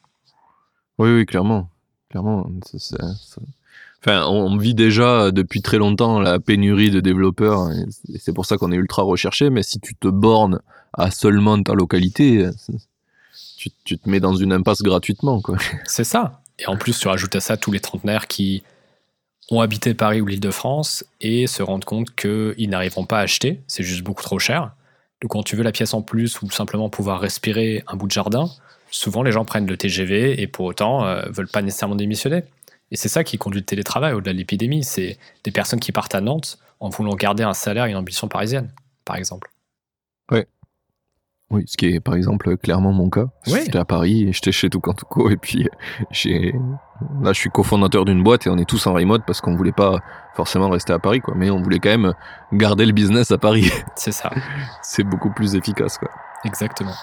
Oui, 0.98 1.10
oui, 1.10 1.26
clairement. 1.26 1.68
Clairement. 2.10 2.50
c'est- 2.64 2.78
c'est- 2.78 3.40
On 4.06 4.56
vit 4.56 4.74
déjà 4.74 5.30
depuis 5.30 5.60
très 5.60 5.78
longtemps 5.78 6.20
la 6.20 6.38
pénurie 6.38 6.90
de 6.90 7.00
développeurs 7.00 7.70
et 7.72 7.84
c'est- 8.18 8.32
pour 8.32 8.46
ça 8.46 8.56
qu'on 8.56 8.72
est 8.72 8.76
ultra 8.76 9.02
recherché. 9.02 9.50
Mais 9.50 9.62
si 9.62 9.80
tu 9.80 9.94
te 9.94 10.08
bornes 10.08 10.60
à 10.92 11.10
seulement 11.10 11.60
ta 11.62 11.74
localité, 11.74 12.48
c'est- 12.56 12.72
tu, 13.84 13.98
te 13.98 14.08
mets 14.08 14.20
dans 14.20 14.34
une 14.34 14.52
impasse 14.52 14.82
gratuitement. 14.82 15.42
C'est 15.86 16.04
ça. 16.04 16.40
Et 16.60 16.66
en 16.68 16.76
plus, 16.76 16.98
tu 16.98 17.08
rajoutes 17.08 17.34
à 17.36 17.40
ça 17.40 17.56
tous 17.56 17.72
les 17.72 17.80
trentenaires 17.80 18.26
qui 18.28 18.62
ont 19.50 19.60
habité 19.60 19.94
Paris 19.94 20.20
ou 20.20 20.26
l'Île-de-France 20.26 21.04
et 21.20 21.46
se 21.46 21.62
rendent 21.62 21.84
compte 21.84 22.14
qu'ils 22.14 22.68
n'arriveront 22.70 23.04
pas 23.04 23.18
à 23.18 23.22
acheter, 23.22 23.60
c'est 23.66 23.82
juste 23.82 24.02
beaucoup 24.04 24.22
trop 24.22 24.38
cher. 24.38 24.72
Donc 25.22 25.32
quand 25.32 25.42
tu 25.42 25.56
veux 25.56 25.62
la 25.64 25.72
pièce 25.72 25.94
en 25.94 26.02
plus 26.02 26.40
ou 26.42 26.50
simplement 26.50 26.88
pouvoir 26.88 27.20
respirer 27.20 27.82
un 27.88 27.96
bout 27.96 28.06
de 28.06 28.12
jardin, 28.12 28.48
souvent 28.90 29.22
les 29.22 29.32
gens 29.32 29.44
prennent 29.44 29.66
le 29.66 29.76
TGV 29.76 30.40
et 30.40 30.46
pour 30.46 30.66
autant 30.66 31.04
euh, 31.04 31.22
veulent 31.30 31.48
pas 31.48 31.62
nécessairement 31.62 31.96
démissionner. 31.96 32.44
Et 32.90 32.96
c'est 32.96 33.08
ça 33.08 33.24
qui 33.24 33.38
conduit 33.38 33.60
le 33.60 33.66
télétravail 33.66 34.14
au-delà 34.14 34.32
de 34.32 34.38
l'épidémie, 34.38 34.84
c'est 34.84 35.18
des 35.44 35.50
personnes 35.50 35.80
qui 35.80 35.92
partent 35.92 36.14
à 36.14 36.20
Nantes 36.20 36.58
en 36.80 36.88
voulant 36.88 37.14
garder 37.14 37.42
un 37.42 37.54
salaire 37.54 37.86
et 37.86 37.90
une 37.90 37.96
ambition 37.96 38.28
parisienne, 38.28 38.72
par 39.04 39.16
exemple. 39.16 39.50
Oui, 41.50 41.64
ce 41.66 41.78
qui 41.78 41.86
est 41.86 42.00
par 42.00 42.14
exemple 42.14 42.58
clairement 42.58 42.92
mon 42.92 43.08
cas. 43.08 43.26
Oui. 43.46 43.60
J'étais 43.64 43.78
à 43.78 43.86
Paris 43.86 44.28
et 44.28 44.32
j'étais 44.34 44.52
chez 44.52 44.68
Toucan 44.68 44.92
Touco 44.92 45.30
et 45.30 45.38
puis 45.38 45.66
j'ai 46.10 46.52
là 47.22 47.32
je 47.32 47.38
suis 47.40 47.48
cofondateur 47.48 48.04
d'une 48.04 48.22
boîte 48.22 48.46
et 48.46 48.50
on 48.50 48.58
est 48.58 48.68
tous 48.68 48.86
en 48.86 48.92
remote 48.92 49.22
parce 49.26 49.40
qu'on 49.40 49.56
voulait 49.56 49.72
pas 49.72 50.00
forcément 50.34 50.68
rester 50.68 50.92
à 50.92 50.98
Paris 50.98 51.20
quoi, 51.20 51.34
mais 51.34 51.48
on 51.50 51.62
voulait 51.62 51.78
quand 51.78 51.88
même 51.88 52.12
garder 52.52 52.84
le 52.84 52.92
business 52.92 53.30
à 53.30 53.38
Paris. 53.38 53.70
C'est 53.96 54.12
ça, 54.12 54.30
C'est 54.82 55.04
beaucoup 55.04 55.30
plus 55.30 55.54
efficace 55.54 55.96
quoi. 55.96 56.10
exactement. 56.44 56.94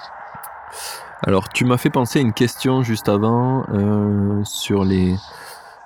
Alors, 1.23 1.49
tu 1.49 1.65
m'as 1.65 1.77
fait 1.77 1.89
penser 1.89 2.19
à 2.19 2.21
une 2.21 2.33
question 2.33 2.83
juste 2.83 3.09
avant 3.09 3.65
euh, 3.69 4.43
sur 4.43 4.83
les 4.83 5.15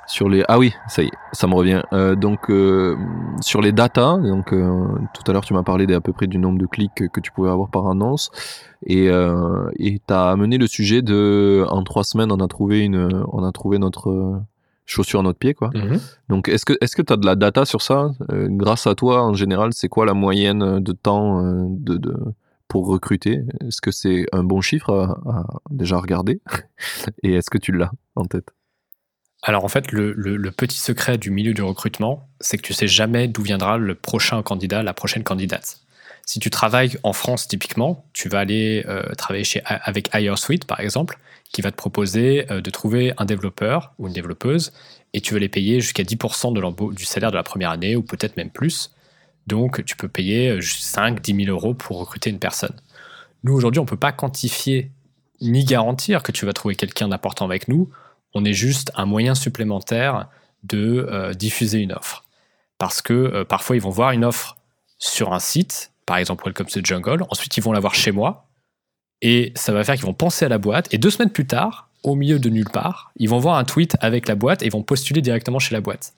sur 0.10 0.28
les 0.28 0.44
ah 0.48 0.58
oui 0.58 0.74
ça 0.88 1.04
y 1.04 1.06
est 1.06 1.12
ça 1.32 1.48
me 1.48 1.54
revient. 1.54 1.84
Euh, 1.94 2.16
donc 2.16 2.50
euh, 2.50 2.98
sur 3.42 3.62
les 3.62 3.72
data 3.72 4.18
donc 4.18 4.52
euh, 4.52 4.88
tout 5.14 5.24
à 5.28 5.34
l'heure 5.34 5.46
tu 5.46 5.54
m'as 5.54 5.64
parlé 5.64 5.86
d'à 5.86 6.02
peu 6.02 6.12
près 6.12 6.26
du 6.28 6.40
nombre 6.40 6.58
de 6.58 6.66
clics 6.66 7.10
que, 7.12 7.20
tu 7.20 7.32
pouvais 7.32 7.50
avoir 7.50 7.70
par 7.70 7.88
annonce. 7.88 8.32
Et 8.86 9.10
euh, 9.10 9.70
et 9.78 10.02
t'as 10.06 10.32
amené 10.32 10.58
le 10.58 10.68
sujet 10.68 11.02
de 11.02 11.64
en 11.70 11.84
trois 11.84 12.04
semaines 12.04 12.32
on 12.32 12.40
a 12.40 12.48
trouvé 12.48 12.80
une 12.80 13.24
on 13.32 13.44
a 13.44 13.52
trouvé 13.52 13.78
notre 13.78 14.10
euh, 14.10 14.40
chaussure 14.86 15.20
à 15.20 15.24
notre 15.24 15.38
pied 15.38 15.54
quoi. 15.54 15.70
Mhm. 15.76 16.00
donc 16.30 16.50
est-ce 16.50 16.66
que 16.66 16.74
est-ce 16.82 16.96
que 16.96 17.04
tu 17.04 17.14
as 17.14 17.18
de 17.18 17.26
la 17.26 17.36
data 17.36 17.66
sur 17.66 17.84
ça? 17.84 18.12
Euh, 18.32 18.48
grâce 18.50 18.88
à 18.88 18.96
toi 18.96 19.22
en 19.22 19.36
général 19.36 19.74
c'est 19.74 19.90
quoi 19.90 20.08
la 20.08 20.16
moyenne 20.16 20.80
de 20.80 20.92
temps 20.92 21.44
de, 21.44 21.98
de 21.98 22.16
pour 22.68 22.88
recruter? 22.88 23.44
Est-ce 23.62 23.82
que 23.82 23.92
c'est 23.92 24.26
un 24.32 24.44
bon 24.44 24.62
chiffre 24.62 24.92
à, 24.92 25.30
à 25.30 25.46
déjà 25.70 25.98
regarder? 25.98 26.42
Et 27.24 27.34
est-ce 27.34 27.50
que 27.52 27.60
tu 27.60 27.72
l'as 27.72 27.92
en 28.16 28.26
tête? 28.26 28.54
Alors 29.42 29.64
en 29.64 29.70
fait, 29.70 29.92
le, 29.92 30.52
petit 30.52 30.78
secret 30.78 31.18
du 31.18 31.32
milieu 31.32 31.54
du 31.54 31.62
recrutement, 31.62 32.28
c'est 32.42 32.58
que 32.58 32.62
tu 32.62 32.74
sais 32.74 32.88
jamais 32.88 33.28
d'où 33.28 33.42
viendra 33.42 33.78
le 33.78 33.96
prochain 33.96 34.42
candidat, 34.44 34.84
la 34.84 34.94
prochaine 34.94 35.24
candidate. 35.24 35.80
Si 36.26 36.40
tu 36.40 36.50
travailles 36.50 36.98
en 37.04 37.14
France 37.14 37.48
typiquement, 37.48 38.06
tu 38.14 38.30
vas 38.30 38.40
aller 38.40 38.86
euh, 38.88 39.04
travailler 39.16 39.44
chez, 39.46 39.62
avec 39.66 40.10
HireSuite 40.14 40.66
par 40.66 40.80
exemple, 40.80 41.18
qui 41.52 41.62
va 41.62 41.72
te 41.72 41.78
proposer 41.78 42.46
euh, 42.52 42.62
de 42.62 42.70
trouver 42.70 43.14
un 43.18 43.26
développeur 43.26 43.94
ou 43.98 44.08
une 44.08 44.14
développeuse 44.14 44.72
et 45.14 45.22
tu 45.22 45.34
veux 45.34 45.40
les 45.40 45.50
payer 45.50 45.82
jusqu'à 45.82 46.04
10% 46.04 46.54
de 46.54 46.94
du 46.94 47.06
salaire 47.06 47.32
de 47.32 47.36
la 47.36 47.44
première 47.44 47.72
année 47.72 47.96
ou 47.96 48.04
peut-être 48.04 48.38
même 48.38 48.52
plus. 48.52 48.92
Donc 49.48 49.84
tu 49.86 49.96
peux 49.96 50.08
payer 50.08 50.60
5, 50.62 51.22
10 51.22 51.46
000 51.46 51.50
euros 51.50 51.74
pour 51.74 51.98
recruter 51.98 52.30
une 52.30 52.40
personne. 52.40 52.76
Nous, 53.44 53.54
aujourd'hui, 53.54 53.80
on 53.80 53.84
ne 53.84 53.90
peut 53.90 53.98
pas 53.98 54.12
quantifier 54.12 54.92
ni 55.42 55.64
garantir 55.64 56.24
que 56.24 56.32
tu 56.32 56.46
vas 56.46 56.54
trouver 56.54 56.76
quelqu'un 56.76 57.08
d'important 57.08 57.46
avec 57.46 57.68
nous. 57.68 57.90
On 58.34 58.46
est 58.46 58.54
juste 58.54 58.92
un 58.96 59.06
moyen 59.06 59.36
supplémentaire 59.36 60.30
de 60.64 61.08
euh, 61.10 61.34
diffuser 61.34 61.80
une 61.80 61.94
offre. 61.94 62.24
Parce 62.78 63.02
que 63.02 63.14
euh, 63.14 63.46
parfois, 63.46 63.76
ils 63.76 63.82
vont 63.82 63.90
voir 63.90 64.12
une 64.12 64.26
offre 64.26 64.58
sur 64.98 65.34
un 65.34 65.40
site, 65.40 65.92
par 66.06 66.18
exemple 66.18 66.46
Welcome 66.46 66.68
to 66.68 66.82
Jungle, 66.84 67.26
ensuite 67.30 67.56
ils 67.58 67.64
vont 67.64 67.72
la 67.72 67.80
voir 67.80 67.96
chez 67.96 68.12
moi, 68.12 68.48
et 69.22 69.52
ça 69.56 69.72
va 69.74 69.84
faire 69.84 69.96
qu'ils 69.96 70.06
vont 70.06 70.14
penser 70.14 70.46
à 70.46 70.50
la 70.50 70.58
boîte, 70.58 70.94
et 70.94 70.98
deux 70.98 71.10
semaines 71.10 71.32
plus 71.32 71.48
tard, 71.48 71.90
au 72.04 72.16
milieu 72.16 72.40
de 72.40 72.50
nulle 72.50 72.70
part, 72.70 73.12
ils 73.18 73.30
vont 73.30 73.40
voir 73.40 73.58
un 73.58 73.66
tweet 73.66 73.98
avec 74.00 74.28
la 74.28 74.36
boîte 74.36 74.62
et 74.62 74.68
ils 74.68 74.72
vont 74.72 74.84
postuler 74.84 75.22
directement 75.22 75.60
chez 75.60 75.76
la 75.76 75.82
boîte. 75.82 76.14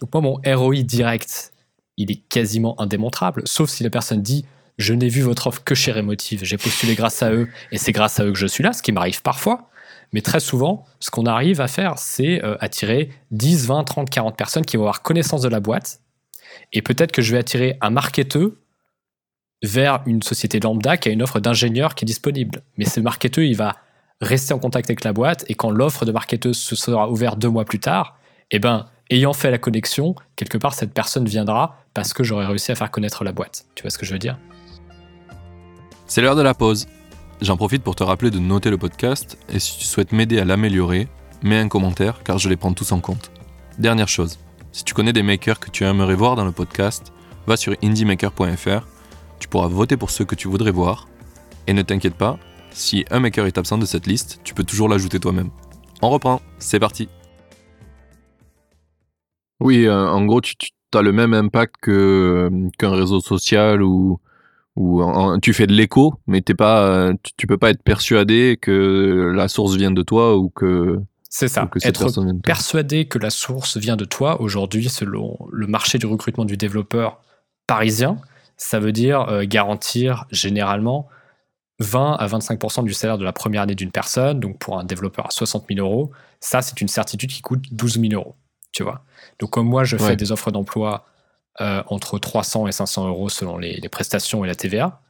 Donc 0.00 0.12
moi, 0.12 0.22
mon 0.22 0.40
ROI 0.56 0.82
direct, 0.82 1.52
il 1.96 2.10
est 2.10 2.22
quasiment 2.28 2.80
indémontrable, 2.80 3.42
sauf 3.44 3.68
si 3.68 3.82
la 3.82 3.90
personne 3.90 4.22
dit 4.22 4.44
je 4.78 4.94
n'ai 4.94 5.08
vu 5.08 5.22
votre 5.22 5.48
offre 5.48 5.62
que 5.64 5.74
chez 5.74 5.90
Remotive, 5.90 6.44
j'ai 6.44 6.56
postulé 6.56 6.94
grâce 6.94 7.22
à 7.22 7.32
eux 7.32 7.48
et 7.72 7.78
c'est 7.78 7.92
grâce 7.92 8.20
à 8.20 8.24
eux 8.24 8.32
que 8.32 8.38
je 8.38 8.46
suis 8.46 8.62
là, 8.62 8.72
ce 8.72 8.82
qui 8.82 8.92
m'arrive 8.92 9.22
parfois. 9.22 9.68
Mais 10.12 10.20
très 10.20 10.40
souvent, 10.40 10.84
ce 11.00 11.10
qu'on 11.10 11.26
arrive 11.26 11.60
à 11.60 11.68
faire, 11.68 11.98
c'est 11.98 12.42
euh, 12.44 12.56
attirer 12.60 13.10
10, 13.30 13.66
20, 13.66 13.84
30, 13.84 14.10
40 14.10 14.36
personnes 14.36 14.64
qui 14.64 14.76
vont 14.76 14.84
avoir 14.84 15.02
connaissance 15.02 15.42
de 15.42 15.48
la 15.48 15.60
boîte. 15.60 16.00
Et 16.72 16.82
peut-être 16.82 17.12
que 17.12 17.22
je 17.22 17.32
vais 17.32 17.38
attirer 17.38 17.76
un 17.80 17.90
marketeur 17.90 18.50
vers 19.62 20.02
une 20.06 20.22
société 20.22 20.60
lambda 20.60 20.96
qui 20.96 21.08
a 21.08 21.12
une 21.12 21.22
offre 21.22 21.40
d'ingénieur 21.40 21.94
qui 21.94 22.04
est 22.04 22.06
disponible. 22.06 22.62
Mais 22.76 22.84
ce 22.84 23.00
marketeur, 23.00 23.44
il 23.44 23.56
va 23.56 23.76
rester 24.20 24.54
en 24.54 24.58
contact 24.58 24.88
avec 24.90 25.04
la 25.04 25.12
boîte 25.12 25.44
et 25.48 25.54
quand 25.54 25.70
l'offre 25.70 26.04
de 26.04 26.12
marketeuse 26.12 26.58
se 26.58 26.76
sera 26.76 27.10
ouverte 27.10 27.38
deux 27.38 27.48
mois 27.48 27.64
plus 27.64 27.78
tard, 27.78 28.18
eh 28.50 28.58
ben, 28.58 28.86
ayant 29.10 29.32
fait 29.32 29.50
la 29.50 29.58
connexion, 29.58 30.14
quelque 30.36 30.58
part, 30.58 30.74
cette 30.74 30.92
personne 30.92 31.26
viendra 31.26 31.76
parce 31.94 32.12
que 32.12 32.24
j'aurai 32.24 32.46
réussi 32.46 32.72
à 32.72 32.74
faire 32.74 32.90
connaître 32.90 33.24
la 33.24 33.32
boîte. 33.32 33.66
Tu 33.74 33.82
vois 33.82 33.90
ce 33.90 33.98
que 33.98 34.06
je 34.06 34.12
veux 34.12 34.18
dire? 34.18 34.38
C'est 36.06 36.20
l'heure 36.22 36.36
de 36.36 36.42
la 36.42 36.54
pause. 36.54 36.86
J'en 37.40 37.56
profite 37.56 37.84
pour 37.84 37.94
te 37.94 38.02
rappeler 38.02 38.32
de 38.32 38.40
noter 38.40 38.68
le 38.68 38.78
podcast 38.78 39.38
et 39.48 39.60
si 39.60 39.78
tu 39.78 39.84
souhaites 39.84 40.10
m'aider 40.10 40.40
à 40.40 40.44
l'améliorer, 40.44 41.06
mets 41.44 41.58
un 41.58 41.68
commentaire 41.68 42.24
car 42.24 42.38
je 42.38 42.48
les 42.48 42.56
prends 42.56 42.72
tous 42.72 42.90
en 42.90 42.98
compte. 42.98 43.30
Dernière 43.78 44.08
chose, 44.08 44.40
si 44.72 44.82
tu 44.82 44.92
connais 44.92 45.12
des 45.12 45.22
makers 45.22 45.60
que 45.60 45.70
tu 45.70 45.84
aimerais 45.84 46.16
voir 46.16 46.34
dans 46.34 46.44
le 46.44 46.50
podcast, 46.50 47.12
va 47.46 47.56
sur 47.56 47.76
indiemaker.fr, 47.80 48.86
tu 49.38 49.46
pourras 49.46 49.68
voter 49.68 49.96
pour 49.96 50.10
ceux 50.10 50.24
que 50.24 50.34
tu 50.34 50.48
voudrais 50.48 50.72
voir 50.72 51.06
et 51.68 51.74
ne 51.74 51.82
t'inquiète 51.82 52.16
pas, 52.16 52.40
si 52.72 53.04
un 53.12 53.20
maker 53.20 53.46
est 53.46 53.56
absent 53.56 53.78
de 53.78 53.86
cette 53.86 54.08
liste, 54.08 54.40
tu 54.42 54.52
peux 54.52 54.64
toujours 54.64 54.88
l'ajouter 54.88 55.20
toi-même. 55.20 55.50
On 56.02 56.10
reprend, 56.10 56.42
c'est 56.58 56.80
parti. 56.80 57.08
Oui, 59.60 59.86
euh, 59.86 60.08
en 60.08 60.24
gros, 60.24 60.40
tu, 60.40 60.54
as 60.92 61.02
le 61.02 61.12
même 61.12 61.34
impact 61.34 61.88
euh, 61.88 62.50
qu'un 62.78 62.90
réseau 62.90 63.20
social 63.20 63.82
ou, 63.82 64.18
ou 64.78 65.02
tu 65.42 65.52
fais 65.52 65.66
de 65.66 65.72
l'écho, 65.72 66.14
mais 66.26 66.40
t'es 66.40 66.54
pas, 66.54 67.10
tu, 67.36 67.46
peux 67.46 67.58
pas 67.58 67.70
être 67.70 67.82
persuadé 67.82 68.56
que 68.60 69.32
la 69.34 69.48
source 69.48 69.74
vient 69.74 69.90
de 69.90 70.02
toi 70.02 70.36
ou 70.36 70.50
que 70.50 71.00
c'est 71.28 71.48
ça. 71.48 71.68
être 71.82 72.40
persuadé 72.42 73.06
que 73.06 73.18
la 73.18 73.30
source 73.30 73.76
vient 73.76 73.96
de 73.96 74.04
toi 74.04 74.40
aujourd'hui, 74.40 74.88
selon 74.88 75.36
le 75.52 75.66
marché 75.66 75.98
du 75.98 76.06
recrutement 76.06 76.44
du 76.44 76.56
développeur 76.56 77.20
parisien, 77.66 78.16
ça 78.56 78.78
veut 78.78 78.92
dire 78.92 79.28
euh, 79.28 79.44
garantir 79.44 80.26
généralement 80.30 81.08
20 81.80 82.14
à 82.14 82.26
25% 82.26 82.84
du 82.84 82.92
salaire 82.92 83.18
de 83.18 83.24
la 83.24 83.32
première 83.32 83.62
année 83.62 83.74
d'une 83.74 83.90
personne. 83.90 84.40
Donc 84.40 84.58
pour 84.58 84.78
un 84.78 84.84
développeur 84.84 85.26
à 85.26 85.30
60 85.30 85.66
000 85.68 85.86
euros, 85.86 86.10
ça 86.40 86.62
c'est 86.62 86.80
une 86.80 86.88
certitude 86.88 87.30
qui 87.30 87.42
coûte 87.42 87.64
12 87.72 88.00
000 88.00 88.12
euros. 88.14 88.36
Tu 88.72 88.82
vois. 88.82 89.04
Donc 89.38 89.50
comme 89.50 89.66
moi 89.66 89.84
je 89.84 89.96
fais 89.96 90.16
des 90.16 90.32
offres 90.32 90.50
d'emploi 90.50 91.06
euh, 91.60 91.82
entre 91.88 92.18
300 92.18 92.66
et 92.68 92.72
500 92.72 93.08
euros 93.08 93.28
selon 93.28 93.58
les, 93.58 93.80
prestations 93.90 94.44
et 94.44 94.48
la 94.48 94.54
TVA. 94.54 95.00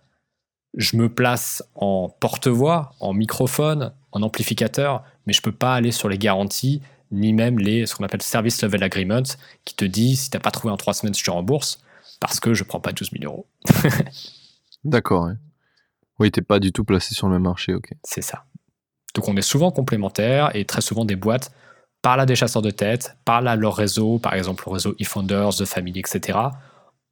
Je 0.75 0.97
me 0.97 1.09
place 1.09 1.63
en 1.75 2.09
porte-voix, 2.09 2.95
en 3.01 3.13
microphone, 3.13 3.93
en 4.13 4.23
amplificateur, 4.23 5.05
mais 5.27 5.33
je 5.33 5.41
ne 5.41 5.43
peux 5.43 5.53
pas 5.53 5.75
aller 5.75 5.93
sur 5.93 6.09
les 6.09 6.19
garanties, 6.19 6.83
ni 7.11 7.33
même 7.33 7.59
les, 7.59 7.87
ce 7.87 7.95
qu'on 7.95 8.05
appelle 8.05 8.23
Service 8.23 8.63
Level 8.63 8.83
Agreement, 8.83 9.23
qui 9.65 9.75
te 9.75 9.85
dit 9.85 10.17
si 10.17 10.31
tu 10.31 10.37
n'as 10.37 10.41
pas 10.41 10.51
trouvé 10.51 10.73
en 10.73 10.77
trois 10.77 10.95
semaines, 10.95 11.15
je 11.15 11.25
te 11.25 11.31
rembourse, 11.31 11.83
parce 12.21 12.41
que 12.41 12.55
je 12.55 12.65
ne 12.65 12.69
prends 12.69 12.81
pas 12.81 12.93
12 12.93 13.11
000 13.21 13.25
euros. 13.25 13.47
D'accord. 14.85 15.31
Oui, 16.19 16.31
tu 16.31 16.41
n'es 16.41 16.45
pas 16.45 16.61
du 16.61 16.73
tout 16.73 16.85
placé 16.85 17.15
sur 17.15 17.29
le 17.29 17.39
marché, 17.39 17.75
ok. 17.75 17.91
C'est 18.05 18.23
ça. 18.23 18.45
Donc 19.15 19.29
on 19.29 19.37
est 19.37 19.43
souvent 19.43 19.71
complémentaires 19.71 20.55
et 20.55 20.65
très 20.65 20.81
souvent 20.81 21.05
des 21.05 21.17
boîtes 21.17 21.51
parlent 22.03 22.21
à 22.21 22.27
des 22.27 22.37
chasseurs 22.37 22.63
de 22.63 22.71
tête, 22.71 23.17
parlent 23.25 23.49
à 23.49 23.57
leur 23.57 23.75
réseau, 23.75 24.19
par 24.19 24.35
exemple 24.35 24.65
le 24.67 24.73
réseau 24.73 24.95
eFounders, 24.99 25.51
The 25.57 25.65
Family, 25.65 26.01
etc. 26.01 26.39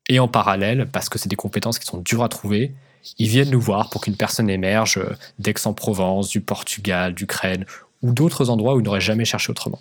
Et 0.08 0.18
en 0.18 0.28
parallèle, 0.28 0.88
parce 0.92 1.08
que 1.08 1.18
c'est 1.18 1.28
des 1.28 1.36
compétences 1.36 1.78
qui 1.78 1.86
sont 1.86 1.98
dures 1.98 2.22
à 2.22 2.28
trouver, 2.28 2.74
ils 3.18 3.28
viennent 3.28 3.50
nous 3.50 3.60
voir 3.60 3.90
pour 3.90 4.02
qu'une 4.02 4.16
personne 4.16 4.50
émerge 4.50 5.00
d'Aix-en-Provence, 5.38 6.28
du 6.28 6.40
Portugal, 6.40 7.14
d'Ukraine 7.14 7.64
ou 8.02 8.12
d'autres 8.12 8.50
endroits 8.50 8.74
où 8.74 8.80
ils 8.80 8.84
n'auraient 8.84 9.00
jamais 9.00 9.24
cherché 9.24 9.50
autrement. 9.50 9.80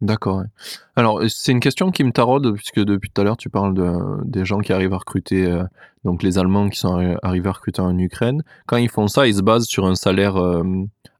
D'accord. 0.00 0.42
Alors, 0.96 1.22
c'est 1.28 1.52
une 1.52 1.60
question 1.60 1.92
qui 1.92 2.02
me 2.02 2.10
taraude, 2.10 2.54
puisque 2.56 2.80
depuis 2.80 3.08
tout 3.08 3.20
à 3.20 3.24
l'heure, 3.24 3.36
tu 3.36 3.48
parles 3.48 3.72
de, 3.72 3.92
des 4.24 4.44
gens 4.44 4.58
qui 4.58 4.72
arrivent 4.72 4.94
à 4.94 4.98
recruter, 4.98 5.46
euh, 5.46 5.62
donc 6.04 6.24
les 6.24 6.38
Allemands 6.38 6.68
qui 6.68 6.80
sont 6.80 7.16
arrivés 7.22 7.48
à 7.48 7.52
recruter 7.52 7.80
en 7.82 7.96
Ukraine. 7.96 8.42
Quand 8.66 8.78
ils 8.78 8.88
font 8.88 9.06
ça, 9.06 9.28
ils 9.28 9.36
se 9.36 9.42
basent 9.42 9.66
sur 9.66 9.86
un 9.86 9.94
salaire 9.94 10.36
euh, 10.36 10.64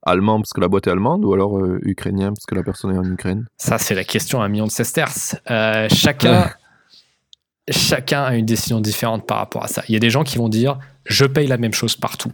allemand 0.02 0.40
parce 0.40 0.52
que 0.52 0.60
la 0.60 0.68
boîte 0.68 0.86
est 0.86 0.90
allemande 0.90 1.24
ou 1.24 1.32
alors 1.32 1.58
euh, 1.58 1.78
ukrainien 1.82 2.32
parce 2.32 2.46
que 2.46 2.54
la 2.54 2.62
personne 2.62 2.94
est 2.94 2.98
en 2.98 3.10
Ukraine? 3.10 3.46
Ça, 3.56 3.78
c'est 3.78 3.94
la 3.94 4.04
question 4.04 4.40
à 4.40 4.46
un 4.46 4.48
million 4.48 4.66
de 4.66 4.70
sesterces. 4.70 5.36
Euh, 5.50 5.88
chacun, 5.90 6.50
chacun 7.68 8.22
a 8.24 8.34
une 8.34 8.46
décision 8.46 8.80
différente 8.80 9.26
par 9.26 9.38
rapport 9.38 9.64
à 9.64 9.68
ça. 9.68 9.82
Il 9.88 9.92
y 9.92 9.96
a 9.96 10.00
des 10.00 10.10
gens 10.10 10.24
qui 10.24 10.38
vont 10.38 10.48
dire 10.48 10.78
je 11.06 11.24
paye 11.24 11.46
la 11.46 11.56
même 11.56 11.74
chose 11.74 11.96
partout. 11.96 12.32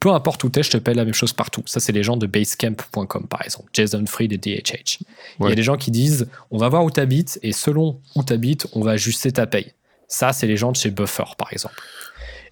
Peu 0.00 0.10
importe 0.10 0.44
où 0.44 0.50
tu 0.50 0.60
es, 0.60 0.62
je 0.62 0.70
te 0.70 0.76
paye 0.76 0.94
la 0.94 1.04
même 1.04 1.14
chose 1.14 1.32
partout. 1.32 1.62
Ça, 1.64 1.80
c'est 1.80 1.92
les 1.92 2.02
gens 2.02 2.18
de 2.18 2.26
basecamp.com, 2.26 3.26
par 3.26 3.42
exemple. 3.42 3.70
Jason 3.72 4.04
Fried 4.06 4.32
et 4.32 4.38
DHH. 4.38 4.98
Il 5.40 5.48
y 5.48 5.52
a 5.52 5.54
des 5.54 5.62
gens 5.62 5.76
qui 5.76 5.90
disent 5.90 6.28
on 6.50 6.58
va 6.58 6.68
voir 6.68 6.84
où 6.84 6.90
tu 6.90 7.00
habites 7.00 7.38
et 7.42 7.52
selon 7.52 8.00
où 8.14 8.22
tu 8.22 8.32
habites, 8.32 8.66
on 8.72 8.82
va 8.82 8.92
ajuster 8.92 9.32
ta 9.32 9.46
paye. 9.46 9.72
Ça, 10.08 10.32
c'est 10.32 10.46
les 10.46 10.56
gens 10.56 10.72
de 10.72 10.76
chez 10.76 10.90
Buffer, 10.90 11.24
par 11.38 11.52
exemple. 11.52 11.80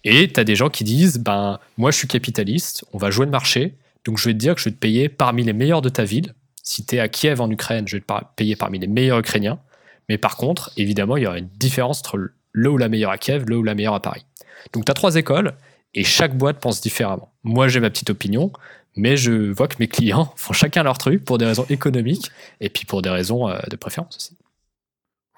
Et 0.04 0.32
tu 0.32 0.40
as 0.40 0.44
des 0.44 0.56
gens 0.56 0.70
qui 0.70 0.82
disent 0.84 1.18
ben, 1.18 1.60
moi, 1.76 1.90
je 1.90 1.98
suis 1.98 2.08
capitaliste, 2.08 2.84
on 2.92 2.98
va 2.98 3.10
jouer 3.10 3.26
le 3.26 3.30
marché 3.30 3.74
donc 4.04 4.18
je 4.18 4.28
vais 4.28 4.32
te 4.32 4.38
dire 4.38 4.54
que 4.54 4.60
je 4.60 4.66
vais 4.66 4.74
te 4.74 4.80
payer 4.80 5.08
parmi 5.08 5.44
les 5.44 5.52
meilleurs 5.52 5.82
de 5.82 5.88
ta 5.88 6.04
ville. 6.04 6.34
Si 6.62 6.84
tu 6.84 6.96
es 6.96 7.00
à 7.00 7.08
Kiev 7.08 7.40
en 7.40 7.50
Ukraine, 7.50 7.86
je 7.88 7.96
vais 7.96 8.00
te 8.00 8.12
payer 8.36 8.56
parmi 8.56 8.78
les 8.78 8.86
meilleurs 8.86 9.18
Ukrainiens. 9.18 9.60
Mais 10.08 10.18
par 10.18 10.36
contre, 10.36 10.72
évidemment, 10.76 11.16
il 11.16 11.24
y 11.24 11.26
aura 11.26 11.38
une 11.38 11.48
différence 11.48 12.00
entre 12.00 12.32
le 12.52 12.70
ou 12.70 12.78
la 12.78 12.88
meilleure 12.88 13.10
à 13.10 13.18
Kiev, 13.18 13.44
le 13.46 13.56
ou 13.56 13.62
la 13.62 13.74
meilleure 13.74 13.94
à 13.94 14.02
Paris. 14.02 14.26
Donc 14.72 14.84
tu 14.84 14.90
as 14.90 14.94
trois 14.94 15.16
écoles 15.16 15.54
et 15.94 16.04
chaque 16.04 16.36
boîte 16.36 16.60
pense 16.60 16.80
différemment. 16.80 17.32
Moi, 17.44 17.68
j'ai 17.68 17.80
ma 17.80 17.90
petite 17.90 18.10
opinion, 18.10 18.52
mais 18.96 19.16
je 19.16 19.52
vois 19.52 19.68
que 19.68 19.76
mes 19.78 19.88
clients 19.88 20.32
font 20.36 20.52
chacun 20.52 20.82
leur 20.82 20.98
truc 20.98 21.24
pour 21.24 21.38
des 21.38 21.46
raisons 21.46 21.66
économiques 21.68 22.30
et 22.60 22.68
puis 22.68 22.84
pour 22.84 23.02
des 23.02 23.10
raisons 23.10 23.48
euh, 23.48 23.58
de 23.70 23.76
préférence 23.76 24.16
aussi. 24.16 24.36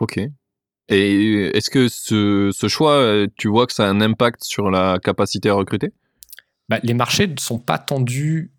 Ok. 0.01 0.21
Et 0.89 1.57
est-ce 1.57 1.71
que 1.71 1.89
ce, 1.89 2.51
ce, 2.53 2.69
choix, 2.69 2.97
euh, 2.97 3.27
tu 3.39 3.49
vois 3.49 3.67
que 3.67 3.73
ça 3.73 3.87
a 3.87 3.89
un 3.89 4.03
impact 4.03 4.45
sur 4.45 4.71
la 4.71 4.99
capacité 5.03 5.49
à 5.49 5.55
recruter? 5.55 5.93
Bah, 6.69 6.79
Les 6.83 6.93
marchés 6.93 7.27
ne 7.27 7.39
sont 7.39 7.59
pas 7.59 7.79
tendus 7.79 8.54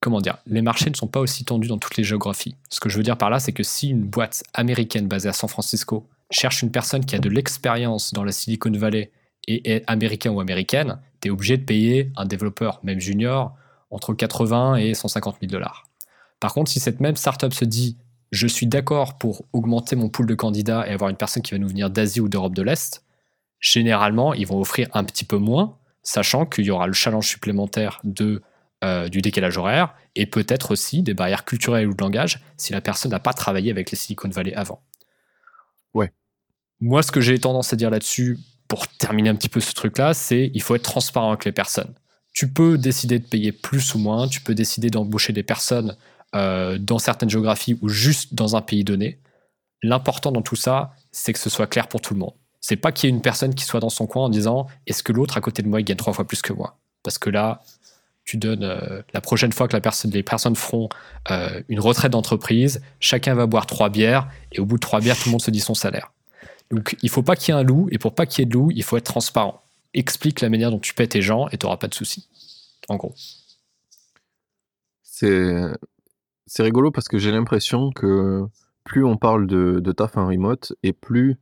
comment 0.00 0.20
dire, 0.20 0.38
les 0.46 0.62
marchés 0.62 0.90
ne 0.90 0.94
sont 0.94 1.06
pas 1.06 1.20
aussi 1.20 1.44
tendus 1.44 1.68
dans 1.68 1.78
toutes 1.78 1.96
les 1.96 2.04
géographies. 2.04 2.56
Ce 2.70 2.80
que 2.80 2.88
je 2.88 2.96
veux 2.96 3.02
dire 3.02 3.18
par 3.18 3.30
là, 3.30 3.38
c'est 3.38 3.52
que 3.52 3.62
si 3.62 3.90
une 3.90 4.04
boîte 4.04 4.42
américaine 4.54 5.06
basée 5.06 5.28
à 5.28 5.32
San 5.32 5.48
Francisco 5.48 6.06
cherche 6.30 6.62
une 6.62 6.70
personne 6.70 7.04
qui 7.04 7.14
a 7.14 7.18
de 7.18 7.28
l'expérience 7.28 8.12
dans 8.12 8.24
la 8.24 8.32
Silicon 8.32 8.72
Valley 8.72 9.10
et 9.46 9.74
est 9.74 9.84
américain 9.86 10.30
ou 10.30 10.40
américaine, 10.40 10.98
tu 11.20 11.28
es 11.28 11.30
obligé 11.30 11.56
de 11.56 11.64
payer 11.64 12.10
un 12.16 12.24
développeur, 12.24 12.80
même 12.82 13.00
junior, 13.00 13.54
entre 13.90 14.14
80 14.14 14.76
et 14.76 14.94
150 14.94 15.36
000 15.40 15.50
dollars. 15.50 15.84
Par 16.38 16.54
contre, 16.54 16.70
si 16.70 16.80
cette 16.80 17.00
même 17.00 17.16
startup 17.16 17.52
se 17.52 17.64
dit 17.64 17.96
je 18.30 18.46
suis 18.46 18.66
d'accord 18.66 19.18
pour 19.18 19.44
augmenter 19.52 19.96
mon 19.96 20.08
pool 20.08 20.26
de 20.26 20.34
candidats 20.34 20.86
et 20.86 20.92
avoir 20.92 21.10
une 21.10 21.16
personne 21.16 21.42
qui 21.42 21.52
va 21.52 21.58
nous 21.58 21.68
venir 21.68 21.90
d'Asie 21.90 22.20
ou 22.20 22.28
d'Europe 22.28 22.54
de 22.54 22.62
l'Est, 22.62 23.04
généralement, 23.58 24.34
ils 24.34 24.46
vont 24.46 24.60
offrir 24.60 24.88
un 24.94 25.04
petit 25.04 25.24
peu 25.24 25.36
moins, 25.36 25.76
sachant 26.02 26.46
qu'il 26.46 26.64
y 26.64 26.70
aura 26.70 26.86
le 26.86 26.92
challenge 26.92 27.26
supplémentaire 27.26 28.00
de 28.04 28.42
euh, 28.82 29.08
du 29.08 29.20
décalage 29.20 29.58
horaire 29.58 29.94
et 30.14 30.26
peut-être 30.26 30.70
aussi 30.70 31.02
des 31.02 31.14
barrières 31.14 31.44
culturelles 31.44 31.86
ou 31.86 31.94
de 31.94 32.02
langage 32.02 32.40
si 32.56 32.72
la 32.72 32.80
personne 32.80 33.10
n'a 33.10 33.20
pas 33.20 33.34
travaillé 33.34 33.70
avec 33.70 33.90
les 33.90 33.96
Silicon 33.96 34.28
Valley 34.28 34.54
avant. 34.54 34.82
Ouais. 35.92 36.12
Moi, 36.80 37.02
ce 37.02 37.12
que 37.12 37.20
j'ai 37.20 37.38
tendance 37.38 37.72
à 37.72 37.76
dire 37.76 37.90
là-dessus, 37.90 38.38
pour 38.68 38.86
terminer 38.86 39.28
un 39.28 39.34
petit 39.34 39.48
peu 39.48 39.60
ce 39.60 39.74
truc-là, 39.74 40.14
c'est 40.14 40.50
il 40.54 40.62
faut 40.62 40.76
être 40.76 40.82
transparent 40.82 41.30
avec 41.30 41.44
les 41.44 41.52
personnes. 41.52 41.92
Tu 42.32 42.48
peux 42.48 42.78
décider 42.78 43.18
de 43.18 43.24
payer 43.24 43.52
plus 43.52 43.94
ou 43.94 43.98
moins, 43.98 44.28
tu 44.28 44.40
peux 44.40 44.54
décider 44.54 44.88
d'embaucher 44.88 45.32
des 45.32 45.42
personnes 45.42 45.96
euh, 46.36 46.78
dans 46.78 47.00
certaines 47.00 47.28
géographies 47.28 47.76
ou 47.82 47.88
juste 47.88 48.34
dans 48.34 48.54
un 48.54 48.62
pays 48.62 48.84
donné. 48.84 49.20
L'important 49.82 50.30
dans 50.30 50.42
tout 50.42 50.56
ça, 50.56 50.94
c'est 51.10 51.32
que 51.32 51.38
ce 51.38 51.50
soit 51.50 51.66
clair 51.66 51.88
pour 51.88 52.00
tout 52.00 52.14
le 52.14 52.20
monde. 52.20 52.34
C'est 52.60 52.76
pas 52.76 52.92
qu'il 52.92 53.10
y 53.10 53.12
ait 53.12 53.16
une 53.16 53.22
personne 53.22 53.54
qui 53.54 53.64
soit 53.64 53.80
dans 53.80 53.90
son 53.90 54.06
coin 54.06 54.26
en 54.26 54.28
disant 54.28 54.68
est-ce 54.86 55.02
que 55.02 55.12
l'autre 55.12 55.36
à 55.36 55.40
côté 55.40 55.62
de 55.62 55.68
moi 55.68 55.80
il 55.80 55.84
gagne 55.84 55.96
trois 55.96 56.12
fois 56.12 56.26
plus 56.26 56.40
que 56.40 56.52
moi? 56.52 56.78
Parce 57.02 57.18
que 57.18 57.30
là, 57.30 57.62
tu 58.24 58.36
donnes 58.36 58.64
euh, 58.64 59.02
la 59.12 59.20
prochaine 59.20 59.52
fois 59.52 59.68
que 59.68 59.72
la 59.72 59.80
personne, 59.80 60.10
les 60.10 60.22
personnes 60.22 60.56
feront 60.56 60.88
euh, 61.30 61.62
une 61.68 61.80
retraite 61.80 62.12
d'entreprise, 62.12 62.80
chacun 63.00 63.34
va 63.34 63.46
boire 63.46 63.66
trois 63.66 63.88
bières 63.88 64.28
et 64.52 64.60
au 64.60 64.66
bout 64.66 64.76
de 64.76 64.80
trois 64.80 65.00
bières, 65.00 65.16
tout 65.16 65.28
le 65.28 65.32
monde 65.32 65.42
se 65.42 65.50
dit 65.50 65.60
son 65.60 65.74
salaire. 65.74 66.12
Donc 66.70 66.96
il 67.02 67.08
faut 67.08 67.22
pas 67.22 67.34
qu'il 67.34 67.54
y 67.54 67.56
ait 67.56 67.60
un 67.60 67.64
loup 67.64 67.88
et 67.90 67.98
pour 67.98 68.14
pas 68.14 68.26
qu'il 68.26 68.42
y 68.42 68.42
ait 68.42 68.46
de 68.46 68.54
loup, 68.54 68.70
il 68.72 68.84
faut 68.84 68.96
être 68.96 69.04
transparent. 69.04 69.62
Explique 69.94 70.40
la 70.40 70.48
manière 70.48 70.70
dont 70.70 70.78
tu 70.78 70.94
paies 70.94 71.08
tes 71.08 71.22
gens 71.22 71.48
et 71.48 71.58
tu 71.58 71.66
n'auras 71.66 71.78
pas 71.78 71.88
de 71.88 71.94
soucis. 71.94 72.28
En 72.88 72.96
gros. 72.96 73.14
C'est 75.02 76.62
rigolo 76.62 76.90
parce 76.90 77.08
que 77.08 77.18
j'ai 77.18 77.30
l'impression 77.30 77.90
que 77.90 78.46
plus 78.84 79.04
on 79.04 79.16
parle 79.16 79.46
de, 79.46 79.80
de 79.80 79.92
taf 79.92 80.16
en 80.16 80.26
remote 80.26 80.72
et 80.82 80.92
plus 80.92 81.38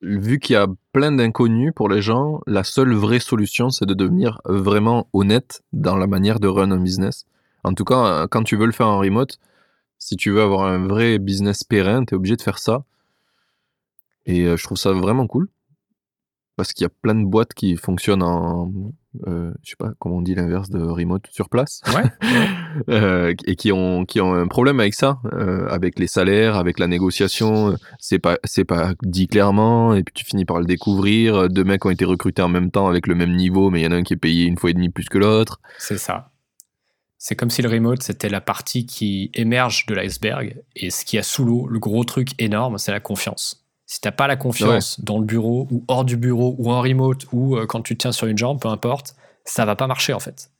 vu 0.00 0.38
qu'il 0.38 0.54
y 0.54 0.56
a 0.56 0.66
plein 0.92 1.12
d'inconnus 1.12 1.72
pour 1.74 1.88
les 1.88 2.02
gens, 2.02 2.40
la 2.46 2.64
seule 2.64 2.94
vraie 2.94 3.20
solution, 3.20 3.70
c'est 3.70 3.86
de 3.86 3.94
devenir 3.94 4.40
vraiment 4.44 5.08
honnête 5.12 5.62
dans 5.72 5.96
la 5.96 6.06
manière 6.06 6.40
de 6.40 6.48
run 6.48 6.70
un 6.70 6.80
business. 6.80 7.26
En 7.64 7.74
tout 7.74 7.84
cas, 7.84 8.26
quand 8.28 8.44
tu 8.44 8.56
veux 8.56 8.66
le 8.66 8.72
faire 8.72 8.88
en 8.88 8.98
remote, 8.98 9.38
si 9.98 10.16
tu 10.16 10.30
veux 10.30 10.42
avoir 10.42 10.66
un 10.66 10.86
vrai 10.86 11.18
business 11.18 11.64
pérenne, 11.64 12.06
tu 12.06 12.14
es 12.14 12.16
obligé 12.16 12.36
de 12.36 12.42
faire 12.42 12.58
ça. 12.58 12.84
Et 14.26 14.44
euh, 14.44 14.56
je 14.56 14.64
trouve 14.64 14.78
ça 14.78 14.92
vraiment 14.92 15.26
cool. 15.26 15.48
Parce 16.58 16.72
qu'il 16.72 16.82
y 16.82 16.86
a 16.86 16.90
plein 17.02 17.14
de 17.14 17.24
boîtes 17.24 17.54
qui 17.54 17.76
fonctionnent 17.76 18.24
en, 18.24 18.72
euh, 19.28 19.52
je 19.62 19.70
sais 19.70 19.76
pas 19.76 19.92
comment 20.00 20.16
on 20.16 20.22
dit 20.22 20.34
l'inverse 20.34 20.70
de 20.70 20.80
remote 20.80 21.24
sur 21.30 21.48
place, 21.48 21.82
euh, 22.88 23.32
et 23.46 23.54
qui 23.54 23.70
ont 23.70 24.04
qui 24.04 24.20
ont 24.20 24.34
un 24.34 24.48
problème 24.48 24.80
avec 24.80 24.94
ça, 24.94 25.20
euh, 25.32 25.68
avec 25.68 26.00
les 26.00 26.08
salaires, 26.08 26.56
avec 26.56 26.80
la 26.80 26.88
négociation. 26.88 27.76
C'est 28.00 28.18
pas 28.18 28.40
c'est 28.42 28.64
pas 28.64 28.94
dit 29.04 29.28
clairement, 29.28 29.94
et 29.94 30.02
puis 30.02 30.12
tu 30.12 30.24
finis 30.24 30.44
par 30.44 30.58
le 30.58 30.66
découvrir. 30.66 31.48
Deux 31.48 31.62
mecs 31.62 31.86
ont 31.86 31.90
été 31.90 32.04
recrutés 32.04 32.42
en 32.42 32.48
même 32.48 32.72
temps 32.72 32.88
avec 32.88 33.06
le 33.06 33.14
même 33.14 33.36
niveau, 33.36 33.70
mais 33.70 33.82
il 33.82 33.84
y 33.84 33.86
en 33.86 33.92
a 33.92 33.96
un 33.96 34.02
qui 34.02 34.14
est 34.14 34.16
payé 34.16 34.44
une 34.46 34.58
fois 34.58 34.70
et 34.70 34.74
demi 34.74 34.88
plus 34.88 35.08
que 35.08 35.18
l'autre. 35.18 35.60
C'est 35.78 35.96
ça. 35.96 36.32
C'est 37.18 37.36
comme 37.36 37.50
si 37.50 37.62
le 37.62 37.68
remote 37.68 38.02
c'était 38.02 38.28
la 38.28 38.40
partie 38.40 38.84
qui 38.84 39.30
émerge 39.32 39.86
de 39.86 39.94
l'iceberg, 39.94 40.60
et 40.74 40.90
ce 40.90 41.04
qui 41.04 41.18
a 41.18 41.22
sous 41.22 41.44
l'eau, 41.44 41.68
le 41.68 41.78
gros 41.78 42.02
truc 42.02 42.30
énorme, 42.40 42.78
c'est 42.78 42.90
la 42.90 42.98
confiance. 42.98 43.67
Si 43.90 44.02
t'as 44.02 44.12
pas 44.12 44.26
la 44.26 44.36
confiance 44.36 45.00
dans 45.00 45.18
le 45.18 45.24
bureau 45.24 45.66
ou 45.70 45.82
hors 45.88 46.04
du 46.04 46.18
bureau 46.18 46.54
ou 46.58 46.70
en 46.70 46.82
remote 46.82 47.24
ou 47.32 47.56
euh, 47.56 47.64
quand 47.64 47.80
tu 47.80 47.96
tiens 47.96 48.12
sur 48.12 48.26
une 48.26 48.36
jambe, 48.36 48.60
peu 48.60 48.68
importe, 48.68 49.16
ça 49.46 49.64
va 49.64 49.76
pas 49.76 49.86
marcher 49.86 50.12
en 50.12 50.20
fait. 50.20 50.50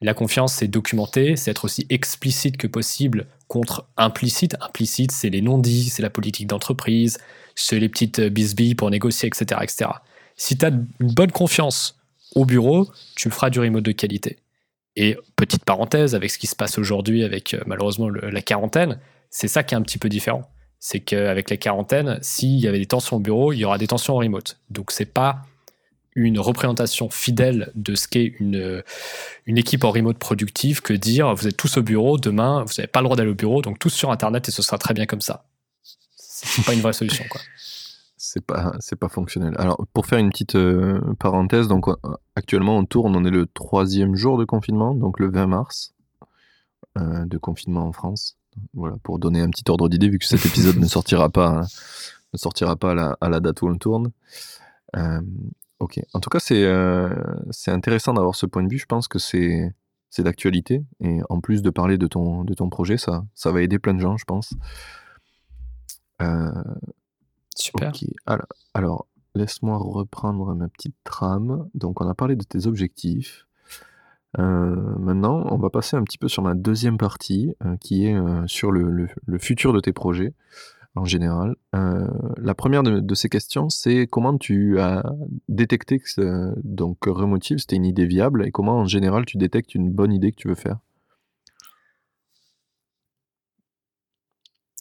La 0.00 0.14
confiance, 0.14 0.54
c'est 0.54 0.66
documenter, 0.66 1.36
c'est 1.36 1.50
être 1.50 1.66
aussi 1.66 1.86
explicite 1.90 2.56
que 2.56 2.66
possible 2.66 3.26
contre 3.48 3.86
implicite. 3.98 4.56
Implicite, 4.62 5.12
c'est 5.12 5.28
les 5.28 5.42
non-dits, 5.42 5.90
c'est 5.90 6.00
la 6.00 6.08
politique 6.08 6.46
d'entreprise, 6.46 7.18
c'est 7.54 7.78
les 7.78 7.90
petites 7.90 8.20
euh, 8.20 8.30
bisbilles 8.30 8.74
pour 8.74 8.90
négocier, 8.90 9.28
etc. 9.28 9.60
etc. 9.62 9.90
Si 10.36 10.56
tu 10.56 10.64
as 10.64 10.70
une 10.70 11.12
bonne 11.12 11.32
confiance 11.32 12.00
au 12.34 12.46
bureau, 12.46 12.90
tu 13.14 13.28
feras 13.28 13.50
du 13.50 13.60
remote 13.60 13.84
de 13.84 13.92
qualité. 13.92 14.38
Et 14.96 15.18
petite 15.36 15.66
parenthèse, 15.66 16.14
avec 16.14 16.30
ce 16.30 16.38
qui 16.38 16.46
se 16.46 16.56
passe 16.56 16.78
aujourd'hui 16.78 17.24
avec 17.24 17.52
euh, 17.52 17.60
malheureusement 17.66 18.08
la 18.08 18.40
quarantaine, 18.40 18.98
c'est 19.28 19.48
ça 19.48 19.62
qui 19.62 19.74
est 19.74 19.78
un 19.78 19.82
petit 19.82 19.98
peu 19.98 20.08
différent 20.08 20.48
c'est 20.86 21.00
qu'avec 21.00 21.48
la 21.48 21.56
quarantaine, 21.56 22.18
s'il 22.20 22.58
y 22.58 22.68
avait 22.68 22.78
des 22.78 22.84
tensions 22.84 23.16
au 23.16 23.18
bureau, 23.18 23.54
il 23.54 23.56
y 23.56 23.64
aura 23.64 23.78
des 23.78 23.86
tensions 23.86 24.16
en 24.16 24.18
remote. 24.18 24.58
Donc 24.68 24.90
c'est 24.90 25.06
pas 25.06 25.38
une 26.14 26.38
représentation 26.38 27.08
fidèle 27.08 27.72
de 27.74 27.94
ce 27.94 28.06
qu'est 28.06 28.34
une, 28.38 28.82
une 29.46 29.56
équipe 29.56 29.82
en 29.84 29.90
remote 29.90 30.18
productive 30.18 30.82
que 30.82 30.92
dire 30.92 31.34
vous 31.34 31.48
êtes 31.48 31.56
tous 31.56 31.78
au 31.78 31.82
bureau, 31.82 32.18
demain 32.18 32.64
vous 32.64 32.74
n'avez 32.76 32.86
pas 32.86 33.00
le 33.00 33.04
droit 33.04 33.16
d'aller 33.16 33.30
au 33.30 33.34
bureau, 33.34 33.62
donc 33.62 33.78
tous 33.78 33.88
sur 33.88 34.10
Internet 34.10 34.46
et 34.50 34.52
ce 34.52 34.60
sera 34.60 34.76
très 34.76 34.92
bien 34.92 35.06
comme 35.06 35.22
ça. 35.22 35.46
C'est 36.16 36.66
pas 36.66 36.74
une 36.74 36.82
vraie 36.82 36.92
solution. 36.92 37.24
quoi. 37.30 37.40
C'est 38.18 38.44
pas, 38.44 38.74
c'est 38.78 38.96
pas 38.96 39.08
fonctionnel. 39.08 39.54
Alors 39.56 39.86
pour 39.94 40.04
faire 40.04 40.18
une 40.18 40.28
petite 40.28 40.54
euh, 40.54 41.00
parenthèse, 41.18 41.66
donc 41.66 41.88
euh, 41.88 41.96
actuellement 42.36 42.76
on 42.76 42.84
tourne, 42.84 43.16
on 43.16 43.24
est 43.24 43.30
le 43.30 43.46
troisième 43.46 44.16
jour 44.16 44.36
de 44.36 44.44
confinement, 44.44 44.94
donc 44.94 45.18
le 45.18 45.30
20 45.30 45.46
mars 45.46 45.94
euh, 46.98 47.24
de 47.24 47.38
confinement 47.38 47.86
en 47.86 47.92
France. 47.92 48.36
Voilà, 48.74 48.96
pour 49.02 49.18
donner 49.18 49.40
un 49.40 49.50
petit 49.50 49.64
ordre 49.68 49.88
d'idée, 49.88 50.08
vu 50.08 50.18
que 50.18 50.26
cet 50.26 50.44
épisode 50.46 50.76
ne 50.78 50.86
sortira 50.86 51.28
pas, 51.30 51.48
hein, 51.48 51.66
ne 52.32 52.38
sortira 52.38 52.76
pas 52.76 53.14
à 53.20 53.28
la, 53.28 53.40
date 53.40 53.62
où 53.62 53.68
on 53.68 53.76
tourne. 53.76 54.10
Euh, 54.96 55.20
ok. 55.78 56.00
En 56.12 56.20
tout 56.20 56.30
cas, 56.30 56.40
c'est 56.40 56.64
euh, 56.64 57.14
c'est 57.50 57.70
intéressant 57.70 58.14
d'avoir 58.14 58.34
ce 58.34 58.46
point 58.46 58.62
de 58.62 58.68
vue. 58.68 58.78
Je 58.78 58.86
pense 58.86 59.08
que 59.08 59.18
c'est 59.18 59.74
c'est 60.14 60.22
d'actualité. 60.22 60.84
Et 61.00 61.20
en 61.28 61.40
plus 61.40 61.60
de 61.62 61.70
parler 61.70 61.98
de 61.98 62.06
ton, 62.06 62.44
de 62.44 62.54
ton 62.54 62.68
projet, 62.68 62.96
ça, 62.96 63.24
ça 63.34 63.50
va 63.50 63.62
aider 63.62 63.80
plein 63.80 63.94
de 63.94 64.00
gens, 64.00 64.16
je 64.16 64.24
pense. 64.24 64.54
Euh, 66.22 66.52
Super. 67.56 67.92
Alors, 68.26 68.46
alors 68.74 69.06
laisse-moi 69.34 69.76
reprendre 69.76 70.54
ma 70.54 70.68
petite 70.68 70.94
trame. 71.02 71.68
Donc, 71.74 72.00
on 72.00 72.08
a 72.08 72.14
parlé 72.14 72.36
de 72.36 72.44
tes 72.44 72.66
objectifs. 72.66 73.46
Euh, 74.38 74.98
maintenant, 74.98 75.46
on 75.50 75.58
va 75.58 75.70
passer 75.70 75.96
un 75.96 76.02
petit 76.02 76.18
peu 76.18 76.28
sur 76.28 76.42
ma 76.42 76.54
deuxième 76.54 76.98
partie, 76.98 77.54
euh, 77.64 77.76
qui 77.76 78.06
est 78.06 78.14
euh, 78.14 78.46
sur 78.46 78.72
le, 78.72 79.08
futur 79.38 79.72
de 79.72 79.80
tes 79.80 79.92
projets 79.92 80.32
en 80.96 81.04
général. 81.04 81.56
la 81.72 82.54
première 82.54 82.84
de, 82.84 83.14
ces 83.14 83.28
questions, 83.28 83.68
c'est 83.68 84.06
comment 84.06 84.38
tu 84.38 84.78
as 84.78 85.04
détecté 85.48 85.98
que 85.98 86.54
donc 86.62 86.98
Remotive, 87.06 87.58
c'était 87.58 87.76
une 87.76 87.84
idée 87.84 88.06
viable, 88.06 88.46
et 88.46 88.52
comment 88.52 88.78
en 88.78 88.86
général 88.86 89.24
tu 89.26 89.36
détectes 89.36 89.74
une 89.74 89.90
bonne 89.90 90.12
idée 90.12 90.30
que 90.30 90.36
tu 90.36 90.48
veux 90.48 90.54
faire? 90.54 90.78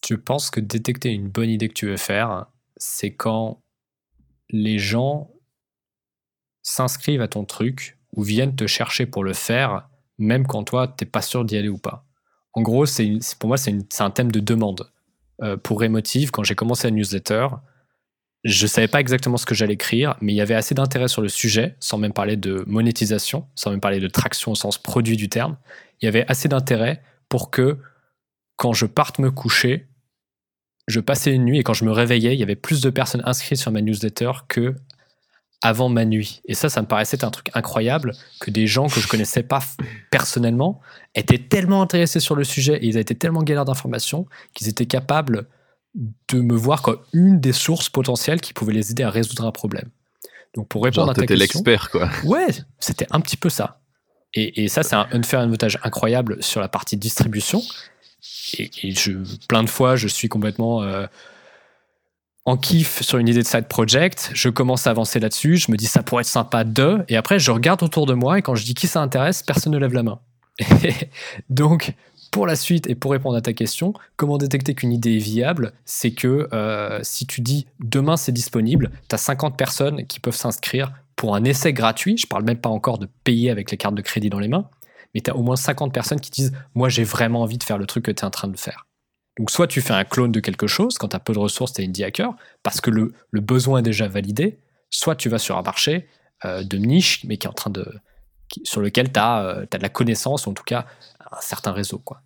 Tu 0.03 0.19
penses 0.19 0.51
que 0.51 0.59
détecter 0.59 1.09
une 1.09 1.29
bonne 1.29 1.49
idée 1.49 1.67
que 1.67 1.73
tu 1.73 1.87
veux 1.87 1.97
faire, 1.97 2.45
c'est 2.77 3.15
quand 3.15 3.63
les 4.51 4.77
gens 4.77 5.31
s'inscrivent 6.61 7.21
à 7.21 7.27
ton 7.27 7.43
truc 7.43 7.97
ou 8.13 8.23
viennent 8.23 8.55
te 8.55 8.67
chercher 8.67 9.05
pour 9.05 9.23
le 9.23 9.33
faire, 9.33 9.89
même 10.17 10.45
quand 10.47 10.63
toi, 10.63 10.87
tu 10.87 11.03
n'es 11.03 11.09
pas 11.09 11.21
sûr 11.21 11.45
d'y 11.45 11.57
aller 11.57 11.69
ou 11.69 11.77
pas. 11.77 12.05
En 12.53 12.61
gros, 12.61 12.85
c'est 12.85 13.19
pour 13.39 13.47
moi, 13.47 13.57
c'est 13.57 13.73
un 13.99 14.09
thème 14.11 14.31
de 14.31 14.39
demande. 14.39 14.89
Euh, 15.41 15.57
pour 15.57 15.81
Remotive, 15.81 16.31
quand 16.31 16.43
j'ai 16.43 16.55
commencé 16.55 16.87
la 16.87 16.91
newsletter, 16.91 17.47
je 18.43 18.63
ne 18.63 18.67
savais 18.67 18.87
pas 18.87 18.99
exactement 18.99 19.37
ce 19.37 19.45
que 19.45 19.55
j'allais 19.55 19.73
écrire, 19.73 20.15
mais 20.21 20.33
il 20.33 20.35
y 20.35 20.41
avait 20.41 20.53
assez 20.53 20.75
d'intérêt 20.75 21.07
sur 21.07 21.21
le 21.21 21.29
sujet, 21.29 21.75
sans 21.79 21.97
même 21.97 22.13
parler 22.13 22.35
de 22.35 22.63
monétisation, 22.67 23.47
sans 23.55 23.71
même 23.71 23.79
parler 23.79 23.99
de 23.99 24.07
traction 24.07 24.51
au 24.51 24.55
sens 24.55 24.77
produit 24.77 25.17
du 25.17 25.29
terme. 25.29 25.57
Il 26.01 26.05
y 26.05 26.07
avait 26.07 26.25
assez 26.27 26.49
d'intérêt 26.49 27.01
pour 27.29 27.49
que, 27.51 27.77
quand 28.57 28.73
je 28.73 28.85
parte 28.85 29.17
me 29.19 29.31
coucher, 29.31 29.87
je 30.87 30.99
passais 30.99 31.33
une 31.33 31.45
nuit 31.45 31.59
et 31.59 31.63
quand 31.63 31.73
je 31.73 31.85
me 31.85 31.91
réveillais, 31.91 32.33
il 32.33 32.39
y 32.39 32.43
avait 32.43 32.55
plus 32.55 32.81
de 32.81 32.89
personnes 32.89 33.23
inscrites 33.25 33.59
sur 33.59 33.71
ma 33.71 33.81
newsletter 33.81 34.31
que 34.47 34.75
avant 35.63 35.87
ma 35.87 36.03
nuit. 36.03 36.41
Et 36.45 36.55
ça, 36.55 36.67
ça 36.67 36.81
me 36.81 36.87
paraissait 36.87 37.23
un 37.23 37.31
truc 37.31 37.49
incroyable 37.53 38.11
que 38.41 38.51
des 38.51 38.67
gens 38.67 38.87
que 38.87 38.99
je 38.99 39.07
connaissais 39.07 39.43
pas 39.43 39.63
personnellement 40.11 40.81
étaient 41.15 41.37
tellement 41.37 41.81
intéressés 41.81 42.19
sur 42.19 42.35
le 42.35 42.43
sujet 42.43 42.75
et 42.75 42.85
ils 42.85 42.97
étaient 42.97 43.15
tellement 43.15 43.41
galères 43.43 43.63
d'informations 43.63 44.27
qu'ils 44.53 44.67
étaient 44.67 44.85
capables 44.85 45.47
de 45.95 46.41
me 46.41 46.53
voir 46.53 46.81
comme 46.81 46.99
une 47.13 47.39
des 47.39 47.53
sources 47.53 47.87
potentielles 47.87 48.41
qui 48.41 48.51
pouvaient 48.51 48.73
les 48.73 48.91
aider 48.91 49.03
à 49.03 49.09
résoudre 49.09 49.45
un 49.45 49.53
problème. 49.53 49.89
Donc 50.53 50.67
pour 50.67 50.83
répondre 50.83 51.11
à 51.11 51.13
ta 51.13 51.25
question, 51.25 51.39
l'expert 51.39 51.89
quoi. 51.89 52.09
Ouais, 52.25 52.47
c'était 52.79 53.07
un 53.11 53.21
petit 53.21 53.37
peu 53.37 53.49
ça. 53.49 53.79
Et, 54.35 54.67
ça, 54.67 54.81
c'est 54.81 54.95
un 54.95 55.07
unfair 55.11 55.41
advantage 55.41 55.77
incroyable 55.83 56.41
sur 56.41 56.59
la 56.59 56.67
partie 56.67 56.97
distribution. 56.97 57.61
Et, 58.57 58.91
je, 58.91 59.11
plein 59.47 59.61
de 59.61 59.69
fois, 59.69 59.95
je 59.95 60.07
suis 60.07 60.27
complètement 60.27 60.81
euh, 60.81 61.05
en 62.45 62.57
kiff 62.57 63.01
sur 63.01 63.17
une 63.19 63.27
idée 63.29 63.41
de 63.41 63.47
side 63.47 63.67
project, 63.67 64.31
je 64.33 64.49
commence 64.49 64.87
à 64.87 64.89
avancer 64.89 65.19
là-dessus, 65.19 65.57
je 65.57 65.71
me 65.71 65.77
dis 65.77 65.85
ça 65.85 66.03
pourrait 66.03 66.21
être 66.21 66.27
sympa 66.27 66.63
de, 66.63 67.03
et 67.07 67.15
après 67.15 67.39
je 67.39 67.51
regarde 67.51 67.81
autour 67.83 68.05
de 68.05 68.13
moi 68.13 68.37
et 68.37 68.41
quand 68.41 68.55
je 68.55 68.65
dis 68.65 68.73
qui 68.73 68.87
ça 68.87 69.01
intéresse, 69.01 69.43
personne 69.43 69.73
ne 69.73 69.77
lève 69.77 69.93
la 69.93 70.03
main. 70.03 70.19
Donc 71.49 71.93
pour 72.31 72.45
la 72.45 72.55
suite 72.55 72.87
et 72.87 72.95
pour 72.95 73.11
répondre 73.11 73.37
à 73.37 73.41
ta 73.41 73.53
question, 73.53 73.93
comment 74.17 74.37
détecter 74.37 74.73
qu'une 74.73 74.91
idée 74.91 75.15
est 75.15 75.23
viable 75.23 75.71
C'est 75.85 76.11
que 76.11 76.49
euh, 76.51 76.99
si 77.03 77.25
tu 77.25 77.41
dis 77.41 77.65
demain 77.79 78.17
c'est 78.17 78.31
disponible, 78.31 78.91
tu 79.07 79.15
as 79.15 79.19
50 79.19 79.57
personnes 79.57 80.05
qui 80.05 80.19
peuvent 80.19 80.35
s'inscrire 80.35 80.91
pour 81.15 81.35
un 81.35 81.43
essai 81.45 81.71
gratuit, 81.71 82.17
je 82.17 82.27
parle 82.27 82.43
même 82.43 82.57
pas 82.57 82.69
encore 82.69 82.97
de 82.97 83.07
payer 83.23 83.51
avec 83.51 83.71
les 83.71 83.77
cartes 83.77 83.95
de 83.95 84.01
crédit 84.01 84.29
dans 84.29 84.39
les 84.39 84.47
mains, 84.47 84.67
mais 85.13 85.21
tu 85.21 85.31
as 85.31 85.35
au 85.35 85.43
moins 85.43 85.55
50 85.55 85.93
personnes 85.93 86.19
qui 86.19 86.31
disent 86.31 86.51
moi 86.75 86.89
j'ai 86.89 87.03
vraiment 87.03 87.43
envie 87.43 87.57
de 87.57 87.63
faire 87.63 87.77
le 87.77 87.85
truc 87.85 88.03
que 88.03 88.11
tu 88.11 88.21
es 88.21 88.25
en 88.25 88.31
train 88.31 88.49
de 88.49 88.57
faire. 88.57 88.85
Donc 89.37 89.49
soit 89.49 89.67
tu 89.67 89.81
fais 89.81 89.93
un 89.93 90.03
clone 90.03 90.31
de 90.31 90.39
quelque 90.39 90.67
chose, 90.67 90.97
quand 90.97 91.09
tu 91.09 91.15
as 91.15 91.19
peu 91.19 91.33
de 91.33 91.39
ressources, 91.39 91.73
tu 91.73 91.81
es 91.81 91.85
indie 91.85 92.03
hacker, 92.03 92.35
parce 92.61 92.81
que 92.81 92.91
le, 92.91 93.13
besoin 93.33 93.79
est 93.79 93.83
déjà 93.83 94.07
validé, 94.07 94.59
soit 94.89 95.15
tu 95.15 95.29
vas 95.29 95.39
sur 95.39 95.57
un 95.57 95.63
marché 95.63 96.07
euh, 96.45 96.63
de 96.63 96.77
niche, 96.77 97.23
mais 97.25 97.37
qui 97.37 97.47
est 97.47 97.49
en 97.49 97.53
train 97.53 97.71
de, 97.71 97.85
sur 98.63 98.81
lequel 98.81 99.11
tu 99.11 99.19
as, 99.19 99.43
euh, 99.43 99.65
de 99.69 99.77
la 99.77 99.89
connaissance, 99.89 100.45
ou 100.45 100.51
en 100.51 100.53
tout 100.53 100.63
cas 100.63 100.85
un 101.31 101.41
certain 101.41 101.71
réseau. 101.71 101.97
quoi. 101.97 102.21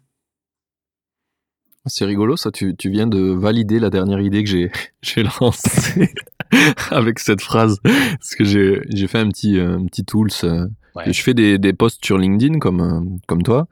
C'est 1.85 2.03
rigolo, 2.03 2.35
ça, 2.35 2.51
tu, 2.51 2.75
viens 2.83 3.07
de 3.07 3.19
valider 3.19 3.79
la 3.79 3.89
dernière 3.89 4.19
idée 4.19 4.43
que 4.43 4.49
j'ai 4.49 5.23
lancée 5.41 6.11
avec 6.91 7.19
cette 7.19 7.41
phrase. 7.41 7.79
Parce 7.83 8.35
que 8.35 8.43
j'ai 8.43 9.07
fait 9.07 9.19
un 9.19 9.29
petit, 9.29 9.57
un 9.57 9.85
petit 9.85 10.03
tools. 10.03 10.29
Euh, 10.43 10.67
je 11.05 11.21
fais 11.21 11.33
des, 11.33 11.57
des, 11.57 11.71
posts 11.71 12.03
sur 12.03 12.17
LinkedIn 12.17 12.59
comme, 12.59 13.19
comme 13.27 13.43
toi. 13.43 13.67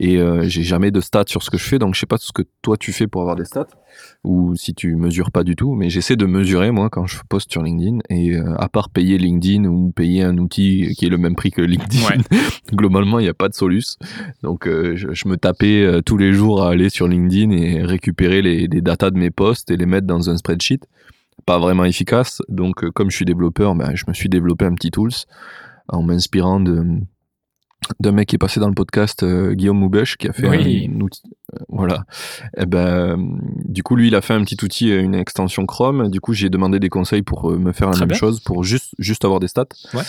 Et 0.00 0.18
euh, 0.18 0.44
j'ai 0.44 0.62
jamais 0.62 0.92
de 0.92 1.00
stats 1.00 1.24
sur 1.26 1.42
ce 1.42 1.50
que 1.50 1.58
je 1.58 1.64
fais, 1.64 1.78
donc 1.78 1.94
je 1.94 2.00
sais 2.00 2.06
pas 2.06 2.18
ce 2.18 2.30
que 2.32 2.42
toi 2.62 2.76
tu 2.76 2.92
fais 2.92 3.08
pour 3.08 3.20
avoir 3.22 3.34
des 3.34 3.44
stats 3.44 3.66
ou 4.22 4.54
si 4.54 4.72
tu 4.72 4.94
mesures 4.94 5.32
pas 5.32 5.42
du 5.42 5.56
tout, 5.56 5.74
mais 5.74 5.90
j'essaie 5.90 6.14
de 6.14 6.24
mesurer 6.24 6.70
moi 6.70 6.88
quand 6.88 7.06
je 7.06 7.18
poste 7.28 7.50
sur 7.50 7.62
LinkedIn 7.62 7.98
et 8.08 8.36
euh, 8.36 8.54
à 8.58 8.68
part 8.68 8.90
payer 8.90 9.18
LinkedIn 9.18 9.64
ou 9.64 9.90
payer 9.90 10.22
un 10.22 10.38
outil 10.38 10.94
qui 10.96 11.06
est 11.06 11.08
le 11.08 11.18
même 11.18 11.34
prix 11.34 11.50
que 11.50 11.62
LinkedIn, 11.62 12.22
globalement 12.72 13.18
il 13.18 13.24
n'y 13.24 13.28
a 13.28 13.34
pas 13.34 13.48
de 13.48 13.54
soluce. 13.54 13.98
Donc 14.44 14.68
euh, 14.68 14.94
je, 14.94 15.28
me 15.28 15.36
tapais 15.36 16.00
tous 16.06 16.16
les 16.16 16.32
jours 16.32 16.62
à 16.62 16.70
aller 16.70 16.90
sur 16.90 17.08
LinkedIn 17.08 17.50
et 17.50 17.82
récupérer 17.82 18.40
les, 18.40 18.68
les 18.68 18.80
datas 18.80 19.10
de 19.10 19.18
mes 19.18 19.30
posts 19.30 19.70
et 19.72 19.76
les 19.76 19.86
mettre 19.86 20.06
dans 20.06 20.30
un 20.30 20.36
spreadsheet. 20.36 20.80
Pas 21.44 21.58
vraiment 21.58 21.84
efficace, 21.84 22.40
donc 22.48 22.88
comme 22.90 23.10
je 23.10 23.16
suis 23.16 23.24
développeur, 23.24 23.74
ben, 23.74 23.92
je 23.94 24.04
me 24.06 24.12
suis 24.12 24.28
développé 24.28 24.64
un 24.64 24.74
petit 24.74 24.90
tools 24.90 25.10
en 25.88 26.02
m'inspirant 26.02 26.60
de 26.60 27.00
d'un 28.00 28.12
mec 28.12 28.28
qui 28.28 28.36
est 28.36 28.38
passé 28.38 28.60
dans 28.60 28.68
le 28.68 28.74
podcast, 28.74 29.22
euh, 29.22 29.54
Guillaume 29.54 29.78
Moubèche, 29.78 30.16
qui 30.16 30.28
a 30.28 30.32
fait 30.32 30.46
un 30.46 31.00
outil. 31.00 31.22
Euh, 31.54 31.58
voilà. 31.68 32.04
Et 32.56 32.62
eh 32.62 32.66
ben, 32.66 33.38
du 33.64 33.82
coup, 33.82 33.96
lui, 33.96 34.08
il 34.08 34.14
a 34.14 34.20
fait 34.20 34.34
un 34.34 34.42
petit 34.42 34.62
outil, 34.62 34.90
une 34.90 35.14
extension 35.14 35.66
Chrome. 35.66 36.10
Du 36.10 36.20
coup, 36.20 36.34
j'ai 36.34 36.50
demandé 36.50 36.78
des 36.78 36.88
conseils 36.88 37.22
pour 37.22 37.50
euh, 37.50 37.58
me 37.58 37.72
faire 37.72 37.90
la 37.90 37.98
même 37.98 38.14
chose, 38.14 38.40
pour 38.40 38.64
juste, 38.64 38.94
juste 38.98 39.24
avoir 39.24 39.40
des 39.40 39.48
stats. 39.48 39.66
Ouais. 39.94 40.02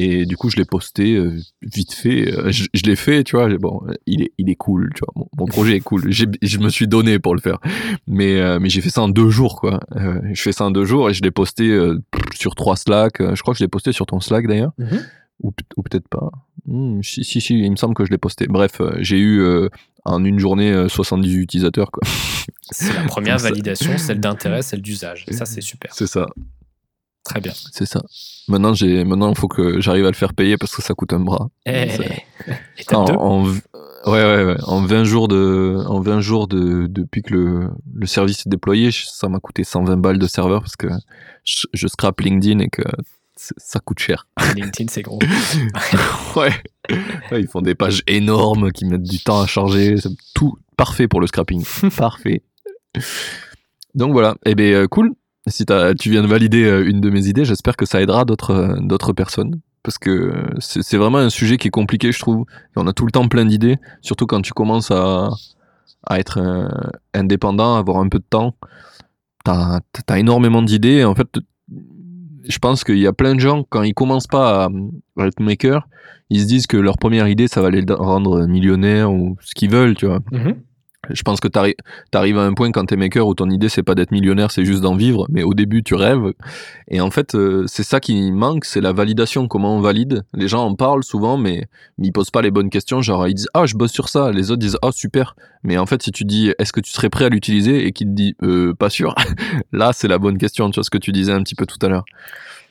Et 0.00 0.26
du 0.26 0.36
coup, 0.36 0.48
je 0.48 0.56
l'ai 0.56 0.64
posté 0.64 1.20
vite 1.60 1.92
fait. 1.92 2.32
je, 2.52 2.82
l'ai 2.84 2.94
fait, 2.94 3.24
tu 3.24 3.34
vois. 3.34 3.48
Bon, 3.58 3.80
il 4.06 4.22
est, 4.22 4.32
il 4.38 4.48
est 4.48 4.54
cool, 4.54 4.90
tu 4.94 5.00
vois. 5.00 5.26
Mon, 5.36 5.46
projet 5.46 5.74
est 5.74 5.80
cool. 5.80 6.12
Je 6.12 6.58
me 6.58 6.68
suis 6.68 6.86
donné 6.86 7.18
pour 7.18 7.34
le 7.34 7.40
faire. 7.40 7.58
Mais, 8.06 8.60
mais 8.60 8.68
j'ai 8.68 8.80
fait 8.80 8.90
ça 8.90 9.02
en 9.02 9.08
deux 9.08 9.28
jours, 9.28 9.60
quoi. 9.60 9.80
je 10.32 10.40
fais 10.40 10.52
ça 10.52 10.66
en 10.66 10.70
deux 10.70 10.84
jours 10.84 11.10
et 11.10 11.14
je 11.14 11.22
l'ai 11.24 11.32
posté 11.32 11.76
sur 12.36 12.54
trois 12.54 12.76
Slack. 12.76 13.14
Je 13.18 13.42
crois 13.42 13.54
que 13.54 13.58
je 13.58 13.64
l'ai 13.64 13.68
posté 13.68 13.90
sur 13.90 14.06
ton 14.06 14.20
Slack 14.20 14.46
d'ailleurs. 14.46 14.70
Mhm 14.78 15.00
ou, 15.40 15.52
peut-être 15.52 16.08
pas. 16.08 16.30
Hmm, 16.66 17.02
si, 17.02 17.24
si, 17.24 17.40
si, 17.40 17.58
il 17.58 17.70
me 17.70 17.76
semble 17.76 17.94
que 17.94 18.04
je 18.04 18.10
l'ai 18.10 18.18
posté. 18.18 18.46
Bref, 18.46 18.80
euh, 18.80 18.96
j'ai 18.98 19.18
eu 19.18 19.40
euh, 19.40 19.68
en 20.04 20.24
une 20.24 20.38
journée 20.38 20.88
78 20.88 21.38
euh, 21.38 21.42
utilisateurs. 21.42 21.90
Quoi. 21.90 22.02
C'est 22.70 22.92
la 22.92 23.02
première 23.06 23.38
validation, 23.38 23.96
celle 23.98 24.20
d'intérêt, 24.20 24.62
celle 24.62 24.82
d'usage. 24.82 25.24
ça, 25.30 25.46
c'est 25.46 25.60
super. 25.60 25.92
C'est 25.94 26.06
ça. 26.06 26.26
Très 27.24 27.40
bien. 27.40 27.52
C'est 27.72 27.86
ça. 27.86 28.02
Maintenant, 28.48 28.72
j'ai, 28.74 29.04
maintenant, 29.04 29.30
il 29.30 29.38
faut 29.38 29.48
que 29.48 29.80
j'arrive 29.80 30.06
à 30.06 30.10
le 30.10 30.16
faire 30.16 30.34
payer 30.34 30.56
parce 30.56 30.74
que 30.74 30.82
ça 30.82 30.94
coûte 30.94 31.12
un 31.12 31.20
bras. 31.20 31.48
Eh, 31.66 31.88
en, 32.92 33.44
ouais, 33.44 33.52
ouais, 34.06 34.44
ouais, 34.44 34.56
en 34.62 34.82
20 34.82 35.04
jours 35.04 35.28
de, 35.28 35.76
en 35.86 36.00
20 36.00 36.20
jours 36.20 36.48
de, 36.48 36.86
depuis 36.86 37.22
que 37.22 37.34
le, 37.34 37.70
le 37.94 38.06
service 38.06 38.46
est 38.46 38.48
déployé, 38.48 38.90
ça 38.92 39.28
m'a 39.28 39.40
coûté 39.40 39.62
120 39.62 39.98
balles 39.98 40.18
de 40.18 40.26
serveur 40.26 40.62
parce 40.62 40.76
que 40.76 40.88
je, 41.44 41.66
je 41.74 41.86
scrape 41.86 42.20
LinkedIn 42.20 42.60
et 42.60 42.68
que 42.68 42.82
ça 43.38 43.80
coûte 43.80 43.98
cher. 43.98 44.26
LinkedIn, 44.56 44.88
c'est 44.88 45.02
gros. 45.02 45.18
ouais. 46.36 46.52
Ils 47.32 47.48
font 47.48 47.62
des 47.62 47.74
pages 47.74 48.02
énormes 48.06 48.72
qui 48.72 48.84
mettent 48.84 49.02
du 49.02 49.20
temps 49.20 49.40
à 49.40 49.46
charger. 49.46 49.94
Tout 50.34 50.58
parfait 50.76 51.08
pour 51.08 51.20
le 51.20 51.26
scrapping. 51.26 51.64
parfait. 51.96 52.42
Donc 53.94 54.12
voilà. 54.12 54.36
Eh 54.44 54.54
bien, 54.54 54.72
euh, 54.72 54.86
cool. 54.88 55.12
Si 55.46 55.64
tu 55.64 56.10
viens 56.10 56.22
de 56.22 56.26
valider 56.26 56.64
euh, 56.64 56.88
une 56.88 57.00
de 57.00 57.10
mes 57.10 57.26
idées, 57.26 57.44
j'espère 57.44 57.76
que 57.76 57.86
ça 57.86 58.02
aidera 58.02 58.24
d'autres 58.24 58.52
euh, 58.52 59.12
personnes. 59.14 59.60
Parce 59.82 59.96
que 59.96 60.34
c'est 60.58 60.98
vraiment 60.98 61.18
un 61.18 61.30
sujet 61.30 61.56
qui 61.56 61.68
est 61.68 61.70
compliqué, 61.70 62.12
je 62.12 62.18
trouve. 62.18 62.44
on 62.76 62.86
a 62.86 62.92
tout 62.92 63.06
le 63.06 63.12
temps 63.12 63.26
plein 63.28 63.46
d'idées, 63.46 63.78
surtout 64.02 64.26
quand 64.26 64.42
tu 64.42 64.52
commences 64.52 64.90
à, 64.90 65.30
à 66.06 66.18
être 66.18 66.38
indépendant, 67.14 67.76
à 67.76 67.78
avoir 67.78 67.98
un 67.98 68.08
peu 68.08 68.18
de 68.18 68.24
temps. 68.28 68.54
T'as 69.44 69.78
as 70.08 70.18
énormément 70.18 70.60
d'idées. 70.60 71.04
En 71.04 71.14
fait, 71.14 71.28
je 72.44 72.58
pense 72.58 72.84
qu'il 72.84 72.98
y 72.98 73.06
a 73.06 73.12
plein 73.12 73.34
de 73.34 73.40
gens, 73.40 73.64
quand 73.68 73.82
ils 73.82 73.94
commencent 73.94 74.26
pas 74.26 74.66
à, 74.66 75.26
être 75.26 75.40
maker, 75.40 75.88
ils 76.30 76.40
se 76.40 76.46
disent 76.46 76.66
que 76.66 76.76
leur 76.76 76.98
première 76.98 77.28
idée, 77.28 77.48
ça 77.48 77.62
va 77.62 77.70
les 77.70 77.84
rendre 77.88 78.46
millionnaires 78.46 79.12
ou 79.12 79.36
ce 79.40 79.54
qu'ils 79.54 79.70
veulent, 79.70 79.94
tu 79.94 80.06
vois. 80.06 80.20
Mhm. 80.32 80.56
Je 81.10 81.22
pense 81.22 81.40
que 81.40 81.48
tu 81.48 81.58
arrives 82.12 82.38
à 82.38 82.42
un 82.42 82.54
point 82.54 82.70
quand 82.70 82.86
tu 82.86 82.94
es 82.94 82.96
maker 82.96 83.26
où 83.26 83.34
ton 83.34 83.50
idée 83.50 83.68
c'est 83.68 83.82
pas 83.82 83.94
d'être 83.94 84.10
millionnaire, 84.10 84.50
c'est 84.50 84.64
juste 84.64 84.82
d'en 84.82 84.96
vivre, 84.96 85.26
mais 85.30 85.42
au 85.42 85.54
début 85.54 85.82
tu 85.82 85.94
rêves. 85.94 86.32
Et 86.88 87.00
en 87.00 87.10
fait, 87.10 87.34
euh, 87.34 87.64
c'est 87.66 87.82
ça 87.82 88.00
qui 88.00 88.30
manque, 88.32 88.64
c'est 88.64 88.80
la 88.80 88.92
validation, 88.92 89.48
comment 89.48 89.76
on 89.76 89.80
valide. 89.80 90.24
Les 90.34 90.48
gens 90.48 90.64
en 90.64 90.74
parlent 90.74 91.04
souvent, 91.04 91.36
mais, 91.36 91.66
ils 91.98 92.12
posent 92.12 92.30
pas 92.30 92.42
les 92.42 92.50
bonnes 92.50 92.70
questions. 92.70 93.02
Genre, 93.02 93.28
ils 93.28 93.34
disent 93.34 93.48
Ah, 93.54 93.66
je 93.66 93.74
bosse 93.74 93.92
sur 93.92 94.08
ça. 94.08 94.30
Les 94.32 94.50
autres 94.50 94.60
disent 94.60 94.78
Ah, 94.82 94.92
super. 94.92 95.36
Mais 95.62 95.78
en 95.78 95.86
fait, 95.86 96.02
si 96.02 96.12
tu 96.12 96.24
dis 96.24 96.52
Est-ce 96.58 96.72
que 96.72 96.80
tu 96.80 96.90
serais 96.90 97.10
prêt 97.10 97.26
à 97.26 97.28
l'utiliser? 97.28 97.86
Et 97.86 97.92
qu'il 97.92 98.08
te 98.08 98.12
dit 98.12 98.34
euh, 98.42 98.74
Pas 98.74 98.90
sûr, 98.90 99.14
là 99.72 99.92
c'est 99.92 100.08
la 100.08 100.18
bonne 100.18 100.38
question. 100.38 100.70
Tu 100.70 100.76
vois 100.76 100.84
ce 100.84 100.90
que 100.90 100.98
tu 100.98 101.12
disais 101.12 101.32
un 101.32 101.42
petit 101.42 101.54
peu 101.54 101.66
tout 101.66 101.78
à 101.84 101.88
l'heure. 101.88 102.04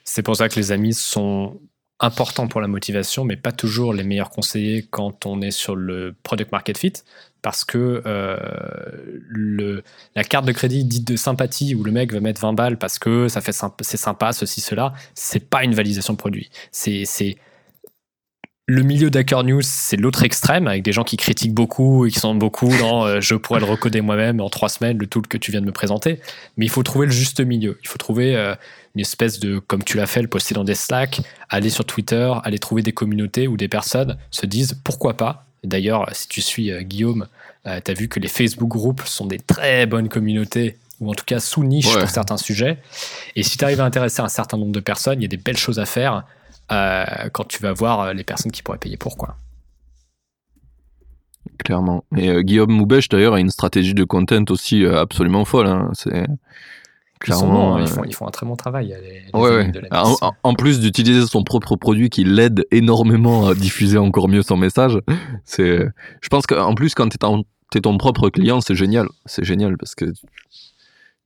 C'est 0.03 0.23
pour 0.23 0.35
ça 0.35 0.49
que 0.49 0.55
les 0.55 0.71
amis 0.71 0.93
sont 0.93 1.59
importants 1.99 2.47
pour 2.47 2.61
la 2.61 2.67
motivation, 2.67 3.25
mais 3.25 3.35
pas 3.35 3.51
toujours 3.51 3.93
les 3.93 4.03
meilleurs 4.03 4.29
conseillers 4.29 4.87
quand 4.89 5.25
on 5.25 5.41
est 5.41 5.51
sur 5.51 5.75
le 5.75 6.15
product 6.23 6.51
market 6.51 6.77
fit 6.77 6.93
parce 7.41 7.65
que 7.65 8.01
euh, 8.05 9.81
la 10.15 10.23
carte 10.23 10.45
de 10.45 10.51
crédit 10.51 10.83
dite 10.83 11.07
de 11.07 11.15
sympathie 11.15 11.75
où 11.75 11.83
le 11.83 11.91
mec 11.91 12.11
va 12.13 12.19
mettre 12.19 12.41
20 12.41 12.53
balles 12.53 12.77
parce 12.77 12.99
que 12.99 13.27
ça 13.27 13.41
fait 13.41 13.55
c'est 13.81 13.97
sympa, 13.97 14.33
ceci, 14.33 14.61
cela, 14.61 14.93
c'est 15.13 15.49
pas 15.49 15.63
une 15.63 15.75
validation 15.75 16.13
de 16.13 16.17
produit. 16.17 16.49
C'est 16.71 17.05
le 18.69 18.83
milieu 18.83 19.09
d'Hacker 19.09 19.45
News, 19.45 19.61
c'est 19.63 19.95
l'autre 19.95 20.23
extrême, 20.23 20.67
avec 20.67 20.83
des 20.83 20.91
gens 20.91 21.05
qui 21.05 21.15
critiquent 21.15 21.53
beaucoup 21.53 22.05
et 22.05 22.11
qui 22.11 22.19
sont 22.19 22.35
beaucoup 22.35 22.69
dans 22.79 23.05
euh, 23.05 23.21
je 23.21 23.35
pourrais 23.35 23.61
le 23.61 23.65
recoder 23.65 24.01
moi-même 24.01 24.41
en 24.41 24.49
trois 24.49 24.67
semaines, 24.67 24.97
le 24.97 25.07
tool 25.07 25.25
que 25.25 25.37
tu 25.37 25.51
viens 25.51 25.61
de 25.61 25.65
me 25.65 25.71
présenter. 25.71 26.19
Mais 26.57 26.65
il 26.65 26.69
faut 26.69 26.83
trouver 26.83 27.05
le 27.05 27.13
juste 27.13 27.39
milieu. 27.39 27.79
Il 27.81 27.87
faut 27.87 27.97
trouver 27.97 28.35
euh, 28.35 28.55
une 28.93 29.01
espèce 29.01 29.39
de, 29.39 29.59
comme 29.59 29.85
tu 29.85 29.95
l'as 29.95 30.05
fait, 30.05 30.21
le 30.21 30.27
poster 30.27 30.53
dans 30.53 30.65
des 30.65 30.75
Slack, 30.75 31.21
aller 31.49 31.69
sur 31.69 31.85
Twitter, 31.85 32.33
aller 32.43 32.59
trouver 32.59 32.81
des 32.81 32.91
communautés 32.91 33.47
où 33.47 33.55
des 33.55 33.69
personnes 33.69 34.17
se 34.31 34.45
disent 34.45 34.77
pourquoi 34.83 35.15
pas. 35.15 35.46
D'ailleurs, 35.63 36.07
si 36.13 36.27
tu 36.27 36.41
suis 36.41 36.71
Guillaume, 36.83 37.27
euh, 37.67 37.81
tu 37.83 37.91
as 37.91 37.93
vu 37.93 38.07
que 38.07 38.19
les 38.19 38.27
Facebook 38.27 38.69
groupes 38.69 39.01
sont 39.05 39.25
des 39.25 39.39
très 39.39 39.85
bonnes 39.85 40.09
communautés, 40.09 40.77
ou 40.99 41.09
en 41.09 41.13
tout 41.13 41.25
cas 41.25 41.39
sous 41.39 41.63
niche 41.63 41.91
pour 41.91 42.09
certains 42.09 42.37
sujets. 42.37 42.77
Et 43.35 43.43
si 43.43 43.57
tu 43.57 43.63
arrives 43.63 43.81
à 43.81 43.85
intéresser 43.85 44.21
un 44.21 44.29
certain 44.29 44.57
nombre 44.57 44.71
de 44.71 44.79
personnes, 44.79 45.19
il 45.19 45.23
y 45.23 45.25
a 45.25 45.29
des 45.29 45.37
belles 45.37 45.57
choses 45.57 45.79
à 45.79 45.85
faire 45.85 46.25
euh, 46.71 47.05
quand 47.33 47.45
tu 47.45 47.61
vas 47.61 47.73
voir 47.73 47.99
euh, 48.01 48.13
les 48.13 48.23
personnes 48.23 48.51
qui 48.51 48.63
pourraient 48.63 48.77
payer 48.77 48.97
pour. 48.97 49.17
Quoi. 49.17 49.35
Clairement. 51.59 52.03
Et 52.15 52.43
Guillaume 52.43 52.71
Moubèche, 52.71 53.09
d'ailleurs, 53.09 53.33
a 53.33 53.39
une 53.39 53.49
stratégie 53.49 53.93
de 53.93 54.03
content 54.03 54.45
aussi 54.49 54.85
absolument 54.85 55.43
folle. 55.43 55.67
Hein. 55.67 55.91
C'est. 55.93 56.25
Clairement, 57.19 57.79
ils, 57.79 57.87
font, 57.87 58.03
ils, 58.03 58.13
font, 58.13 58.27
un 58.27 58.31
très 58.31 58.45
bon 58.45 58.55
travail. 58.55 58.95
en, 59.33 60.53
plus 60.53 60.79
d'utiliser 60.79 61.25
son 61.25 61.43
propre 61.43 61.75
produit 61.75 62.09
qui 62.09 62.23
l'aide 62.23 62.65
énormément 62.71 63.47
à 63.47 63.55
diffuser 63.55 63.97
encore 63.97 64.27
mieux 64.29 64.43
son 64.43 64.57
message, 64.57 64.99
c'est. 65.43 65.85
Je 66.21 66.29
pense 66.29 66.45
qu'en 66.45 66.75
plus, 66.75 66.93
quand 66.93 67.09
tu 67.09 67.17
es, 67.19 67.77
es, 67.77 67.81
ton 67.81 67.97
propre 67.97 68.29
client, 68.29 68.61
c'est 68.61 68.75
génial. 68.75 69.07
C'est 69.25 69.43
génial 69.43 69.77
parce 69.77 69.95
que 69.95 70.05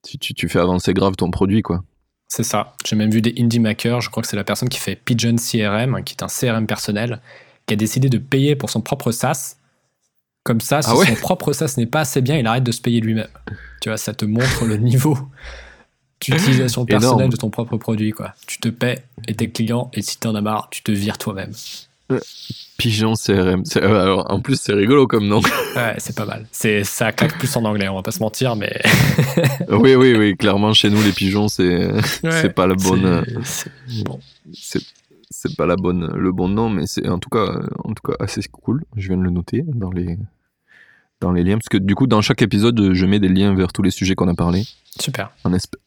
tu, 0.03 0.17
tu, 0.17 0.49
fais 0.49 0.59
avancer 0.59 0.93
grave 0.93 1.15
ton 1.15 1.29
produit, 1.29 1.61
quoi. 1.61 1.83
C'est 2.27 2.43
ça. 2.43 2.73
J'ai 2.85 2.95
même 2.95 3.11
vu 3.11 3.21
des 3.21 3.35
indie 3.37 3.59
makers. 3.59 3.99
Je 3.99 4.09
crois 4.09 4.23
que 4.23 4.29
c'est 4.29 4.37
la 4.37 4.45
personne 4.45 4.69
qui 4.69 4.79
fait 4.79 4.95
Pigeon 4.95 5.35
CRM, 5.35 6.01
qui 6.05 6.13
est 6.13 6.23
un 6.23 6.27
CRM 6.27 6.65
personnel, 6.65 7.21
qui 7.65 7.73
a 7.73 7.77
décidé 7.77 8.07
de 8.07 8.17
payer 8.17 8.55
pour 8.55 8.69
son 8.69 8.81
propre 8.81 9.11
SaaS. 9.11 9.57
Comme 10.43 10.61
ça, 10.61 10.81
si 10.81 10.89
ah 10.89 11.05
son 11.05 11.15
propre 11.15 11.51
SaaS 11.51 11.75
n'est 11.77 11.85
pas 11.85 11.99
assez 11.99 12.21
bien, 12.21 12.37
il 12.37 12.47
arrête 12.47 12.63
de 12.63 12.71
se 12.71 12.81
payer 12.81 13.01
lui-même. 13.01 13.27
Tu 13.81 13.89
vois, 13.89 13.97
ça 13.97 14.13
te 14.13 14.23
montre 14.23 14.65
le 14.65 14.77
niveau 14.77 15.17
d'utilisation 16.21 16.85
personnelle 16.85 17.29
de 17.29 17.37
ton 17.37 17.49
propre 17.49 17.77
produit. 17.77 18.11
Quoi. 18.11 18.33
Tu 18.47 18.59
te 18.59 18.69
paies 18.69 19.03
et 19.27 19.33
tes 19.33 19.49
clients, 19.49 19.89
et 19.93 20.01
si 20.01 20.17
t'en 20.17 20.35
as 20.35 20.41
marre, 20.41 20.69
tu 20.69 20.83
te 20.83 20.91
vires 20.91 21.17
toi-même. 21.17 21.51
Pigeon 22.77 23.13
CRM. 23.13 23.63
Euh, 23.77 24.01
alors, 24.01 24.31
en 24.31 24.41
plus, 24.41 24.59
c'est 24.59 24.73
rigolo 24.73 25.07
comme 25.07 25.27
nom. 25.27 25.41
Ouais, 25.75 25.95
c'est 25.99 26.15
pas 26.15 26.25
mal. 26.25 26.45
C'est, 26.51 26.83
ça 26.83 27.13
claque 27.13 27.37
plus 27.37 27.55
en 27.55 27.63
anglais, 27.63 27.87
on 27.87 27.95
va 27.95 28.01
pas 28.01 28.11
se 28.11 28.19
mentir, 28.19 28.57
mais. 28.57 28.77
oui, 29.69 29.95
oui, 29.95 30.15
oui. 30.17 30.35
Clairement, 30.35 30.73
chez 30.73 30.89
nous, 30.89 31.01
les 31.01 31.13
pigeons, 31.13 31.47
c'est, 31.47 31.89
c'est 32.01 32.53
pas 32.53 32.67
la 32.67 32.75
bonne. 32.75 33.23
C'est, 34.53 34.81
c'est, 35.29 35.55
pas 35.55 35.65
la 35.65 35.77
bonne, 35.77 36.11
le 36.13 36.31
bon 36.33 36.49
nom, 36.49 36.69
mais 36.69 36.87
c'est 36.87 37.07
en 37.07 37.19
tout 37.19 37.29
cas, 37.29 37.47
en 37.85 37.93
tout 37.93 38.03
cas 38.05 38.15
assez 38.19 38.41
cool. 38.51 38.83
Je 38.97 39.07
viens 39.07 39.17
de 39.17 39.23
le 39.23 39.29
noter 39.29 39.63
dans 39.65 39.91
les, 39.91 40.17
dans 41.21 41.31
les 41.31 41.43
liens, 41.43 41.57
parce 41.57 41.69
que 41.69 41.77
du 41.77 41.95
coup, 41.95 42.07
dans 42.07 42.21
chaque 42.21 42.41
épisode, 42.41 42.93
je 42.93 43.05
mets 43.05 43.19
des 43.19 43.29
liens 43.29 43.53
vers 43.53 43.71
tous 43.71 43.83
les 43.83 43.91
sujets 43.91 44.15
qu'on 44.15 44.27
a 44.27 44.33
parlé. 44.33 44.63
Super. 44.99 45.31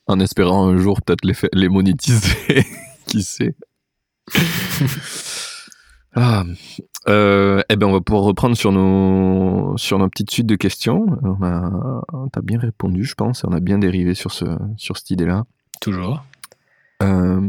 En, 0.06 0.20
espérant 0.20 0.68
un 0.68 0.78
jour 0.78 1.02
peut-être 1.02 1.24
les, 1.24 1.34
les 1.52 1.68
monétiser. 1.68 2.64
Qui 3.06 3.22
sait? 3.22 3.54
Ah, 6.16 6.44
euh, 7.08 7.60
eh 7.68 7.74
ben 7.74 7.88
on 7.88 7.92
va 7.92 8.00
pouvoir 8.00 8.22
reprendre 8.22 8.56
sur 8.56 8.70
nos 8.70 9.76
sur 9.76 9.98
nos 9.98 10.08
petites 10.08 10.30
suites 10.30 10.46
de 10.46 10.54
questions. 10.54 11.06
On 11.24 11.42
a, 11.42 12.02
t'as 12.32 12.40
bien 12.40 12.60
répondu, 12.60 13.02
je 13.02 13.14
pense, 13.14 13.42
et 13.42 13.48
on 13.48 13.52
a 13.52 13.58
bien 13.58 13.78
dérivé 13.78 14.14
sur 14.14 14.30
ce 14.30 14.44
sur 14.76 14.96
cette 14.96 15.10
idée-là. 15.10 15.42
Toujours. 15.80 16.24
Euh, 17.02 17.40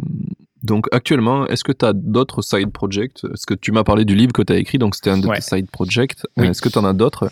donc 0.66 0.88
actuellement, 0.91 1.47
est-ce 1.47 1.63
que 1.63 1.72
tu 1.72 1.86
as 1.86 1.93
d'autres 1.93 2.41
side 2.41 2.72
projects? 2.72 3.24
Est-ce 3.24 3.45
que 3.45 3.53
tu 3.53 3.72
m'as 3.72 3.84
parlé 3.84 4.05
du 4.05 4.16
livre 4.16 4.34
que 4.34 4.41
tu 4.41 4.51
as 4.51 4.57
écrit, 4.57 4.78
donc 4.78 4.95
c'était 4.95 5.11
un 5.11 5.18
de 5.18 5.28
tes 5.28 5.41
side 5.41 5.70
projects. 5.70 6.18
Est-ce 6.38 6.61
que 6.61 6.70
tu 6.70 6.78
en 6.78 6.86
as 6.86 6.93
d'autres? 6.93 7.30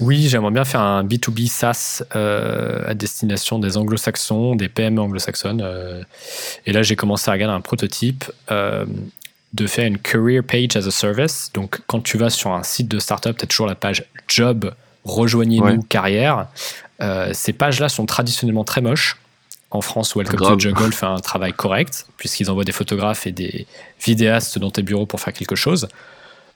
Oui, 0.00 0.28
j'aimerais 0.28 0.52
bien 0.52 0.64
faire 0.64 0.82
un 0.82 1.04
B2B 1.04 1.48
SaaS 1.48 2.02
euh, 2.14 2.82
à 2.86 2.94
destination 2.94 3.58
des 3.58 3.76
anglo-saxons, 3.76 4.54
des 4.54 4.68
PME 4.68 5.00
anglo-saxonnes. 5.00 5.62
Euh, 5.62 6.02
et 6.66 6.72
là, 6.72 6.82
j'ai 6.82 6.96
commencé 6.96 7.30
à 7.30 7.32
regarder 7.32 7.54
un 7.54 7.60
prototype 7.60 8.24
de 9.56 9.66
faire 9.66 9.86
une 9.86 9.98
career 9.98 10.42
page 10.42 10.76
as 10.76 10.86
a 10.86 10.90
service. 10.90 11.50
Donc, 11.54 11.80
quand 11.86 12.02
tu 12.02 12.18
vas 12.18 12.30
sur 12.30 12.52
un 12.52 12.62
site 12.62 12.88
de 12.88 12.98
startup, 12.98 13.36
tu 13.36 13.44
as 13.44 13.46
toujours 13.46 13.66
la 13.66 13.74
page 13.74 14.04
job, 14.28 14.72
rejoignez-nous, 15.04 15.82
carrière. 15.82 16.46
Euh, 17.00 17.30
ces 17.32 17.52
pages-là 17.52 17.88
sont 17.88 18.06
traditionnellement 18.06 18.64
très 18.64 18.80
moches. 18.80 19.16
En 19.70 19.80
France, 19.80 20.14
Welcome 20.14 20.38
to 20.38 20.58
Jungle 20.58 20.92
fait 20.92 21.06
un 21.06 21.18
travail 21.18 21.52
correct, 21.52 22.06
puisqu'ils 22.16 22.50
envoient 22.50 22.64
des 22.64 22.72
photographes 22.72 23.26
et 23.26 23.32
des 23.32 23.66
vidéastes 24.04 24.58
dans 24.58 24.70
tes 24.70 24.82
bureaux 24.82 25.06
pour 25.06 25.20
faire 25.20 25.32
quelque 25.32 25.56
chose. 25.56 25.88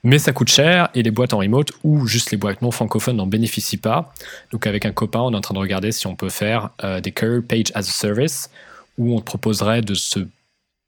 Mais 0.03 0.17
ça 0.17 0.31
coûte 0.31 0.47
cher 0.47 0.89
et 0.95 1.03
les 1.03 1.11
boîtes 1.11 1.33
en 1.33 1.39
remote 1.39 1.71
ou 1.83 2.07
juste 2.07 2.31
les 2.31 2.37
boîtes 2.37 2.61
non 2.61 2.71
francophones 2.71 3.17
n'en 3.17 3.27
bénéficient 3.27 3.77
pas. 3.77 4.13
Donc 4.51 4.65
avec 4.65 4.85
un 4.85 4.91
copain, 4.91 5.19
on 5.19 5.33
est 5.33 5.35
en 5.35 5.41
train 5.41 5.53
de 5.53 5.59
regarder 5.59 5.91
si 5.91 6.07
on 6.07 6.15
peut 6.15 6.29
faire 6.29 6.69
euh, 6.83 7.01
des 7.01 7.11
career 7.11 7.41
page 7.47 7.71
as 7.75 7.79
a 7.79 7.83
service 7.83 8.49
où 8.97 9.15
on 9.15 9.19
te 9.19 9.25
proposerait 9.25 9.81
de 9.81 9.93
se 9.93 10.19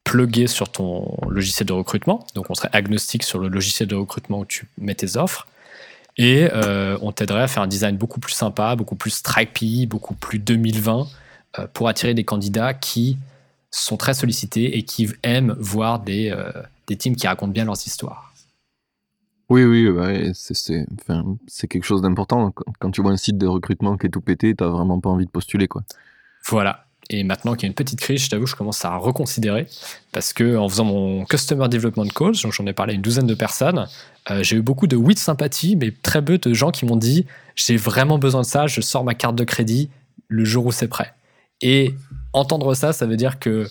plugger 0.03 0.47
sur 0.47 0.69
ton 0.69 1.15
logiciel 1.29 1.67
de 1.67 1.73
recrutement. 1.73 2.25
Donc 2.33 2.49
on 2.49 2.55
serait 2.55 2.69
agnostique 2.71 3.23
sur 3.23 3.37
le 3.37 3.49
logiciel 3.49 3.87
de 3.87 3.95
recrutement 3.95 4.39
où 4.39 4.45
tu 4.45 4.67
mets 4.79 4.95
tes 4.95 5.15
offres. 5.15 5.47
Et 6.17 6.47
euh, 6.51 6.97
on 7.01 7.11
t'aiderait 7.11 7.43
à 7.43 7.47
faire 7.47 7.63
un 7.63 7.67
design 7.67 7.97
beaucoup 7.97 8.19
plus 8.19 8.33
sympa, 8.33 8.75
beaucoup 8.75 8.95
plus 8.95 9.11
stripy, 9.11 9.85
beaucoup 9.85 10.15
plus 10.15 10.39
2020 10.39 11.01
euh, 11.01 11.03
pour 11.73 11.87
attirer 11.87 12.13
des 12.13 12.23
candidats 12.23 12.73
qui 12.73 13.17
sont 13.71 13.97
très 13.97 14.13
sollicités 14.13 14.77
et 14.77 14.83
qui 14.83 15.09
aiment 15.23 15.55
voir 15.59 15.99
des, 15.99 16.35
des 16.87 16.95
teams 16.95 17.15
qui 17.15 17.27
racontent 17.27 17.51
bien 17.51 17.65
leurs 17.65 17.87
histoires. 17.87 18.33
Oui, 19.49 19.63
oui, 19.65 20.31
c'est 20.33 20.85
enfin, 20.99 21.37
quelque 21.69 21.83
chose 21.83 22.01
d'important. 22.01 22.53
Quand 22.79 22.91
tu 22.91 23.01
vois 23.01 23.11
un 23.11 23.17
site 23.17 23.37
de 23.37 23.45
recrutement 23.45 23.97
qui 23.97 24.07
est 24.07 24.09
tout 24.09 24.21
pété, 24.21 24.55
tu 24.55 24.63
n'as 24.63 24.69
vraiment 24.69 24.99
pas 24.99 25.09
envie 25.09 25.25
de 25.25 25.31
postuler. 25.31 25.67
quoi. 25.67 25.83
Voilà. 26.47 26.85
Et 27.09 27.23
maintenant 27.23 27.53
qu'il 27.53 27.63
y 27.63 27.65
a 27.65 27.67
une 27.67 27.75
petite 27.75 27.99
crise, 27.99 28.23
je 28.23 28.29
t'avoue, 28.29 28.45
je 28.45 28.55
commence 28.55 28.83
à 28.85 28.95
reconsidérer. 28.95 29.67
Parce 30.11 30.33
que 30.33 30.55
en 30.55 30.69
faisant 30.69 30.85
mon 30.85 31.25
Customer 31.25 31.67
Development 31.67 32.07
Calls, 32.07 32.33
j'en 32.33 32.65
ai 32.65 32.73
parlé 32.73 32.93
à 32.93 32.95
une 32.95 33.01
douzaine 33.01 33.27
de 33.27 33.35
personnes, 33.35 33.87
euh, 34.31 34.41
j'ai 34.41 34.55
eu 34.55 34.61
beaucoup 34.61 34.87
de 34.87 34.95
oui 34.95 35.13
de 35.13 35.19
sympathie, 35.19 35.75
mais 35.75 35.91
très 35.91 36.23
peu 36.23 36.37
de 36.37 36.53
gens 36.53 36.71
qui 36.71 36.85
m'ont 36.85 36.95
dit 36.95 37.25
j'ai 37.55 37.75
vraiment 37.75 38.17
besoin 38.17 38.41
de 38.41 38.45
ça, 38.45 38.67
je 38.67 38.79
sors 38.81 39.03
ma 39.03 39.13
carte 39.15 39.35
de 39.35 39.43
crédit 39.43 39.89
le 40.29 40.45
jour 40.45 40.65
où 40.65 40.71
c'est 40.71 40.87
prêt. 40.87 41.13
Et 41.63 41.95
entendre 42.33 42.75
ça, 42.75 42.93
ça 42.93 43.05
veut 43.07 43.15
dire 43.15 43.39
que 43.39 43.67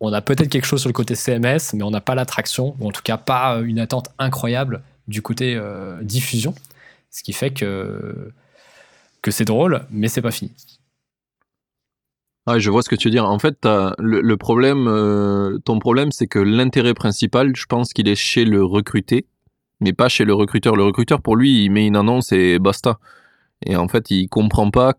on 0.00 0.12
a 0.12 0.20
peut-être 0.20 0.48
quelque 0.48 0.66
chose 0.66 0.80
sur 0.80 0.88
le 0.88 0.94
côté 0.94 1.14
CMS, 1.14 1.72
mais 1.72 1.84
on 1.84 1.90
n'a 1.90 2.00
pas 2.00 2.14
l'attraction, 2.14 2.76
ou 2.80 2.88
en 2.88 2.90
tout 2.90 3.02
cas 3.02 3.16
pas 3.16 3.60
une 3.60 3.78
attente 3.78 4.08
incroyable 4.18 4.82
du 5.06 5.22
côté 5.22 5.54
euh, 5.54 6.02
diffusion, 6.02 6.54
ce 7.10 7.22
qui 7.22 7.32
fait 7.32 7.50
que, 7.50 8.32
que 9.22 9.30
c'est 9.30 9.44
drôle, 9.44 9.86
mais 9.90 10.08
c'est 10.08 10.22
pas 10.22 10.32
fini. 10.32 10.50
Ah, 12.46 12.58
je 12.58 12.68
vois 12.68 12.82
ce 12.82 12.88
que 12.88 12.96
tu 12.96 13.08
veux 13.08 13.12
dire. 13.12 13.24
En 13.24 13.38
fait, 13.38 13.56
le, 13.64 14.34
problème, 14.36 14.86
euh, 14.88 15.58
ton 15.64 15.78
problème, 15.78 16.10
c'est 16.10 16.26
que 16.26 16.40
l'intérêt 16.40 16.92
principal, 16.92 17.56
je 17.56 17.64
pense 17.64 17.94
qu'il 17.94 18.08
est 18.08 18.16
chez 18.16 18.44
le 18.44 18.62
recruté, 18.62 19.26
mais 19.80 19.92
pas 19.94 20.10
chez 20.10 20.24
le 20.24 20.34
recruteur. 20.34 20.76
Le 20.76 20.84
recruteur, 20.84 21.22
pour 21.22 21.36
lui, 21.36 21.64
il 21.64 21.70
met 21.70 21.86
une 21.86 21.96
annonce 21.96 22.32
et 22.32 22.58
basta. 22.58 22.98
Et 23.64 23.76
en 23.76 23.88
fait, 23.88 24.10
il 24.10 24.28
comprend 24.28 24.70
pas, 24.70 24.94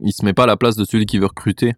il 0.00 0.12
se 0.12 0.24
met 0.24 0.32
pas 0.32 0.44
à 0.44 0.46
la 0.46 0.56
place 0.56 0.76
de 0.76 0.84
celui 0.84 1.06
qui 1.06 1.18
veut 1.18 1.26
recruter 1.26 1.74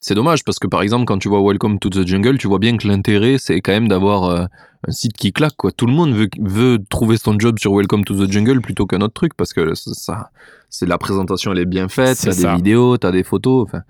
c'est 0.00 0.14
dommage 0.14 0.44
parce 0.44 0.58
que 0.58 0.66
par 0.66 0.82
exemple, 0.82 1.06
quand 1.06 1.18
tu 1.18 1.28
vois 1.28 1.42
Welcome 1.42 1.78
to 1.78 1.90
the 1.90 2.06
Jungle, 2.06 2.38
tu 2.38 2.46
vois 2.46 2.58
bien 2.58 2.76
que 2.76 2.86
l'intérêt, 2.86 3.36
c'est 3.38 3.60
quand 3.60 3.72
même 3.72 3.88
d'avoir 3.88 4.24
euh, 4.24 4.44
un 4.86 4.92
site 4.92 5.16
qui 5.16 5.32
claque. 5.32 5.56
Quoi. 5.56 5.72
Tout 5.72 5.86
le 5.86 5.92
monde 5.92 6.14
veut, 6.14 6.28
veut 6.38 6.78
trouver 6.88 7.16
son 7.16 7.38
job 7.38 7.58
sur 7.58 7.72
Welcome 7.72 8.04
to 8.04 8.14
the 8.14 8.30
Jungle 8.30 8.60
plutôt 8.60 8.86
qu'un 8.86 9.00
autre 9.00 9.14
truc 9.14 9.34
parce 9.34 9.52
que 9.52 9.74
ça, 9.74 10.30
c'est 10.70 10.86
la 10.86 10.98
présentation, 10.98 11.52
elle 11.52 11.58
est 11.58 11.66
bien 11.66 11.88
faite, 11.88 12.18
t'as 12.22 12.34
des 12.34 12.56
vidéos, 12.56 12.96
t'as 12.96 13.10
des 13.10 13.24
photos. 13.24 13.66
Enfin, 13.66 13.82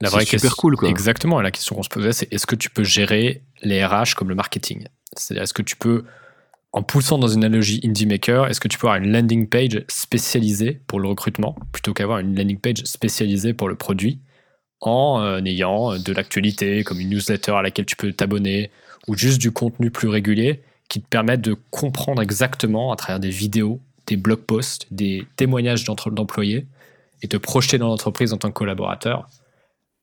la 0.00 0.10
vraie 0.10 0.24
super 0.24 0.56
cool. 0.56 0.76
Quoi. 0.76 0.88
Exactement. 0.88 1.40
La 1.40 1.52
question 1.52 1.76
qu'on 1.76 1.84
se 1.84 1.88
posait, 1.88 2.12
c'est 2.12 2.32
est-ce 2.32 2.46
que 2.46 2.56
tu 2.56 2.68
peux 2.70 2.84
gérer 2.84 3.44
les 3.62 3.84
RH 3.84 4.16
comme 4.16 4.28
le 4.28 4.34
marketing? 4.34 4.88
C'est-à-dire, 5.16 5.44
est-ce 5.44 5.54
que 5.54 5.62
tu 5.62 5.76
peux, 5.76 6.04
en 6.74 6.82
poussant 6.82 7.18
dans 7.18 7.28
une 7.28 7.44
analogie 7.44 7.80
Indie 7.84 8.04
Maker, 8.04 8.48
est-ce 8.48 8.58
que 8.58 8.66
tu 8.66 8.78
peux 8.78 8.88
avoir 8.88 9.00
une 9.00 9.12
landing 9.12 9.46
page 9.48 9.84
spécialisée 9.86 10.80
pour 10.88 10.98
le 10.98 11.08
recrutement 11.08 11.54
plutôt 11.70 11.94
qu'avoir 11.94 12.18
une 12.18 12.36
landing 12.36 12.58
page 12.58 12.78
spécialisée 12.78 13.54
pour 13.54 13.68
le 13.68 13.76
produit 13.76 14.18
en 14.80 15.20
euh, 15.20 15.40
ayant 15.44 15.92
euh, 15.92 15.98
de 15.98 16.12
l'actualité, 16.12 16.82
comme 16.82 16.98
une 16.98 17.10
newsletter 17.10 17.52
à 17.52 17.62
laquelle 17.62 17.86
tu 17.86 17.94
peux 17.94 18.12
t'abonner, 18.12 18.72
ou 19.06 19.16
juste 19.16 19.40
du 19.40 19.52
contenu 19.52 19.92
plus 19.92 20.08
régulier 20.08 20.62
qui 20.88 21.00
te 21.00 21.06
permettent 21.06 21.42
de 21.42 21.56
comprendre 21.70 22.20
exactement 22.20 22.92
à 22.92 22.96
travers 22.96 23.20
des 23.20 23.30
vidéos, 23.30 23.80
des 24.08 24.16
blog 24.16 24.40
posts, 24.40 24.92
des 24.92 25.28
témoignages 25.36 25.84
d'employés 25.84 26.66
et 27.22 27.28
te 27.28 27.36
projeter 27.36 27.78
dans 27.78 27.86
l'entreprise 27.86 28.32
en 28.32 28.36
tant 28.36 28.48
que 28.48 28.54
collaborateur. 28.54 29.28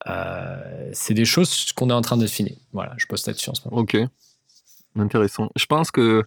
Euh, 0.07 0.89
c'est 0.93 1.13
des 1.13 1.26
choses 1.26 1.74
qu'on 1.74 1.89
est 1.89 1.93
en 1.93 2.01
train 2.01 2.15
de 2.15 2.22
définir. 2.22 2.55
Voilà, 2.72 2.93
je 2.95 3.07
poste 3.07 3.28
là-dessus 3.28 3.49
en 3.49 3.55
ce 3.55 3.67
moment. 3.67 3.82
Ok, 3.82 3.97
intéressant. 4.95 5.49
Je 5.57 5.65
pense 5.65 5.91
que 5.91 6.24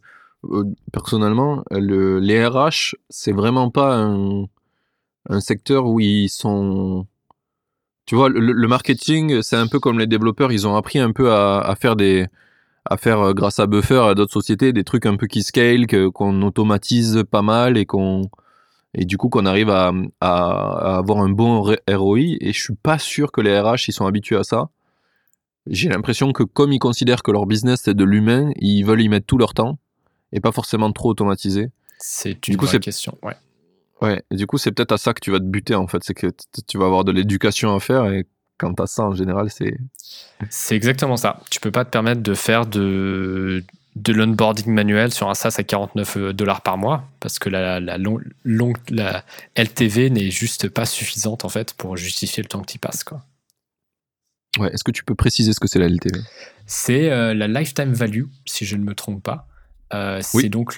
personnellement, 0.92 1.64
le, 1.70 2.18
les 2.18 2.46
RH, 2.46 2.96
c'est 3.10 3.32
vraiment 3.32 3.70
pas 3.70 3.96
un, 3.96 4.44
un 5.28 5.40
secteur 5.40 5.86
où 5.86 6.00
ils 6.00 6.28
sont 6.28 7.06
tu 8.06 8.16
vois, 8.16 8.28
le, 8.28 8.68
marketing, 8.68 9.40
c'est 9.40 9.56
un 9.56 9.66
peu 9.66 9.80
comme 9.80 9.98
les 9.98 10.06
développeurs, 10.06 10.52
ils 10.52 10.66
ont 10.66 10.76
appris 10.76 10.98
un 10.98 11.12
peu 11.12 11.32
à, 11.32 11.74
faire 11.80 11.96
des, 11.96 12.26
à 12.84 12.98
faire 12.98 13.20
euh, 13.20 13.32
grâce 13.32 13.58
à 13.60 13.66
Buffer, 13.66 14.02
à 14.10 14.14
d'autres 14.14 14.32
sociétés, 14.32 14.72
des 14.74 14.84
trucs 14.84 15.06
un 15.06 15.16
peu 15.16 15.26
qui 15.26 15.42
scale, 15.42 15.86
qu'on 16.12 16.42
automatise 16.42 17.24
pas 17.30 17.40
mal 17.40 17.78
et 17.78 17.86
qu'on, 17.86 18.28
et 18.92 19.06
du 19.06 19.16
coup 19.16 19.30
qu'on 19.30 19.46
arrive 19.46 19.70
à, 19.70 19.92
à, 20.20 20.98
avoir 20.98 21.20
un 21.20 21.30
bon 21.30 21.62
ROI. 21.88 22.18
Et 22.40 22.52
je 22.52 22.62
suis 22.62 22.74
pas 22.74 22.98
sûr 22.98 23.32
que 23.32 23.40
les 23.40 23.58
RH 23.58 23.88
ils 23.88 23.92
sont 23.92 24.06
habitués 24.06 24.36
à 24.36 24.44
ça. 24.44 24.68
J'ai 25.66 25.88
l'impression 25.88 26.32
que 26.32 26.42
comme 26.42 26.72
ils 26.72 26.78
considèrent 26.78 27.22
que 27.22 27.30
leur 27.30 27.46
business 27.46 27.80
c'est 27.84 27.94
de 27.94 28.04
l'humain, 28.04 28.50
ils 28.56 28.82
veulent 28.82 29.00
y 29.00 29.08
mettre 29.08 29.26
tout 29.26 29.38
leur 29.38 29.54
temps 29.54 29.78
et 30.34 30.40
pas 30.40 30.52
forcément 30.52 30.92
trop 30.92 31.08
automatiser. 31.10 31.70
C'est 31.98 32.46
une 32.48 32.56
bonne 32.56 32.80
question. 32.80 33.16
Ouais. 33.22 33.36
Ouais, 34.02 34.22
et 34.30 34.36
du 34.36 34.46
coup, 34.46 34.58
c'est 34.58 34.72
peut-être 34.72 34.92
à 34.92 34.98
ça 34.98 35.14
que 35.14 35.20
tu 35.20 35.30
vas 35.30 35.38
te 35.38 35.44
buter, 35.44 35.74
en 35.74 35.86
fait. 35.86 36.02
C'est 36.04 36.12
que 36.12 36.26
tu 36.66 36.76
vas 36.76 36.84
avoir 36.86 37.04
de 37.04 37.12
l'éducation 37.12 37.74
à 37.74 37.80
faire 37.80 38.06
et 38.12 38.26
quand 38.58 38.78
as 38.80 38.86
ça, 38.86 39.04
en 39.04 39.14
général, 39.14 39.48
c'est. 39.50 39.78
C'est 40.50 40.76
exactement 40.76 41.16
ça. 41.16 41.40
Tu 41.50 41.60
peux 41.60 41.70
pas 41.70 41.84
te 41.84 41.90
permettre 41.90 42.20
de 42.20 42.34
faire 42.34 42.66
de, 42.66 43.64
de 43.96 44.12
l'onboarding 44.12 44.72
manuel 44.72 45.12
sur 45.12 45.30
un 45.30 45.34
SaaS 45.34 45.54
à 45.58 45.62
49 45.62 46.16
euh, 46.16 46.32
dollars 46.32 46.60
par 46.60 46.76
mois 46.76 47.04
parce 47.20 47.38
que 47.38 47.48
la, 47.48 47.80
la, 47.80 47.96
la 47.96 49.24
LTV 49.56 50.10
n'est 50.10 50.30
juste 50.30 50.68
pas 50.68 50.84
suffisante, 50.84 51.44
en 51.44 51.48
fait, 51.48 51.74
pour 51.74 51.96
justifier 51.96 52.42
le 52.42 52.48
temps 52.48 52.60
que 52.60 52.70
tu 52.70 52.78
passes, 52.78 53.04
quoi. 53.04 53.22
Ouais, 54.58 54.70
est-ce 54.72 54.84
que 54.84 54.92
tu 54.92 55.04
peux 55.04 55.16
préciser 55.16 55.52
ce 55.52 55.60
que 55.60 55.66
c'est 55.66 55.80
la 55.80 55.88
LTV 55.88 56.20
C'est 56.66 57.10
euh, 57.10 57.34
la 57.34 57.48
lifetime 57.48 57.92
value, 57.92 58.24
si 58.44 58.64
je 58.64 58.76
ne 58.76 58.84
me 58.84 58.94
trompe 58.94 59.22
pas. 59.22 59.48
Euh, 59.94 60.20
c'est 60.22 60.48
donc 60.48 60.76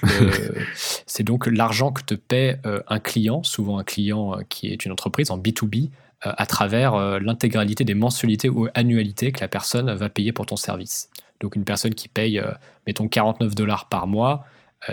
c'est 0.75 1.23
donc 1.23 1.47
l'argent 1.47 1.91
que 1.91 2.03
te 2.03 2.13
paie 2.13 2.59
euh, 2.65 2.81
un 2.87 2.99
client, 2.99 3.41
souvent 3.43 3.79
un 3.79 3.83
client 3.83 4.35
euh, 4.35 4.41
qui 4.47 4.67
est 4.67 4.85
une 4.85 4.91
entreprise 4.91 5.31
en 5.31 5.37
B2B, 5.37 5.89
à 6.21 6.47
travers 6.47 7.19
l'intégralité 7.19 7.83
des 7.83 7.93
mensualités 7.93 8.49
ou 8.49 8.67
annualités 8.73 9.31
que 9.31 9.39
la 9.39 9.47
personne 9.47 9.93
va 9.93 10.09
payer 10.09 10.31
pour 10.31 10.47
ton 10.47 10.55
service. 10.55 11.11
Donc 11.41 11.55
une 11.55 11.63
personne 11.63 11.93
qui 11.93 12.07
paye, 12.07 12.41
mettons 12.87 13.07
49 13.07 13.53
dollars 13.53 13.87
par 13.87 14.07
mois, 14.07 14.43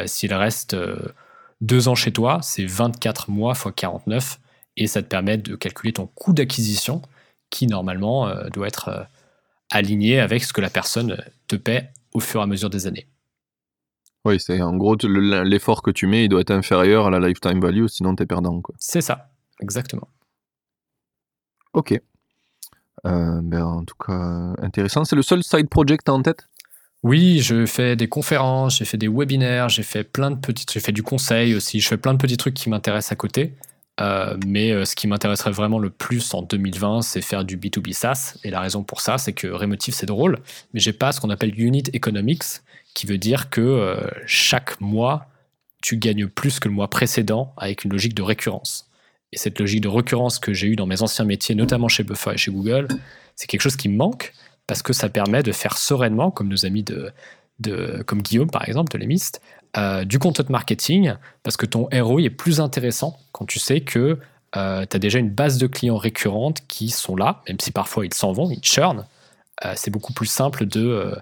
s'il 0.04 0.34
reste 0.34 0.76
deux 1.62 1.88
ans 1.88 1.94
chez 1.94 2.12
toi, 2.12 2.40
c'est 2.42 2.66
24 2.66 3.30
mois 3.30 3.54
x 3.54 3.72
49, 3.74 4.38
et 4.76 4.86
ça 4.86 5.02
te 5.02 5.08
permet 5.08 5.38
de 5.38 5.56
calculer 5.56 5.94
ton 5.94 6.08
coût 6.08 6.34
d'acquisition, 6.34 7.00
qui 7.48 7.68
normalement 7.68 8.30
doit 8.52 8.66
être 8.66 9.08
aligné 9.70 10.20
avec 10.20 10.44
ce 10.44 10.52
que 10.52 10.60
la 10.60 10.68
personne 10.68 11.24
te 11.48 11.56
paie 11.56 11.88
au 12.12 12.20
fur 12.20 12.40
et 12.40 12.42
à 12.42 12.46
mesure 12.46 12.68
des 12.68 12.86
années. 12.86 13.06
Oui, 14.24 14.40
c'est 14.40 14.62
en 14.62 14.74
gros 14.76 14.96
l'effort 15.04 15.82
que 15.82 15.90
tu 15.90 16.06
mets, 16.06 16.24
il 16.24 16.28
doit 16.28 16.40
être 16.40 16.50
inférieur 16.50 17.06
à 17.06 17.10
la 17.10 17.20
lifetime 17.20 17.60
value, 17.60 17.86
sinon 17.86 18.16
tu 18.16 18.22
es 18.22 18.26
perdant. 18.26 18.62
C'est 18.78 19.02
ça, 19.02 19.30
exactement. 19.60 20.08
Ok. 21.74 22.00
Euh, 23.06 23.40
ben, 23.42 23.64
en 23.64 23.84
tout 23.84 23.96
cas, 23.96 24.54
intéressant. 24.62 25.04
C'est 25.04 25.16
le 25.16 25.22
seul 25.22 25.42
side 25.42 25.68
project 25.68 26.08
en 26.08 26.22
tête? 26.22 26.48
Oui, 27.02 27.40
je 27.40 27.66
fais 27.66 27.96
des 27.96 28.08
conférences, 28.08 28.78
j'ai 28.78 28.86
fait 28.86 28.96
des 28.96 29.08
webinaires, 29.08 29.68
j'ai 29.68 29.82
fait 29.82 30.04
plein 30.04 30.30
de 30.30 30.36
petits, 30.36 30.64
j'ai 30.72 30.80
fait 30.80 30.92
du 30.92 31.02
conseil 31.02 31.54
aussi, 31.54 31.80
je 31.80 31.88
fais 31.88 31.98
plein 31.98 32.14
de 32.14 32.18
petits 32.18 32.38
trucs 32.38 32.54
qui 32.54 32.70
m'intéressent 32.70 33.12
à 33.12 33.16
côté. 33.16 33.52
Euh, 34.00 34.36
mais 34.44 34.72
euh, 34.72 34.84
ce 34.84 34.96
qui 34.96 35.06
m'intéresserait 35.06 35.52
vraiment 35.52 35.78
le 35.78 35.90
plus 35.90 36.34
en 36.34 36.42
2020, 36.42 37.02
c'est 37.02 37.22
faire 37.22 37.44
du 37.44 37.56
B2B 37.56 37.92
SaaS. 37.92 38.36
Et 38.42 38.50
la 38.50 38.60
raison 38.60 38.82
pour 38.82 39.00
ça, 39.00 39.18
c'est 39.18 39.32
que 39.32 39.46
Remotive, 39.46 39.94
c'est 39.94 40.06
drôle, 40.06 40.38
mais 40.72 40.80
j'ai 40.80 40.92
pas 40.92 41.12
ce 41.12 41.20
qu'on 41.20 41.30
appelle 41.30 41.58
Unit 41.58 41.84
Economics, 41.92 42.44
qui 42.94 43.06
veut 43.06 43.18
dire 43.18 43.50
que 43.50 43.60
euh, 43.60 43.96
chaque 44.26 44.80
mois, 44.80 45.26
tu 45.82 45.96
gagnes 45.96 46.26
plus 46.26 46.60
que 46.60 46.68
le 46.68 46.74
mois 46.74 46.88
précédent 46.88 47.52
avec 47.56 47.84
une 47.84 47.92
logique 47.92 48.14
de 48.14 48.22
récurrence. 48.22 48.90
Et 49.32 49.36
cette 49.36 49.58
logique 49.58 49.80
de 49.80 49.88
récurrence 49.88 50.38
que 50.38 50.52
j'ai 50.52 50.68
eue 50.68 50.76
dans 50.76 50.86
mes 50.86 51.02
anciens 51.02 51.24
métiers, 51.24 51.54
notamment 51.54 51.88
chez 51.88 52.04
Buffer 52.04 52.32
et 52.34 52.36
chez 52.36 52.50
Google, 52.50 52.88
c'est 53.36 53.46
quelque 53.46 53.62
chose 53.62 53.76
qui 53.76 53.88
me 53.88 53.96
manque 53.96 54.32
parce 54.66 54.82
que 54.82 54.92
ça 54.92 55.08
permet 55.08 55.42
de 55.42 55.52
faire 55.52 55.76
sereinement, 55.76 56.30
comme 56.30 56.48
nos 56.48 56.64
amis 56.64 56.84
de, 56.84 57.10
de 57.60 58.02
comme 58.06 58.22
Guillaume 58.22 58.50
par 58.50 58.66
exemple, 58.66 58.92
de 58.92 58.98
l'Emist, 58.98 59.40
euh, 59.76 60.04
du 60.04 60.18
content 60.18 60.44
marketing, 60.48 61.14
parce 61.42 61.56
que 61.56 61.66
ton 61.66 61.88
ROI 61.92 62.22
est 62.22 62.30
plus 62.30 62.60
intéressant 62.60 63.18
quand 63.32 63.46
tu 63.46 63.58
sais 63.58 63.80
que 63.80 64.18
euh, 64.56 64.86
tu 64.88 64.96
as 64.96 64.98
déjà 64.98 65.18
une 65.18 65.30
base 65.30 65.58
de 65.58 65.66
clients 65.66 65.96
récurrentes 65.96 66.66
qui 66.68 66.90
sont 66.90 67.16
là, 67.16 67.42
même 67.48 67.58
si 67.60 67.72
parfois 67.72 68.06
ils 68.06 68.14
s'en 68.14 68.32
vont, 68.32 68.50
ils 68.50 68.62
churn. 68.62 69.04
c'est 69.74 69.90
beaucoup 69.90 70.12
plus 70.12 70.26
simple 70.26 70.66
de 70.66 71.14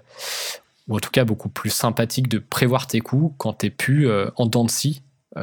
ou 0.87 0.97
en 0.97 0.99
tout 0.99 1.11
cas 1.11 1.23
beaucoup 1.23 1.49
plus 1.49 1.69
sympathique 1.69 2.27
de 2.27 2.39
prévoir 2.39 2.87
tes 2.87 2.99
coûts 2.99 3.33
quand 3.37 3.53
tu 3.53 3.67
es 3.67 3.69
plus 3.69 4.07
en 4.35 4.45
dents 4.45 4.65
de 4.65 4.69
scie, 4.69 5.01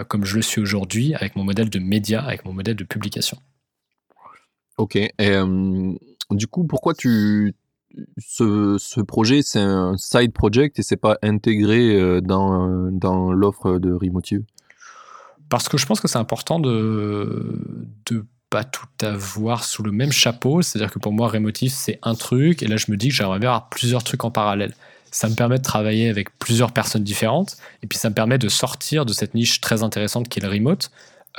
comme 0.09 0.25
je 0.25 0.37
le 0.37 0.43
suis 0.43 0.61
aujourd'hui 0.61 1.15
avec 1.15 1.35
mon 1.35 1.43
modèle 1.43 1.71
de 1.71 1.79
média, 1.79 2.23
avec 2.23 2.45
mon 2.45 2.53
modèle 2.53 2.77
de 2.77 2.85
publication. 2.85 3.39
Ok. 4.77 4.97
Et 4.97 5.13
du 6.31 6.47
coup, 6.47 6.65
pourquoi 6.65 6.95
tu 6.95 7.55
ce, 8.19 9.01
projet, 9.01 9.43
c'est 9.43 9.61
un 9.61 9.97
side 9.97 10.33
project 10.33 10.79
et 10.79 10.83
c'est 10.83 10.97
pas 10.97 11.19
intégré 11.23 12.21
dans, 12.21 12.91
dans 12.93 13.33
l'offre 13.33 13.79
de 13.79 13.93
Remotive 13.93 14.43
Parce 15.49 15.69
que 15.69 15.79
je 15.79 15.87
pense 15.87 16.01
que 16.01 16.09
c'est 16.09 16.19
important 16.19 16.61
de 16.61 17.61
de 18.11 18.25
pas 18.51 18.65
tout 18.65 18.87
avoir 19.01 19.65
sous 19.65 19.83
le 19.83 19.93
même 19.93 20.13
chapeau. 20.13 20.61
C'est-à-dire 20.61 20.91
que 20.91 20.99
pour 20.99 21.13
moi, 21.13 21.29
Remotive, 21.29 21.71
c'est 21.71 21.99
un 22.03 22.15
truc, 22.15 22.63
et 22.63 22.67
là, 22.67 22.77
je 22.77 22.91
me 22.91 22.97
dis 22.97 23.09
que 23.09 23.15
j'aimerais 23.15 23.39
bien 23.39 23.51
avoir 23.51 23.69
plusieurs 23.69 24.03
trucs 24.03 24.25
en 24.25 24.31
parallèle. 24.31 24.75
Ça 25.13 25.29
me 25.29 25.35
permet 25.35 25.59
de 25.59 25.63
travailler 25.63 26.09
avec 26.09 26.37
plusieurs 26.39 26.73
personnes 26.73 27.05
différentes, 27.05 27.57
et 27.83 27.87
puis 27.87 27.99
ça 27.99 28.11
me 28.11 28.15
permet 28.15 28.39
de 28.39 28.49
sortir 28.49 29.07
de 29.07 29.13
cette 29.13 29.35
niche 29.35 29.61
très 29.61 29.83
intéressante 29.83 30.29
qui 30.29 30.41
est 30.41 30.43
le 30.43 30.49
remote, 30.49 30.91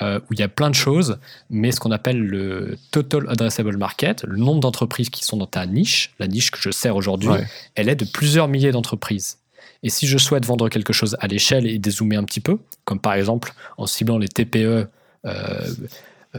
euh, 0.01 0.19
où 0.21 0.33
il 0.33 0.39
y 0.39 0.43
a 0.43 0.47
plein 0.47 0.69
de 0.69 0.75
choses, 0.75 1.19
mais 1.49 1.71
ce 1.71 1.79
qu'on 1.81 1.91
appelle 1.91 2.17
le 2.17 2.77
Total 2.91 3.25
Addressable 3.27 3.75
Market, 3.75 4.23
le 4.23 4.37
nombre 4.37 4.61
d'entreprises 4.61 5.09
qui 5.09 5.25
sont 5.25 5.35
dans 5.35 5.47
ta 5.47 5.65
niche, 5.65 6.13
la 6.17 6.27
niche 6.27 6.49
que 6.49 6.59
je 6.61 6.71
sers 6.71 6.95
aujourd'hui, 6.95 7.29
elle 7.75 7.89
est 7.89 7.95
de 7.95 8.05
plusieurs 8.05 8.47
milliers 8.47 8.71
d'entreprises. 8.71 9.37
Et 9.83 9.89
si 9.89 10.07
je 10.07 10.17
souhaite 10.17 10.45
vendre 10.45 10.69
quelque 10.69 10.93
chose 10.93 11.17
à 11.19 11.27
l'échelle 11.27 11.67
et 11.67 11.77
dézoomer 11.77 12.15
un 12.15 12.23
petit 12.23 12.39
peu, 12.39 12.57
comme 12.85 12.99
par 12.99 13.13
exemple 13.13 13.53
en 13.77 13.85
ciblant 13.85 14.17
les 14.17 14.29
TPE, 14.29 14.87
euh, 15.25 15.73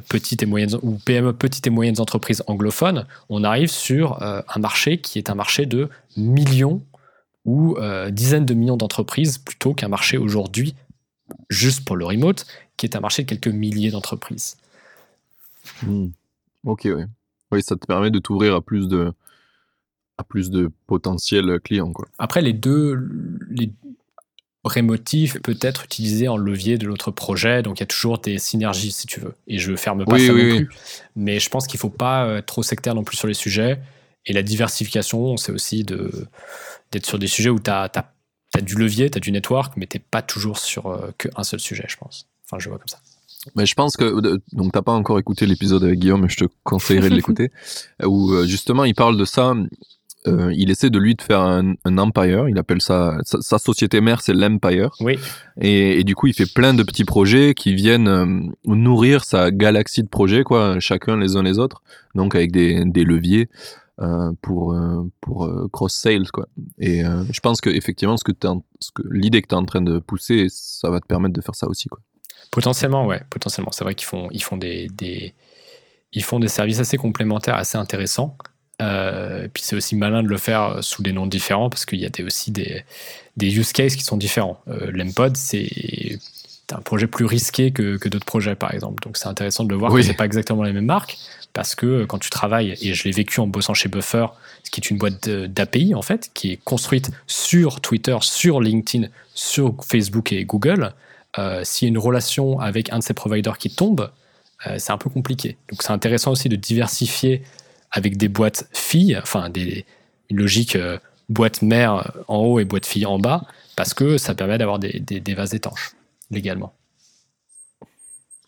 petites 0.09 0.43
et 0.43 0.47
moyennes 0.47 0.79
ou 0.81 0.99
PME 1.05 1.35
petites 1.35 1.67
et 1.67 1.71
moyennes 1.71 2.01
entreprises 2.01 2.43
anglophones, 2.47 3.07
on 3.29 3.45
arrive 3.45 3.71
sur 3.71 4.23
euh, 4.23 4.41
un 4.49 4.61
marché 4.61 4.99
qui 4.99 5.19
est 5.19 5.29
un 5.29 5.35
marché 5.35 5.67
de 5.67 5.91
millions 6.17 6.83
ou 7.45 7.77
dizaines 8.11 8.47
de 8.47 8.55
millions 8.55 8.77
d'entreprises 8.77 9.39
plutôt 9.39 9.75
qu'un 9.75 9.89
marché 9.89 10.17
aujourd'hui 10.17 10.77
juste 11.49 11.85
pour 11.85 11.97
le 11.97 12.05
remote 12.05 12.47
qui 12.83 12.87
est 12.87 12.97
un 12.97 13.01
marché 13.01 13.23
de 13.23 13.29
quelques 13.29 13.47
milliers 13.47 13.93
d'entreprises. 13.93 14.57
Hmm. 15.85 16.09
Ok, 16.65 16.81
oui. 16.87 17.05
Oui, 17.53 17.63
ça 17.63 17.77
te 17.77 17.87
permet 17.87 18.11
de 18.11 18.19
t'ouvrir 18.19 18.57
à 18.57 18.61
plus 18.61 18.89
de 18.89 19.13
à 20.19 20.25
plus 20.25 20.51
de 20.51 20.69
potentiels 20.89 21.61
clients. 21.61 21.93
Quoi. 21.93 22.09
Après, 22.19 22.43
les 22.43 22.53
deux, 22.53 23.09
les 23.51 23.71
Remotif 24.65 25.41
peut 25.43 25.59
être 25.61 25.85
utilisé 25.85 26.27
en 26.27 26.37
levier 26.37 26.77
de 26.77 26.87
l'autre 26.87 27.13
projet, 27.13 27.63
donc 27.63 27.79
il 27.79 27.83
y 27.83 27.85
a 27.85 27.87
toujours 27.87 28.19
des 28.19 28.39
synergies 28.39 28.91
si 28.91 29.07
tu 29.07 29.21
veux. 29.21 29.35
Et 29.47 29.59
je 29.59 29.77
ferme 29.77 30.05
pas 30.05 30.19
ça 30.19 30.33
non 30.33 30.57
plus. 30.57 30.69
Mais 31.15 31.39
je 31.39 31.49
pense 31.49 31.69
qu'il 31.69 31.79
faut 31.79 31.89
pas 31.89 32.39
être 32.39 32.47
trop 32.47 32.65
sectaire 32.65 32.97
non 32.97 33.05
plus 33.05 33.17
sur 33.17 33.29
les 33.29 33.35
sujets. 33.35 33.81
Et 34.27 34.33
la 34.33 34.43
diversification, 34.43 35.37
c'est 35.37 35.53
aussi 35.53 35.85
d'être 35.85 37.07
sur 37.07 37.21
des 37.21 37.29
sujets 37.29 37.51
où 37.51 37.61
tu 37.61 37.71
as, 37.71 37.91
as, 37.95 38.61
du 38.61 38.75
levier, 38.75 39.09
tu 39.09 39.19
as 39.19 39.21
du 39.21 39.31
network, 39.31 39.75
mais 39.77 39.87
tu 39.87 39.99
n'es 39.99 40.05
pas 40.11 40.23
toujours 40.23 40.59
sur 40.59 40.87
euh, 40.89 41.13
qu'un 41.19 41.45
seul 41.45 41.61
sujet, 41.61 41.85
je 41.89 41.97
pense. 41.97 42.29
Enfin, 42.53 42.59
je 42.59 42.69
vois 42.69 42.79
comme 42.79 42.89
ça. 42.89 42.99
Mais 43.57 43.67
je 43.67 43.75
pense 43.75 43.97
que 43.97 44.39
donc 44.53 44.73
t'as 44.73 44.83
pas 44.83 44.93
encore 44.93 45.19
écouté 45.19 45.47
l'épisode 45.47 45.83
avec 45.83 45.99
Guillaume, 45.99 46.23
mais 46.23 46.29
je 46.29 46.37
te 46.37 46.45
conseillerais 46.63 47.11
de 47.11 47.15
l'écouter 47.15 47.51
où 48.05 48.33
euh, 48.33 48.47
justement 48.47 48.85
il 48.85 48.95
parle 48.95 49.17
de 49.17 49.25
ça. 49.25 49.55
Euh, 50.29 50.53
il 50.57 50.71
essaie 50.71 50.89
de 50.89 51.01
lui 51.01 51.17
de 51.17 51.23
faire 51.23 51.41
un, 51.41 51.75
empire. 51.99 52.49
Il 52.49 52.57
appelle 52.57 52.81
ça 52.81 53.19
sa, 53.25 53.59
société 53.59 54.01
mère, 54.01 54.21
c'est 54.21 54.35
l'empire. 54.35 54.91
Oui. 55.01 55.19
Et, 55.61 56.05
du 56.05 56.15
coup, 56.15 56.29
il 56.29 56.33
fait 56.33 56.47
plein 56.47 56.75
de 56.75 56.85
petits 56.85 57.05
projets 57.05 57.55
qui 57.55 57.75
viennent 57.75 58.07
euh, 58.07 58.41
nourrir 58.65 59.25
sa 59.25 59.51
galaxie 59.51 60.05
de 60.05 60.09
projets, 60.09 60.45
quoi, 60.45 60.79
chacun 60.79 61.17
les 61.17 61.35
uns 61.35 61.43
les 61.43 61.59
autres. 61.59 61.83
Donc 62.15 62.37
avec 62.37 62.53
des, 62.53 62.85
des 62.85 63.03
leviers. 63.03 63.49
pour 64.43 64.77
pour 65.21 65.51
cross 65.73 65.95
sales 65.95 66.31
quoi 66.33 66.47
et 66.79 67.03
je 67.31 67.41
pense 67.41 67.61
que 67.61 67.71
effectivement 67.71 68.17
ce 68.17 68.25
que, 68.25 68.33
ce 68.81 68.91
que 68.91 69.03
l'idée 69.11 69.43
que 69.43 69.49
tu 69.49 69.55
es 69.55 69.59
en 69.59 69.65
train 69.65 69.83
de 69.83 70.01
pousser 70.01 70.47
ça 70.51 70.91
va 70.91 70.99
te 70.99 71.07
permettre 71.07 71.35
de 71.35 71.41
faire 71.41 71.55
ça 71.55 71.69
aussi 71.69 71.89
quoi 71.89 72.01
Potentiellement, 72.53 73.07
ouais, 73.07 73.23
potentiellement. 73.31 73.73
C'est 73.73 73.83
vrai 73.83 73.95
qu'ils 73.95 74.07
font, 74.07 74.29
ils 74.31 74.43
font 74.43 74.59
des, 74.59 74.89
ils 76.13 76.23
font 76.23 76.39
des 76.39 76.49
services 76.49 76.79
assez 76.81 76.99
complémentaires, 76.99 77.57
assez 77.57 77.79
intéressants. 77.79 78.37
Euh, 78.83 79.49
puis 79.53 79.63
c'est 79.63 79.75
aussi 79.75 79.97
malin 79.97 80.23
de 80.23 80.29
le 80.29 80.37
faire 80.37 80.85
sous 80.85 81.03
des 81.03 81.13
noms 81.13 81.27
différents 81.27 81.71
parce 81.71 81.87
qu'il 81.87 81.99
y 81.99 82.05
a 82.05 82.11
des, 82.11 82.23
aussi 82.23 82.51
des, 82.51 82.85
des 83.39 83.57
use 83.57 83.73
cases 83.73 83.97
qui 83.97 84.05
sont 84.05 84.19
différents. 84.19 84.61
Euh, 84.69 84.91
L'Empod, 84.93 85.37
c'est 85.37 86.19
un 86.71 86.81
projet 86.81 87.07
plus 87.07 87.25
risqué 87.25 87.71
que, 87.71 87.97
que 87.97 88.11
d'autres 88.11 88.27
projets, 88.27 88.55
par 88.55 88.75
exemple. 88.75 89.03
Donc 89.03 89.17
c'est 89.17 89.29
intéressant 89.29 89.65
de 89.65 89.71
le 89.71 89.77
voir 89.77 89.91
que 89.91 90.03
c'est 90.03 90.13
pas 90.13 90.27
exactement 90.27 90.63
la 90.63 90.73
même 90.73 90.85
marque 90.85 91.17
parce 91.55 91.75
que 91.75 92.05
quand 92.05 92.19
tu 92.19 92.29
travailles, 92.29 92.77
et 92.83 92.93
je 92.93 93.05
l'ai 93.05 93.13
vécu 93.13 93.41
en 93.41 93.47
bossant 93.47 93.73
chez 93.73 93.89
Buffer, 93.89 94.27
ce 94.63 94.71
qui 94.71 94.81
est 94.81 94.91
une 94.91 94.99
boîte 94.99 95.27
d'API 95.29 95.95
en 95.95 96.03
fait, 96.03 96.31
qui 96.35 96.53
est 96.53 96.57
construite 96.59 97.11
sur 97.27 97.81
Twitter, 97.81 98.17
sur 98.21 98.61
LinkedIn, 98.61 99.09
sur 99.35 99.75
Facebook 99.83 100.33
et 100.33 100.45
Google, 100.45 100.85
euh, 100.85 100.91
s'il 101.63 101.87
y 101.87 101.89
a 101.89 101.91
une 101.91 101.99
relation 101.99 102.59
avec 102.61 102.93
un 102.93 102.99
de 102.99 103.03
ces 103.03 103.15
providers 103.15 103.59
qui 103.59 103.75
tombe, 103.75 104.11
euh, 104.67 104.77
c'est 104.79 104.93
un 104.93 104.99
peu 104.99 105.11
compliqué. 105.11 105.57
Donc 105.71 105.83
c'est 105.83 105.93
intéressant 105.93 106.33
aussi 106.33 106.49
de 106.49 106.57
diversifier 106.57 107.43
avec 107.91 108.17
des 108.17 108.29
boîtes 108.29 108.69
filles, 108.73 109.19
enfin 109.21 109.51
une 109.51 110.37
logique 110.37 110.77
euh, 110.77 110.99
boîte 111.29 111.63
mère 111.63 112.13
en 112.29 112.39
haut 112.39 112.61
et 112.61 112.65
boîte 112.65 112.87
fille 112.87 113.07
en 113.07 113.19
bas, 113.19 113.45
parce 113.77 113.95
que 113.95 114.19
ça 114.19 114.35
permet 114.35 114.59
d'avoir 114.59 114.79
des, 114.79 115.35
vases 115.35 115.55
étanches 115.55 115.93
légalement. 116.31 116.75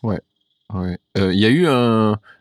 Ouais. 0.02 0.20
Il 1.16 1.38
y 1.38 1.46
a 1.46 1.50
eu. 1.50 1.66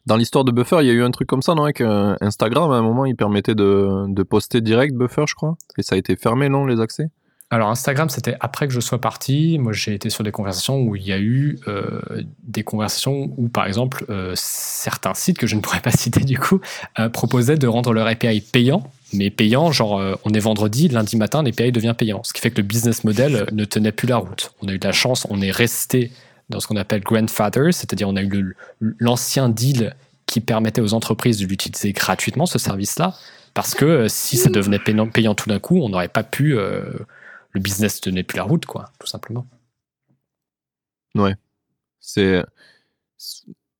Dans 0.06 0.18
l'histoire 0.18 0.44
de 0.44 0.52
Buffer, 0.52 0.78
il 0.82 0.88
y 0.88 0.90
a 0.90 0.94
eu 0.94 1.04
un 1.04 1.12
truc 1.12 1.28
comme 1.28 1.44
ça, 1.44 1.54
Avec 1.54 1.82
Instagram, 1.82 2.72
à 2.72 2.76
un 2.76 2.82
moment, 2.82 3.06
il 3.06 3.16
permettait 3.16 3.54
de, 3.54 4.06
de 4.08 4.24
poster 4.24 4.60
direct 4.60 4.96
Buffer, 4.96 5.26
je 5.28 5.36
crois. 5.36 5.56
Et 5.78 5.84
ça 5.84 5.96
a 5.96 5.98
été 5.98 6.16
fermé, 6.16 6.50
non, 6.50 6.66
les 6.66 6.82
accès? 6.82 7.10
Alors 7.54 7.70
Instagram, 7.70 8.10
c'était 8.10 8.36
après 8.40 8.68
que 8.68 8.74
je 8.74 8.80
sois 8.80 9.00
parti. 9.00 9.60
Moi, 9.60 9.74
j'ai 9.74 9.94
été 9.94 10.10
sur 10.10 10.24
des 10.24 10.32
conversations 10.32 10.82
où 10.82 10.96
il 10.96 11.04
y 11.04 11.14
a 11.14 11.20
eu 11.20 11.60
euh, 11.68 12.02
des 12.42 12.64
conversations 12.64 13.32
où, 13.38 13.48
par 13.48 13.68
exemple, 13.68 14.06
euh, 14.10 14.34
certains 14.36 15.14
sites 15.14 15.38
que 15.38 15.46
je 15.46 15.56
ne 15.56 15.62
pourrais 15.62 15.80
pas 15.80 15.92
citer 15.96 16.22
du 16.22 16.40
coup 16.40 16.62
euh, 16.98 17.10
proposaient 17.10 17.56
de 17.56 17.68
rendre 17.68 17.94
leur 17.94 18.08
API 18.08 18.42
payant, 18.42 18.90
mais 19.14 19.30
payant, 19.30 19.72
genre 19.72 20.02
on 20.26 20.34
est 20.34 20.40
vendredi, 20.40 20.88
lundi 20.88 21.16
matin, 21.16 21.44
l'API 21.44 21.72
devient 21.72 21.94
payant, 21.96 22.24
ce 22.24 22.34
qui 22.34 22.42
fait 22.42 22.50
que 22.50 22.58
le 22.58 22.64
business 22.64 23.04
model 23.04 23.46
ne 23.52 23.66
tenait 23.66 23.92
plus 23.92 24.08
la 24.08 24.18
route. 24.18 24.52
On 24.64 24.68
a 24.68 24.74
eu 24.74 24.80
de 24.80 24.88
la 24.88 24.92
chance, 24.92 25.28
on 25.30 25.40
est 25.40 25.52
resté 25.52 26.12
dans 26.50 26.60
ce 26.60 26.66
qu'on 26.66 26.76
appelle 26.76 27.02
grandfather, 27.02 27.72
c'est-à-dire 27.72 28.10
on 28.10 28.16
a 28.16 28.24
eu 28.24 28.56
l'ancien 28.98 29.50
deal 29.50 29.96
qui 30.26 30.42
permettait 30.42 30.82
aux 30.82 30.96
entreprises 30.96 31.38
de 31.38 31.46
l'utiliser 31.46 31.92
gratuitement, 31.92 32.48
ce 32.48 32.58
service-là, 32.58 33.14
parce 33.54 33.76
que 33.76 34.08
si 34.08 34.38
ça 34.38 34.50
devenait 34.50 34.80
payant, 34.80 35.06
payant 35.06 35.36
tout 35.36 35.50
d'un 35.50 35.60
coup, 35.60 35.78
on 35.84 35.90
n'aurait 35.90 36.08
pas 36.08 36.24
pu 36.24 36.58
le 37.54 37.62
business 37.62 38.02
tenait 38.02 38.24
plus 38.24 38.38
la 38.38 38.44
route, 38.44 38.66
quoi, 38.66 38.92
tout 39.00 39.08
simplement. 39.08 39.48
Ouais. 41.16 41.36
C'est. 42.00 42.44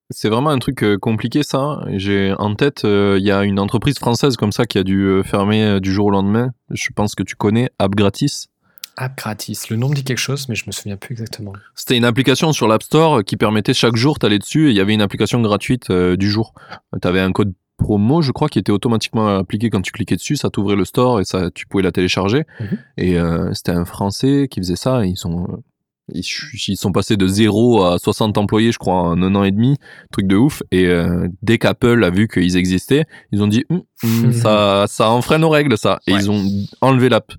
C'est 0.10 0.30
vraiment 0.30 0.52
un 0.52 0.60
truc 0.60 0.84
euh, 0.84 0.98
compliqué 0.98 1.42
ça. 1.42 1.80
J'ai 1.94 2.34
en 2.38 2.54
tête, 2.54 2.86
euh, 2.86 3.18
il 3.20 3.26
y 3.26 3.32
a 3.32 3.44
une 3.44 3.60
entreprise 3.60 3.98
française 3.98 4.38
comme 4.38 4.52
ça 4.52 4.66
qui 4.66 4.78
a 4.78 4.84
dû 4.84 5.06
euh, 5.06 5.24
fermer 5.24 5.80
du 5.80 5.92
jour 5.92 6.08
au 6.08 6.12
lendemain. 6.12 6.52
Je 6.70 6.90
pense 6.96 7.16
que 7.16 7.24
tu 7.24 7.36
connais 7.36 7.72
App 7.80 7.96
Gratis. 7.96 8.50
App 8.96 9.18
Gratis. 9.18 9.70
Le 9.70 9.76
nom 9.76 9.90
me 9.90 9.96
dit 9.96 10.04
quelque 10.04 10.20
chose, 10.20 10.48
mais 10.50 10.56
je 10.56 10.66
me 10.68 10.72
souviens 10.72 10.98
plus 10.98 11.14
exactement. 11.14 11.54
C'était 11.74 11.98
une 11.98 12.06
application 12.06 12.54
sur 12.54 12.68
l'App 12.68 12.84
Store 12.84 13.24
qui 13.24 13.38
permettait 13.38 13.74
chaque 13.74 13.96
jour, 13.96 14.20
tu 14.20 14.28
allais 14.28 14.38
dessus 14.38 14.68
et 14.68 14.72
il 14.72 14.78
y 14.78 14.82
avait 14.82 14.94
une 14.94 15.02
application 15.02 15.42
gratuite 15.42 15.92
du 15.92 16.30
jour. 16.30 16.54
Tu 17.02 17.08
avais 17.08 17.22
un 17.22 17.32
code 17.32 17.54
promo, 17.78 18.22
je 18.22 18.32
crois, 18.32 18.50
qui 18.50 18.60
était 18.60 18.72
automatiquement 18.72 19.38
appliqué 19.38 19.70
quand 19.70 19.82
tu 19.82 19.92
cliquais 19.92 20.16
dessus, 20.16 20.36
ça 20.36 20.50
t'ouvrait 20.50 20.76
le 20.76 20.86
store 20.86 21.20
et 21.20 21.26
ça, 21.26 21.50
tu 21.52 21.66
pouvais 21.66 21.84
la 21.84 21.92
télécharger. 21.92 22.46
Mhm. 22.60 22.78
Et 22.98 23.20
euh, 23.20 23.54
c'était 23.54 23.72
un 23.72 23.86
Français 23.86 24.48
qui 24.50 24.60
faisait 24.60 24.76
ça. 24.76 25.06
ils 25.06 25.18
sont, 25.18 25.64
ils, 26.10 26.24
sont 26.24 26.92
passés 26.92 27.18
de 27.18 27.28
0 27.28 27.84
à 27.84 28.00
60 28.00 28.38
employés, 28.38 28.72
je 28.72 28.78
crois, 28.78 28.96
en 28.96 29.22
un 29.22 29.36
an 29.36 29.44
et 29.44 29.52
demi, 29.52 29.78
truc 30.12 30.28
de 30.28 30.36
ouf. 30.36 30.64
Et 30.72 30.86
euh, 30.86 31.28
dès 31.42 31.58
qu'Apple 31.58 32.04
a 32.04 32.10
vu 32.10 32.28
qu'ils 32.28 32.58
existaient, 32.58 33.06
ils 33.32 33.42
ont 33.42 33.48
dit, 33.48 33.66
hum, 33.70 33.84
hum, 34.04 34.32
ça, 34.34 34.86
ça 34.88 35.10
enfreint 35.10 35.40
nos 35.40 35.50
règles, 35.50 35.78
ça. 35.78 36.00
Et 36.08 36.12
ils 36.12 36.30
ont 36.30 36.44
enlevé 36.82 37.10
l'app. 37.10 37.34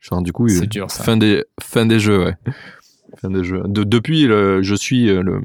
Genre, 0.00 0.22
du 0.22 0.32
coup, 0.32 0.48
dur, 0.48 0.90
fin 0.90 1.16
des, 1.16 1.44
fin 1.60 1.84
des 1.84 1.98
jeux, 1.98 2.24
ouais. 2.24 2.34
Fin 3.16 3.30
des 3.30 3.42
jeux. 3.42 3.62
De, 3.66 3.82
depuis, 3.82 4.26
je 4.26 4.74
suis 4.74 5.08
euh, 5.08 5.22
le, 5.22 5.40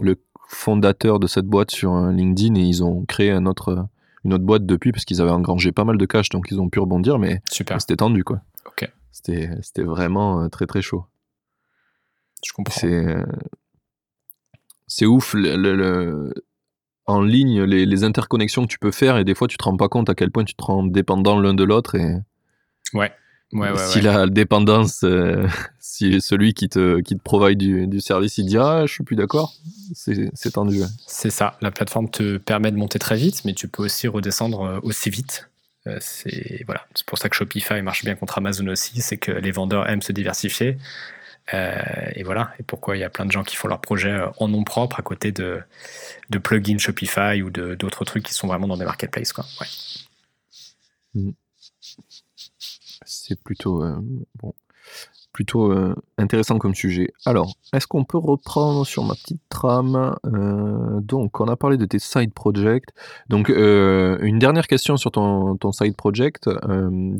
le 0.00 0.16
fondateurs 0.54 1.18
de 1.18 1.26
cette 1.26 1.46
boîte 1.46 1.70
sur 1.70 1.94
LinkedIn 1.94 2.54
et 2.54 2.62
ils 2.62 2.84
ont 2.84 3.04
créé 3.04 3.30
un 3.30 3.46
autre, 3.46 3.86
une 4.24 4.34
autre 4.34 4.44
boîte 4.44 4.66
depuis 4.66 4.92
parce 4.92 5.04
qu'ils 5.04 5.20
avaient 5.20 5.30
engrangé 5.30 5.72
pas 5.72 5.84
mal 5.84 5.98
de 5.98 6.06
cash 6.06 6.28
donc 6.28 6.48
ils 6.50 6.60
ont 6.60 6.68
pu 6.68 6.78
rebondir 6.78 7.18
mais 7.18 7.40
c'était 7.50 7.96
tendu 7.96 8.24
quoi. 8.24 8.42
Ok. 8.66 8.90
C'était, 9.10 9.50
c'était 9.62 9.82
vraiment 9.82 10.42
euh, 10.42 10.48
très 10.48 10.66
très 10.66 10.82
chaud. 10.82 11.04
Je 12.44 12.52
comprends. 12.52 12.74
C'est, 12.74 13.16
c'est 14.86 15.06
ouf 15.06 15.34
le, 15.34 16.32
en 17.06 17.22
ligne 17.22 17.62
les, 17.62 17.86
les, 17.86 18.04
interconnexions 18.04 18.62
que 18.62 18.68
tu 18.68 18.78
peux 18.78 18.90
faire 18.90 19.16
et 19.16 19.24
des 19.24 19.34
fois 19.34 19.48
tu 19.48 19.56
te 19.56 19.64
rends 19.64 19.76
pas 19.76 19.88
compte 19.88 20.10
à 20.10 20.14
quel 20.14 20.30
point 20.30 20.44
tu 20.44 20.54
te 20.54 20.62
rends 20.62 20.84
dépendant 20.84 21.38
l'un 21.38 21.54
de 21.54 21.64
l'autre 21.64 21.94
et 21.94 22.16
ouais 22.94 23.12
si 23.76 24.00
la 24.00 24.26
dépendance, 24.26 25.04
euh, 25.04 25.46
si 25.80 26.20
celui 26.20 26.54
qui 26.54 26.68
te, 26.68 27.00
qui 27.00 27.16
te 27.16 27.22
provide 27.22 27.58
du, 27.58 27.86
du, 27.86 28.00
service, 28.00 28.38
il 28.38 28.46
dit 28.46 28.58
Ah, 28.58 28.84
je 28.86 28.92
suis 28.92 29.04
plus 29.04 29.16
d'accord, 29.16 29.54
c'est 29.94 30.52
tendu. 30.52 30.80
C'est 31.06 31.30
ça. 31.30 31.56
La 31.60 31.70
plateforme 31.70 32.10
te 32.10 32.38
permet 32.38 32.70
de 32.70 32.76
monter 32.76 32.98
très 32.98 33.16
vite, 33.16 33.44
mais 33.44 33.52
tu 33.52 33.68
peux 33.68 33.82
aussi 33.82 34.08
redescendre 34.08 34.62
euh, 34.62 34.80
aussi 34.82 35.10
vite. 35.10 35.48
c'est 36.00 36.62
voilà, 36.66 36.86
c'est 36.94 37.06
pour 37.06 37.18
ça 37.18 37.28
que 37.28 37.36
Shopify 37.36 37.82
marche 37.82 38.04
bien 38.04 38.14
contre 38.14 38.38
Amazon 38.38 38.66
aussi, 38.68 39.00
c'est 39.00 39.18
que 39.18 39.32
les 39.32 39.50
vendeurs 39.50 39.88
aiment 39.88 40.02
se 40.02 40.12
diversifier. 40.12 40.78
et 41.52 42.22
voilà, 42.22 42.52
et 42.58 42.62
pourquoi 42.62 42.96
il 42.96 43.00
y 43.00 43.04
a 43.04 43.10
plein 43.10 43.26
de 43.26 43.32
gens 43.32 43.42
qui 43.42 43.56
font 43.56 43.68
leurs 43.68 43.80
projets 43.80 44.18
en 44.38 44.48
nom 44.48 44.64
propre 44.64 44.98
à 45.00 45.02
côté 45.02 45.32
de, 45.32 45.60
de 46.30 46.38
plugins 46.38 46.78
Shopify 46.78 47.42
ou 47.42 47.50
d'autres 47.50 48.04
trucs 48.04 48.24
qui 48.24 48.32
sont 48.32 48.46
vraiment 48.46 48.68
dans 48.68 48.76
des 48.76 48.84
marketplaces. 48.86 49.32
Quoi. 49.32 49.44
Mm. 51.14 51.32
Plutôt 53.42 53.84
bon, 54.36 54.54
plutôt 55.32 55.72
euh, 55.72 55.94
intéressant 56.18 56.58
comme 56.58 56.74
sujet. 56.74 57.12
Alors, 57.24 57.54
est-ce 57.72 57.86
qu'on 57.86 58.04
peut 58.04 58.18
reprendre 58.18 58.86
sur 58.86 59.04
ma 59.04 59.14
petite 59.14 59.40
trame 59.48 60.14
euh, 60.26 61.00
Donc, 61.00 61.40
on 61.40 61.48
a 61.48 61.56
parlé 61.56 61.76
de 61.76 61.86
tes 61.86 61.98
side 61.98 62.32
projects. 62.32 62.90
Donc, 63.28 63.48
euh, 63.50 64.18
une 64.20 64.38
dernière 64.38 64.66
question 64.66 64.96
sur 64.96 65.10
ton, 65.10 65.56
ton 65.56 65.72
side 65.72 65.96
project. 65.96 66.50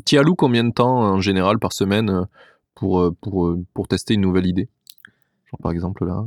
tu 0.05 0.17
alloues 0.17 0.35
combien 0.35 0.63
de 0.63 0.71
temps 0.71 0.99
en 0.99 1.21
général 1.21 1.59
par 1.59 1.73
semaine 1.73 2.27
pour, 2.75 3.13
pour, 3.21 3.55
pour 3.73 3.87
tester 3.87 4.13
une 4.13 4.21
nouvelle 4.21 4.45
idée? 4.45 4.69
Par 5.61 5.71
exemple, 5.71 6.05
là. 6.05 6.23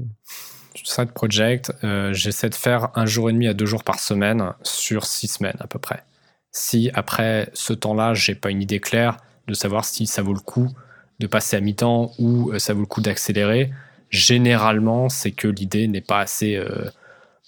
Side 0.84 1.12
project, 1.12 1.72
j'essaie 2.12 2.48
de 2.48 2.54
faire 2.54 2.90
un 2.94 3.06
jour 3.06 3.28
et 3.30 3.32
demi 3.32 3.48
à 3.48 3.54
deux 3.54 3.66
jours 3.66 3.82
par 3.82 3.98
semaine 3.98 4.52
sur 4.62 5.04
six 5.04 5.26
semaines 5.26 5.56
à 5.58 5.66
peu 5.66 5.78
près. 5.78 6.04
Si 6.52 6.90
après 6.94 7.50
ce 7.54 7.72
temps-là, 7.72 8.14
j'ai 8.14 8.34
pas 8.34 8.50
une 8.50 8.62
idée 8.62 8.78
claire 8.78 9.16
de 9.46 9.54
savoir 9.54 9.84
si 9.84 10.06
ça 10.06 10.22
vaut 10.22 10.34
le 10.34 10.40
coup 10.40 10.70
de 11.18 11.26
passer 11.26 11.56
à 11.56 11.60
mi-temps 11.60 12.12
ou 12.18 12.50
euh, 12.52 12.58
ça 12.58 12.74
vaut 12.74 12.80
le 12.80 12.86
coup 12.86 13.00
d'accélérer, 13.00 13.70
généralement, 14.10 15.08
c'est 15.08 15.32
que 15.32 15.48
l'idée 15.48 15.88
n'est 15.88 16.00
pas 16.00 16.20
assez, 16.20 16.56
euh, 16.56 16.90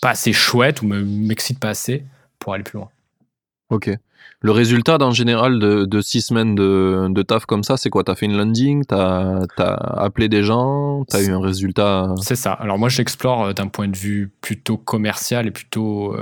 pas 0.01 0.11
assez 0.11 0.33
chouette 0.33 0.83
ou 0.83 0.87
m'excite 0.87 1.59
pas 1.59 1.71
assez 1.71 2.05
pour 2.39 2.55
aller 2.55 2.65
plus 2.65 2.79
loin. 2.79 2.89
Ok. 3.71 3.91
Le 4.41 4.53
résultat, 4.53 4.99
en 5.01 5.11
général, 5.11 5.59
de, 5.59 6.01
six 6.01 6.23
semaines 6.23 6.55
de, 6.55 7.23
taf 7.23 7.45
comme 7.45 7.65
ça, 7.65 7.77
c'est 7.77 7.91
quoi? 7.91 8.05
Tu 8.05 8.13
as 8.13 8.15
fait 8.15 8.27
une 8.27 8.37
landing, 8.37 8.85
tu 8.87 8.95
as, 8.95 9.43
appelé 9.97 10.29
des 10.29 10.45
gens, 10.45 11.05
tu 11.11 11.17
as 11.17 11.23
eu 11.23 11.31
un 11.31 11.41
résultat? 11.41 12.15
C'est 12.23 12.37
ça. 12.37 12.53
Alors 12.53 12.79
moi, 12.79 12.89
j'explore 12.89 13.47
euh, 13.47 13.53
d'un 13.53 13.67
point 13.67 13.89
de 13.89 13.97
vue 13.97 14.31
plutôt 14.41 14.77
commercial 14.77 15.49
et 15.49 15.51
plutôt 15.51 16.17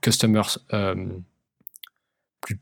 customer, 0.00 0.42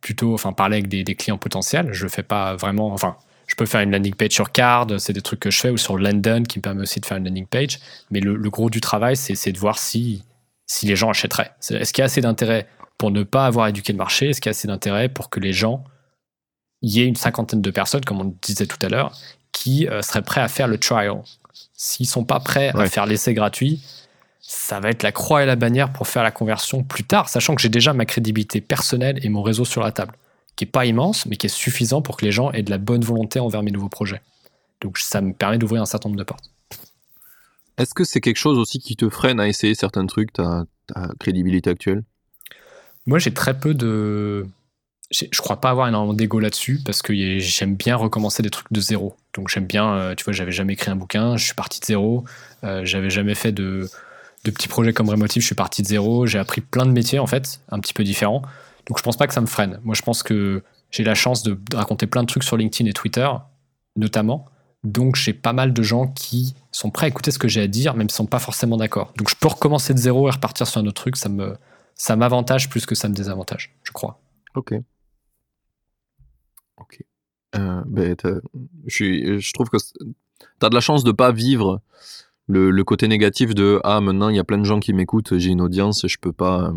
plutôt, 0.01 0.35
enfin, 0.35 0.53
parler 0.53 0.77
avec 0.77 0.89
des, 0.89 1.05
des, 1.05 1.15
clients 1.15 1.39
potentiels. 1.39 1.93
Je 1.93 2.07
fais 2.07 2.23
pas 2.23 2.55
vraiment, 2.57 2.93
enfin, 2.93 3.17
je 3.47 3.57
peux 3.57 3.67
faire 3.67 3.81
une 3.81 3.91
landing 3.91 4.15
page 4.15 4.33
sur 4.33 4.53
Card, 4.53 4.87
c'est 4.99 5.13
des 5.13 5.23
trucs 5.23 5.41
que 5.41 5.51
je 5.51 5.59
fais, 5.59 5.71
ou 5.71 5.77
sur 5.77 5.99
London 5.99 6.45
qui 6.45 6.59
me 6.59 6.63
permet 6.63 6.83
aussi 6.83 7.01
de 7.01 7.07
faire 7.07 7.17
une 7.17 7.25
landing 7.25 7.47
page. 7.47 7.81
Mais 8.11 8.21
le, 8.21 8.37
gros 8.49 8.71
du 8.71 8.81
travail, 8.81 9.17
c'est 9.17 9.53
de 9.53 9.59
voir 9.59 9.79
si, 9.79 10.23
si 10.67 10.87
les 10.87 10.95
gens 10.95 11.11
achèteraient. 11.11 11.51
Est-ce 11.71 11.93
qu'il 11.93 12.03
y 12.03 12.05
a 12.05 12.07
assez 12.07 12.21
d'intérêt 12.21 12.69
pour 12.97 13.11
ne 13.11 13.23
pas 13.23 13.47
avoir 13.47 13.67
éduqué 13.67 13.93
le 13.93 13.99
marché? 13.99 14.31
Est-ce 14.31 14.41
qu'il 14.41 14.49
y 14.49 14.51
a 14.51 14.57
assez 14.57 14.69
d'intérêt 14.69 15.09
pour 15.09 15.31
que 15.31 15.41
les 15.41 15.53
gens, 15.53 15.85
il 16.83 16.91
y 16.91 17.01
ait 17.01 17.07
une 17.07 17.17
cinquantaine 17.17 17.61
de 17.61 17.71
personnes, 17.71 18.05
comme 18.05 18.21
on 18.21 18.37
disait 18.41 18.67
tout 18.67 18.79
à 18.83 18.89
l'heure, 18.89 19.13
qui 19.51 19.89
euh, 19.89 20.01
seraient 20.03 20.23
prêts 20.23 20.41
à 20.41 20.49
faire 20.49 20.69
le 20.69 20.79
trial? 20.79 21.21
S'ils 21.75 22.07
sont 22.07 22.25
pas 22.25 22.39
prêts 22.39 22.71
à 22.75 22.89
faire 22.89 23.07
l'essai 23.07 23.35
gratuit, 23.35 23.83
ça 24.53 24.81
va 24.81 24.91
être 24.91 25.05
la 25.05 25.13
croix 25.13 25.45
et 25.45 25.47
la 25.47 25.55
bannière 25.55 25.93
pour 25.93 26.09
faire 26.09 26.25
la 26.25 26.33
conversion 26.33 26.83
plus 26.83 27.05
tard, 27.05 27.29
sachant 27.29 27.55
que 27.55 27.63
j'ai 27.63 27.69
déjà 27.69 27.93
ma 27.93 28.05
crédibilité 28.05 28.61
personnelle 28.61 29.21
et 29.25 29.29
mon 29.29 29.43
réseau 29.43 29.65
sur 29.65 29.81
la 29.81 29.93
table 29.93 30.15
qui 30.57 30.65
est 30.65 30.67
pas 30.67 30.87
immense, 30.87 31.25
mais 31.27 31.37
qui 31.37 31.47
est 31.47 31.51
suffisant 31.51 32.03
pour 32.03 32.17
que 32.17 32.25
les 32.25 32.33
gens 32.33 32.51
aient 32.51 32.65
de 32.65 32.71
la 32.71 32.79
bonne 32.79 33.03
volonté 33.03 33.39
envers 33.39 33.63
mes 33.63 33.71
nouveaux 33.71 33.89
projets. 33.89 34.21
Donc 34.81 34.99
ça 34.99 35.21
me 35.21 35.33
permet 35.33 35.57
d'ouvrir 35.57 35.81
un 35.83 35.87
certain 35.87 36.09
nombre 36.09 36.19
de 36.19 36.25
portes. 36.25 36.51
Est-ce 37.79 37.95
que 37.95 38.03
c'est 38.03 38.21
quelque 38.21 38.39
chose 38.39 38.59
aussi 38.59 38.81
qui 38.81 38.97
te 38.97 39.09
freine 39.09 39.39
à 39.39 39.47
essayer 39.47 39.77
certains 39.77 40.05
trucs, 40.07 40.33
ta, 40.33 40.65
crédibilité 41.21 41.71
actuelle? 41.71 42.03
Moi, 43.07 43.21
j'ai 43.21 43.33
très 43.33 43.59
peu 43.59 43.73
de. 43.73 44.47
Je 45.13 45.41
crois 45.41 45.61
pas 45.61 45.71
avoir 45.71 45.87
énormément 45.87 46.13
d'ego 46.13 46.41
là-dessus 46.41 46.81
parce 46.85 47.03
que 47.03 47.15
j'aime 47.39 47.77
bien 47.77 47.97
recommencer 47.97 48.43
des 48.43 48.51
trucs 48.51 48.73
de 48.73 48.81
zéro. 48.81 49.17
Donc 49.35 49.49
j'aime 49.49 49.67
bien, 49.67 49.93
euh, 49.95 50.15
tu 50.15 50.25
vois, 50.25 50.33
j'avais 50.33 50.53
jamais 50.53 50.75
écrit 50.75 50.91
un 50.91 50.97
bouquin, 50.97 51.37
je 51.37 51.45
suis 51.45 51.55
parti 51.55 51.81
de 51.81 51.85
zéro, 51.85 52.25
euh, 52.65 52.85
j'avais 52.85 53.11
jamais 53.11 53.35
fait 53.35 53.51
de, 53.51 53.89
de 54.45 54.51
petits 54.51 54.69
projets 54.69 54.93
comme 54.93 55.09
Remotive, 55.09 55.43
je 55.43 55.47
suis 55.47 55.55
parti 55.55 55.83
de 55.83 55.87
zéro, 55.87 56.27
j'ai 56.27 56.39
appris 56.39 56.61
plein 56.61 56.87
de 56.87 56.93
métiers 56.93 57.19
en 57.19 57.27
fait, 57.27 57.61
un 57.69 57.79
petit 57.79 57.93
peu 57.93 58.05
différents. 58.05 58.43
Donc 58.89 58.99
je 58.99 59.03
pense 59.03 59.17
pas 59.17 59.27
que 59.27 59.35
ça 59.35 59.41
me 59.41 59.47
freine. 59.47 59.81
Moi, 59.85 59.95
je 59.95 60.03
pense 60.03 60.23
que 60.23 60.63
j'ai 60.91 61.05
la 61.05 61.15
chance 61.15 61.43
de, 61.43 61.59
raconter 61.75 62.07
plein 62.07 62.23
de 62.23 62.27
trucs 62.27 62.43
sur 62.43 62.57
LinkedIn 62.57 62.89
et 62.89 62.93
Twitter, 62.93 63.29
notamment. 63.97 64.47
Donc 64.83 65.17
j'ai 65.17 65.35
pas 65.35 65.53
mal 65.53 65.75
de 65.75 65.83
gens 65.83 66.07
qui 66.09 66.55
sont 66.73 66.91
prêts 66.91 67.07
à 67.07 67.09
écouter 67.09 67.31
ce 67.31 67.39
que 67.39 67.49
j'ai 67.49 67.61
à 67.61 67.67
dire, 67.67 67.95
même 67.95 68.09
s'ils 68.09 68.17
sont 68.17 68.27
pas 68.27 68.39
forcément 68.39 68.79
d'accord. 68.79 69.13
Donc 69.17 69.29
je 69.29 69.37
peux 69.37 69.49
recommencer 69.49 69.93
de 69.93 69.99
zéro 69.99 70.27
et 70.29 70.31
repartir 70.31 70.67
sur 70.67 70.81
un 70.81 70.87
autre 70.87 71.03
truc. 71.03 71.17
Ça 71.17 71.29
me 71.29 71.57
ça 71.95 72.17
m'avantage 72.17 72.71
plus 72.71 72.87
que 72.87 72.95
ça 72.95 73.11
me 73.11 73.15
désavantage, 73.15 73.75
je 73.83 73.93
crois. 73.93 74.23
Ok. 74.55 74.73
Ok. 76.79 77.05
Euh, 77.57 77.83
ben, 77.85 78.17
je, 78.87 79.39
je, 79.39 79.53
trouve 79.53 79.69
que 79.69 79.77
tu 79.77 80.15
as 80.63 80.71
de 80.71 80.75
la 80.75 80.81
chance 80.81 81.05
de 81.05 81.13
pas 81.13 81.31
vivre 81.31 81.83
le, 82.51 82.71
le, 82.71 82.85
côté 82.85 83.09
négatif 83.09 83.55
de 83.55 83.81
ah 83.85 84.01
maintenant 84.01 84.29
il 84.29 84.37
y 84.37 84.41
a 84.41 84.45
plein 84.45 84.59
de 84.59 84.65
gens 84.65 84.81
qui 84.81 84.93
m'écoutent, 84.93 85.39
j'ai 85.39 85.51
une 85.51 85.61
audience, 85.61 86.07
je 86.07 86.19
peux 86.21 86.33
pas 86.33 86.73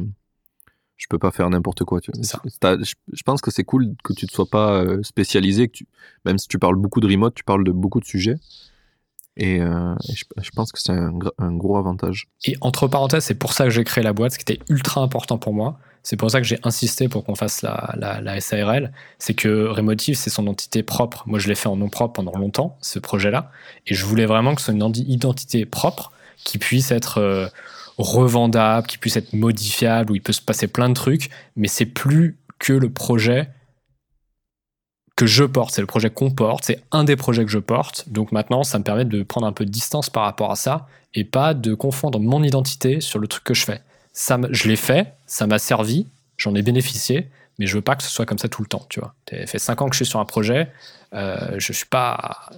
je 1.04 1.08
peux 1.10 1.20
pas 1.20 1.32
faire 1.32 1.50
n'importe 1.50 1.84
quoi. 1.84 2.00
Tu 2.00 2.12
je, 2.14 3.24
pense 3.24 3.42
que 3.42 3.52
c'est 3.52 3.66
cool 3.66 3.94
que 4.04 4.14
tu 4.14 4.26
ne 4.26 4.32
sois 4.32 4.46
pas 4.46 4.84
euh, 4.84 5.04
spécialisé, 5.04 5.68
que 5.68 5.74
tu, 5.74 5.88
même 6.24 6.38
si 6.38 6.48
tu 6.48 6.60
parles 6.60 6.78
beaucoup 6.78 7.02
de 7.02 7.08
remote, 7.08 7.36
tu 7.36 7.44
parles 7.44 7.66
de 7.66 7.72
beaucoup 7.72 8.00
de 8.00 8.06
sujets. 8.06 8.38
Et, 9.36 9.60
euh, 9.62 9.96
je, 10.42 10.50
pense 10.56 10.72
que 10.72 10.80
c'est 10.80 10.94
un, 10.94 11.12
gros 11.58 11.78
avantage. 11.78 12.28
Et 12.46 12.56
entre 12.62 12.88
parenthèses, 12.88 13.26
c'est 13.26 13.36
pour 13.36 13.52
ça 13.52 13.66
que 13.66 13.72
j'ai 13.72 13.84
créé 13.84 14.04
la 14.04 14.14
boîte, 14.14 14.34
ce 14.34 14.38
qui 14.38 14.54
était 14.54 14.64
ultra 14.70 15.02
important 15.02 15.38
pour 15.38 15.54
moi. 15.54 15.78
C'est 16.04 16.18
pour 16.18 16.30
ça 16.30 16.42
que 16.42 16.46
j'ai 16.46 16.60
insisté 16.64 17.08
pour 17.08 17.24
qu'on 17.24 17.36
fasse 17.36 17.62
la, 17.62 18.42
SARL. 18.42 18.92
C'est 19.20 19.34
que 19.34 19.68
Remotive, 19.68 20.16
c'est 20.16 20.30
son 20.30 20.48
entité 20.48 20.84
propre. 20.84 21.24
Moi, 21.26 21.40
je 21.40 21.48
l'ai 21.48 21.56
fait 21.56 21.70
en 21.70 21.78
nom 21.78 21.90
propre 21.90 22.14
pendant 22.14 22.38
longtemps, 22.38 22.78
ce 22.82 23.00
projet-là. 23.00 23.52
Et 23.88 23.96
je 23.96 24.06
voulais 24.06 24.26
vraiment 24.26 24.54
que 24.54 24.62
ce 24.62 24.66
soit 24.66 24.74
une 24.74 24.94
identité 24.96 25.66
propre 25.66 26.12
qui 26.44 26.58
puisse 26.58 26.92
être. 26.92 27.20
Euh, 27.20 27.48
revendable, 27.98 28.88
qui 28.88 28.98
puisse 28.98 29.18
être 29.18 29.34
modifiable, 29.34 30.12
où 30.12 30.16
il 30.16 30.22
peut 30.22 30.34
se 30.34 30.42
passer 30.42 30.68
plein 30.68 30.90
de 30.90 30.94
trucs, 30.94 31.30
mais 31.56 31.68
c'est 31.68 31.86
plus 31.86 32.40
que 32.60 32.74
le 32.74 32.92
projet 32.92 33.50
que 35.16 35.28
je 35.28 35.44
porte, 35.44 35.76
c'est 35.76 35.82
le 35.82 35.88
projet 35.88 36.10
qu'on 36.10 36.32
porte, 36.32 36.66
c'est 36.66 36.82
un 36.92 37.04
des 37.04 37.16
projets 37.16 37.46
que 37.46 37.52
je 37.52 37.60
porte. 37.60 38.10
Donc 38.10 38.32
maintenant, 38.32 38.64
ça 38.64 38.80
me 38.80 38.84
permet 38.84 39.06
de 39.06 39.22
prendre 39.22 39.46
un 39.46 39.52
peu 39.52 39.66
de 39.66 39.70
distance 39.70 40.10
par 40.10 40.24
rapport 40.24 40.52
à 40.52 40.56
ça 40.56 40.88
et 41.14 41.24
pas 41.24 41.54
de 41.54 41.76
confondre 41.76 42.20
mon 42.20 42.42
identité 42.42 43.00
sur 43.00 43.20
le 43.20 43.28
truc 43.28 43.44
que 43.44 43.54
je 43.54 43.66
fais. 43.66 43.82
Ça, 44.14 44.40
je 44.52 44.68
l'ai 44.68 44.76
fait, 44.76 45.14
ça 45.26 45.48
m'a 45.48 45.60
servi, 45.60 46.06
j'en 46.38 46.54
ai 46.56 46.62
bénéficié, 46.62 47.30
mais 47.60 47.66
je 47.66 47.76
veux 47.76 47.82
pas 47.82 47.96
que 47.96 48.04
ce 48.04 48.10
soit 48.10 48.26
comme 48.26 48.38
ça 48.38 48.48
tout 48.48 48.62
le 48.62 48.68
temps, 48.68 48.86
tu 48.90 49.00
vois. 49.00 49.14
Ça 49.30 49.46
fait 49.48 49.60
cinq 49.60 49.82
ans 49.82 49.90
que 49.90 49.96
je 49.96 50.04
suis 50.04 50.10
sur 50.10 50.20
un 50.20 50.26
projet, 50.26 50.72
euh, 51.14 51.56
je 51.58 51.74
suis 51.74 51.86
pas, 51.86 52.50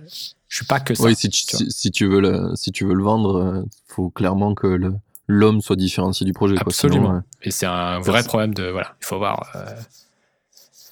je 0.48 0.58
suis 0.58 0.66
pas 0.66 0.80
que 0.80 0.94
ça. 0.94 1.04
Oui, 1.04 1.16
si 1.16 1.30
tu, 1.30 1.44
si, 1.70 1.92
tu 1.92 2.08
veux 2.08 2.20
le, 2.20 2.52
si 2.56 2.72
tu 2.72 2.86
veux 2.86 2.94
le 2.94 3.04
vendre, 3.04 3.54
il 3.56 3.60
euh, 3.60 3.64
faut 3.88 4.10
clairement 4.10 4.54
que 4.54 4.68
le, 4.68 4.94
l'homme 5.28 5.62
soit 5.62 5.76
différencié 5.76 6.26
du 6.26 6.34
projet. 6.34 6.56
Absolument. 6.58 7.22
et 7.42 7.52
c'est 7.52 7.66
un 7.66 8.00
vrai 8.00 8.24
problème 8.24 8.54
de 8.54 8.70
voilà, 8.70 8.96
il 9.02 9.06
faut 9.06 9.16
avoir, 9.16 9.50
euh, 9.56 9.66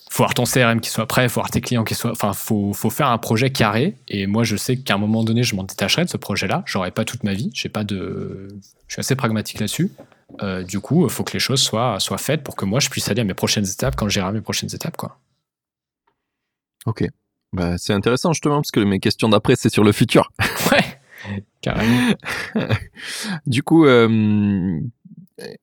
faut 0.10 0.24
avoir 0.24 0.34
ton 0.34 0.44
CRM 0.44 0.80
qui 0.80 0.90
soit 0.90 1.08
prêt, 1.08 1.26
il 1.26 1.30
faut 1.30 1.40
avoir 1.40 1.52
tes 1.52 1.62
clients 1.62 1.84
qui 1.84 1.96
soient, 1.96 2.12
enfin, 2.12 2.34
faut, 2.34 2.74
faut 2.74 2.90
faire 2.90 3.08
un 3.08 3.18
projet 3.18 3.52
carré. 3.52 3.96
Et 4.08 4.28
moi, 4.28 4.44
je 4.44 4.56
sais 4.56 4.78
qu'à 4.78 4.96
un 4.96 4.98
moment 4.98 5.24
donné, 5.24 5.44
je 5.44 5.56
m'en 5.56 5.64
détacherai 5.64 6.06
de 6.06 6.10
ce 6.10 6.18
projet-là. 6.18 6.64
J'aurai 6.66 6.92
pas 6.92 7.06
toute 7.06 7.24
ma 7.24 7.34
vie. 7.34 7.50
J'ai 7.54 7.70
pas 7.70 7.84
de, 7.84 8.48
je 8.88 8.94
suis 8.94 9.00
assez 9.00 9.16
pragmatique 9.16 9.60
là-dessus. 9.60 9.92
Euh, 10.42 10.64
du 10.64 10.80
coup, 10.80 11.06
il 11.06 11.10
faut 11.10 11.24
que 11.24 11.34
les 11.34 11.40
choses 11.40 11.62
soient, 11.62 12.00
soient 12.00 12.18
faites 12.18 12.44
pour 12.44 12.56
que 12.56 12.66
moi, 12.66 12.80
je 12.80 12.90
puisse 12.90 13.10
aller 13.10 13.22
à 13.22 13.24
mes 13.24 13.34
prochaines 13.34 13.66
étapes 13.66 13.96
quand 13.96 14.10
j'irai 14.10 14.28
à 14.28 14.32
mes 14.32 14.42
prochaines 14.42 14.74
étapes, 14.74 14.98
quoi. 14.98 15.20
Ok. 16.86 17.06
Bah, 17.54 17.78
c'est 17.78 17.94
intéressant 17.94 18.34
justement 18.34 18.56
parce 18.56 18.72
que 18.72 18.80
mes 18.80 19.00
questions 19.00 19.30
d'après, 19.30 19.56
c'est 19.56 19.70
sur 19.70 19.84
le 19.84 19.92
futur. 19.92 20.32
Ouais. 20.72 21.40
Carrément. 21.62 22.14
du 23.46 23.64
coup, 23.64 23.86
euh, 23.86 24.80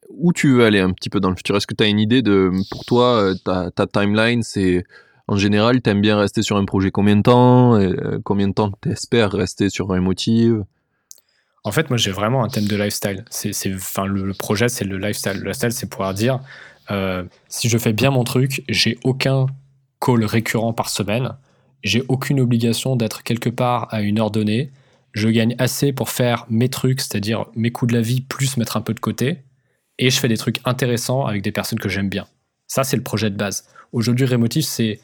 où 0.08 0.32
tu 0.32 0.54
veux 0.54 0.64
aller 0.64 0.80
un 0.80 0.92
petit 0.92 1.10
peu 1.10 1.20
dans 1.20 1.28
le 1.28 1.36
futur? 1.36 1.56
Est-ce 1.56 1.66
que 1.66 1.74
tu 1.74 1.84
as 1.84 1.88
une 1.88 1.98
idée 1.98 2.22
de, 2.22 2.50
pour 2.70 2.86
toi, 2.86 3.22
euh, 3.22 3.34
ta, 3.44 3.70
ta 3.70 3.86
timeline, 3.86 4.42
c'est 4.42 4.84
en 5.28 5.36
général, 5.36 5.80
tu 5.80 5.90
aimes 5.90 6.00
bien 6.00 6.18
rester 6.18 6.42
sur 6.42 6.56
un 6.56 6.64
projet 6.64 6.90
combien 6.90 7.16
de 7.16 7.22
temps? 7.22 7.78
Euh, 7.78 8.18
Combien 8.24 8.48
de 8.48 8.52
temps 8.52 8.72
tu 8.82 8.90
espères 8.90 9.30
rester 9.30 9.70
sur 9.70 9.92
un 9.92 10.00
motif? 10.00 10.54
En 11.64 11.72
fait, 11.72 11.90
moi, 11.90 11.96
j'ai 11.96 12.10
vraiment 12.10 12.42
un 12.42 12.48
thème 12.48 12.66
de 12.66 12.76
lifestyle. 12.76 13.24
C'est, 13.30 13.52
enfin, 13.74 14.06
le, 14.06 14.32
projet, 14.32 14.68
c'est 14.68 14.84
le 14.84 14.98
lifestyle. 14.98 15.34
Le 15.34 15.48
lifestyle, 15.48 15.72
c'est 15.72 15.88
pouvoir 15.88 16.14
dire, 16.14 16.40
si 17.48 17.68
je 17.68 17.78
fais 17.78 17.92
bien 17.92 18.10
mon 18.10 18.24
truc, 18.24 18.64
j'ai 18.68 18.98
aucun 19.04 19.46
call 20.00 20.24
récurrent 20.24 20.72
par 20.72 20.88
semaine, 20.88 21.36
j'ai 21.82 22.02
aucune 22.08 22.40
obligation 22.40 22.96
d'être 22.96 23.22
quelque 23.22 23.50
part 23.50 23.92
à 23.92 24.00
une 24.00 24.18
heure 24.18 24.30
donnée, 24.30 24.70
je 25.12 25.28
gagne 25.28 25.54
assez 25.58 25.92
pour 25.92 26.08
faire 26.08 26.46
mes 26.48 26.68
trucs, 26.68 27.00
c'est-à-dire 27.00 27.46
mes 27.54 27.70
coups 27.70 27.92
de 27.92 27.96
la 27.96 28.02
vie, 28.02 28.20
plus 28.20 28.56
mettre 28.56 28.76
un 28.76 28.80
peu 28.80 28.94
de 28.94 29.00
côté, 29.00 29.42
et 29.98 30.10
je 30.10 30.18
fais 30.18 30.28
des 30.28 30.36
trucs 30.36 30.60
intéressants 30.64 31.26
avec 31.26 31.42
des 31.42 31.52
personnes 31.52 31.78
que 31.78 31.88
j'aime 31.88 32.08
bien. 32.08 32.26
Ça, 32.66 32.84
c'est 32.84 32.96
le 32.96 33.02
projet 33.02 33.30
de 33.30 33.36
base. 33.36 33.68
Aujourd'hui, 33.92 34.26
Remotive, 34.26 34.64
c'est 34.64 35.00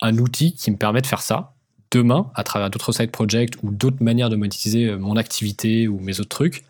un 0.00 0.18
outil 0.18 0.54
qui 0.54 0.70
me 0.70 0.76
permet 0.76 1.00
de 1.00 1.06
faire 1.06 1.22
ça. 1.22 1.51
Demain, 1.92 2.30
à 2.34 2.42
travers 2.42 2.70
d'autres 2.70 2.92
side 2.92 3.10
projects 3.10 3.54
ou 3.62 3.70
d'autres 3.70 4.02
manières 4.02 4.30
de 4.30 4.36
monétiser 4.36 4.86
euh, 4.86 4.98
mon 4.98 5.16
activité 5.16 5.86
ou 5.86 6.00
mes 6.00 6.18
autres 6.20 6.30
trucs, 6.30 6.64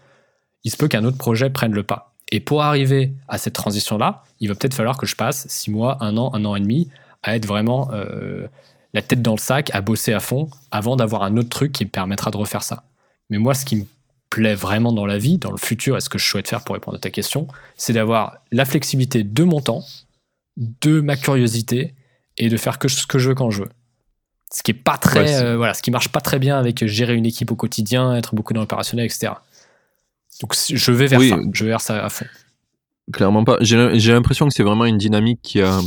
il 0.64 0.70
se 0.70 0.76
peut 0.76 0.88
qu'un 0.88 1.04
autre 1.04 1.16
projet 1.16 1.48
prenne 1.48 1.72
le 1.72 1.82
pas. 1.82 2.12
Et 2.30 2.40
pour 2.40 2.62
arriver 2.62 3.12
à 3.28 3.38
cette 3.38 3.54
transition-là, 3.54 4.24
il 4.40 4.48
va 4.48 4.54
peut-être 4.54 4.74
falloir 4.74 4.98
que 4.98 5.06
je 5.06 5.16
passe 5.16 5.46
six 5.48 5.70
mois, 5.70 5.96
un 6.00 6.16
an, 6.16 6.30
un 6.34 6.44
an 6.44 6.56
et 6.56 6.60
demi 6.60 6.90
à 7.22 7.36
être 7.36 7.46
vraiment 7.46 7.90
la 8.94 9.02
tête 9.02 9.22
dans 9.22 9.32
le 9.32 9.38
sac, 9.38 9.70
à 9.74 9.80
bosser 9.80 10.12
à 10.12 10.20
fond, 10.20 10.50
avant 10.70 10.96
d'avoir 10.96 11.22
un 11.22 11.36
autre 11.36 11.48
truc 11.48 11.72
qui 11.72 11.84
me 11.84 11.90
permettra 11.90 12.30
de 12.30 12.36
refaire 12.36 12.62
ça. 12.62 12.84
Mais 13.30 13.38
moi, 13.38 13.54
ce 13.54 13.64
qui 13.64 13.76
me 13.76 13.84
plaît 14.30 14.54
vraiment 14.54 14.92
dans 14.92 15.06
la 15.06 15.18
vie, 15.18 15.38
dans 15.38 15.50
le 15.50 15.56
futur, 15.56 15.96
et 15.96 16.00
ce 16.00 16.08
que 16.08 16.18
je 16.18 16.26
souhaite 16.26 16.48
faire 16.48 16.64
pour 16.64 16.74
répondre 16.74 16.96
à 16.96 17.00
ta 17.00 17.10
question, 17.10 17.46
c'est 17.76 17.92
d'avoir 17.92 18.38
la 18.50 18.64
flexibilité 18.64 19.24
de 19.24 19.44
mon 19.44 19.60
temps, 19.60 19.84
de 20.56 21.00
ma 21.00 21.16
curiosité, 21.16 21.94
et 22.38 22.48
de 22.48 22.56
faire 22.56 22.78
que 22.78 22.88
ce 22.88 23.06
que 23.06 23.18
je 23.18 23.28
veux 23.28 23.34
quand 23.34 23.50
je 23.50 23.62
veux. 23.62 23.68
Ce 24.52 24.62
qui 24.62 24.72
est 24.72 24.74
pas 24.74 24.98
très, 24.98 25.42
euh, 25.42 25.56
voilà, 25.56 25.72
ce 25.72 25.82
qui 25.82 25.90
marche 25.90 26.08
pas 26.08 26.20
très 26.20 26.38
bien 26.38 26.58
avec 26.58 26.84
gérer 26.86 27.14
une 27.14 27.24
équipe 27.24 27.50
au 27.50 27.56
quotidien, 27.56 28.14
être 28.16 28.34
beaucoup 28.34 28.52
dans 28.52 28.60
l'opérationnel, 28.60 29.06
etc. 29.06 29.32
Donc 30.40 30.54
je 30.68 30.92
vais 30.92 31.06
vers 31.06 31.20
ça, 31.20 31.36
je 31.52 31.64
vais 31.64 31.70
vers 31.70 31.80
ça 31.80 32.04
à 32.04 32.08
fond. 32.10 32.26
Clairement 33.12 33.44
pas. 33.44 33.56
J'ai 33.60 34.12
l'impression 34.12 34.46
que 34.46 34.54
c'est 34.54 34.62
vraiment 34.62 34.84
une 34.84 34.98
dynamique 34.98 35.40
qui 35.42 35.60
a, 35.62 35.80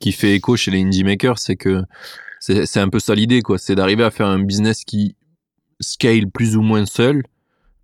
qui 0.00 0.12
fait 0.12 0.34
écho 0.34 0.56
chez 0.56 0.70
les 0.70 0.82
indie 0.82 1.04
makers, 1.04 1.38
c'est 1.38 1.56
que 1.56 1.82
c'est 2.40 2.80
un 2.80 2.88
peu 2.88 3.00
ça 3.00 3.14
l'idée, 3.14 3.42
quoi. 3.42 3.58
C'est 3.58 3.74
d'arriver 3.74 4.04
à 4.04 4.10
faire 4.10 4.26
un 4.26 4.38
business 4.38 4.84
qui 4.84 5.16
scale 5.80 6.30
plus 6.30 6.56
ou 6.56 6.62
moins 6.62 6.86
seul. 6.86 7.22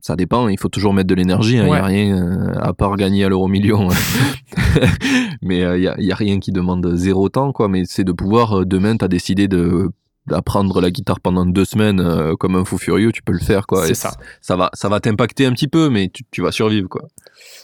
Ça 0.01 0.17
dépend, 0.17 0.49
il 0.49 0.59
faut 0.59 0.69
toujours 0.69 0.93
mettre 0.93 1.09
de 1.09 1.15
l'énergie, 1.15 1.55
il 1.55 1.61
hein. 1.61 1.67
n'y 1.67 1.73
a 1.73 1.85
rien 1.85 2.15
euh, 2.15 2.53
à 2.61 2.75
part 2.75 2.95
gagner 2.97 3.25
à 3.25 3.31
l'euro 3.31 3.49
million. 3.49 3.89
mais 5.43 5.59
il 5.59 5.63
euh, 5.63 5.79
n'y 5.79 6.11
a, 6.11 6.15
a, 6.15 6.17
rien 6.17 6.41
qui 6.41 6.53
demande 6.53 6.95
zéro 6.95 7.31
temps, 7.31 7.53
quoi. 7.53 7.69
Mais 7.69 7.85
c'est 7.87 8.05
de 8.05 8.13
pouvoir, 8.13 8.61
euh, 8.61 8.65
demain, 8.67 8.99
tu 8.99 9.05
as 9.05 9.09
décidé 9.09 9.49
de 9.49 9.91
d'apprendre 10.27 10.81
la 10.81 10.91
guitare 10.91 11.21
pendant 11.21 11.45
deux 11.47 11.65
semaines 11.65 12.37
comme 12.37 12.57
un 12.57 12.65
fou 12.65 12.79
furieux, 12.79 13.13
tu 13.13 13.23
peux 13.23 13.33
le 13.33 13.39
faire, 13.39 13.67
quoi. 13.67 13.87
C'est 13.87 13.95
ça. 13.95 14.15
Ça 14.41 14.57
va, 14.57 14.71
ça 14.75 14.89
va 14.89 15.01
t'impacter 15.01 15.47
un 15.47 15.53
petit 15.53 15.69
peu, 15.69 15.91
mais 15.91 16.09
tu, 16.09 16.25
tu 16.31 16.43
vas 16.43 16.53
survivre, 16.53 16.89
quoi. 16.89 17.09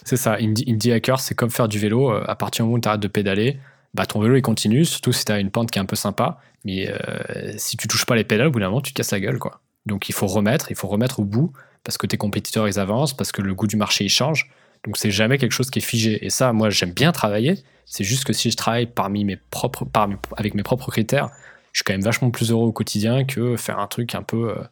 C'est 0.03 0.17
ça. 0.17 0.37
Indie, 0.39 0.65
indie 0.67 0.91
hacker, 0.91 1.19
c'est 1.19 1.35
comme 1.35 1.49
faire 1.49 1.67
du 1.67 1.79
vélo. 1.79 2.11
À 2.11 2.35
partir 2.35 2.63
du 2.63 2.67
moment 2.67 2.77
où 2.77 2.81
tu 2.81 2.87
arrêtes 2.87 3.01
de 3.01 3.07
pédaler, 3.07 3.57
bah, 3.93 4.05
ton 4.05 4.19
vélo 4.21 4.35
il 4.35 4.41
continue, 4.41 4.85
surtout 4.85 5.11
si 5.11 5.25
tu 5.25 5.31
as 5.31 5.39
une 5.39 5.51
pente 5.51 5.71
qui 5.71 5.79
est 5.79 5.81
un 5.81 5.85
peu 5.85 5.95
sympa. 5.95 6.39
Mais 6.63 6.87
euh, 6.89 7.53
si 7.57 7.77
tu 7.77 7.87
touches 7.87 8.05
pas 8.05 8.15
les 8.15 8.23
pédales, 8.23 8.47
au 8.47 8.51
bout 8.51 8.59
d'un 8.59 8.69
moment, 8.69 8.81
tu 8.81 8.93
te 8.93 8.97
casses 8.97 9.11
la 9.11 9.19
gueule. 9.19 9.39
quoi. 9.39 9.61
Donc 9.85 10.09
il 10.09 10.13
faut 10.13 10.27
remettre, 10.27 10.71
il 10.71 10.75
faut 10.75 10.87
remettre 10.87 11.19
au 11.19 11.25
bout 11.25 11.51
parce 11.83 11.97
que 11.97 12.05
tes 12.05 12.17
compétiteurs 12.17 12.67
ils 12.67 12.79
avancent, 12.79 13.15
parce 13.15 13.31
que 13.31 13.41
le 13.41 13.55
goût 13.55 13.67
du 13.67 13.75
marché 13.75 14.05
il 14.05 14.09
change. 14.09 14.49
Donc 14.85 14.97
c'est 14.97 15.11
jamais 15.11 15.37
quelque 15.37 15.51
chose 15.51 15.69
qui 15.69 15.79
est 15.79 15.83
figé. 15.83 16.23
Et 16.25 16.29
ça, 16.29 16.53
moi 16.53 16.69
j'aime 16.69 16.91
bien 16.91 17.11
travailler. 17.11 17.55
C'est 17.85 18.03
juste 18.03 18.23
que 18.23 18.33
si 18.33 18.51
je 18.51 18.55
travaille 18.55 18.85
parmi 18.85 19.25
mes 19.25 19.37
propres, 19.49 19.85
parmi, 19.85 20.15
avec 20.37 20.53
mes 20.53 20.63
propres 20.63 20.91
critères, 20.91 21.29
je 21.71 21.79
suis 21.79 21.83
quand 21.83 21.93
même 21.93 22.01
vachement 22.01 22.31
plus 22.31 22.51
heureux 22.51 22.67
au 22.67 22.71
quotidien 22.71 23.23
que 23.23 23.55
faire 23.55 23.79
un 23.79 23.87
truc 23.87 24.15
un 24.15 24.23
peu. 24.23 24.49
Euh, 24.49 24.63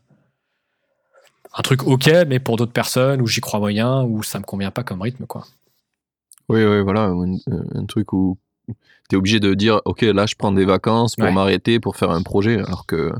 un 1.53 1.61
truc 1.61 1.83
ok, 1.83 2.09
mais 2.27 2.39
pour 2.39 2.57
d'autres 2.57 2.73
personnes 2.73 3.21
où 3.21 3.27
j'y 3.27 3.41
crois 3.41 3.59
moyen, 3.59 4.03
où 4.03 4.21
ça 4.21 4.39
me 4.39 4.43
convient 4.43 4.71
pas 4.71 4.83
comme 4.83 5.01
rythme. 5.01 5.25
quoi. 5.25 5.45
Oui, 6.47 6.63
oui, 6.63 6.81
voilà, 6.81 7.03
un 7.05 7.85
truc 7.85 8.13
où 8.13 8.37
tu 8.67 9.15
es 9.15 9.17
obligé 9.17 9.39
de 9.39 9.53
dire, 9.53 9.81
OK, 9.85 10.01
là, 10.01 10.25
je 10.25 10.35
prends 10.35 10.51
des 10.51 10.65
vacances 10.65 11.15
pour 11.15 11.31
m'arrêter, 11.31 11.79
pour 11.79 11.95
faire 11.95 12.11
un 12.11 12.21
projet, 12.21 12.59
alors 12.59 12.85
que 12.85 13.11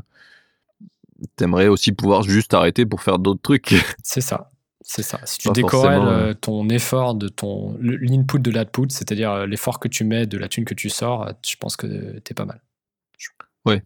tu 1.38 1.44
aimerais 1.44 1.68
aussi 1.68 1.92
pouvoir 1.92 2.24
juste 2.24 2.54
arrêter 2.54 2.86
pour 2.86 3.02
faire 3.02 3.20
d'autres 3.20 3.42
trucs. 3.42 3.76
C'est 4.04 4.22
ça. 4.22 4.52
C'est 4.82 5.04
ça. 5.04 5.20
Si 5.26 5.38
tu 5.38 5.52
décorrèles 5.52 6.08
euh, 6.08 6.34
ton 6.34 6.68
effort 6.70 7.14
de 7.14 7.28
ton 7.28 7.78
l'input 7.80 8.40
de 8.40 8.50
l'output, 8.50 8.90
c'est-à-dire 8.90 9.32
euh, 9.32 9.46
l'effort 9.46 9.80
que 9.80 9.88
tu 9.88 10.04
mets 10.04 10.26
de 10.26 10.38
la 10.38 10.48
thune 10.48 10.66
que 10.66 10.74
tu 10.74 10.90
sors, 10.90 11.28
euh, 11.28 11.32
je 11.46 11.56
pense 11.58 11.76
que 11.76 11.86
tu 11.86 12.32
es 12.32 12.34
pas 12.34 12.46
mal. 12.46 12.60
Ouais. 13.66 13.84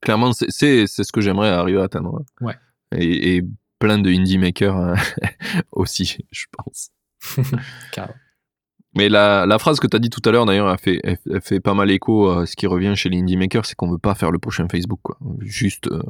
Clairement, 0.00 0.32
c'est 0.32 0.86
ce 0.86 1.12
que 1.12 1.20
j'aimerais 1.20 1.50
arriver 1.50 1.80
à 1.80 1.84
atteindre. 1.84 2.24
Ouais. 2.40 2.54
Et, 2.96 3.36
et 3.36 3.42
plein 3.78 3.98
de 3.98 4.10
indie 4.10 4.38
makers 4.38 4.94
aussi, 5.72 6.18
je 6.30 6.46
pense. 6.52 6.90
Mais 8.96 9.10
la, 9.10 9.44
la, 9.44 9.58
phrase 9.58 9.78
que 9.78 9.86
tu 9.86 9.94
as 9.94 9.98
dit 9.98 10.08
tout 10.08 10.22
à 10.24 10.32
l'heure, 10.32 10.46
d'ailleurs, 10.46 10.70
elle 10.70 10.78
fait, 10.78 11.00
elle, 11.04 11.40
fait 11.42 11.60
pas 11.60 11.74
mal 11.74 11.90
écho 11.90 12.30
à 12.30 12.46
ce 12.46 12.56
qui 12.56 12.66
revient 12.66 12.94
chez 12.96 13.10
les 13.10 13.18
indie 13.18 13.36
makers, 13.36 13.66
c'est 13.66 13.74
qu'on 13.74 13.90
veut 13.90 13.98
pas 13.98 14.14
faire 14.14 14.30
le 14.30 14.38
prochain 14.38 14.66
Facebook. 14.70 15.00
Quoi. 15.02 15.18
Juste 15.40 15.88
euh, 15.88 16.02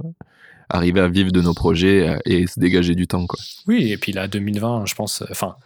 arriver 0.68 1.00
à 1.00 1.08
vivre 1.08 1.32
de 1.32 1.40
nos 1.40 1.52
projets 1.52 2.08
euh, 2.08 2.18
et 2.24 2.46
se 2.46 2.60
dégager 2.60 2.94
du 2.94 3.08
temps. 3.08 3.26
Quoi. 3.26 3.40
Oui, 3.66 3.90
et 3.90 3.96
puis 3.96 4.12
là, 4.12 4.28
2020, 4.28 4.86
je 4.86 4.94
pense, 4.94 5.22
euh, 5.22 5.26
enfin, 5.32 5.56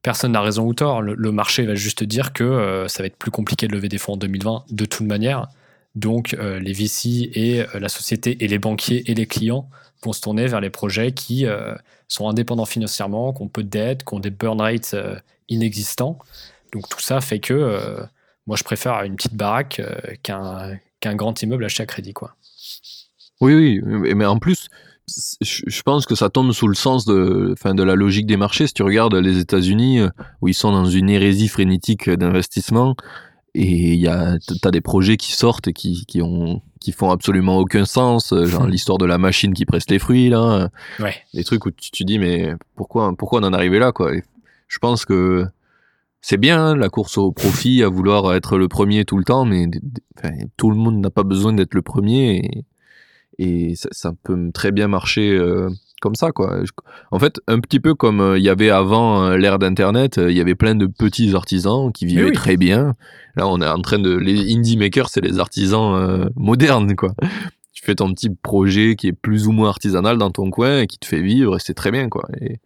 personne 0.00 0.32
n'a 0.32 0.40
raison 0.40 0.66
ou 0.66 0.72
tort. 0.72 1.02
Le, 1.02 1.30
marché 1.30 1.66
va 1.66 1.74
juste 1.74 2.04
dire 2.04 2.32
que 2.32 2.86
ça 2.88 3.02
va 3.02 3.06
être 3.06 3.18
plus 3.18 3.30
compliqué 3.30 3.68
de 3.68 3.72
lever 3.72 3.90
des 3.90 3.98
fonds 3.98 4.14
en 4.14 4.16
2020 4.16 4.64
de 4.70 4.84
toute 4.86 5.06
manière. 5.06 5.48
Donc, 5.94 6.36
les 6.38 6.72
VC 6.72 7.30
et 7.34 7.64
la 7.74 7.88
société 7.88 8.42
et 8.42 8.48
les 8.48 8.58
banquiers 8.58 9.10
et 9.10 9.14
les 9.14 9.26
clients 9.26 9.68
vont 10.02 10.12
se 10.12 10.20
tourner 10.20 10.46
vers 10.46 10.60
les 10.60 10.70
projets 10.70 11.12
qui 11.12 11.46
sont 12.08 12.28
indépendants 12.28 12.64
financièrement, 12.64 13.32
qui 13.32 13.42
ont 13.42 13.48
peu 13.48 13.62
de 13.62 13.68
dettes, 13.68 14.04
qui 14.04 14.14
ont 14.14 14.20
des 14.20 14.30
burn 14.30 14.60
rates 14.60 14.96
inexistants. 15.48 16.18
Donc 16.72 16.88
tout 16.88 17.00
ça 17.00 17.20
fait 17.20 17.38
que 17.38 17.54
euh, 17.54 18.02
moi 18.46 18.56
je 18.56 18.64
préfère 18.64 19.02
une 19.02 19.16
petite 19.16 19.34
baraque 19.34 19.80
euh, 19.80 20.78
qu'un 21.00 21.14
grand 21.14 21.40
immeuble 21.42 21.64
acheté 21.64 21.82
à 21.82 21.86
crédit. 21.86 22.12
Quoi. 22.12 22.34
Oui, 23.40 23.54
oui, 23.54 24.14
mais 24.14 24.24
en 24.24 24.38
plus, 24.38 24.68
je 25.40 25.82
pense 25.82 26.06
que 26.06 26.14
ça 26.14 26.30
tombe 26.30 26.52
sous 26.52 26.68
le 26.68 26.74
sens 26.74 27.04
de, 27.04 27.54
de 27.64 27.82
la 27.82 27.94
logique 27.94 28.26
des 28.26 28.36
marchés. 28.36 28.66
Si 28.66 28.72
tu 28.72 28.82
regardes 28.82 29.14
les 29.14 29.38
États-Unis, 29.38 30.00
euh, 30.00 30.08
où 30.40 30.48
ils 30.48 30.54
sont 30.54 30.72
dans 30.72 30.86
une 30.86 31.10
hérésie 31.10 31.48
frénétique 31.48 32.08
d'investissement, 32.08 32.96
et 33.54 33.94
il 33.94 34.38
t'as 34.62 34.70
des 34.70 34.80
projets 34.80 35.16
qui 35.16 35.32
sortent 35.32 35.68
et 35.68 35.72
qui, 35.72 36.06
qui, 36.06 36.22
ont, 36.22 36.62
qui 36.80 36.92
font 36.92 37.10
absolument 37.10 37.58
aucun 37.58 37.84
sens, 37.84 38.34
genre 38.44 38.66
l'histoire 38.68 38.98
de 38.98 39.06
la 39.06 39.18
machine 39.18 39.52
qui 39.52 39.66
presse 39.66 39.88
les 39.90 39.98
fruits, 39.98 40.30
là. 40.30 40.70
Ouais. 40.98 41.14
Des 41.34 41.44
trucs 41.44 41.66
où 41.66 41.70
tu, 41.70 41.90
te 41.90 42.04
dis, 42.04 42.18
mais 42.18 42.54
pourquoi, 42.76 43.14
pourquoi 43.16 43.40
on 43.40 43.44
en 43.44 43.52
est 43.52 43.56
arrivé 43.56 43.78
là, 43.78 43.92
quoi? 43.92 44.12
je 44.72 44.78
pense 44.78 45.04
que 45.04 45.46
c'est 46.22 46.38
bien 46.38 46.64
hein, 46.64 46.76
la 46.76 46.88
course 46.88 47.18
au 47.18 47.30
profit, 47.30 47.82
à 47.82 47.88
vouloir 47.88 48.34
être 48.34 48.56
le 48.56 48.68
premier 48.68 49.04
tout 49.04 49.18
le 49.18 49.24
temps, 49.24 49.44
mais 49.44 49.66
tout 50.56 50.70
le 50.70 50.76
monde 50.76 50.98
n'a 50.98 51.10
pas 51.10 51.24
besoin 51.24 51.52
d'être 51.52 51.74
le 51.74 51.82
premier 51.82 52.64
et, 53.38 53.74
ça, 53.74 54.12
peut 54.22 54.50
très 54.54 54.72
bien 54.72 54.88
marcher 54.88 55.30
euh, 55.30 55.68
comme 56.02 56.14
ça 56.14 56.32
quoi. 56.32 56.58
En 57.10 57.18
fait, 57.18 57.40
un 57.48 57.60
petit 57.60 57.80
peu 57.80 57.94
comme 57.94 58.20
euh, 58.20 58.38
il 58.38 58.44
y 58.44 58.50
avait 58.50 58.70
avant 58.70 59.24
euh, 59.24 59.36
l'ère 59.36 59.58
d'internet, 59.58 60.18
il 60.18 60.36
y 60.36 60.40
avait 60.40 60.54
plein 60.54 60.74
de 60.74 60.86
petits 60.86 61.34
artisans 61.34 61.90
qui 61.92 62.04
vivaient 62.04 62.32
très 62.32 62.56
bien. 62.56 62.94
Là, 63.36 63.48
on 63.48 63.62
est 63.62 63.66
en 63.66 63.80
train 63.80 63.98
de 63.98 64.14
les 64.14 64.52
indie 64.54 64.76
makers, 64.76 65.08
c'est 65.08 65.22
les 65.22 65.38
artisans 65.38 66.28
modernes 66.36 66.94
quoi. 66.96 67.14
Tu 67.72 67.82
fais 67.82 67.94
ton 67.94 68.12
petit 68.12 68.28
projet 68.28 68.96
qui 68.96 69.08
est 69.08 69.12
plus 69.12 69.46
ou 69.46 69.52
moins 69.52 69.70
artisanal 69.70 70.18
dans 70.18 70.30
ton 70.30 70.50
coin 70.50 70.80
et 70.80 70.86
qui 70.86 70.98
te 70.98 71.06
fait 71.06 71.22
vivre 71.22 71.56
et 71.56 71.58
c'est 71.58 71.74
très 71.74 71.90
bien 71.90 72.10
quoi. 72.10 72.28
Et, 72.40 72.60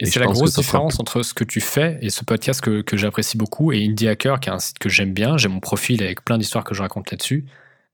et, 0.00 0.06
c'est 0.06 0.20
la 0.20 0.26
grosse 0.26 0.54
différence 0.54 1.00
entre 1.00 1.22
ce 1.22 1.34
que 1.34 1.44
tu 1.44 1.60
fais 1.60 1.98
et 2.02 2.10
ce 2.10 2.24
podcast 2.24 2.60
que, 2.60 2.82
que 2.82 2.96
j'apprécie 2.96 3.36
beaucoup 3.36 3.72
et 3.72 3.84
Indie 3.84 4.08
Hacker, 4.08 4.40
qui 4.40 4.48
est 4.48 4.52
un 4.52 4.58
site 4.58 4.78
que 4.78 4.88
j'aime 4.88 5.12
bien. 5.12 5.36
J'ai 5.36 5.48
mon 5.48 5.60
profil 5.60 6.02
avec 6.02 6.24
plein 6.24 6.38
d'histoires 6.38 6.64
que 6.64 6.74
je 6.74 6.82
raconte 6.82 7.10
là-dessus. 7.10 7.46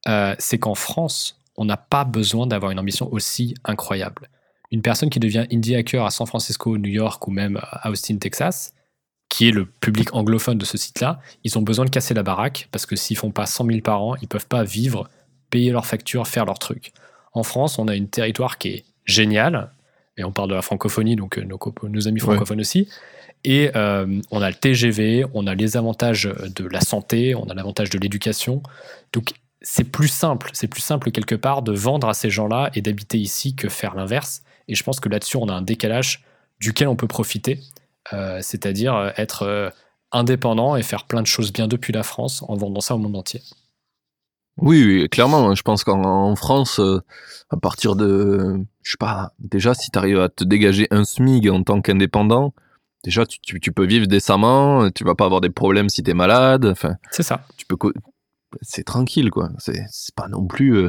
Euh, 0.08 0.34
c'est 0.38 0.58
qu'en 0.58 0.74
France, 0.74 1.40
on 1.56 1.64
n'a 1.64 1.76
pas 1.76 2.04
besoin 2.04 2.46
d'avoir 2.46 2.72
une 2.72 2.78
ambition 2.78 3.12
aussi 3.12 3.54
incroyable. 3.64 4.28
Une 4.72 4.82
personne 4.82 5.10
qui 5.10 5.20
devient 5.20 5.46
Indie 5.52 5.76
Hacker 5.76 6.04
à 6.04 6.10
San 6.10 6.26
Francisco, 6.26 6.76
New 6.78 6.90
York 6.90 7.26
ou 7.28 7.30
même 7.30 7.60
à 7.62 7.90
Austin, 7.90 8.16
Texas, 8.16 8.74
qui 9.28 9.48
est 9.48 9.52
le 9.52 9.66
public 9.66 10.14
anglophone 10.14 10.58
de 10.58 10.64
ce 10.64 10.76
site-là, 10.76 11.20
ils 11.44 11.56
ont 11.58 11.62
besoin 11.62 11.84
de 11.84 11.90
casser 11.90 12.14
la 12.14 12.22
baraque 12.22 12.68
parce 12.72 12.86
que 12.86 12.96
s'ils 12.96 13.16
font 13.16 13.30
pas 13.30 13.46
100 13.46 13.66
000 13.66 13.80
par 13.80 14.02
an, 14.02 14.16
ils 14.20 14.28
peuvent 14.28 14.46
pas 14.46 14.64
vivre, 14.64 15.08
payer 15.50 15.70
leurs 15.70 15.86
factures, 15.86 16.26
faire 16.26 16.46
leur 16.46 16.58
truc. 16.58 16.92
En 17.32 17.42
France, 17.42 17.78
on 17.78 17.86
a 17.88 17.94
une 17.94 18.08
territoire 18.08 18.58
qui 18.58 18.68
est 18.68 18.84
génial, 19.04 19.70
et 20.16 20.24
on 20.24 20.32
parle 20.32 20.50
de 20.50 20.54
la 20.54 20.62
francophonie, 20.62 21.16
donc 21.16 21.38
euh, 21.38 21.44
nos, 21.44 22.08
amis 22.08 22.20
francophones 22.20 22.60
aussi. 22.60 22.88
Et 23.44 23.70
euh, 23.74 24.20
on 24.30 24.40
a 24.40 24.48
le 24.48 24.54
TGV, 24.54 25.24
on 25.34 25.46
a 25.46 25.54
les 25.54 25.76
avantages 25.76 26.24
de 26.24 26.66
la 26.66 26.80
santé, 26.80 27.34
on 27.34 27.44
a 27.44 27.54
l'avantage 27.54 27.90
de 27.90 27.98
l'éducation. 27.98 28.62
Donc 29.12 29.32
c'est 29.62 29.84
plus 29.84 30.08
simple, 30.08 30.50
c'est 30.52 30.68
plus 30.68 30.82
simple 30.82 31.10
quelque 31.10 31.34
part 31.34 31.62
de 31.62 31.72
vendre 31.72 32.08
à 32.08 32.14
ces 32.14 32.30
gens-là 32.30 32.70
et 32.74 32.82
d'habiter 32.82 33.18
ici 33.18 33.54
que 33.54 33.68
faire 33.68 33.94
l'inverse. 33.94 34.42
Et 34.72 34.74
je 34.74 34.82
pense 34.82 35.00
que 35.00 35.10
là-dessus, 35.10 35.36
on 35.36 35.48
a 35.48 35.52
un 35.52 35.60
décalage 35.60 36.24
duquel 36.60 36.88
on 36.88 36.96
peut 36.96 37.06
profiter, 37.06 37.60
euh, 38.14 38.38
c'est-à-dire 38.40 39.12
être 39.18 39.72
indépendant 40.12 40.76
et 40.76 40.82
faire 40.82 41.04
plein 41.04 41.20
de 41.20 41.26
choses 41.26 41.52
bien 41.52 41.68
depuis 41.68 41.92
la 41.92 42.02
France 42.02 42.42
en 42.48 42.56
vendant 42.56 42.80
ça 42.80 42.94
au 42.94 42.98
monde 42.98 43.16
entier. 43.16 43.42
Oui, 44.56 45.06
clairement. 45.10 45.50
Hein. 45.50 45.54
Je 45.54 45.62
pense 45.62 45.84
qu'en 45.84 46.34
France, 46.36 46.80
euh, 46.80 47.02
à 47.50 47.58
partir 47.58 47.96
de, 47.96 48.58
je 48.82 48.92
sais 48.92 48.96
pas, 48.98 49.32
déjà 49.38 49.74
si 49.74 49.90
tu 49.90 49.98
arrives 49.98 50.20
à 50.20 50.30
te 50.30 50.42
dégager 50.42 50.88
un 50.90 51.04
SMIG 51.04 51.50
en 51.50 51.62
tant 51.62 51.82
qu'indépendant, 51.82 52.54
déjà 53.04 53.26
tu, 53.26 53.40
tu, 53.60 53.72
peux 53.72 53.84
vivre 53.84 54.06
décemment, 54.06 54.90
tu 54.90 55.04
vas 55.04 55.14
pas 55.14 55.26
avoir 55.26 55.42
des 55.42 55.50
problèmes 55.50 55.90
si 55.90 56.02
tu 56.02 56.10
es 56.10 56.14
malade. 56.14 56.64
Enfin, 56.64 56.96
c'est 57.10 57.22
ça. 57.22 57.44
Tu 57.58 57.66
peux, 57.66 57.76
c'est 58.62 58.84
tranquille 58.84 59.30
quoi. 59.30 59.50
C'est 59.58 60.14
pas 60.14 60.28
non 60.28 60.46
plus. 60.46 60.88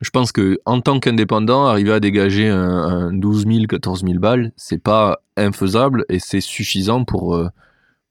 Je 0.00 0.10
pense 0.10 0.32
que 0.32 0.60
en 0.64 0.80
tant 0.80 0.98
qu'indépendant, 0.98 1.66
arriver 1.66 1.92
à 1.92 2.00
dégager 2.00 2.48
un, 2.48 3.12
12 3.12 3.46
000, 3.46 3.66
14 3.66 4.02
000 4.02 4.18
balles, 4.18 4.52
c'est 4.56 4.82
pas 4.82 5.22
infaisable 5.36 6.04
et 6.08 6.18
c'est 6.18 6.40
suffisant 6.40 7.04
pour 7.04 7.34
euh, 7.34 7.48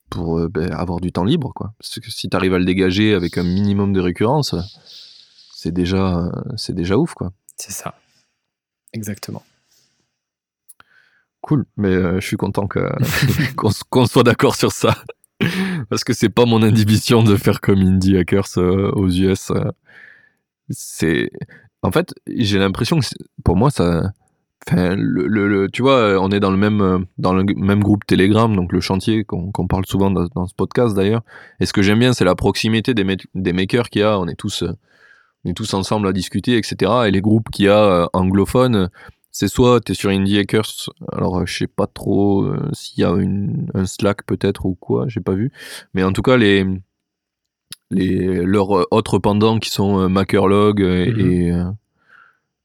pour 0.08 0.38
euh, 0.38 0.48
ben, 0.48 0.70
avoir 0.72 1.00
du 1.00 1.12
temps 1.12 1.24
libre. 1.24 1.52
Quoi. 1.54 1.72
Parce 1.78 1.98
que 1.98 2.10
si 2.10 2.28
tu 2.28 2.36
arrives 2.36 2.54
à 2.54 2.58
le 2.58 2.64
dégager 2.64 3.14
avec 3.14 3.38
un 3.38 3.44
minimum 3.44 3.92
de 3.92 4.00
récurrence, 4.00 4.54
c'est 5.52 5.72
déjà, 5.72 6.30
c'est 6.56 6.74
déjà 6.74 6.96
ouf. 6.96 7.14
quoi. 7.14 7.32
C'est 7.56 7.72
ça. 7.72 7.94
Exactement. 8.92 9.42
Cool, 11.42 11.64
mais 11.76 11.88
euh, 11.88 12.20
je 12.20 12.26
suis 12.26 12.36
content 12.36 12.68
qu'on 13.90 14.06
soit 14.06 14.22
d'accord 14.22 14.56
sur 14.56 14.72
ça. 14.72 14.96
parce 15.88 16.04
que 16.04 16.12
c'est 16.12 16.28
pas 16.28 16.44
mon 16.44 16.62
inhibition 16.62 17.22
de 17.22 17.36
faire 17.36 17.60
comme 17.60 17.80
Indie 17.80 18.16
Hackers 18.16 18.58
euh, 18.58 18.90
aux 18.92 19.08
US. 19.08 19.50
euh. 19.50 19.70
c'est, 20.68 21.30
en 21.82 21.90
fait, 21.92 22.14
j'ai 22.26 22.58
l'impression 22.58 22.98
que 23.00 23.06
pour 23.44 23.56
moi 23.56 23.70
ça, 23.70 24.12
le, 24.72 25.68
tu 25.68 25.82
vois, 25.82 25.96
euh, 25.96 26.18
on 26.20 26.30
est 26.30 26.40
dans 26.40 26.50
le 26.50 26.56
même 26.56 26.80
euh, 26.80 26.98
dans 27.18 27.32
le 27.32 27.44
même 27.56 27.82
groupe 27.82 28.06
Telegram, 28.06 28.54
donc 28.54 28.72
le 28.72 28.80
chantier 28.80 29.24
qu'on 29.24 29.66
parle 29.66 29.86
souvent 29.86 30.10
dans, 30.10 30.46
ce 30.46 30.54
podcast 30.54 30.94
d'ailleurs. 30.94 31.22
Et 31.60 31.66
ce 31.66 31.72
que 31.72 31.82
j'aime 31.82 31.98
bien, 31.98 32.12
c'est 32.12 32.24
la 32.24 32.34
proximité 32.34 32.94
des, 32.94 33.16
des 33.34 33.52
makers 33.52 33.88
qu'il 33.88 34.02
y 34.02 34.04
a. 34.04 34.18
On 34.18 34.28
est 34.28 34.34
tous 34.34 34.62
euh, 34.62 34.72
on 35.44 35.50
est 35.50 35.54
tous 35.54 35.72
ensemble 35.72 36.06
à 36.08 36.12
discuter, 36.12 36.56
etc. 36.58 36.92
Et 37.06 37.10
les 37.10 37.22
groupes 37.22 37.48
qu'il 37.50 37.64
y 37.64 37.68
a 37.68 38.08
anglophones, 38.12 38.90
c'est 39.30 39.48
soit 39.48 39.80
tu 39.80 39.92
es 39.92 39.94
sur 39.94 40.10
Indie 40.10 40.38
Hackers, 40.38 40.90
alors 41.12 41.46
je 41.46 41.58
sais 41.58 41.66
pas 41.66 41.86
trop 41.86 42.46
s'il 42.74 43.00
y 43.00 43.04
a 43.04 43.10
un 43.10 43.86
Slack 43.86 44.24
peut-être 44.26 44.66
ou 44.66 44.74
quoi, 44.74 45.06
j'ai 45.08 45.20
pas 45.20 45.32
vu. 45.32 45.50
Mais 45.94 46.02
en 46.04 46.12
tout 46.12 46.20
cas, 46.20 46.36
les, 46.36 46.66
les, 47.90 48.44
leurs 48.44 48.78
euh, 48.78 48.84
autres 48.90 49.18
pendants 49.18 49.58
qui 49.58 49.70
sont 49.70 50.00
euh, 50.00 50.08
Makerlog 50.08 50.82
euh, 50.82 51.06
Mhm. 51.12 51.20
et. 51.30 51.52
euh, 51.52 51.64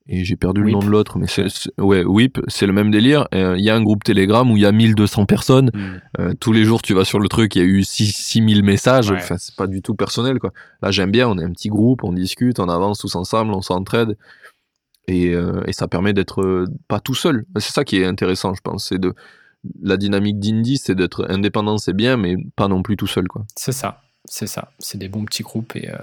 et 0.08 0.24
j'ai 0.24 0.36
perdu 0.36 0.62
le 0.62 0.70
nom 0.70 0.78
de 0.82 0.86
l'autre, 0.86 1.18
mais 1.18 1.26
c'est, 1.26 1.50
c'est- 1.50 1.72
ouais, 1.82 2.04
Whip, 2.04 2.40
c'est 2.48 2.68
le 2.68 2.74
même 2.74 2.92
délire. 2.92 3.28
Euh, 3.34 3.56
Il 3.58 3.64
y 3.66 3.72
a 3.72 3.76
un 3.76 3.82
groupe 3.82 4.04
Telegram 4.04 4.48
où 4.52 4.56
il 4.56 4.62
y 4.62 4.66
a 4.68 4.72
1200 4.72 5.26
personnes. 5.26 5.72
Hmm. 5.74 6.22
Euh, 6.22 6.34
tous 6.40 6.52
les 6.54 6.64
jours, 6.64 6.84
tu 6.84 6.94
vas 6.94 7.06
sur 7.06 7.18
le 7.20 7.28
truc, 7.28 7.56
il 7.56 7.60
y 7.60 7.62
a 7.64 7.66
eu 7.66 7.84
6 7.84 8.12
6000 8.16 8.62
messages. 8.62 9.10
Ouais. 9.10 9.18
Enfin, 9.18 9.38
c'est 9.40 9.56
pas 9.56 9.66
du 9.66 9.82
tout 9.82 9.96
personnel, 9.96 10.38
quoi. 10.38 10.52
Là, 10.84 10.92
j'aime 10.92 11.10
bien, 11.10 11.28
on 11.28 11.40
est 11.40 11.44
un 11.44 11.50
petit 11.52 11.70
groupe, 11.70 12.04
on 12.04 12.14
discute, 12.14 12.60
on 12.60 12.70
avance 12.70 13.00
tous 13.00 13.16
ensemble, 13.16 13.52
on 13.56 13.64
s'entraide. 13.64 14.16
Et, 15.08 15.34
euh, 15.34 15.64
et 15.66 15.74
ça 15.74 15.88
permet 15.88 16.14
d'être 16.14 16.66
pas 16.88 17.00
tout 17.00 17.16
seul. 17.16 17.46
C'est 17.58 17.74
ça 17.74 17.84
qui 17.84 17.98
est 17.98 18.06
intéressant, 18.06 18.54
je 18.54 18.62
pense. 18.62 18.90
C'est 18.90 19.00
de 19.00 19.16
la 19.82 19.98
dynamique 19.98 20.38
d'indie, 20.40 20.78
c'est 20.78 20.94
d'être 20.94 21.26
indépendant, 21.32 21.80
c'est 21.80 21.94
bien, 21.96 22.16
mais 22.16 22.36
pas 22.56 22.68
non 22.68 22.84
plus 22.84 22.96
tout 22.96 23.08
seul, 23.08 23.28
quoi. 23.28 23.44
C'est 23.56 23.72
ça, 23.72 24.02
c'est 24.26 24.48
ça. 24.48 24.72
C'est 24.80 24.98
des 24.98 25.08
bons 25.10 25.26
petits 25.26 25.44
groupes 25.44 25.76
et, 25.76 25.90
euh, 25.90 25.98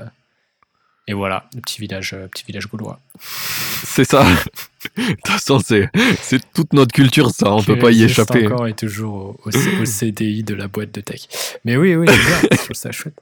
et 1.08 1.12
voilà, 1.14 1.48
le 1.54 1.60
petit 1.60 1.80
village, 1.80 2.12
euh, 2.14 2.28
petit 2.28 2.44
village 2.44 2.68
gaulois. 2.68 3.00
C'est 3.20 4.04
ça. 4.04 4.24
De 4.96 5.06
toute 5.14 5.26
façon, 5.26 5.58
c'est, 5.60 5.88
c'est 6.20 6.40
toute 6.52 6.72
notre 6.72 6.92
culture, 6.92 7.30
ça. 7.30 7.52
On 7.52 7.60
Qui 7.60 7.66
peut 7.66 7.78
pas 7.78 7.90
y 7.92 8.02
échapper. 8.02 8.46
encore 8.46 8.66
et 8.66 8.74
toujours 8.74 9.14
au, 9.14 9.36
au 9.44 9.50
C- 9.50 9.78
au 9.80 9.84
CDI 9.84 10.42
de 10.42 10.54
la 10.54 10.66
boîte 10.68 10.92
de 10.92 11.00
tech. 11.00 11.28
Mais 11.64 11.76
oui, 11.76 11.94
oui, 11.94 12.06
bien, 12.06 12.16
je 12.50 12.56
trouve 12.56 12.76
ça 12.76 12.90
chouette. 12.92 13.18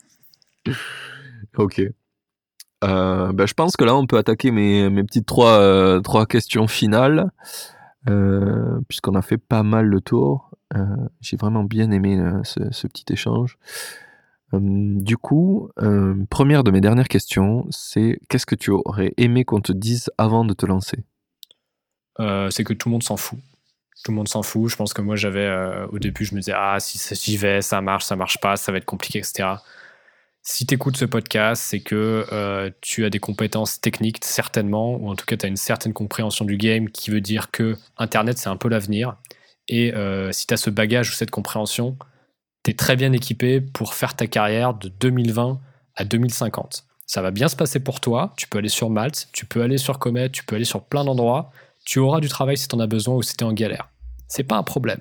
Ok. 1.57 1.83
Euh, 2.85 3.33
ben, 3.33 3.47
je 3.47 3.55
pense 3.55 3.77
que 3.77 3.85
là, 3.85 3.95
on 3.95 4.07
peut 4.07 4.17
attaquer 4.19 4.51
mes, 4.51 4.89
mes 4.89 5.03
petites 5.05 5.27
trois, 5.27 5.59
euh, 5.61 6.01
trois 6.01 6.27
questions 6.27 6.67
finales, 6.69 7.31
euh, 8.09 8.81
puisqu'on 8.89 9.15
a 9.15 9.23
fait 9.23 9.37
pas 9.39 9.63
mal 9.63 9.87
le 9.87 10.01
tour. 10.01 10.51
Euh, 10.77 10.85
J'ai 11.21 11.37
vraiment 11.37 11.65
bien 11.65 11.91
aimé 11.91 12.19
euh, 12.19 12.41
ce, 12.45 12.61
ce 12.71 12.87
petit 12.87 13.05
échange. 13.13 13.59
Euh, 14.55 14.59
du 14.61 15.17
coup, 15.17 15.71
euh, 15.81 16.15
première 16.29 16.65
de 16.65 16.71
mes 16.71 16.81
dernières 16.81 17.09
questions, 17.09 17.67
c'est 17.71 18.19
qu'est-ce 18.29 18.47
que 18.47 18.55
tu 18.55 18.71
aurais 18.71 19.13
aimé 19.17 19.45
qu'on 19.45 19.61
te 19.61 19.73
dise 19.73 20.11
avant 20.19 20.45
de 20.45 20.55
te 20.55 20.67
lancer? 20.67 21.05
Euh, 22.21 22.51
c'est 22.51 22.65
que 22.65 22.73
tout 22.73 22.89
le 22.89 22.93
monde 22.93 23.03
s'en 23.03 23.17
fout. 23.17 23.39
Tout 24.05 24.13
le 24.13 24.17
monde 24.17 24.29
s'en 24.29 24.43
fout. 24.43 24.69
Je 24.69 24.77
pense 24.77 24.93
que 24.93 25.03
moi, 25.03 25.17
j'avais 25.17 25.45
euh, 25.45 25.87
au 25.89 25.99
début, 25.99 26.25
je 26.25 26.35
me 26.35 26.41
disais 26.41 26.55
ah 26.55 26.79
si 26.81 26.99
j'y 27.15 27.37
vais, 27.37 27.63
ça 27.63 27.81
marche, 27.81 28.05
ça 28.05 28.17
marche 28.17 28.39
pas, 28.41 28.57
ça 28.57 28.73
va 28.73 28.79
être 28.79 28.85
compliqué, 28.85 29.19
etc. 29.19 29.49
Si 30.43 30.67
tu 30.67 30.75
écoutes 30.75 30.97
ce 30.97 31.05
podcast, 31.05 31.63
c'est 31.63 31.81
que 31.81 32.27
euh, 32.33 32.71
tu 32.81 33.05
as 33.05 33.11
des 33.11 33.19
compétences 33.19 33.81
techniques 33.81 34.25
certainement, 34.25 34.97
ou 34.97 35.11
en 35.11 35.17
tout 35.17 35.27
cas 35.27 35.37
tu 35.37 35.47
as 35.47 35.49
une 35.49 35.57
certaine 35.57 35.93
compréhension 35.93 36.45
du 36.45 36.57
game, 36.57 36.89
qui 36.89 37.11
veut 37.11 37.21
dire 37.21 37.51
que 37.51 37.77
Internet 37.99 38.39
c'est 38.39 38.49
un 38.49 38.57
peu 38.57 38.69
l'avenir. 38.69 39.17
Et 39.69 39.93
si 40.33 40.47
tu 40.49 40.55
as 40.55 40.57
ce 40.57 40.69
bagage 40.69 41.11
ou 41.11 41.13
cette 41.13 41.31
compréhension, 41.31 41.97
tu 42.63 42.71
es 42.71 42.75
très 42.75 42.97
bien 42.97 43.13
équipé 43.13 43.61
pour 43.61 43.95
faire 43.95 44.15
ta 44.15 44.27
carrière 44.27 44.75
de 44.75 44.89
2020 44.89 45.61
à 45.97 46.05
2050. 46.05 46.85
Ça 47.07 47.23
va 47.23 47.31
bien 47.31 47.49
se 47.49 47.57
passer 47.57 47.81
pour 47.81 48.01
toi. 48.01 48.33
Tu 48.37 48.47
peux 48.47 48.59
aller 48.59 48.69
sur 48.69 48.89
Malte, 48.89 49.29
tu 49.33 49.45
peux 49.45 49.63
aller 49.63 49.79
sur 49.79 49.99
Comet, 49.99 50.31
tu 50.31 50.45
peux 50.45 50.57
aller 50.57 50.65
sur 50.65 50.85
plein 50.85 51.05
d'endroits. 51.05 51.51
Tu 51.85 51.99
auras 51.99 52.21
du 52.21 52.29
travail 52.29 52.57
si 52.57 52.69
tu 52.69 52.77
en 52.77 52.81
as 52.81 52.87
besoin 52.87 53.17
ou 53.17 53.23
si 53.23 53.37
tu 53.37 53.45
es 53.45 53.47
en 53.47 53.53
galère. 53.53 53.89
C'est 54.29 54.45
pas 54.45 54.57
un 54.57 54.63
problème. 54.63 55.01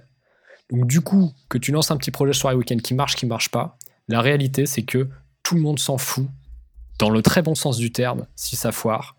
Donc, 0.72 0.88
du 0.88 1.02
coup, 1.02 1.32
que 1.50 1.58
tu 1.58 1.72
lances 1.72 1.92
un 1.92 1.98
petit 1.98 2.12
projet 2.12 2.34
sur 2.34 2.50
les 2.50 2.56
week-ends 2.56 2.78
qui 2.78 2.94
marche, 2.94 3.16
qui 3.16 3.26
marche 3.26 3.50
pas, 3.50 3.78
la 4.08 4.22
réalité, 4.22 4.66
c'est 4.66 4.84
que 4.84 5.08
tout 5.44 5.56
le 5.56 5.62
monde 5.62 5.80
s'en 5.80 5.98
fout, 5.98 6.28
dans 6.98 7.10
le 7.10 7.22
très 7.22 7.42
bon 7.42 7.56
sens 7.56 7.78
du 7.78 7.92
terme, 7.92 8.26
si 8.36 8.56
ça 8.56 8.72
foire, 8.72 9.16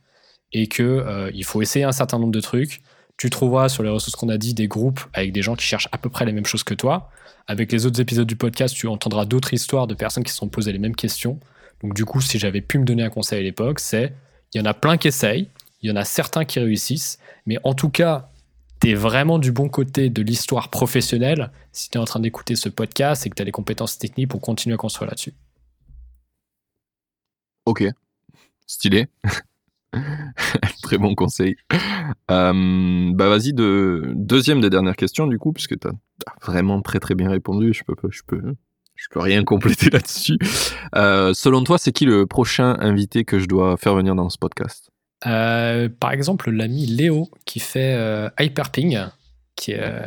et 0.53 0.67
que 0.67 0.83
euh, 0.83 1.31
il 1.33 1.45
faut 1.45 1.63
essayer 1.63 1.85
un 1.85 1.93
certain 1.93 2.19
nombre 2.19 2.33
de 2.33 2.41
trucs. 2.41 2.83
Tu 3.21 3.29
trouveras 3.29 3.69
sur 3.69 3.83
les 3.83 3.91
ressources 3.91 4.17
qu'on 4.17 4.31
a 4.31 4.39
dit 4.39 4.55
des 4.55 4.67
groupes 4.67 5.01
avec 5.13 5.33
des 5.33 5.43
gens 5.43 5.55
qui 5.55 5.67
cherchent 5.67 5.91
à 5.93 5.99
peu 5.99 6.09
près 6.09 6.25
les 6.25 6.33
mêmes 6.33 6.47
choses 6.47 6.65
que 6.65 6.73
toi. 6.73 7.11
Avec 7.47 7.71
les 7.71 7.85
autres 7.85 8.01
épisodes 8.01 8.27
du 8.27 8.35
podcast, 8.35 8.75
tu 8.75 8.87
entendras 8.87 9.27
d'autres 9.27 9.53
histoires 9.53 9.87
de 9.87 9.93
personnes 9.93 10.25
qui 10.25 10.33
se 10.33 10.39
sont 10.39 10.49
posées 10.49 10.73
les 10.73 10.79
mêmes 10.79 10.97
questions. 10.97 11.39
Donc 11.83 11.93
du 11.93 12.07
coup, 12.07 12.23
si 12.23 12.39
j'avais 12.39 12.63
pu 12.63 12.79
me 12.79 12.87
donner 12.87 13.03
un 13.03 13.11
conseil 13.11 13.41
à 13.41 13.43
l'époque, 13.43 13.79
c'est 13.79 14.15
il 14.55 14.59
y 14.59 14.61
en 14.63 14.65
a 14.65 14.73
plein 14.73 14.97
qui 14.97 15.09
essayent, 15.09 15.51
il 15.83 15.91
y 15.91 15.93
en 15.93 15.97
a 15.97 16.05
certains 16.05 16.47
qui 16.47 16.61
réussissent, 16.61 17.19
mais 17.45 17.59
en 17.63 17.75
tout 17.75 17.91
cas, 17.91 18.31
tu 18.81 18.89
es 18.89 18.95
vraiment 18.95 19.39
du 19.39 19.53
bon 19.53 19.69
côté 19.69 20.09
de 20.09 20.23
l'histoire 20.23 20.71
professionnelle 20.71 21.51
si 21.73 21.91
tu 21.91 21.99
es 21.99 22.01
en 22.01 22.07
train 22.07 22.21
d'écouter 22.21 22.57
ce 22.57 22.71
podcast 22.71 23.27
et 23.27 23.29
que 23.29 23.35
tu 23.35 23.43
as 23.43 23.45
les 23.45 23.53
compétences 23.53 23.99
techniques 23.99 24.31
pour 24.31 24.41
continuer 24.41 24.73
à 24.73 24.79
construire 24.79 25.11
là-dessus. 25.11 25.35
Ok, 27.67 27.85
stylé. 28.67 29.09
Très 30.83 30.99
bon 30.99 31.15
conseil. 31.15 31.57
Euh, 32.31 33.11
bah 33.15 33.29
vas-y, 33.29 33.53
de, 33.53 34.13
deuxième 34.15 34.61
des 34.61 34.71
dernières 34.71 34.97
questions 34.97 35.27
du 35.27 35.39
coup, 35.39 35.53
puisque 35.53 35.79
tu 35.79 35.89
as, 35.89 35.93
vraiment 36.45 36.81
très 36.83 37.01
très 37.01 37.15
bien 37.15 37.31
répondu, 37.31 37.73
je 37.73 37.83
peux, 37.85 37.95
je 38.11 38.23
peux, 38.27 38.55
je 38.95 39.07
peux 39.11 39.21
rien 39.21 39.45
compléter 39.45 39.91
là-dessus. 39.93 40.39
Euh, 40.95 41.35
selon 41.35 41.65
toi, 41.65 41.79
c'est 41.79 41.93
qui 41.93 42.05
le 42.05 42.27
prochain 42.27 42.77
invité 42.81 43.25
que 43.25 43.39
je 43.39 43.47
dois 43.47 43.77
faire 43.77 43.95
venir 43.95 44.15
dans 44.15 44.31
ce 44.31 44.39
podcast? 44.39 44.91
Euh, 45.27 45.89
par 45.89 46.13
exemple, 46.13 46.51
l'ami 46.51 46.87
Léo 46.87 47.29
qui 47.45 47.61
fait 47.61 47.95
euh, 47.95 48.31
Hyperping, 48.39 48.99
qui 49.57 49.73
est 49.73 50.07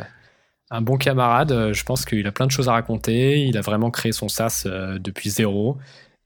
un 0.70 0.80
bon 0.80 0.96
camarade. 0.96 1.72
Je 1.72 1.84
pense 1.84 2.04
qu'il 2.04 2.26
a 2.26 2.32
plein 2.32 2.46
de 2.46 2.50
choses 2.50 2.68
à 2.68 2.72
raconter. 2.72 3.44
Il 3.44 3.56
a 3.56 3.60
vraiment 3.60 3.90
créé 3.90 4.12
son 4.12 4.28
SaaS 4.28 4.66
depuis 4.98 5.30
zéro. 5.30 5.78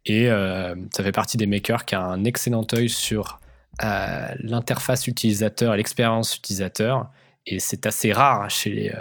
Et 0.09 0.31
euh, 0.31 0.75
ça 0.95 1.05
fait 1.05 1.13
partie 1.13 1.37
des 1.37 1.47
makers 1.47 1.85
qui 1.85 1.95
a 1.95 2.03
un 2.03 2.25
excellent 2.25 2.67
œil 2.73 2.89
sur 2.89 3.38
l'interface 3.81 5.07
utilisateur 5.07 5.75
et 5.75 5.77
l'expérience 5.77 6.37
utilisateur. 6.37 7.11
Et 7.51 7.61
c'est 7.61 7.87
assez 7.87 8.13
rare 8.13 8.51
chez 8.51 8.71
les, 8.71 8.91
euh, 8.91 9.01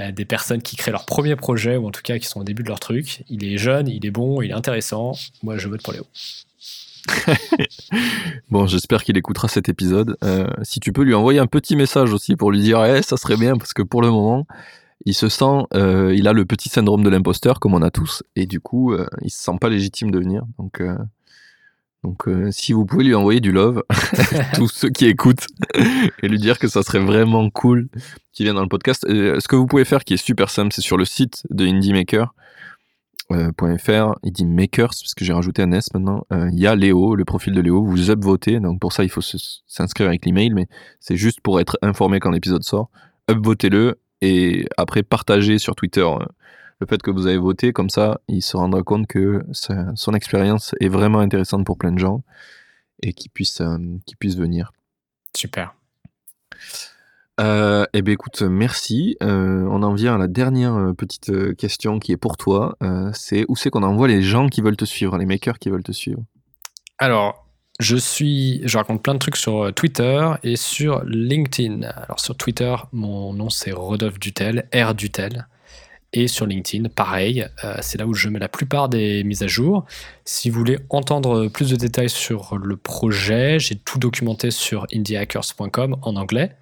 euh, 0.00 0.12
des 0.12 0.24
personnes 0.24 0.60
qui 0.60 0.76
créent 0.76 0.90
leur 0.90 1.06
premier 1.06 1.36
projet, 1.36 1.76
ou 1.76 1.86
en 1.86 1.92
tout 1.92 2.02
cas 2.02 2.18
qui 2.18 2.26
sont 2.26 2.40
au 2.40 2.44
début 2.44 2.64
de 2.64 2.68
leur 2.68 2.80
truc. 2.80 3.22
Il 3.28 3.44
est 3.44 3.58
jeune, 3.58 3.86
il 3.86 4.04
est 4.04 4.10
bon, 4.10 4.42
il 4.42 4.50
est 4.50 4.54
intéressant. 4.54 5.12
Moi, 5.42 5.56
je 5.56 5.68
vote 5.68 5.82
pour 5.82 5.92
Léo. 5.92 6.04
Bon, 8.50 8.66
j'espère 8.66 9.04
qu'il 9.04 9.16
écoutera 9.16 9.46
cet 9.46 9.68
épisode. 9.68 10.16
Euh, 10.24 10.48
si 10.62 10.80
tu 10.80 10.92
peux 10.92 11.02
lui 11.02 11.14
envoyer 11.14 11.38
un 11.38 11.46
petit 11.46 11.76
message 11.76 12.12
aussi 12.12 12.34
pour 12.34 12.50
lui 12.50 12.60
dire, 12.60 12.84
eh, 12.84 13.02
ça 13.02 13.16
serait 13.16 13.36
bien, 13.36 13.56
parce 13.56 13.72
que 13.72 13.82
pour 13.82 14.02
le 14.02 14.10
moment, 14.10 14.46
il 15.04 15.14
se 15.14 15.28
sent, 15.28 15.66
il 15.74 16.26
a 16.26 16.32
le 16.32 16.44
petit 16.44 16.68
syndrome 16.68 17.04
de 17.04 17.08
l'imposteur, 17.08 17.60
comme 17.60 17.74
on 17.74 17.82
a 17.82 17.90
tous, 17.90 18.24
et 18.34 18.46
du 18.46 18.60
coup, 18.60 18.92
euh, 18.92 19.06
il 19.22 19.30
se 19.30 19.40
sent 19.40 19.58
pas 19.60 19.68
légitime 19.68 20.10
de 20.10 20.18
venir. 20.18 20.42
Donc, 20.58 20.82
donc 22.04 22.28
euh, 22.28 22.50
si 22.50 22.72
vous 22.72 22.84
pouvez 22.86 23.04
lui 23.04 23.14
envoyer 23.14 23.40
du 23.40 23.52
love, 23.52 23.82
tous 24.54 24.68
ceux 24.68 24.90
qui 24.90 25.06
écoutent, 25.06 25.46
et 26.22 26.28
lui 26.28 26.38
dire 26.38 26.58
que 26.58 26.68
ça 26.68 26.82
serait 26.82 27.00
vraiment 27.00 27.50
cool 27.50 27.88
qu'il 28.32 28.44
vienne 28.44 28.56
dans 28.56 28.62
le 28.62 28.68
podcast. 28.68 29.04
Euh, 29.08 29.40
ce 29.40 29.48
que 29.48 29.56
vous 29.56 29.66
pouvez 29.66 29.84
faire, 29.84 30.04
qui 30.04 30.14
est 30.14 30.18
super 30.18 30.50
simple, 30.50 30.72
c'est 30.72 30.82
sur 30.82 30.96
le 30.96 31.04
site 31.04 31.42
de 31.50 31.66
Indie 31.66 31.92
Maker. 31.92 32.32
euh, 33.32 33.50
il 34.22 34.32
dit 34.32 34.44
makers 34.46 34.90
parce 34.90 35.14
que 35.14 35.24
j'ai 35.24 35.32
rajouté 35.32 35.62
un 35.62 35.72
S 35.72 35.92
maintenant. 35.94 36.24
Euh, 36.32 36.48
Il 36.52 36.60
y 36.60 36.66
a 36.66 36.76
Léo, 36.76 37.16
le 37.16 37.24
profil 37.24 37.54
de 37.54 37.60
Léo, 37.60 37.82
vous 37.84 38.10
upvotez, 38.10 38.60
donc 38.60 38.78
pour 38.78 38.92
ça 38.92 39.02
il 39.02 39.10
faut 39.10 39.22
s'inscrire 39.22 40.06
avec 40.08 40.24
l'email, 40.24 40.50
mais 40.50 40.66
c'est 41.00 41.16
juste 41.16 41.40
pour 41.40 41.58
être 41.60 41.76
informé 41.82 42.20
quand 42.20 42.30
l'épisode 42.30 42.62
sort. 42.62 42.90
Upvotez-le 43.28 43.98
et 44.22 44.66
après 44.76 45.02
partagez 45.02 45.58
sur 45.58 45.74
Twitter 45.74 46.02
euh, 46.02 46.24
le 46.80 46.86
fait 46.86 47.00
que 47.02 47.10
vous 47.10 47.26
avez 47.26 47.38
voté, 47.38 47.72
comme 47.72 47.90
ça 47.90 48.20
il 48.28 48.42
se 48.42 48.56
rendra 48.56 48.82
compte 48.82 49.06
que 49.06 49.44
sa- 49.52 49.92
son 49.94 50.14
expérience 50.14 50.74
est 50.80 50.88
vraiment 50.88 51.20
intéressante 51.20 51.64
pour 51.64 51.78
plein 51.78 51.92
de 51.92 51.98
gens 51.98 52.22
et 53.02 53.12
qu'il 53.12 53.30
puisse, 53.30 53.60
euh, 53.60 53.78
puisse 54.18 54.36
venir. 54.36 54.72
Super. 55.34 55.74
Euh, 57.38 57.84
eh 57.92 58.00
bien, 58.00 58.14
écoute, 58.14 58.40
merci. 58.40 59.18
Euh, 59.22 59.66
on 59.70 59.82
en 59.82 59.92
vient 59.92 60.14
à 60.14 60.18
la 60.18 60.26
dernière 60.26 60.94
petite 60.96 61.54
question 61.56 61.98
qui 61.98 62.12
est 62.12 62.16
pour 62.16 62.38
toi. 62.38 62.78
C'est 63.12 63.44
où 63.48 63.56
c'est 63.56 63.68
qu'on 63.68 63.82
envoie 63.82 64.08
les 64.08 64.22
gens 64.22 64.48
qui 64.48 64.62
veulent 64.62 64.78
te 64.78 64.86
suivre, 64.86 65.18
les 65.18 65.26
makers 65.26 65.58
qui 65.58 65.68
veulent 65.68 65.82
te 65.82 65.92
suivre? 65.92 66.22
Alors, 66.96 67.46
je 67.78 67.98
suis, 67.98 68.66
je 68.66 68.78
raconte 68.78 69.02
plein 69.02 69.12
de 69.12 69.18
trucs 69.18 69.36
sur 69.36 69.70
Twitter 69.74 70.30
et 70.44 70.56
sur 70.56 71.04
LinkedIn. 71.04 71.82
Alors 71.82 72.20
sur 72.20 72.34
Twitter, 72.34 72.74
mon 72.92 73.34
nom 73.34 73.50
c'est 73.50 73.72
Rodolphe 73.72 74.18
Dutel, 74.18 74.66
R 74.74 74.94
Dutel. 74.94 75.46
Et 76.18 76.28
sur 76.28 76.46
LinkedIn, 76.46 76.88
pareil, 76.88 77.46
euh, 77.62 77.76
c'est 77.82 77.98
là 77.98 78.06
où 78.06 78.14
je 78.14 78.30
mets 78.30 78.38
la 78.38 78.48
plupart 78.48 78.88
des 78.88 79.22
mises 79.22 79.42
à 79.42 79.48
jour. 79.48 79.84
Si 80.24 80.48
vous 80.48 80.58
voulez 80.58 80.78
entendre 80.88 81.48
plus 81.48 81.68
de 81.68 81.76
détails 81.76 82.08
sur 82.08 82.56
le 82.56 82.78
projet, 82.78 83.58
j'ai 83.58 83.76
tout 83.76 83.98
documenté 83.98 84.50
sur 84.50 84.86
indiehackers.com 84.94 85.98
en 86.00 86.16
anglais. 86.16 86.56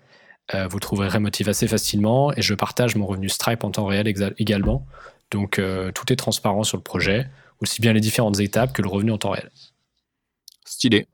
Euh, 0.54 0.66
vous 0.66 0.80
trouverez 0.80 1.06
Remotive 1.06 1.48
assez 1.48 1.68
facilement 1.68 2.32
et 2.32 2.42
je 2.42 2.52
partage 2.52 2.96
mon 2.96 3.06
revenu 3.06 3.28
Stripe 3.28 3.62
en 3.62 3.70
temps 3.70 3.84
réel 3.84 4.12
également. 4.38 4.88
Donc 5.30 5.60
euh, 5.60 5.92
tout 5.92 6.12
est 6.12 6.16
transparent 6.16 6.64
sur 6.64 6.76
le 6.76 6.82
projet, 6.82 7.30
aussi 7.60 7.80
bien 7.80 7.92
les 7.92 8.00
différentes 8.00 8.40
étapes 8.40 8.72
que 8.72 8.82
le 8.82 8.88
revenu 8.88 9.12
en 9.12 9.18
temps 9.18 9.30
réel. 9.30 9.52
Stylé. 10.64 11.06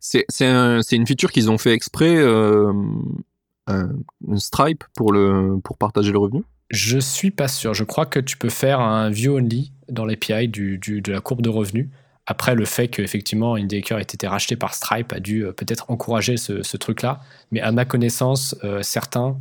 C'est 0.00 0.26
un, 0.40 0.80
une 0.80 1.06
feature 1.06 1.30
qu'ils 1.30 1.52
ont 1.52 1.56
fait 1.56 1.72
exprès, 1.72 2.16
Stripe 4.34 4.82
pour 4.96 5.78
partager 5.78 6.10
le 6.10 6.18
revenu? 6.18 6.42
Je 6.70 6.98
suis 6.98 7.30
pas 7.30 7.48
sûr. 7.48 7.74
Je 7.74 7.84
crois 7.84 8.06
que 8.06 8.18
tu 8.18 8.36
peux 8.36 8.48
faire 8.48 8.80
un 8.80 9.10
view 9.10 9.36
only 9.36 9.72
dans 9.88 10.04
l'API 10.04 10.48
du, 10.48 10.78
du, 10.78 11.00
de 11.00 11.12
la 11.12 11.20
courbe 11.20 11.42
de 11.42 11.48
revenu. 11.48 11.90
Après, 12.26 12.54
le 12.54 12.64
fait 12.64 12.88
qu'effectivement 12.88 13.54
Indicator 13.54 13.98
ait 13.98 14.02
été 14.02 14.26
racheté 14.26 14.56
par 14.56 14.74
Stripe 14.74 15.12
a 15.12 15.20
dû 15.20 15.44
euh, 15.44 15.52
peut-être 15.52 15.90
encourager 15.90 16.36
ce, 16.36 16.62
ce 16.62 16.76
truc-là. 16.76 17.20
Mais 17.50 17.60
à 17.60 17.70
ma 17.70 17.84
connaissance, 17.84 18.56
euh, 18.64 18.82
certains, 18.82 19.38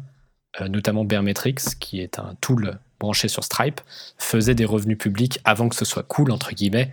euh, 0.59 0.67
notamment 0.67 1.05
Baremetrics, 1.05 1.79
qui 1.79 2.01
est 2.01 2.19
un 2.19 2.35
tool 2.41 2.77
branché 2.99 3.29
sur 3.29 3.43
Stripe, 3.43 3.79
faisaient 4.17 4.55
des 4.55 4.65
revenus 4.65 4.97
publics 4.97 5.39
avant 5.45 5.69
que 5.69 5.75
ce 5.75 5.85
soit 5.85 6.03
cool, 6.03 6.31
entre 6.31 6.51
guillemets, 6.53 6.91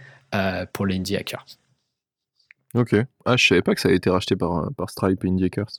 pour 0.72 0.86
les 0.86 0.96
indie 0.96 1.16
hackers. 1.16 1.44
Ok. 2.74 2.94
Ah, 3.24 3.36
je 3.36 3.48
savais 3.48 3.62
pas 3.62 3.74
que 3.74 3.80
ça 3.80 3.88
avait 3.88 3.96
été 3.96 4.10
racheté 4.10 4.36
par, 4.36 4.70
par 4.76 4.90
Stripe 4.90 5.24
et 5.24 5.28
Indie 5.28 5.44
Hackers. 5.44 5.70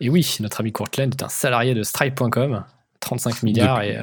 Et 0.00 0.08
oui, 0.08 0.36
notre 0.40 0.60
ami 0.60 0.72
Courtland 0.72 1.12
est 1.12 1.22
un 1.22 1.28
salarié 1.28 1.74
de 1.74 1.82
Stripe.com, 1.82 2.64
35 3.00 3.42
milliards 3.42 3.82
et, 3.82 3.98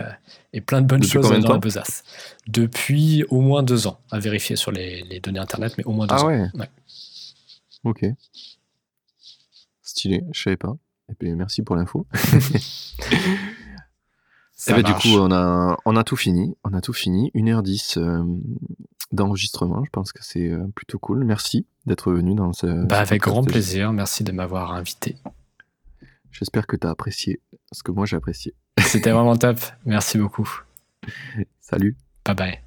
et, 0.53 0.61
plein 0.61 0.81
de 0.81 0.87
bonnes 0.87 1.03
choses 1.03 1.29
dans 1.29 1.53
la 1.53 1.57
besace. 1.57 2.03
Depuis 2.47 3.23
au 3.29 3.41
moins 3.41 3.63
deux 3.63 3.87
ans, 3.87 3.99
à 4.11 4.19
vérifier 4.19 4.55
sur 4.55 4.71
les, 4.71 5.19
données 5.21 5.39
internet, 5.39 5.75
mais 5.77 5.83
au 5.83 5.91
moins 5.91 6.07
deux 6.07 6.15
ah 6.17 6.23
ans. 6.23 6.27
Ouais. 6.27 6.69
Ok. 7.83 8.05
Stylé, 9.81 10.23
je 10.31 10.41
savais 10.41 10.57
pas. 10.57 10.75
Et 11.09 11.13
puis 11.13 11.33
merci 11.35 11.61
pour 11.61 11.75
l'info. 11.75 12.07
Et 14.67 14.71
bah, 14.71 14.83
du 14.83 14.93
coup, 14.93 15.09
on 15.09 15.31
a, 15.31 15.77
on 15.85 15.95
a 15.95 16.03
tout 16.03 16.15
fini. 16.15 16.55
On 16.63 16.73
a 16.73 16.81
tout 16.81 16.93
fini. 16.93 17.29
1h10 17.35 17.99
euh, 17.99 18.23
d'enregistrement. 19.11 19.83
Je 19.83 19.89
pense 19.91 20.11
que 20.11 20.23
c'est 20.23 20.49
euh, 20.49 20.65
plutôt 20.75 20.97
cool. 20.97 21.23
Merci 21.23 21.67
d'être 21.85 22.11
venu 22.11 22.35
dans 22.35 22.51
ce. 22.53 22.85
Bah, 22.85 22.99
avec 22.99 23.21
grand 23.21 23.43
plaisir. 23.43 23.93
Merci 23.93 24.23
de 24.23 24.31
m'avoir 24.31 24.71
invité. 24.71 25.17
J'espère 26.31 26.67
que 26.67 26.75
tu 26.75 26.87
as 26.87 26.89
apprécié 26.89 27.41
ce 27.71 27.83
que 27.83 27.91
moi 27.91 28.05
j'ai 28.05 28.15
apprécié. 28.15 28.55
C'était 28.79 29.11
vraiment 29.11 29.35
top. 29.35 29.57
Merci 29.85 30.17
beaucoup. 30.17 30.49
Salut. 31.61 31.95
Bye 32.25 32.35
bye. 32.35 32.59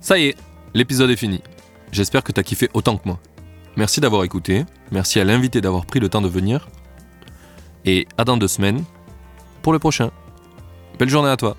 Ça 0.00 0.18
y 0.18 0.26
est, 0.26 0.36
l'épisode 0.74 1.10
est 1.10 1.16
fini. 1.16 1.42
J'espère 1.90 2.22
que 2.22 2.32
tu 2.32 2.38
as 2.40 2.42
kiffé 2.44 2.68
autant 2.74 2.96
que 2.96 3.08
moi. 3.08 3.18
Merci 3.76 4.00
d'avoir 4.00 4.24
écouté. 4.24 4.64
Merci 4.92 5.20
à 5.20 5.24
l'invité 5.24 5.60
d'avoir 5.60 5.84
pris 5.84 6.00
le 6.00 6.08
temps 6.08 6.22
de 6.22 6.28
venir. 6.28 6.68
Et 7.84 8.06
à 8.16 8.24
dans 8.24 8.36
deux 8.36 8.48
semaines 8.48 8.84
pour 9.62 9.72
le 9.72 9.78
prochain. 9.78 10.10
Belle 10.98 11.08
journée 11.08 11.30
à 11.30 11.36
toi. 11.36 11.56